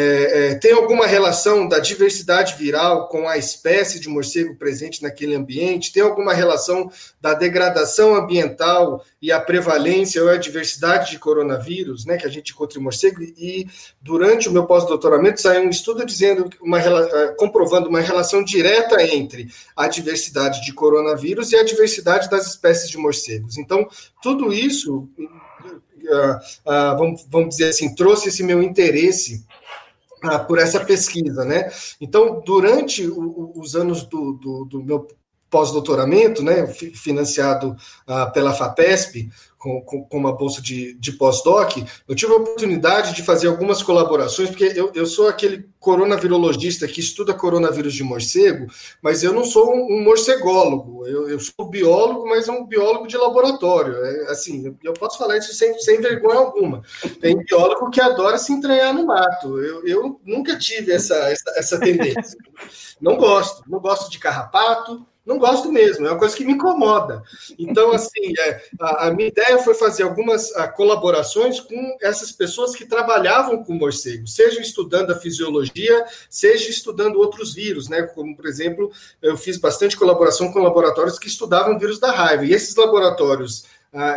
é, 0.53 0.55
tem 0.57 0.73
alguma 0.73 1.07
relação 1.07 1.67
da 1.67 1.79
diversidade 1.79 2.55
viral 2.57 3.09
com 3.09 3.27
a 3.27 3.39
espécie 3.39 3.99
de 3.99 4.11
morcego 4.11 4.55
presente 4.55 5.03
naquele 5.03 5.35
ambiente? 5.35 5.91
Tem 5.91 6.03
alguma 6.03 6.35
relação 6.35 6.91
da 7.19 7.33
degradação 7.33 8.15
ambiental 8.15 9.03
e 9.23 9.33
a 9.33 9.41
prevalência 9.41 10.23
ou 10.23 10.29
a 10.29 10.37
diversidade 10.37 11.11
de 11.11 11.19
coronavírus, 11.19 12.05
né, 12.05 12.19
que 12.19 12.27
a 12.27 12.31
gente 12.31 12.53
encontra 12.53 12.79
em 12.79 12.83
morcego? 12.83 13.23
E 13.23 13.67
durante 14.03 14.51
o 14.51 14.53
meu 14.53 14.67
pós-doutoramento 14.67 15.41
saiu 15.41 15.63
um 15.63 15.71
estudo 15.71 16.05
dizendo 16.05 16.51
uma 16.61 16.79
é, 16.79 17.29
comprovando 17.39 17.89
uma 17.89 18.01
relação 18.01 18.45
direta 18.45 19.03
entre 19.03 19.49
a 19.75 19.89
diversidade 19.89 20.63
de 20.63 20.75
coronavírus 20.75 21.53
e 21.53 21.57
a 21.57 21.65
diversidade 21.65 22.29
das 22.29 22.47
espécies 22.47 22.91
de 22.91 22.99
morcegos. 22.99 23.57
Então, 23.57 23.89
tudo 24.23 24.53
isso 24.53 25.09
Uh, 26.01 26.33
uh, 26.67 26.99
vamos, 26.99 27.27
vamos 27.31 27.51
dizer 27.51 27.69
assim, 27.69 27.95
trouxe 27.95 28.31
esse 28.31 28.43
meu 28.43 28.63
interesse 28.63 29.45
por 30.47 30.59
essa 30.59 30.85
pesquisa, 30.85 31.45
né? 31.45 31.71
Então, 32.01 32.43
durante 32.45 33.07
o, 33.07 33.53
os 33.57 33.75
anos 33.75 34.03
do, 34.05 34.33
do, 34.35 34.65
do 34.65 34.83
meu 34.83 35.07
pós-doutoramento, 35.51 36.43
né, 36.43 36.67
financiado 36.69 37.77
ah, 38.07 38.27
pela 38.27 38.55
FAPESP, 38.55 39.29
com, 39.61 39.83
com, 39.83 40.03
com 40.05 40.17
uma 40.17 40.35
bolsa 40.35 40.63
de, 40.63 40.95
de 40.95 41.13
pós-doc, 41.13 41.77
eu 42.09 42.15
tive 42.15 42.33
a 42.33 42.37
oportunidade 42.37 43.15
de 43.15 43.23
fazer 43.23 43.47
algumas 43.47 43.83
colaborações, 43.83 44.49
porque 44.49 44.73
eu, 44.75 44.91
eu 44.95 45.05
sou 45.05 45.29
aquele 45.29 45.69
coronavirologista 45.79 46.89
que 46.89 47.01
estuda 47.01 47.35
coronavírus 47.35 47.93
de 47.93 48.03
morcego, 48.03 48.69
mas 49.03 49.23
eu 49.23 49.35
não 49.35 49.45
sou 49.45 49.71
um, 49.71 49.97
um 49.99 50.03
morcególogo, 50.03 51.07
eu, 51.07 51.29
eu, 51.29 51.39
sou 51.39 51.69
biólogo, 51.69 52.27
mas 52.27 52.49
um 52.49 52.65
biólogo 52.65 53.07
de 53.07 53.19
laboratório. 53.19 54.03
É, 54.03 54.31
assim, 54.31 54.67
eu, 54.67 54.75
eu, 54.83 54.95
posso 54.95 55.19
falar 55.19 55.37
isso 55.37 55.53
sem, 55.53 55.79
sem 55.79 56.01
vergonha 56.01 56.39
alguma. 56.39 56.83
Tem 57.21 57.37
biólogo 57.37 57.91
que 57.91 58.01
adora 58.01 58.39
se 58.39 58.55
entranhar 58.55 58.95
no 58.95 59.05
mato. 59.05 59.59
Eu, 59.59 59.87
eu 59.87 60.21
nunca 60.25 60.59
tive 60.59 60.91
essa, 60.91 61.17
essa, 61.31 61.53
essa 61.57 61.79
tendência. 61.79 62.39
Não 62.99 63.19
gosto, 63.19 63.63
não 63.69 63.79
gosto 63.79 64.11
de 64.11 64.19
carrapato, 64.19 65.07
não 65.31 65.39
gosto 65.39 65.71
mesmo, 65.71 66.07
é 66.07 66.11
uma 66.11 66.19
coisa 66.19 66.37
que 66.37 66.45
me 66.45 66.53
incomoda. 66.53 67.23
Então, 67.59 67.93
assim, 67.95 68.33
é, 68.39 68.63
a, 68.81 69.07
a, 69.07 69.11
minha 69.13 69.29
ideia 69.29 69.59
foi 69.59 69.75
fazer 69.75 70.03
algumas 70.03 70.55
a, 70.57 70.67
colaborações 70.67 71.61
com 71.61 71.97
essas 72.03 72.33
pessoas 72.33 72.75
que 72.75 72.85
trabalhavam 72.85 73.63
com 73.63 73.75
morcego, 73.75 74.27
seja 74.27 74.61
estudando 74.61 75.13
a 75.13 75.17
fisiologia, 75.17 76.05
seja 76.29 76.69
estudando 76.69 77.21
outros 77.21 77.55
vírus, 77.55 77.89
né? 77.89 78.03
Como, 78.03 78.37
por 78.37 78.47
exemplo, 78.47 78.91
eu 79.23 79.37
fiz 79.37 79.57
bastante 79.57 79.97
colaboração 79.97 80.53
com 80.53 80.59
laboratórios 80.63 81.19
que 81.19 81.29
estudavam 81.29 81.79
vírus 81.79 82.01
da 82.01 82.11
raiva. 82.11 82.45
E 82.45 82.53
esses 82.53 82.75
laboratórios 82.75 83.65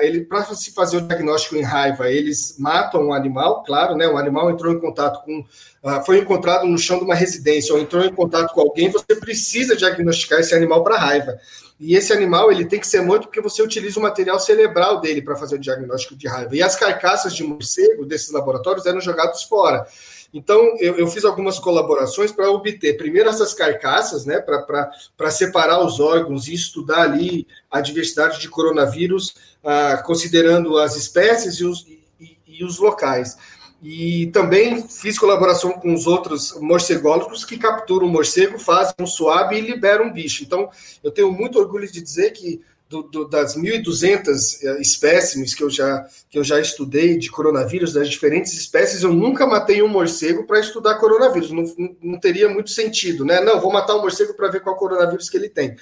ele 0.01 0.21
para 0.21 0.43
se 0.53 0.71
fazer 0.71 0.97
o 0.97 1.01
diagnóstico 1.01 1.55
em 1.55 1.63
raiva, 1.63 2.11
eles 2.11 2.55
matam 2.59 3.07
um 3.07 3.13
animal, 3.13 3.63
claro, 3.63 3.95
né? 3.95 4.07
O 4.07 4.17
animal 4.17 4.51
entrou 4.51 4.71
em 4.71 4.79
contato 4.79 5.23
com, 5.25 5.39
uh, 5.39 6.05
foi 6.05 6.19
encontrado 6.19 6.67
no 6.67 6.77
chão 6.77 6.99
de 6.99 7.05
uma 7.05 7.15
residência 7.15 7.73
ou 7.73 7.81
entrou 7.81 8.03
em 8.05 8.13
contato 8.13 8.53
com 8.53 8.61
alguém, 8.61 8.91
você 8.91 9.15
precisa 9.15 9.75
diagnosticar 9.75 10.39
esse 10.39 10.53
animal 10.53 10.83
para 10.83 10.97
raiva. 10.97 11.39
E 11.79 11.95
esse 11.95 12.13
animal 12.13 12.51
ele 12.51 12.65
tem 12.65 12.79
que 12.79 12.87
ser 12.87 13.01
morto 13.01 13.23
porque 13.23 13.41
você 13.41 13.63
utiliza 13.63 13.99
o 13.99 14.03
material 14.03 14.39
cerebral 14.39 15.01
dele 15.01 15.23
para 15.23 15.35
fazer 15.35 15.55
o 15.55 15.59
diagnóstico 15.59 16.15
de 16.15 16.27
raiva. 16.27 16.55
E 16.55 16.61
as 16.61 16.75
carcaças 16.75 17.35
de 17.35 17.43
morcego 17.43 18.05
desses 18.05 18.31
laboratórios 18.31 18.85
eram 18.85 19.01
jogadas 19.01 19.43
fora. 19.43 19.87
Então, 20.33 20.75
eu, 20.79 20.97
eu 20.97 21.07
fiz 21.07 21.23
algumas 21.23 21.59
colaborações 21.59 22.31
para 22.31 22.49
obter, 22.49 22.97
primeiro, 22.97 23.29
essas 23.29 23.53
carcaças, 23.53 24.25
né, 24.25 24.39
para 24.39 25.29
separar 25.29 25.85
os 25.85 25.99
órgãos 25.99 26.47
e 26.47 26.55
estudar 26.55 27.03
ali 27.03 27.45
a 27.69 27.79
diversidade 27.79 28.39
de 28.39 28.49
coronavírus, 28.49 29.35
ah, 29.63 30.01
considerando 30.05 30.77
as 30.77 30.95
espécies 30.95 31.55
e 31.55 31.65
os, 31.65 31.85
e, 32.19 32.37
e 32.47 32.63
os 32.63 32.79
locais. 32.79 33.37
E 33.81 34.27
também 34.27 34.87
fiz 34.87 35.19
colaboração 35.19 35.73
com 35.73 35.93
os 35.93 36.07
outros 36.07 36.57
morcególogos 36.61 37.43
que 37.43 37.57
capturam 37.57 38.07
o 38.07 38.09
morcego, 38.09 38.57
fazem 38.57 38.95
um 38.99 39.05
suave 39.05 39.57
e 39.57 39.61
liberam 39.61 40.07
o 40.07 40.13
bicho. 40.13 40.43
Então, 40.43 40.69
eu 41.03 41.11
tenho 41.11 41.31
muito 41.31 41.59
orgulho 41.59 41.91
de 41.91 42.01
dizer 42.01 42.31
que 42.31 42.61
do, 42.93 43.03
do, 43.03 43.27
das 43.27 43.57
1.200 43.57 44.63
eh, 44.63 44.81
espécimes 44.81 45.55
que 45.55 45.63
eu, 45.63 45.69
já, 45.69 46.07
que 46.29 46.37
eu 46.37 46.43
já 46.43 46.59
estudei 46.59 47.17
de 47.17 47.29
coronavírus, 47.31 47.93
das 47.93 48.07
diferentes 48.07 48.53
espécies, 48.53 49.01
eu 49.01 49.11
nunca 49.11 49.47
matei 49.47 49.81
um 49.81 49.87
morcego 49.87 50.45
para 50.45 50.59
estudar 50.59 50.99
coronavírus. 50.99 51.51
Não, 51.51 51.63
não, 52.01 52.19
teria 52.19 52.47
muito 52.47 52.69
sentido, 52.69 53.25
né? 53.25 53.41
Não, 53.41 53.59
vou 53.59 53.71
matar 53.71 53.95
um 53.95 54.01
morcego 54.01 54.35
para 54.35 54.49
ver 54.49 54.61
qual 54.61 54.75
coronavírus 54.75 55.29
que 55.29 55.37
ele 55.37 55.49
tem. 55.49 55.75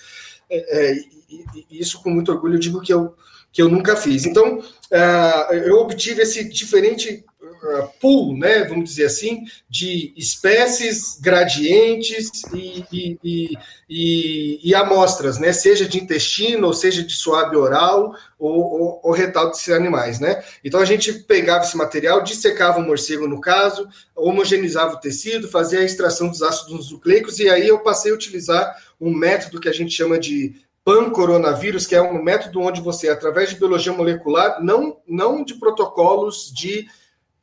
É, 0.49 0.79
é, 0.79 0.95
e, 1.29 1.65
isso, 1.69 2.01
com 2.01 2.09
muito 2.09 2.31
orgulho, 2.31 2.55
eu 2.55 2.59
digo 2.59 2.81
que 2.81 2.93
eu, 2.93 3.13
que 3.51 3.61
eu 3.61 3.69
nunca 3.69 3.95
fiz. 3.95 4.25
Então, 4.25 4.59
uh, 4.59 5.53
eu 5.53 5.77
obtive 5.77 6.21
esse 6.21 6.43
diferente 6.43 7.23
uh, 7.41 7.89
pool, 7.99 8.37
né, 8.37 8.63
vamos 8.63 8.89
dizer 8.89 9.05
assim, 9.05 9.43
de 9.69 10.13
espécies, 10.15 11.19
gradientes 11.19 12.29
e, 12.53 12.85
e, 12.91 13.19
e, 13.23 13.49
e, 13.89 14.69
e 14.69 14.75
amostras, 14.75 15.37
né, 15.37 15.51
seja 15.51 15.87
de 15.87 15.99
intestino, 15.99 16.67
ou 16.67 16.73
seja 16.73 17.03
de 17.03 17.13
suave 17.13 17.55
oral, 17.55 18.15
ou, 18.39 18.59
ou, 18.59 19.01
ou 19.03 19.11
retal 19.11 19.49
desses 19.49 19.69
animais, 19.69 20.19
né? 20.19 20.43
Então 20.63 20.79
a 20.79 20.85
gente 20.85 21.13
pegava 21.13 21.63
esse 21.63 21.77
material, 21.77 22.23
dissecava 22.23 22.79
o 22.79 22.83
morcego 22.83 23.27
no 23.27 23.39
caso, 23.39 23.87
homogeneizava 24.15 24.95
o 24.95 24.99
tecido, 24.99 25.47
fazia 25.47 25.79
a 25.79 25.83
extração 25.83 26.27
dos 26.27 26.41
ácidos 26.41 26.91
nucleicos, 26.91 27.37
e 27.37 27.47
aí 27.47 27.67
eu 27.67 27.79
passei 27.79 28.11
a 28.11 28.15
utilizar 28.15 28.75
um 28.99 29.13
método 29.13 29.59
que 29.59 29.69
a 29.69 29.73
gente 29.73 29.91
chama 29.91 30.17
de 30.17 30.55
pan-coronavírus, 30.83 31.85
que 31.85 31.95
é 31.95 32.01
um 32.01 32.21
método 32.21 32.61
onde 32.61 32.81
você, 32.81 33.09
através 33.09 33.49
de 33.49 33.55
biologia 33.55 33.93
molecular, 33.93 34.61
não, 34.63 34.97
não 35.07 35.43
de 35.43 35.55
protocolos 35.55 36.51
de 36.53 36.87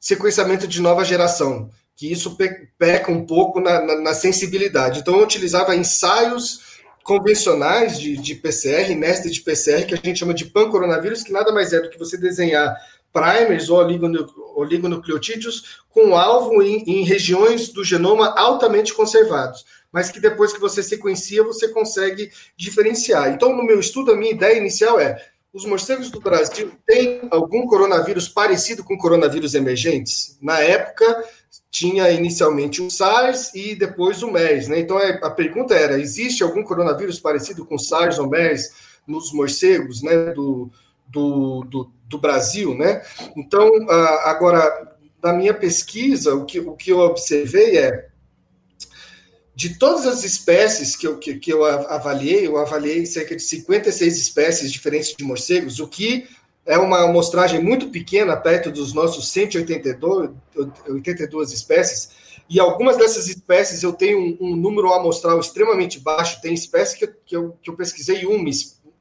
sequenciamento 0.00 0.66
de 0.66 0.80
nova 0.80 1.04
geração, 1.04 1.70
que 1.96 2.10
isso 2.10 2.36
peca 2.78 3.10
um 3.10 3.24
pouco 3.24 3.60
na, 3.60 3.80
na, 3.80 4.00
na 4.00 4.14
sensibilidade. 4.14 5.00
Então, 5.00 5.16
eu 5.16 5.24
utilizava 5.24 5.74
ensaios 5.74 6.78
convencionais 7.02 7.98
de, 7.98 8.16
de 8.16 8.34
PCR, 8.34 8.94
mestre 8.94 9.30
de 9.30 9.40
PCR, 9.40 9.86
que 9.86 9.94
a 9.94 9.96
gente 9.96 10.18
chama 10.18 10.34
de 10.34 10.44
pan-coronavírus, 10.44 11.22
que 11.22 11.32
nada 11.32 11.52
mais 11.52 11.72
é 11.72 11.80
do 11.80 11.88
que 11.88 11.98
você 11.98 12.16
desenhar 12.16 12.76
primers 13.12 13.70
ou 13.70 13.78
oligonucleotídeos 14.56 15.80
com 15.88 16.14
alvo 16.14 16.62
em, 16.62 16.84
em 16.86 17.04
regiões 17.04 17.70
do 17.70 17.82
genoma 17.82 18.34
altamente 18.36 18.92
conservados 18.92 19.64
mas 19.92 20.10
que 20.10 20.20
depois 20.20 20.52
que 20.52 20.60
você 20.60 20.82
sequencia, 20.82 21.42
você 21.42 21.68
consegue 21.68 22.30
diferenciar. 22.56 23.32
Então, 23.32 23.56
no 23.56 23.64
meu 23.64 23.80
estudo, 23.80 24.12
a 24.12 24.16
minha 24.16 24.32
ideia 24.32 24.58
inicial 24.58 25.00
é: 25.00 25.16
os 25.52 25.64
morcegos 25.64 26.10
do 26.10 26.20
Brasil 26.20 26.72
têm 26.86 27.22
algum 27.30 27.66
coronavírus 27.66 28.28
parecido 28.28 28.84
com 28.84 28.98
coronavírus 28.98 29.54
emergentes? 29.54 30.38
Na 30.42 30.60
época, 30.60 31.24
tinha 31.70 32.10
inicialmente 32.10 32.82
o 32.82 32.90
SARS 32.90 33.54
e 33.54 33.74
depois 33.74 34.22
o 34.22 34.30
MERS, 34.30 34.68
né? 34.68 34.78
Então, 34.80 34.98
é, 34.98 35.18
a 35.22 35.30
pergunta 35.30 35.74
era: 35.74 35.98
existe 35.98 36.42
algum 36.42 36.62
coronavírus 36.62 37.18
parecido 37.18 37.64
com 37.64 37.78
SARS 37.78 38.18
ou 38.18 38.28
MERS 38.28 38.88
nos 39.06 39.32
morcegos, 39.32 40.02
né, 40.02 40.32
do, 40.34 40.70
do, 41.06 41.64
do, 41.64 41.90
do 42.06 42.18
Brasil, 42.18 42.74
né? 42.74 43.02
Então, 43.34 43.70
agora, 44.24 44.96
na 45.22 45.32
minha 45.32 45.54
pesquisa, 45.54 46.34
o 46.34 46.44
que, 46.44 46.60
o 46.60 46.74
que 46.74 46.92
eu 46.92 46.98
observei 46.98 47.78
é 47.78 48.07
de 49.58 49.76
todas 49.76 50.06
as 50.06 50.22
espécies 50.22 50.94
que 50.94 51.04
eu, 51.04 51.18
que, 51.18 51.34
que, 51.34 51.52
eu 51.52 51.64
avaliei, 51.64 52.46
eu 52.46 52.58
avaliei 52.58 53.04
cerca 53.04 53.34
de 53.34 53.42
56 53.42 54.16
espécies 54.16 54.70
diferentes 54.70 55.16
de 55.16 55.24
morcegos, 55.24 55.80
o 55.80 55.88
que 55.88 56.28
é 56.64 56.78
uma 56.78 57.02
amostragem 57.02 57.60
muito 57.60 57.88
pequena, 57.88 58.36
perto 58.36 58.70
dos 58.70 58.92
nossos 58.92 59.32
182 59.32 60.30
82 60.88 61.52
espécies, 61.52 62.10
e 62.48 62.60
algumas 62.60 62.98
dessas 62.98 63.26
espécies 63.26 63.82
eu 63.82 63.92
tenho 63.92 64.20
um, 64.20 64.38
um 64.40 64.54
número 64.54 64.92
amostral 64.92 65.40
extremamente 65.40 65.98
baixo, 65.98 66.40
tem 66.40 66.54
espécies 66.54 66.96
que, 66.96 67.08
que, 67.26 67.36
eu, 67.36 67.56
que 67.60 67.68
eu 67.68 67.74
pesquisei 67.74 68.24
um, 68.26 68.38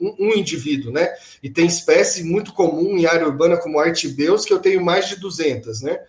um, 0.01 0.15
um, 0.19 0.33
indivíduo, 0.33 0.91
né? 0.91 1.13
E 1.43 1.51
tem 1.51 1.67
espécie 1.67 2.23
muito 2.23 2.51
comum 2.51 2.97
em 2.97 3.05
área 3.05 3.27
urbana 3.27 3.57
como 3.57 3.79
artibeus, 3.79 4.43
que 4.43 4.53
eu 4.53 4.59
tenho 4.59 4.83
mais 4.83 5.07
de 5.07 5.17
200, 5.17 5.83
né? 5.83 5.99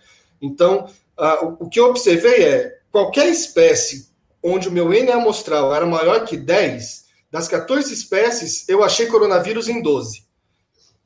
Então, 0.41 0.89
uh, 1.19 1.45
o, 1.45 1.65
o 1.65 1.69
que 1.69 1.79
eu 1.79 1.85
observei 1.85 2.43
é, 2.43 2.79
qualquer 2.91 3.29
espécie 3.29 4.08
onde 4.43 4.67
o 4.67 4.71
meu 4.71 4.93
N 4.93 5.11
amostral 5.11 5.73
era 5.73 5.85
maior 5.85 6.25
que 6.25 6.37
10, 6.37 7.05
das 7.31 7.47
14 7.47 7.93
espécies, 7.93 8.67
eu 8.67 8.83
achei 8.83 9.05
coronavírus 9.07 9.67
em 9.67 9.81
12. 9.81 10.23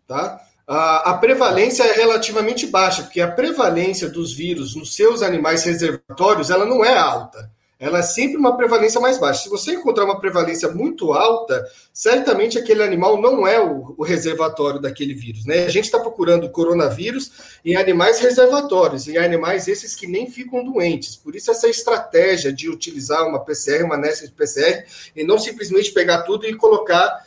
Tá? 0.07 0.39
A, 0.67 1.11
a 1.11 1.17
prevalência 1.17 1.83
é 1.83 1.93
relativamente 1.93 2.67
baixa, 2.67 3.03
porque 3.03 3.19
a 3.19 3.31
prevalência 3.31 4.09
dos 4.09 4.33
vírus 4.33 4.75
nos 4.75 4.95
seus 4.95 5.21
animais 5.21 5.63
reservatórios 5.63 6.49
ela 6.49 6.65
não 6.65 6.83
é 6.83 6.97
alta 6.97 7.51
ela 7.83 7.99
é 7.99 8.01
sempre 8.01 8.37
uma 8.37 8.55
prevalência 8.55 9.01
mais 9.01 9.17
baixa. 9.17 9.43
Se 9.43 9.49
você 9.49 9.73
encontrar 9.73 10.05
uma 10.05 10.17
prevalência 10.17 10.69
muito 10.69 11.11
alta, 11.11 11.69
certamente 11.91 12.57
aquele 12.57 12.81
animal 12.81 13.21
não 13.21 13.45
é 13.45 13.59
o, 13.59 13.93
o 13.97 14.03
reservatório 14.03 14.79
daquele 14.79 15.13
vírus. 15.13 15.45
Né? 15.45 15.65
A 15.65 15.69
gente 15.69 15.83
está 15.83 15.99
procurando 15.99 16.49
coronavírus 16.49 17.59
em 17.65 17.75
animais 17.75 18.21
reservatórios, 18.21 19.09
em 19.09 19.17
animais 19.17 19.67
esses 19.67 19.95
que 19.95 20.07
nem 20.07 20.31
ficam 20.31 20.63
doentes. 20.63 21.17
Por 21.17 21.35
isso, 21.35 21.51
essa 21.51 21.67
estratégia 21.67 22.53
de 22.53 22.69
utilizar 22.69 23.27
uma 23.27 23.43
PCR, 23.43 23.83
uma 23.83 23.97
nessa 23.97 24.25
de 24.25 24.31
PCR, 24.31 24.85
e 25.13 25.25
não 25.25 25.37
simplesmente 25.37 25.91
pegar 25.91 26.21
tudo 26.21 26.45
e 26.45 26.55
colocar 26.55 27.21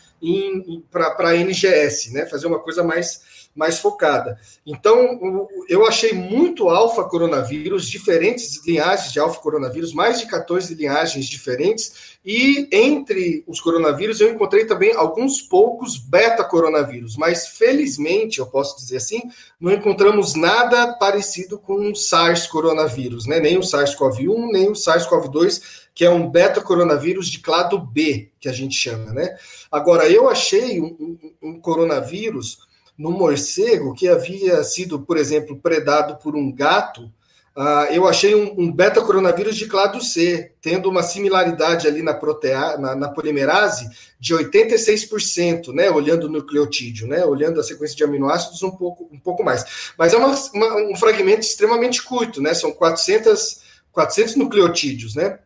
para 0.91 1.29
a 1.29 1.37
NGS, 1.37 2.15
né? 2.15 2.25
fazer 2.25 2.47
uma 2.47 2.61
coisa 2.61 2.83
mais 2.83 3.46
mais 3.57 3.79
focada. 3.79 4.39
Então, 4.65 5.49
eu 5.69 5.87
achei 5.87 6.13
muito 6.13 6.69
alfa 6.69 7.03
coronavírus, 7.05 7.89
diferentes 7.89 8.65
linhagens 8.67 9.13
de 9.13 9.19
alfa 9.19 9.41
coronavírus, 9.41 9.95
mais 9.95 10.21
de 10.21 10.27
14 10.27 10.75
linhagens 10.75 11.27
diferentes, 11.27 12.17
e 12.25 12.69
entre 12.73 13.45
os 13.47 13.61
coronavírus 13.61 14.21
eu 14.21 14.31
encontrei 14.31 14.67
também 14.67 14.93
alguns 14.95 15.41
poucos 15.41 15.97
beta 15.97 16.45
coronavírus, 16.45 17.17
mas 17.17 17.47
felizmente, 17.47 18.41
eu 18.41 18.47
posso 18.47 18.77
dizer 18.77 18.97
assim, 18.97 19.23
não 19.61 19.73
encontramos 19.73 20.35
nada 20.35 20.93
parecido 20.95 21.59
com 21.59 21.91
o 21.91 21.95
SARS 21.95 22.47
coronavírus, 22.47 23.27
né? 23.27 23.39
Nem 23.39 23.57
o 23.57 23.63
SARS-CoV-1, 23.63 24.51
nem 24.51 24.69
o 24.69 24.73
SARS-CoV-2, 24.73 25.87
que 25.95 26.05
é 26.05 26.11
um 26.11 26.29
beta 26.29 26.61
coronavírus 26.61 27.29
de 27.29 27.39
clado 27.39 27.79
B, 27.79 28.31
que 28.39 28.49
a 28.49 28.53
gente 28.53 28.75
chama, 28.75 29.13
né? 29.13 29.37
Agora, 29.73 30.09
eu 30.11 30.29
achei 30.29 30.81
um, 30.81 30.97
um, 31.01 31.33
um 31.43 31.61
coronavírus 31.61 32.66
no 32.97 33.11
morcego 33.11 33.95
que 33.95 34.09
havia 34.09 34.63
sido, 34.65 35.01
por 35.01 35.17
exemplo, 35.17 35.57
predado 35.57 36.17
por 36.17 36.35
um 36.35 36.51
gato 36.51 37.11
uh, 37.57 37.93
eu 37.93 38.07
achei 38.07 38.35
um, 38.35 38.55
um 38.59 38.71
beta-coronavírus 38.71 39.57
de 39.57 39.67
clado 39.67 40.03
C, 40.03 40.53
tendo 40.61 40.91
uma 40.91 41.03
similaridade 41.03 41.89
ali 41.89 42.03
na, 42.03 42.13
protea, 42.13 42.77
na, 42.77 42.95
na 42.95 43.09
polimerase 43.09 43.89
de 44.21 44.35
86%, 44.35 45.73
né, 45.73 45.91
olhando 45.91 46.25
o 46.25 46.31
nucleotídeo, 46.31 47.09
né, 47.09 47.25
olhando 47.25 47.59
a 47.59 47.65
sequência 47.65 47.97
de 47.97 48.05
aminoácidos 48.05 48.63
um 48.63 48.71
pouco, 48.71 49.09
um 49.11 49.19
pouco 49.19 49.43
mais. 49.43 49.93
Mas 49.99 50.13
é 50.13 50.17
uma, 50.19 50.35
uma, 50.53 50.77
um 50.91 50.97
fragmento 50.97 51.41
extremamente 51.41 52.03
curto, 52.03 52.43
né, 52.43 52.53
são 52.53 52.71
400, 52.73 53.63
400 53.91 54.37
nucleotídeos, 54.37 55.15
né, 55.15 55.39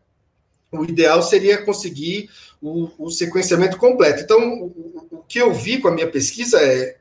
o 0.71 0.83
ideal 0.83 1.21
seria 1.21 1.63
conseguir 1.63 2.29
o, 2.61 2.89
o 2.97 3.09
sequenciamento 3.09 3.77
completo. 3.77 4.21
Então, 4.21 4.39
o, 4.39 5.07
o, 5.11 5.23
que 5.27 5.39
eu 5.39 5.53
vi 5.53 5.79
com 5.79 5.89
a 5.89 5.91
minha 5.91 6.09
pesquisa 6.09 6.61
é 6.61 6.97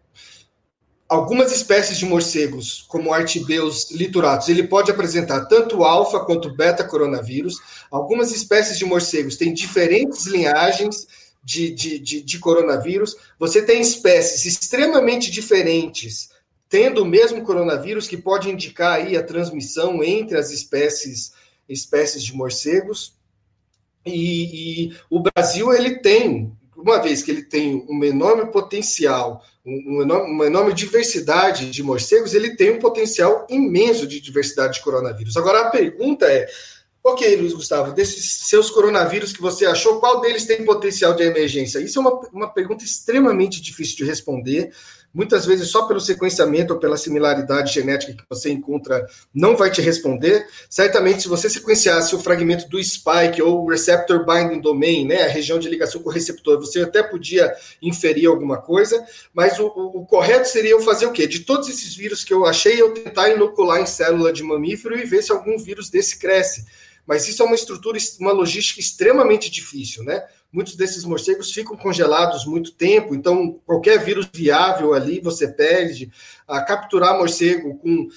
algumas 1.10 1.52
espécies 1.52 1.98
de 1.98 2.06
morcegos, 2.06 2.84
como 2.88 3.12
Artibeus 3.12 3.90
lituratus, 3.90 4.48
ele 4.48 4.68
pode 4.68 4.90
apresentar 4.90 5.46
tanto 5.46 5.84
alfa 5.84 6.20
quanto 6.20 6.54
beta 6.54 6.84
coronavírus. 6.84 7.56
Algumas 7.90 8.30
espécies 8.30 8.78
de 8.78 8.84
morcegos 8.84 9.36
têm 9.36 9.52
diferentes 9.52 10.26
linhagens 10.26 11.06
de, 11.42 11.70
de, 11.72 11.98
de, 11.98 12.22
de 12.22 12.38
coronavírus. 12.38 13.16
Você 13.38 13.60
tem 13.60 13.80
espécies 13.80 14.44
extremamente 14.46 15.30
diferentes 15.30 16.30
tendo 16.68 17.02
o 17.02 17.06
mesmo 17.06 17.42
coronavírus 17.42 18.06
que 18.06 18.16
pode 18.16 18.48
indicar 18.48 19.00
aí 19.00 19.16
a 19.16 19.24
transmissão 19.24 20.04
entre 20.04 20.38
as 20.38 20.52
espécies 20.52 21.32
espécies 21.68 22.22
de 22.22 22.34
morcegos. 22.34 23.14
E, 24.06 24.86
e, 24.86 24.96
o 25.08 25.20
Brasil 25.20 25.72
ele 25.72 25.98
tem, 25.98 26.52
uma 26.76 26.98
vez 26.98 27.22
que 27.22 27.30
ele 27.30 27.42
tem 27.42 27.86
um 27.88 28.02
enorme 28.04 28.50
potencial, 28.50 29.44
um 29.86 30.02
enorme, 30.02 30.30
uma 30.32 30.46
enorme 30.46 30.72
diversidade 30.72 31.70
de 31.70 31.82
morcegos, 31.82 32.34
ele 32.34 32.56
tem 32.56 32.70
um 32.72 32.78
potencial 32.78 33.46
imenso 33.48 34.06
de 34.06 34.20
diversidade 34.20 34.74
de 34.74 34.82
coronavírus. 34.82 35.36
Agora 35.36 35.60
a 35.62 35.70
pergunta 35.70 36.26
é: 36.26 36.48
ok, 37.02 37.36
Luiz 37.36 37.52
Gustavo, 37.52 37.92
desses 37.92 38.48
seus 38.48 38.70
coronavírus 38.70 39.32
que 39.32 39.40
você 39.40 39.66
achou, 39.66 40.00
qual 40.00 40.20
deles 40.20 40.44
tem 40.44 40.64
potencial 40.64 41.14
de 41.14 41.22
emergência? 41.22 41.78
Isso 41.78 41.98
é 41.98 42.02
uma, 42.02 42.20
uma 42.32 42.48
pergunta 42.48 42.84
extremamente 42.84 43.60
difícil 43.60 43.96
de 43.96 44.04
responder 44.04 44.72
muitas 45.12 45.44
vezes 45.44 45.68
só 45.68 45.86
pelo 45.86 46.00
sequenciamento 46.00 46.72
ou 46.72 46.78
pela 46.78 46.96
similaridade 46.96 47.72
genética 47.72 48.12
que 48.12 48.24
você 48.28 48.50
encontra 48.50 49.06
não 49.34 49.56
vai 49.56 49.70
te 49.70 49.80
responder. 49.80 50.46
Certamente, 50.68 51.22
se 51.22 51.28
você 51.28 51.50
sequenciasse 51.50 52.14
o 52.14 52.20
fragmento 52.20 52.68
do 52.68 52.82
spike 52.82 53.42
ou 53.42 53.64
o 53.64 53.68
receptor 53.68 54.24
binding 54.24 54.60
domain, 54.60 55.06
né, 55.06 55.24
a 55.24 55.28
região 55.28 55.58
de 55.58 55.68
ligação 55.68 56.02
com 56.02 56.10
o 56.10 56.12
receptor, 56.12 56.58
você 56.58 56.82
até 56.82 57.02
podia 57.02 57.52
inferir 57.82 58.28
alguma 58.28 58.60
coisa, 58.60 59.04
mas 59.34 59.58
o, 59.58 59.66
o, 59.66 60.00
o 60.00 60.06
correto 60.06 60.48
seria 60.48 60.70
eu 60.70 60.80
fazer 60.80 61.06
o 61.06 61.12
quê? 61.12 61.26
De 61.26 61.40
todos 61.40 61.68
esses 61.68 61.94
vírus 61.94 62.24
que 62.24 62.32
eu 62.32 62.44
achei, 62.44 62.80
eu 62.80 62.94
tentar 62.94 63.30
inocular 63.30 63.80
em 63.80 63.86
célula 63.86 64.32
de 64.32 64.42
mamífero 64.42 64.98
e 64.98 65.04
ver 65.04 65.22
se 65.22 65.32
algum 65.32 65.58
vírus 65.58 65.90
desse 65.90 66.18
cresce. 66.18 66.64
Mas 67.10 67.26
isso 67.26 67.42
é 67.42 67.44
uma 67.44 67.56
estrutura, 67.56 67.98
uma 68.20 68.30
logística 68.30 68.78
extremamente 68.78 69.50
difícil, 69.50 70.04
né? 70.04 70.24
Muitos 70.52 70.76
desses 70.76 71.04
morcegos 71.04 71.50
ficam 71.50 71.76
congelados 71.76 72.46
muito 72.46 72.70
tempo, 72.70 73.16
então 73.16 73.58
qualquer 73.66 73.98
vírus 73.98 74.28
viável 74.32 74.94
ali 74.94 75.18
você 75.18 75.48
perde. 75.48 76.08
A 76.46 76.62
capturar 76.62 77.18
morcego 77.18 77.76
com 77.78 78.08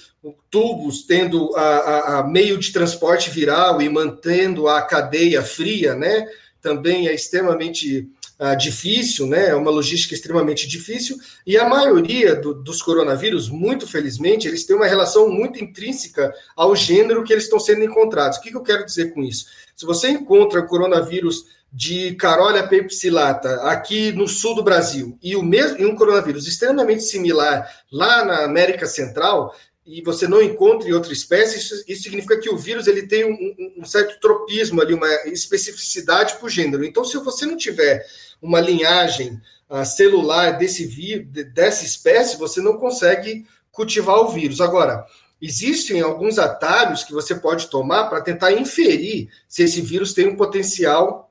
tubos, 0.48 1.02
tendo 1.02 1.52
a, 1.56 1.60
a, 1.60 2.18
a 2.20 2.22
meio 2.22 2.56
de 2.56 2.72
transporte 2.72 3.30
viral 3.30 3.82
e 3.82 3.88
mantendo 3.88 4.68
a 4.68 4.80
cadeia 4.80 5.42
fria, 5.42 5.96
né? 5.96 6.28
Também 6.62 7.08
é 7.08 7.12
extremamente 7.12 8.08
uh, 8.38 8.56
difícil, 8.56 9.26
né? 9.26 9.48
É 9.48 9.54
uma 9.54 9.70
logística 9.70 10.14
extremamente 10.14 10.66
difícil. 10.68 11.16
E 11.46 11.56
a 11.56 11.68
maioria 11.68 12.34
do, 12.34 12.54
dos 12.54 12.82
coronavírus, 12.82 13.48
muito 13.48 13.86
felizmente, 13.86 14.48
eles 14.48 14.64
têm 14.64 14.76
uma 14.76 14.86
relação 14.86 15.28
muito 15.28 15.62
intrínseca 15.62 16.32
ao 16.56 16.74
gênero 16.74 17.24
que 17.24 17.32
eles 17.32 17.44
estão 17.44 17.60
sendo 17.60 17.84
encontrados. 17.84 18.38
O 18.38 18.40
que, 18.40 18.50
que 18.50 18.56
eu 18.56 18.62
quero 18.62 18.84
dizer 18.84 19.12
com 19.12 19.22
isso? 19.22 19.46
Se 19.76 19.84
você 19.84 20.08
encontra 20.08 20.62
coronavírus 20.62 21.46
de 21.74 22.14
Carolia 22.14 22.68
pepsilata 22.68 23.62
aqui 23.62 24.12
no 24.12 24.28
sul 24.28 24.54
do 24.54 24.62
Brasil 24.62 25.18
e 25.20 25.34
o 25.34 25.42
mesmo 25.42 25.78
e 25.78 25.84
um 25.84 25.96
coronavírus 25.96 26.46
extremamente 26.46 27.02
similar 27.02 27.68
lá 27.90 28.24
na 28.24 28.44
América 28.44 28.86
Central 28.86 29.52
e 29.86 30.00
você 30.02 30.26
não 30.26 30.42
encontra 30.42 30.88
em 30.88 30.92
outra 30.92 31.12
espécie, 31.12 31.58
isso, 31.58 31.84
isso 31.86 32.02
significa 32.04 32.38
que 32.40 32.48
o 32.48 32.56
vírus 32.56 32.86
ele 32.86 33.06
tem 33.06 33.24
um, 33.24 33.82
um 33.82 33.84
certo 33.84 34.18
tropismo 34.18 34.80
ali, 34.80 34.94
uma 34.94 35.08
especificidade 35.26 36.36
para 36.36 36.46
o 36.46 36.50
gênero. 36.50 36.84
Então, 36.84 37.04
se 37.04 37.18
você 37.18 37.44
não 37.44 37.56
tiver 37.56 38.04
uma 38.40 38.60
linhagem 38.60 39.40
uh, 39.68 39.84
celular 39.84 40.52
desse 40.52 40.86
vírus, 40.86 41.26
dessa 41.52 41.84
espécie, 41.84 42.38
você 42.38 42.62
não 42.62 42.78
consegue 42.78 43.46
cultivar 43.70 44.20
o 44.20 44.28
vírus. 44.28 44.60
Agora, 44.62 45.04
existem 45.40 46.00
alguns 46.00 46.38
atalhos 46.38 47.04
que 47.04 47.12
você 47.12 47.34
pode 47.34 47.68
tomar 47.68 48.04
para 48.08 48.22
tentar 48.22 48.52
inferir 48.52 49.28
se 49.46 49.62
esse 49.64 49.82
vírus 49.82 50.14
tem 50.14 50.28
um 50.28 50.36
potencial 50.36 51.30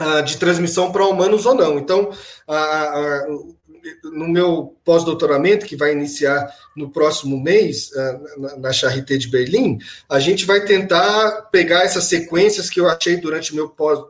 uh, 0.00 0.22
de 0.24 0.38
transmissão 0.38 0.90
para 0.90 1.06
humanos 1.06 1.46
ou 1.46 1.54
não. 1.54 1.78
Então, 1.78 2.10
uh, 2.48 3.55
no 4.04 4.28
meu 4.28 4.76
pós-doutoramento, 4.84 5.66
que 5.66 5.76
vai 5.76 5.92
iniciar 5.92 6.48
no 6.76 6.90
próximo 6.90 7.40
mês, 7.40 7.90
uh, 7.92 8.58
na 8.60 8.72
Charité 8.72 9.16
de 9.16 9.28
Berlim, 9.28 9.78
a 10.08 10.18
gente 10.18 10.44
vai 10.44 10.64
tentar 10.64 11.48
pegar 11.52 11.84
essas 11.84 12.04
sequências 12.04 12.70
que 12.70 12.80
eu 12.80 12.88
achei 12.88 13.16
durante 13.16 13.52
o 13.52 13.56
meu 13.56 13.68
pós 13.68 14.00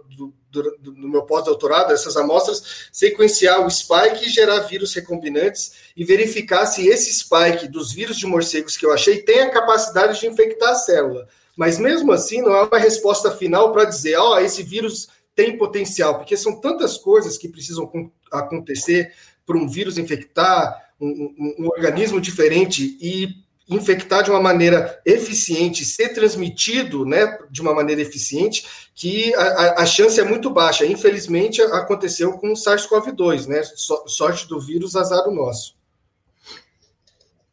no 0.82 1.08
meu 1.08 1.22
pós-doutorado, 1.22 1.92
essas 1.92 2.16
amostras, 2.16 2.88
sequenciar 2.92 3.66
o 3.66 3.70
spike 3.70 4.26
e 4.26 4.30
gerar 4.30 4.60
vírus 4.60 4.94
recombinantes 4.94 5.72
e 5.96 6.04
verificar 6.04 6.66
se 6.66 6.88
esse 6.88 7.12
spike 7.12 7.68
dos 7.68 7.92
vírus 7.92 8.16
de 8.16 8.26
morcegos 8.26 8.76
que 8.76 8.86
eu 8.86 8.92
achei 8.92 9.22
tem 9.22 9.40
a 9.40 9.50
capacidade 9.50 10.18
de 10.18 10.26
infectar 10.26 10.70
a 10.70 10.74
célula. 10.74 11.28
Mas 11.56 11.78
mesmo 11.78 12.12
assim, 12.12 12.42
não 12.42 12.54
é 12.54 12.62
uma 12.62 12.78
resposta 12.78 13.30
final 13.30 13.72
para 13.72 13.84
dizer, 13.84 14.16
ó, 14.16 14.34
oh, 14.34 14.38
esse 14.38 14.62
vírus 14.62 15.08
tem 15.34 15.58
potencial, 15.58 16.16
porque 16.16 16.36
são 16.36 16.60
tantas 16.60 16.96
coisas 16.96 17.36
que 17.36 17.48
precisam 17.48 17.90
acontecer 18.32 19.12
para 19.46 19.56
um 19.56 19.68
vírus 19.68 19.96
infectar 19.96 20.84
um, 21.00 21.06
um, 21.38 21.64
um, 21.64 21.66
organismo 21.68 22.20
diferente 22.20 22.98
e 23.00 23.28
infectar 23.68 24.22
de 24.22 24.30
uma 24.30 24.40
maneira 24.40 25.00
eficiente, 25.04 25.84
ser 25.84 26.10
transmitido 26.10 27.04
né, 27.04 27.38
de 27.50 27.60
uma 27.60 27.74
maneira 27.74 28.00
eficiente, 28.00 28.64
que 28.94 29.34
a, 29.34 29.82
a 29.82 29.86
chance 29.86 30.20
é 30.20 30.24
muito 30.24 30.50
baixa. 30.50 30.86
Infelizmente, 30.86 31.60
aconteceu 31.62 32.32
com 32.34 32.52
o 32.52 32.56
SARS-CoV-2, 32.56 33.46
né? 33.46 33.62
Sorte 34.06 34.48
do 34.48 34.60
vírus, 34.60 34.94
azar 34.94 35.28
o 35.28 35.34
nosso. 35.34 35.76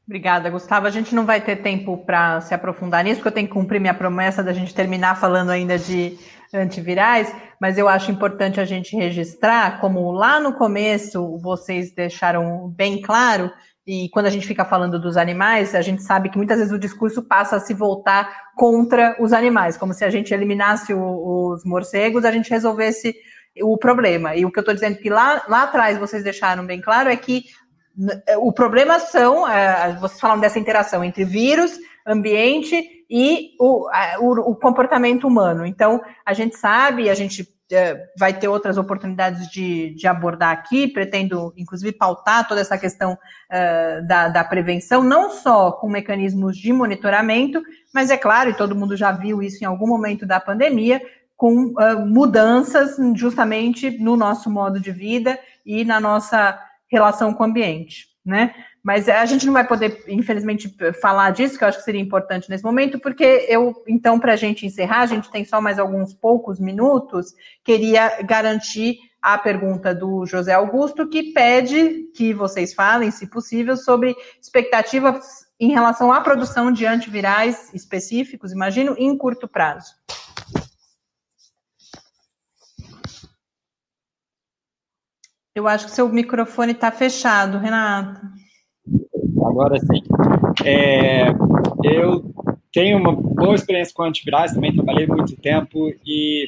Obrigada, 0.05 0.49
Gustavo. 0.49 0.85
A 0.85 0.91
gente 0.91 1.15
não 1.15 1.25
vai 1.25 1.41
ter 1.41 1.57
tempo 1.57 1.97
para 1.97 2.41
se 2.41 2.53
aprofundar 2.53 3.03
nisso, 3.03 3.15
porque 3.15 3.29
eu 3.29 3.33
tenho 3.33 3.47
que 3.47 3.53
cumprir 3.53 3.79
minha 3.79 3.93
promessa 3.93 4.43
da 4.43 4.53
gente 4.53 4.73
terminar 4.73 5.19
falando 5.19 5.49
ainda 5.49 5.79
de 5.79 6.19
antivirais, 6.53 7.33
mas 7.63 7.77
eu 7.77 7.87
acho 7.87 8.11
importante 8.11 8.59
a 8.59 8.65
gente 8.65 8.93
registrar, 8.93 9.79
como 9.79 10.11
lá 10.11 10.37
no 10.37 10.51
começo 10.51 11.37
vocês 11.37 11.93
deixaram 11.93 12.67
bem 12.67 13.01
claro, 13.01 13.49
e 13.87 14.09
quando 14.09 14.25
a 14.25 14.29
gente 14.29 14.45
fica 14.45 14.65
falando 14.65 14.99
dos 14.99 15.15
animais, 15.15 15.73
a 15.73 15.81
gente 15.81 16.03
sabe 16.03 16.27
que 16.27 16.35
muitas 16.35 16.57
vezes 16.57 16.73
o 16.73 16.77
discurso 16.77 17.23
passa 17.23 17.55
a 17.55 17.61
se 17.61 17.73
voltar 17.73 18.51
contra 18.57 19.15
os 19.17 19.31
animais, 19.31 19.77
como 19.77 19.93
se 19.93 20.03
a 20.03 20.09
gente 20.09 20.33
eliminasse 20.33 20.93
o, 20.93 21.53
os 21.53 21.63
morcegos, 21.63 22.25
a 22.25 22.33
gente 22.33 22.49
resolvesse 22.49 23.15
o 23.61 23.77
problema. 23.77 24.35
E 24.35 24.43
o 24.43 24.51
que 24.51 24.59
eu 24.59 24.63
estou 24.63 24.73
dizendo 24.73 24.97
que 24.97 25.09
lá, 25.09 25.41
lá 25.47 25.63
atrás 25.63 25.97
vocês 25.97 26.21
deixaram 26.21 26.65
bem 26.65 26.81
claro 26.81 27.09
é 27.09 27.15
que 27.15 27.45
o 28.39 28.51
problema 28.51 28.99
são, 28.99 29.47
é, 29.47 29.95
vocês 30.01 30.19
falam 30.19 30.41
dessa 30.41 30.59
interação 30.59 31.01
entre 31.01 31.23
vírus, 31.23 31.79
ambiente 32.05 33.05
e 33.09 33.51
o, 33.57 33.87
o, 34.19 34.51
o 34.51 34.55
comportamento 34.55 35.25
humano. 35.25 35.65
Então, 35.65 36.01
a 36.25 36.33
gente 36.33 36.57
sabe, 36.57 37.09
a 37.09 37.13
gente 37.13 37.52
vai 38.17 38.33
ter 38.33 38.47
outras 38.47 38.77
oportunidades 38.77 39.49
de, 39.49 39.95
de, 39.95 40.07
abordar 40.07 40.51
aqui, 40.51 40.87
pretendo, 40.87 41.53
inclusive, 41.57 41.91
pautar 41.91 42.47
toda 42.47 42.61
essa 42.61 42.77
questão 42.77 43.13
uh, 43.13 44.07
da, 44.07 44.27
da, 44.27 44.43
prevenção, 44.43 45.03
não 45.03 45.31
só 45.31 45.71
com 45.71 45.89
mecanismos 45.89 46.57
de 46.57 46.71
monitoramento, 46.71 47.61
mas 47.93 48.11
é 48.11 48.17
claro, 48.17 48.49
e 48.49 48.57
todo 48.57 48.75
mundo 48.75 48.95
já 48.95 49.11
viu 49.11 49.41
isso 49.41 49.63
em 49.63 49.67
algum 49.67 49.87
momento 49.87 50.25
da 50.25 50.39
pandemia, 50.39 51.01
com 51.35 51.73
uh, 51.73 52.05
mudanças 52.05 52.97
justamente 53.15 53.89
no 53.97 54.15
nosso 54.15 54.49
modo 54.49 54.79
de 54.79 54.91
vida 54.91 55.39
e 55.65 55.83
na 55.83 55.99
nossa 55.99 56.59
relação 56.91 57.33
com 57.33 57.43
o 57.43 57.47
ambiente, 57.47 58.07
né? 58.25 58.53
Mas 58.83 59.07
a 59.07 59.25
gente 59.25 59.45
não 59.45 59.53
vai 59.53 59.65
poder, 59.65 60.03
infelizmente, 60.09 60.75
falar 61.01 61.31
disso, 61.31 61.57
que 61.57 61.63
eu 61.63 61.67
acho 61.69 61.77
que 61.77 61.85
seria 61.85 62.01
importante 62.01 62.49
nesse 62.49 62.65
momento, 62.65 62.99
porque 62.99 63.45
eu, 63.47 63.81
então, 63.87 64.19
para 64.19 64.33
a 64.33 64.35
gente 64.35 64.65
encerrar, 64.65 64.99
a 64.99 65.05
gente 65.05 65.31
tem 65.31 65.45
só 65.45 65.61
mais 65.61 65.79
alguns 65.79 66.13
poucos 66.13 66.59
minutos, 66.59 67.33
queria 67.63 68.21
garantir 68.23 68.97
a 69.21 69.37
pergunta 69.37 69.95
do 69.95 70.25
José 70.25 70.51
Augusto, 70.51 71.07
que 71.07 71.31
pede 71.31 72.09
que 72.13 72.33
vocês 72.33 72.73
falem, 72.73 73.09
se 73.09 73.25
possível, 73.25 73.77
sobre 73.77 74.13
expectativas 74.41 75.47
em 75.57 75.71
relação 75.71 76.11
à 76.11 76.19
produção 76.19 76.69
de 76.69 76.85
antivirais 76.85 77.73
específicos, 77.73 78.51
imagino, 78.51 78.95
em 78.97 79.17
curto 79.17 79.47
prazo. 79.47 79.95
Eu 85.55 85.69
acho 85.69 85.85
que 85.85 85.91
seu 85.91 86.09
microfone 86.09 86.73
está 86.73 86.91
fechado, 86.91 87.59
Renato. 87.59 88.42
Agora 89.45 89.79
sim. 89.79 90.01
É, 90.65 91.29
eu 91.83 92.23
tenho 92.71 92.97
uma 92.97 93.11
boa 93.13 93.55
experiência 93.55 93.93
com 93.93 94.03
antivirais, 94.03 94.53
também 94.53 94.73
trabalhei 94.73 95.05
muito 95.05 95.35
tempo 95.35 95.93
e 96.05 96.47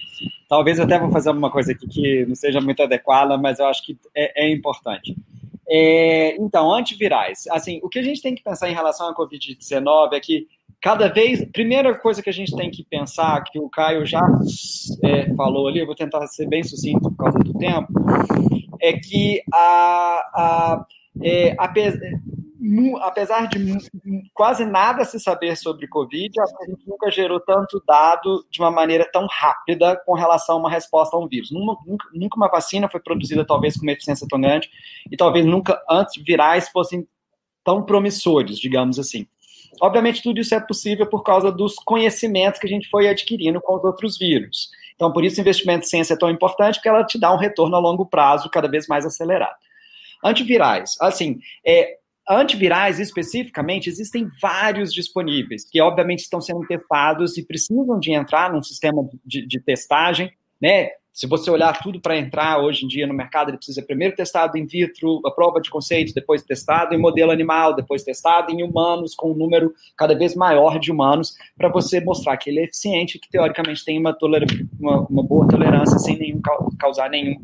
talvez 0.50 0.80
até 0.80 0.98
vou 0.98 1.12
fazer 1.12 1.30
uma 1.30 1.52
coisa 1.52 1.72
aqui 1.72 1.88
que 1.88 2.26
não 2.26 2.36
seja 2.36 2.60
muito 2.60 2.82
adequada, 2.82 3.38
mas 3.38 3.60
eu 3.60 3.68
acho 3.68 3.86
que 3.86 3.98
é, 4.16 4.46
é 4.46 4.52
importante. 4.52 5.16
É, 5.68 6.36
então, 6.38 6.72
antivirais. 6.72 7.46
Assim, 7.52 7.80
o 7.84 7.90
que 7.90 8.00
a 8.00 8.04
gente 8.04 8.22
tem 8.22 8.36
que 8.36 8.44
pensar 8.44 8.70
em 8.70 8.74
relação 8.74 9.08
à 9.10 9.16
Covid-19 9.16 10.14
é 10.14 10.20
que 10.20 10.48
cada 10.82 11.08
vez, 11.08 11.44
primeira 11.52 11.96
coisa 11.98 12.22
que 12.22 12.30
a 12.30 12.34
gente 12.34 12.56
tem 12.56 12.70
que 12.70 12.84
pensar, 12.84 13.44
que 13.44 13.60
o 13.60 13.70
Caio 13.70 14.06
já 14.06 14.22
é, 15.04 15.34
falou 15.36 15.68
ali, 15.68 15.80
eu 15.80 15.86
vou 15.86 15.96
tentar 15.96 16.26
ser 16.28 16.48
bem 16.48 16.64
sucinto 16.64 17.10
por 17.10 17.18
causa 17.18 17.40
do 17.40 17.54
tempo, 17.54 17.88
é 18.80 18.94
que 18.94 19.42
a, 19.52 19.58
a, 20.34 20.86
é, 21.24 21.56
apesar 23.02 23.48
de 23.48 23.60
quase 24.34 24.66
nada 24.66 25.04
se 25.06 25.20
saber 25.20 25.56
sobre 25.56 25.88
Covid, 25.88 26.32
a 26.40 26.70
gente 26.70 26.88
nunca 26.88 27.12
gerou 27.12 27.40
tanto 27.40 27.82
dado 27.86 28.46
de 28.50 28.60
uma 28.60 28.72
maneira 28.72 29.10
tão 29.12 29.28
rápida 29.30 30.02
com 30.06 30.14
relação 30.14 30.56
a 30.56 30.60
uma 30.60 30.70
resposta 30.70 31.16
a 31.16 31.20
um 31.20 31.28
vírus. 31.28 31.52
Nunca, 31.52 32.08
nunca 32.14 32.38
uma 32.38 32.50
vacina 32.50 32.90
foi 32.90 33.00
produzida, 33.00 33.46
talvez, 33.46 33.76
com 33.76 33.84
uma 33.84 33.92
eficiência 33.92 34.28
tão 34.28 34.40
grande, 34.40 34.70
e 35.12 35.18
talvez 35.18 35.46
nunca 35.46 35.82
antes 35.90 36.22
virais 36.24 36.70
fossem 36.70 37.08
tão 37.64 37.84
promissores, 37.84 38.58
digamos 38.58 39.00
assim. 39.00 39.28
Obviamente, 39.82 40.24
tudo 40.24 40.40
isso 40.40 40.56
é 40.56 40.60
possível 40.60 41.06
por 41.06 41.24
causa 41.24 41.52
dos 41.52 41.76
conhecimentos 41.76 42.60
que 42.60 42.68
a 42.68 42.70
gente 42.70 42.90
foi 42.90 43.10
adquirindo 43.10 43.60
com 43.60 43.76
os 43.76 43.84
outros 43.84 44.18
vírus. 44.18 44.70
Então, 44.96 45.12
por 45.12 45.26
isso, 45.26 45.38
o 45.38 45.42
investimento 45.42 45.86
em 45.86 45.90
ciência 45.90 46.14
é 46.14 46.18
tão 46.18 46.30
importante, 46.30 46.76
porque 46.76 46.88
ela 46.88 47.04
te 47.04 47.20
dá 47.20 47.34
um 47.34 47.38
retorno 47.38 47.76
a 47.76 47.80
longo 47.80 48.06
prazo 48.06 48.50
cada 48.50 48.70
vez 48.70 48.88
mais 48.88 49.06
acelerado. 49.06 49.56
Antivirais. 50.24 50.96
Assim, 51.02 51.40
é, 51.66 51.98
antivirais, 52.30 53.00
especificamente, 53.00 53.90
existem 53.90 54.30
vários 54.42 54.94
disponíveis, 54.94 55.64
que 55.70 55.82
obviamente 55.82 56.20
estão 56.20 56.42
sendo 56.42 56.66
testados 56.68 57.38
e 57.38 57.46
precisam 57.46 58.00
de 58.00 58.12
entrar 58.12 58.52
num 58.52 58.64
sistema 58.64 59.08
de, 59.26 59.46
de 59.46 59.60
testagem, 59.60 60.32
né? 60.62 60.90
Se 61.16 61.28
você 61.28 61.50
olhar 61.50 61.82
tudo 61.82 62.02
para 62.02 62.18
entrar 62.18 62.60
hoje 62.60 62.84
em 62.84 62.90
dia 62.90 63.08
no 63.08 63.14
mercado, 63.14 63.50
ele 63.50 63.56
precisa 63.56 63.82
primeiro 63.82 64.14
testado 64.14 64.58
in 64.58 64.66
vitro, 64.66 65.22
a 65.26 65.32
prova 65.32 65.62
de 65.62 65.70
conceitos, 65.70 66.14
depois 66.14 66.44
testado 66.44 66.94
em 66.94 66.98
modelo 66.98 67.32
animal, 67.32 67.74
depois 67.74 68.04
testado 68.04 68.52
em 68.52 68.62
humanos, 68.62 69.16
com 69.16 69.32
um 69.32 69.34
número 69.34 69.74
cada 69.98 70.14
vez 70.14 70.36
maior 70.36 70.78
de 70.78 70.92
humanos, 70.92 71.34
para 71.58 71.70
você 71.70 72.02
mostrar 72.02 72.36
que 72.36 72.50
ele 72.50 72.60
é 72.60 72.64
eficiente 72.66 73.18
que, 73.18 73.30
teoricamente, 73.30 73.86
tem 73.86 73.98
uma, 73.98 74.14
uma, 74.78 75.08
uma 75.08 75.24
boa 75.24 75.48
tolerância 75.48 75.98
sem 76.00 76.20
nenhum, 76.20 76.42
causar 76.78 77.10
nenhum 77.10 77.42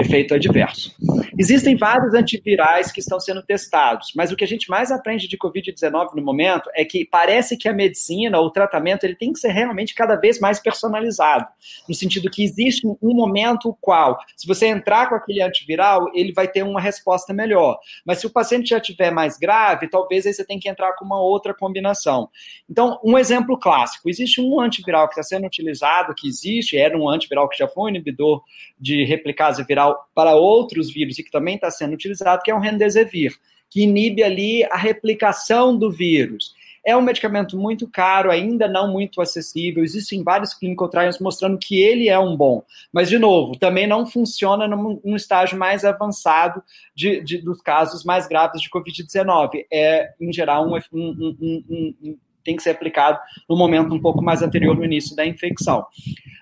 efeito 0.00 0.34
adverso. 0.34 0.94
Existem 1.38 1.76
vários 1.76 2.14
antivirais 2.14 2.92
que 2.92 3.00
estão 3.00 3.18
sendo 3.18 3.42
testados, 3.42 4.12
mas 4.14 4.30
o 4.30 4.36
que 4.36 4.44
a 4.44 4.46
gente 4.46 4.68
mais 4.68 4.90
aprende 4.90 5.28
de 5.28 5.38
Covid-19 5.38 6.14
no 6.14 6.22
momento 6.22 6.68
é 6.74 6.84
que 6.84 7.04
parece 7.04 7.56
que 7.56 7.68
a 7.68 7.72
medicina, 7.72 8.40
o 8.40 8.50
tratamento, 8.50 9.04
ele 9.04 9.14
tem 9.14 9.32
que 9.32 9.38
ser 9.38 9.50
realmente 9.50 9.94
cada 9.94 10.16
vez 10.16 10.38
mais 10.38 10.60
personalizado, 10.60 11.46
no 11.88 11.94
sentido 11.94 12.30
que 12.30 12.44
existe 12.44 12.86
um 12.86 13.14
momento 13.14 13.76
qual, 13.80 14.18
se 14.36 14.46
você 14.46 14.66
entrar 14.66 15.08
com 15.08 15.14
aquele 15.14 15.42
antiviral, 15.42 16.10
ele 16.14 16.32
vai 16.32 16.46
ter 16.46 16.62
uma 16.62 16.80
resposta 16.80 17.32
melhor. 17.32 17.78
Mas 18.04 18.18
se 18.18 18.26
o 18.26 18.30
paciente 18.30 18.70
já 18.70 18.78
estiver 18.78 19.10
mais 19.10 19.38
grave, 19.38 19.88
talvez 19.88 20.26
aí 20.26 20.32
você 20.32 20.44
tenha 20.44 20.60
que 20.60 20.68
entrar 20.68 20.94
com 20.94 21.04
uma 21.04 21.20
outra 21.20 21.54
combinação. 21.54 22.28
Então, 22.68 23.00
um 23.04 23.16
exemplo 23.16 23.58
clássico: 23.58 24.08
existe 24.08 24.40
um 24.40 24.60
antiviral 24.60 25.08
que 25.08 25.14
está 25.14 25.22
sendo 25.22 25.46
utilizado, 25.46 26.14
que 26.14 26.28
existe, 26.28 26.76
era 26.76 26.96
um 26.96 27.08
antiviral 27.08 27.48
que 27.48 27.58
já 27.58 27.68
foi 27.68 27.84
um 27.84 27.88
inibidor 27.88 28.42
de 28.78 29.04
replicase 29.04 29.64
viral 29.64 29.89
para 30.14 30.34
outros 30.34 30.92
vírus 30.92 31.18
e 31.18 31.22
que 31.22 31.30
também 31.30 31.54
está 31.54 31.70
sendo 31.70 31.94
utilizado, 31.94 32.42
que 32.42 32.50
é 32.50 32.54
o 32.54 32.60
Remdesivir, 32.60 33.32
que 33.68 33.82
inibe 33.82 34.22
ali 34.22 34.64
a 34.64 34.76
replicação 34.76 35.76
do 35.76 35.90
vírus. 35.90 36.54
É 36.84 36.96
um 36.96 37.02
medicamento 37.02 37.58
muito 37.58 37.86
caro, 37.86 38.30
ainda 38.30 38.66
não 38.66 38.90
muito 38.90 39.20
acessível. 39.20 39.84
Existem 39.84 40.22
vários 40.22 40.54
clinical 40.54 40.88
trials 40.88 41.18
mostrando 41.18 41.58
que 41.58 41.80
ele 41.80 42.08
é 42.08 42.18
um 42.18 42.34
bom. 42.36 42.64
Mas, 42.90 43.08
de 43.08 43.18
novo, 43.18 43.58
também 43.58 43.86
não 43.86 44.06
funciona 44.06 44.66
num, 44.66 44.98
num 45.04 45.16
estágio 45.16 45.58
mais 45.58 45.84
avançado 45.84 46.62
de, 46.94 47.22
de, 47.22 47.38
dos 47.38 47.60
casos 47.60 48.02
mais 48.02 48.26
graves 48.26 48.62
de 48.62 48.70
Covid-19. 48.70 49.66
É, 49.70 50.14
em 50.18 50.32
geral, 50.32 50.66
um, 50.66 50.78
um, 50.92 51.36
um, 51.70 52.18
tem 52.42 52.56
que 52.56 52.62
ser 52.62 52.70
aplicado 52.70 53.18
no 53.48 53.56
momento 53.56 53.94
um 53.94 54.00
pouco 54.00 54.22
mais 54.22 54.40
anterior 54.42 54.74
no 54.74 54.84
início 54.84 55.14
da 55.14 55.26
infecção. 55.26 55.86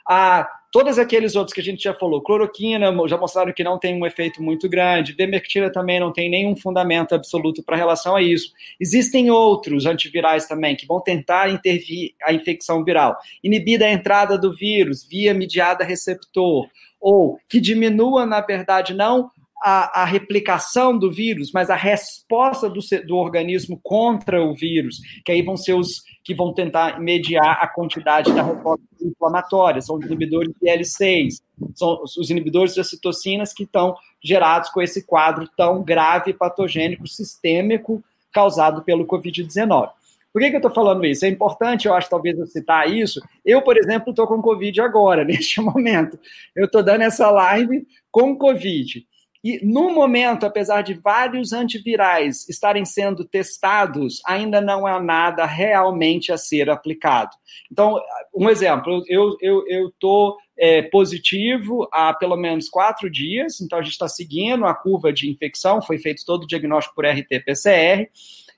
Ah, 0.08 0.48
todos 0.70 0.98
aqueles 0.98 1.34
outros 1.34 1.54
que 1.54 1.60
a 1.60 1.64
gente 1.64 1.82
já 1.82 1.94
falou, 1.94 2.22
cloroquina, 2.22 2.92
já 3.08 3.16
mostraram 3.16 3.52
que 3.52 3.64
não 3.64 3.78
tem 3.78 4.00
um 4.00 4.06
efeito 4.06 4.42
muito 4.42 4.68
grande, 4.68 5.12
vermectina 5.12 5.70
também 5.70 5.98
não 5.98 6.12
tem 6.12 6.30
nenhum 6.30 6.56
fundamento 6.56 7.14
absoluto 7.14 7.62
para 7.62 7.76
relação 7.76 8.16
a 8.16 8.22
isso. 8.22 8.52
Existem 8.78 9.30
outros 9.30 9.86
antivirais 9.86 10.46
também 10.46 10.76
que 10.76 10.86
vão 10.86 11.00
tentar 11.00 11.50
intervir 11.50 12.14
a 12.22 12.32
infecção 12.32 12.84
viral, 12.84 13.16
inibir 13.42 13.82
a 13.82 13.90
entrada 13.90 14.38
do 14.38 14.54
vírus 14.54 15.06
via 15.08 15.32
mediada 15.32 15.84
receptor, 15.84 16.68
ou 17.00 17.38
que 17.48 17.60
diminua, 17.60 18.26
na 18.26 18.40
verdade, 18.40 18.92
não 18.92 19.30
a, 19.62 20.02
a, 20.02 20.04
replicação 20.04 20.96
do 20.96 21.10
vírus, 21.10 21.50
mas 21.52 21.70
a 21.70 21.74
resposta 21.74 22.68
do, 22.68 22.80
do, 23.06 23.16
organismo 23.16 23.78
contra 23.82 24.42
o 24.42 24.54
vírus, 24.54 24.98
que 25.24 25.32
aí 25.32 25.42
vão 25.42 25.56
ser 25.56 25.74
os 25.74 26.02
que 26.28 26.34
vão 26.34 26.52
tentar 26.52 27.00
mediar 27.00 27.56
a 27.58 27.66
quantidade 27.66 28.30
da 28.34 28.42
resposta 28.42 28.84
inflamatória, 29.00 29.80
são 29.80 29.96
os 29.96 30.04
inibidores 30.04 30.52
de 30.60 30.68
L6, 30.68 31.40
são 31.74 32.02
os 32.02 32.28
inibidores 32.28 32.74
de 32.74 32.84
citocinas 32.84 33.54
que 33.54 33.62
estão 33.62 33.96
gerados 34.22 34.68
com 34.68 34.82
esse 34.82 35.06
quadro 35.06 35.48
tão 35.56 35.82
grave 35.82 36.34
patogênico 36.34 37.08
sistêmico 37.08 38.04
causado 38.30 38.82
pelo 38.82 39.06
Covid-19. 39.06 39.88
Por 40.30 40.42
que, 40.42 40.50
que 40.50 40.56
eu 40.56 40.58
estou 40.58 40.70
falando 40.70 41.06
isso? 41.06 41.24
É 41.24 41.30
importante, 41.30 41.88
eu 41.88 41.94
acho, 41.94 42.10
talvez, 42.10 42.38
eu 42.38 42.46
citar 42.46 42.92
isso. 42.92 43.22
Eu, 43.42 43.62
por 43.62 43.78
exemplo, 43.78 44.10
estou 44.10 44.26
com 44.26 44.42
Covid 44.42 44.82
agora, 44.82 45.24
neste 45.24 45.62
momento. 45.62 46.18
Eu 46.54 46.66
estou 46.66 46.82
dando 46.82 47.04
essa 47.04 47.30
live 47.30 47.86
com 48.12 48.36
Covid. 48.36 49.06
E 49.42 49.64
no 49.64 49.90
momento, 49.90 50.44
apesar 50.44 50.82
de 50.82 50.94
vários 50.94 51.52
antivirais 51.52 52.48
estarem 52.48 52.84
sendo 52.84 53.24
testados, 53.24 54.20
ainda 54.26 54.60
não 54.60 54.86
há 54.86 55.00
nada 55.00 55.46
realmente 55.46 56.32
a 56.32 56.36
ser 56.36 56.68
aplicado. 56.68 57.30
Então, 57.70 58.00
um 58.34 58.50
exemplo, 58.50 59.04
eu 59.06 59.30
estou 59.30 59.38
eu, 59.40 59.64
eu 59.68 60.36
é, 60.58 60.82
positivo 60.82 61.88
há 61.92 62.12
pelo 62.12 62.36
menos 62.36 62.68
quatro 62.68 63.08
dias, 63.08 63.60
então 63.60 63.78
a 63.78 63.82
gente 63.82 63.92
está 63.92 64.08
seguindo 64.08 64.66
a 64.66 64.74
curva 64.74 65.12
de 65.12 65.30
infecção, 65.30 65.80
foi 65.80 65.98
feito 65.98 66.24
todo 66.26 66.42
o 66.42 66.46
diagnóstico 66.46 66.96
por 66.96 67.06
RT-PCR. 67.06 68.08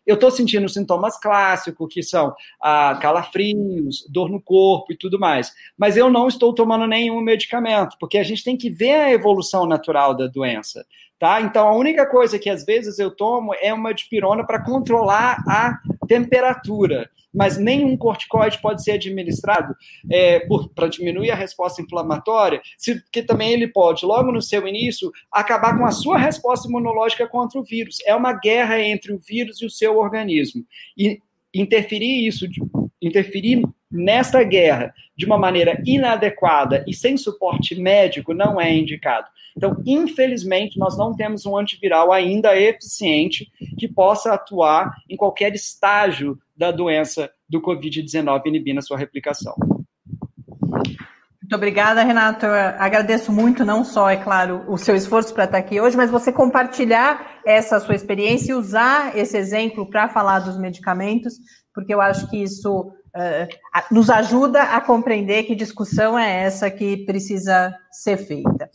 Eu 0.07 0.15
estou 0.15 0.31
sentindo 0.31 0.69
sintomas 0.69 1.19
clássicos, 1.19 1.93
que 1.93 2.03
são 2.03 2.35
ah, 2.61 2.99
calafrios, 3.01 4.07
dor 4.09 4.29
no 4.31 4.41
corpo 4.41 4.93
e 4.93 4.97
tudo 4.97 5.19
mais. 5.19 5.53
Mas 5.77 5.97
eu 5.97 6.11
não 6.11 6.27
estou 6.27 6.55
tomando 6.55 6.87
nenhum 6.87 7.21
medicamento, 7.21 7.97
porque 8.01 8.19
a 8.19 8.23
gente 8.23 8.43
tem 8.43 8.57
que 8.57 8.71
ver 8.71 8.95
a 8.95 9.13
evolução 9.13 9.67
natural 9.67 10.17
da 10.17 10.27
doença. 10.27 10.85
Tá? 11.19 11.43
Então, 11.43 11.69
a 11.69 11.77
única 11.77 12.07
coisa 12.07 12.39
que 12.39 12.49
às 12.49 12.65
vezes 12.65 12.99
eu 12.99 13.11
tomo 13.11 13.55
é 13.61 13.75
uma 13.75 13.93
dipirona 13.93 14.45
para 14.45 14.65
controlar 14.65 15.37
a 15.47 15.79
temperatura, 16.09 17.11
mas 17.33 17.57
nenhum 17.57 17.97
corticoide 17.97 18.61
pode 18.61 18.83
ser 18.83 18.93
administrado 18.93 19.75
é, 20.11 20.41
para 20.75 20.89
diminuir 20.89 21.31
a 21.31 21.37
resposta 21.37 21.81
inflamatória, 21.81 22.61
se, 22.77 23.01
porque 23.01 23.23
também 23.23 23.53
ele 23.53 23.69
pode, 23.69 24.05
logo 24.05 24.33
no 24.33 24.43
seu 24.43 24.67
início, 24.67 25.11
acabar 25.31 25.79
com 25.79 25.85
a 25.85 25.93
sua 25.93 26.19
resposta 26.19 26.69
imunológica 26.69 27.27
contra 27.29 27.59
o 27.59 27.65
vírus. 27.65 27.99
É 28.05 28.15
uma 28.15 28.33
guerra 28.33 28.81
entre 28.81 29.13
o 29.13 29.19
vírus 29.19 29.61
e 29.63 29.67
o 29.67 29.71
seu 29.71 29.99
organismo. 29.99 30.65
E 30.97 31.21
interferir 31.55 32.27
isso, 32.27 32.47
interferir 33.03 33.63
nesta 33.91 34.43
guerra 34.43 34.95
de 35.17 35.27
uma 35.27 35.37
maneira 35.37 35.83
inadequada 35.85 36.85
e 36.87 36.95
sem 36.95 37.17
suporte 37.17 37.75
médico 37.75 38.33
não 38.33 38.61
é 38.61 38.73
indicado. 38.73 39.27
Então, 39.57 39.83
infelizmente, 39.87 40.79
nós 40.79 40.97
não 40.97 41.15
temos 41.15 41.47
um 41.47 41.57
antiviral 41.57 42.13
ainda 42.13 42.57
eficiente 42.57 43.51
que 43.79 43.89
possa 43.89 44.33
atuar 44.33 44.93
em 45.09 45.17
qualquer 45.17 45.55
estágio 45.55 46.39
da 46.57 46.71
doença 46.71 47.31
do 47.49 47.61
Covid-19, 47.61 48.43
inibindo 48.47 48.79
a 48.79 48.83
sua 48.83 48.99
replicação. 48.99 49.55
Muito 51.51 51.57
obrigada, 51.57 52.05
Renato. 52.05 52.47
Eu 52.47 52.55
agradeço 52.55 53.33
muito, 53.33 53.65
não 53.65 53.83
só, 53.85 54.09
é 54.09 54.17
claro, 54.17 54.65
o 54.69 54.79
seu 54.79 54.95
esforço 54.95 55.35
para 55.35 55.47
estar 55.47 55.59
aqui 55.59 55.81
hoje, 55.81 55.97
mas 55.97 56.09
você 56.09 56.33
compartilhar 56.33 57.41
essa 57.45 57.81
sua 57.81 57.97
experiência 57.97 58.53
e 58.53 58.55
usar 58.55 59.19
esse 59.19 59.37
exemplo 59.37 59.85
para 59.85 60.09
falar 60.09 60.39
dos 60.39 60.57
medicamentos, 60.57 61.35
porque 61.75 61.93
eu 61.93 62.01
acho 62.01 62.31
que 62.31 62.41
isso 62.41 62.93
uh, 63.17 63.49
nos 63.91 64.09
ajuda 64.11 64.63
a 64.63 64.81
compreender 64.81 65.43
que 65.43 65.57
discussão 65.57 66.17
é 66.17 66.45
essa 66.45 66.71
que 66.71 66.99
precisa 67.05 67.75
ser 67.91 68.19
feita. 68.19 68.71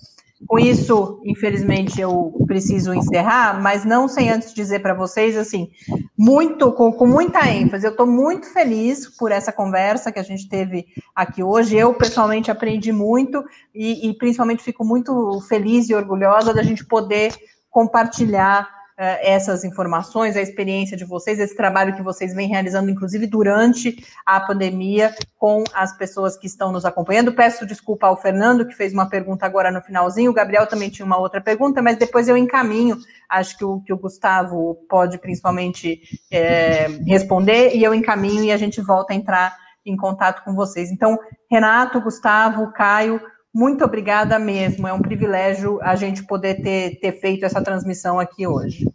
Com 0.47 0.59
isso, 0.59 1.21
infelizmente, 1.25 1.99
eu 1.99 2.33
preciso 2.45 2.93
encerrar, 2.93 3.61
mas 3.61 3.83
não 3.83 4.07
sem 4.07 4.29
antes 4.29 4.53
dizer 4.53 4.79
para 4.79 4.93
vocês, 4.93 5.35
assim, 5.35 5.69
muito, 6.17 6.71
com, 6.73 6.91
com 6.91 7.07
muita 7.07 7.47
ênfase, 7.49 7.85
eu 7.85 7.91
estou 7.91 8.05
muito 8.05 8.51
feliz 8.53 9.07
por 9.17 9.31
essa 9.31 9.51
conversa 9.51 10.11
que 10.11 10.19
a 10.19 10.23
gente 10.23 10.47
teve 10.47 10.85
aqui 11.15 11.41
hoje. 11.41 11.75
Eu, 11.75 11.93
pessoalmente, 11.93 12.51
aprendi 12.51 12.91
muito 12.91 13.43
e, 13.73 14.07
e 14.09 14.13
principalmente 14.17 14.63
fico 14.63 14.85
muito 14.85 15.41
feliz 15.47 15.89
e 15.89 15.95
orgulhosa 15.95 16.53
da 16.53 16.61
gente 16.61 16.85
poder 16.85 17.33
compartilhar 17.69 18.69
essas 18.97 19.63
informações, 19.63 20.37
a 20.37 20.41
experiência 20.41 20.95
de 20.95 21.03
vocês, 21.03 21.39
esse 21.39 21.55
trabalho 21.55 21.95
que 21.95 22.01
vocês 22.01 22.33
vêm 22.33 22.47
realizando, 22.47 22.89
inclusive 22.89 23.27
durante 23.27 23.97
a 24.25 24.39
pandemia, 24.39 25.13
com 25.37 25.63
as 25.73 25.95
pessoas 25.97 26.37
que 26.37 26.47
estão 26.47 26.71
nos 26.71 26.85
acompanhando. 26.85 27.33
Peço 27.33 27.65
desculpa 27.65 28.07
ao 28.07 28.15
Fernando, 28.15 28.65
que 28.65 28.73
fez 28.73 28.93
uma 28.93 29.09
pergunta 29.09 29.45
agora 29.45 29.69
no 29.69 29.81
finalzinho, 29.81 30.31
o 30.31 30.33
Gabriel 30.33 30.65
também 30.65 30.89
tinha 30.89 31.05
uma 31.05 31.17
outra 31.17 31.41
pergunta, 31.41 31.81
mas 31.81 31.97
depois 31.97 32.29
eu 32.29 32.37
encaminho, 32.37 32.97
acho 33.29 33.57
que 33.57 33.65
o, 33.65 33.81
que 33.81 33.91
o 33.91 33.97
Gustavo 33.97 34.75
pode 34.89 35.17
principalmente 35.17 36.01
é, 36.31 36.87
responder, 37.05 37.75
e 37.75 37.83
eu 37.83 37.93
encaminho 37.93 38.43
e 38.45 38.51
a 38.51 38.57
gente 38.57 38.79
volta 38.81 39.13
a 39.13 39.15
entrar 39.15 39.57
em 39.85 39.95
contato 39.95 40.43
com 40.43 40.55
vocês. 40.55 40.89
Então, 40.89 41.19
Renato, 41.51 42.01
Gustavo, 42.01 42.71
Caio, 42.71 43.21
muito 43.55 43.85
obrigada 43.85 44.37
mesmo. 44.37 44.85
É 44.85 44.91
um 44.91 45.01
privilégio 45.01 45.79
a 45.81 45.95
gente 45.95 46.25
poder 46.25 46.55
ter, 46.55 46.99
ter 46.99 47.13
feito 47.13 47.45
essa 47.45 47.63
transmissão 47.63 48.19
aqui 48.19 48.45
hoje. 48.45 48.85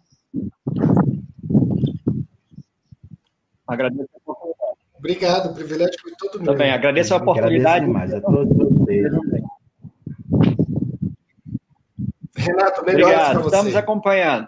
Agradeço 3.67 4.09
a 4.13 4.19
oportunidade. 4.19 4.77
Obrigado, 4.95 5.49
o 5.49 5.55
privilégio 5.55 5.95
foi 5.99 6.11
todo 6.15 6.37
meu. 6.37 6.53
Também, 6.53 6.71
agradeço 6.71 7.11
a 7.15 7.17
oportunidade. 7.17 7.85
Agradeço 7.85 8.17
a 8.17 8.21
todos 8.21 8.55
vocês. 8.55 9.11
Renato, 12.35 12.85
melhores 12.85 13.17
para 13.17 13.39
você. 13.39 13.45
Estamos 13.47 13.75
acompanhando. 13.75 14.47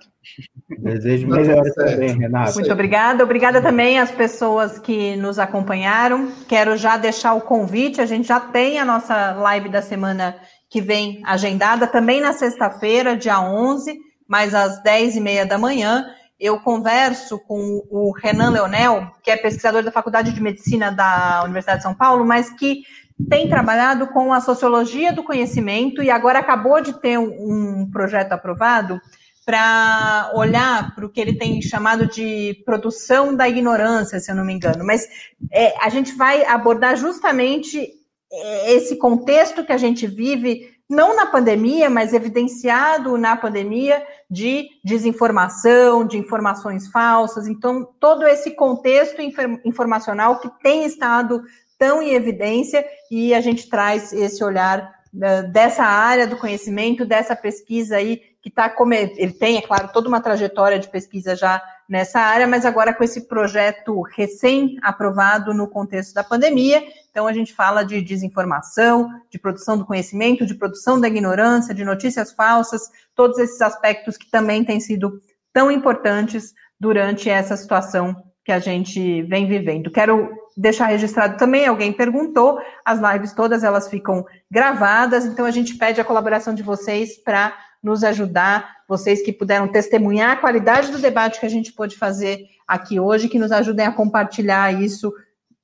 Desejo 0.83 1.27
melhores 1.27 1.73
também, 1.73 2.17
Renato. 2.17 2.55
Muito 2.55 2.71
obrigada. 2.71 3.23
Obrigada 3.23 3.61
também 3.61 3.99
às 3.99 4.11
pessoas 4.11 4.77
que 4.77 5.15
nos 5.15 5.39
acompanharam. 5.39 6.29
Quero 6.45 6.75
já 6.75 6.97
deixar 6.97 7.33
o 7.33 7.41
convite. 7.41 8.01
A 8.01 8.05
gente 8.05 8.27
já 8.27 8.39
tem 8.39 8.79
a 8.79 8.83
nossa 8.83 9.31
live 9.31 9.69
da 9.69 9.81
semana 9.81 10.35
que 10.69 10.81
vem 10.81 11.21
agendada, 11.23 11.87
também 11.87 12.19
na 12.19 12.33
sexta-feira, 12.33 13.15
dia 13.15 13.39
11, 13.39 13.97
mais 14.27 14.53
às 14.53 14.81
10 14.83 15.15
e 15.15 15.21
meia 15.21 15.45
da 15.45 15.57
manhã. 15.57 16.05
Eu 16.37 16.59
converso 16.59 17.39
com 17.39 17.81
o 17.89 18.11
Renan 18.11 18.49
Leonel, 18.49 19.07
que 19.23 19.31
é 19.31 19.37
pesquisador 19.37 19.83
da 19.83 19.91
Faculdade 19.91 20.33
de 20.33 20.41
Medicina 20.41 20.91
da 20.91 21.43
Universidade 21.45 21.77
de 21.77 21.83
São 21.83 21.93
Paulo, 21.93 22.25
mas 22.25 22.49
que 22.49 22.81
tem 23.29 23.47
trabalhado 23.47 24.07
com 24.07 24.33
a 24.33 24.41
sociologia 24.41 25.13
do 25.13 25.23
conhecimento 25.23 26.03
e 26.03 26.09
agora 26.09 26.39
acabou 26.39 26.81
de 26.81 26.99
ter 26.99 27.17
um 27.17 27.89
projeto 27.89 28.33
aprovado 28.33 28.99
para 29.45 30.31
olhar 30.35 30.95
para 30.95 31.05
o 31.05 31.09
que 31.09 31.19
ele 31.19 31.37
tem 31.37 31.61
chamado 31.61 32.07
de 32.07 32.61
produção 32.65 33.35
da 33.35 33.47
ignorância, 33.47 34.19
se 34.19 34.31
eu 34.31 34.35
não 34.35 34.45
me 34.45 34.53
engano. 34.53 34.85
Mas 34.85 35.07
é, 35.51 35.73
a 35.81 35.89
gente 35.89 36.13
vai 36.15 36.45
abordar 36.45 36.95
justamente 36.95 37.89
é, 38.31 38.73
esse 38.73 38.95
contexto 38.95 39.63
que 39.63 39.73
a 39.73 39.77
gente 39.77 40.07
vive, 40.07 40.71
não 40.89 41.15
na 41.15 41.25
pandemia, 41.25 41.89
mas 41.89 42.13
evidenciado 42.13 43.17
na 43.17 43.35
pandemia, 43.35 44.05
de 44.29 44.67
desinformação, 44.83 46.05
de 46.05 46.17
informações 46.17 46.87
falsas. 46.87 47.47
Então, 47.47 47.87
todo 47.99 48.25
esse 48.25 48.51
contexto 48.51 49.21
informacional 49.65 50.39
que 50.39 50.49
tem 50.61 50.85
estado 50.85 51.43
tão 51.77 52.01
em 52.01 52.13
evidência 52.13 52.85
e 53.11 53.33
a 53.33 53.41
gente 53.41 53.69
traz 53.69 54.13
esse 54.13 54.43
olhar 54.43 54.89
uh, 55.13 55.51
dessa 55.51 55.83
área 55.83 56.25
do 56.25 56.37
conhecimento, 56.37 57.05
dessa 57.05 57.35
pesquisa 57.35 57.97
aí 57.97 58.32
que 58.43 58.49
está 58.49 58.69
como 58.69 58.93
ele 58.93 59.31
tem, 59.31 59.57
é 59.57 59.61
claro, 59.61 59.89
toda 59.93 60.09
uma 60.09 60.19
trajetória 60.19 60.77
de 60.77 60.89
pesquisa 60.89 61.33
já 61.33 61.63
nessa 61.87 62.19
área, 62.19 62.45
mas 62.45 62.65
agora 62.65 62.93
com 62.93 63.01
esse 63.01 63.21
projeto 63.25 64.01
recém-aprovado 64.01 65.53
no 65.53 65.65
contexto 65.65 66.13
da 66.13 66.25
pandemia. 66.25 66.83
Então, 67.09 67.25
a 67.25 67.31
gente 67.31 67.53
fala 67.53 67.83
de 67.83 68.01
desinformação, 68.01 69.09
de 69.29 69.39
produção 69.39 69.77
do 69.77 69.85
conhecimento, 69.85 70.45
de 70.45 70.55
produção 70.55 70.99
da 70.99 71.07
ignorância, 71.07 71.73
de 71.73 71.85
notícias 71.85 72.33
falsas, 72.33 72.81
todos 73.15 73.37
esses 73.39 73.61
aspectos 73.61 74.17
que 74.17 74.29
também 74.29 74.65
têm 74.65 74.81
sido 74.81 75.21
tão 75.53 75.71
importantes 75.71 76.53
durante 76.77 77.29
essa 77.29 77.55
situação 77.55 78.13
que 78.43 78.51
a 78.51 78.59
gente 78.59 79.21
vem 79.21 79.47
vivendo. 79.47 79.89
Quero 79.89 80.29
deixar 80.57 80.87
registrado 80.87 81.37
também, 81.37 81.65
alguém 81.65 81.93
perguntou, 81.93 82.59
as 82.83 82.99
lives 82.99 83.31
todas 83.31 83.63
elas 83.63 83.89
ficam 83.89 84.25
gravadas, 84.51 85.25
então 85.25 85.45
a 85.45 85.51
gente 85.51 85.77
pede 85.77 86.01
a 86.01 86.05
colaboração 86.05 86.53
de 86.53 86.61
vocês 86.61 87.23
para 87.23 87.55
nos 87.83 88.03
ajudar, 88.03 88.77
vocês 88.87 89.21
que 89.21 89.33
puderam 89.33 89.67
testemunhar 89.67 90.31
a 90.31 90.37
qualidade 90.37 90.91
do 90.91 90.99
debate 90.99 91.39
que 91.39 91.45
a 91.45 91.49
gente 91.49 91.73
pôde 91.73 91.97
fazer 91.97 92.45
aqui 92.65 92.99
hoje, 92.99 93.27
que 93.27 93.37
nos 93.37 93.51
ajudem 93.51 93.85
a 93.85 93.91
compartilhar 93.91 94.73
isso 94.81 95.13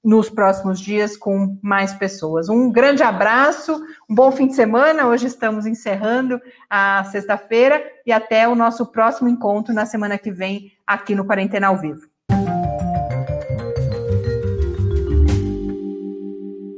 nos 0.04 0.30
próximos 0.30 0.80
dias 0.80 1.18
com 1.18 1.58
mais 1.62 1.94
pessoas. 1.94 2.50
Um 2.50 2.72
grande 2.72 3.04
abraço, 3.04 3.82
um 4.10 4.16
bom 4.16 4.32
fim 4.32 4.48
de 4.48 4.56
semana. 4.56 5.08
Hoje 5.08 5.28
estamos 5.28 5.66
encerrando 5.66 6.40
a 6.70 7.04
sexta-feira 7.06 7.84
e 8.06 8.12
até 8.12 8.48
o 8.48 8.56
nosso 8.56 8.86
próximo 8.86 9.30
encontro 9.30 9.74
na 9.74 9.86
semana 9.86 10.18
que 10.18 10.32
vem 10.32 10.72
aqui 10.86 11.16
no 11.16 11.26
Quarentena 11.26 11.68
ao 11.68 11.78
Vivo. 11.78 12.08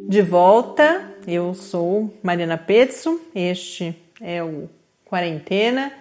De 0.08 0.22
volta, 0.22 1.10
eu 1.26 1.54
sou 1.54 2.14
Mariana 2.22 2.58
Petzo, 2.58 3.22
este 3.34 3.96
é 4.20 4.44
o 4.44 4.68
quarentena. 5.12 5.92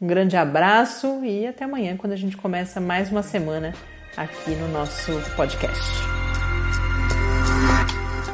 Um 0.00 0.06
grande 0.06 0.36
abraço 0.36 1.24
e 1.24 1.44
até 1.48 1.64
amanhã, 1.64 1.96
quando 1.96 2.12
a 2.12 2.16
gente 2.16 2.36
começa 2.36 2.80
mais 2.80 3.10
uma 3.10 3.22
semana 3.22 3.74
aqui 4.16 4.52
no 4.52 4.68
nosso 4.68 5.12
podcast. 5.34 5.82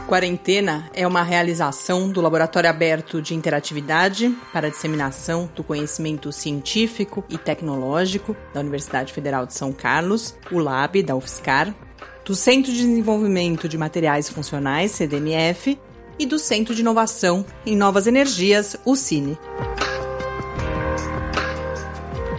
Quarentena 0.07 0.91
é 0.95 1.07
uma 1.07 1.23
realização 1.23 2.11
do 2.11 2.21
Laboratório 2.21 2.69
Aberto 2.69 3.23
de 3.23 3.35
Interatividade 3.35 4.35
para 4.53 4.71
Disseminação 4.71 5.51
do 5.57 5.65
Conhecimento 5.65 6.31
Científico 6.31 7.25
e 7.31 7.39
Tecnológico 7.39 8.37
da 8.53 8.61
Universidade 8.61 9.15
Federal 9.15 9.47
de 9.47 9.55
São 9.55 9.73
Carlos, 9.73 10.37
o 10.51 10.59
LAB 10.59 11.03
da 11.03 11.17
UFSCar, 11.17 11.75
do 12.25 12.35
Centro 12.35 12.71
de 12.71 12.79
Desenvolvimento 12.79 13.67
de 13.67 13.79
Materiais 13.79 14.29
Funcionais, 14.29 14.91
CDMF, 14.91 15.79
e 16.19 16.27
do 16.27 16.39
Centro 16.39 16.75
de 16.75 16.81
Inovação 16.81 17.47
em 17.65 17.77
Novas 17.77 18.07
Energias, 18.07 18.77
o 18.85 18.97
CINE. 18.97 19.39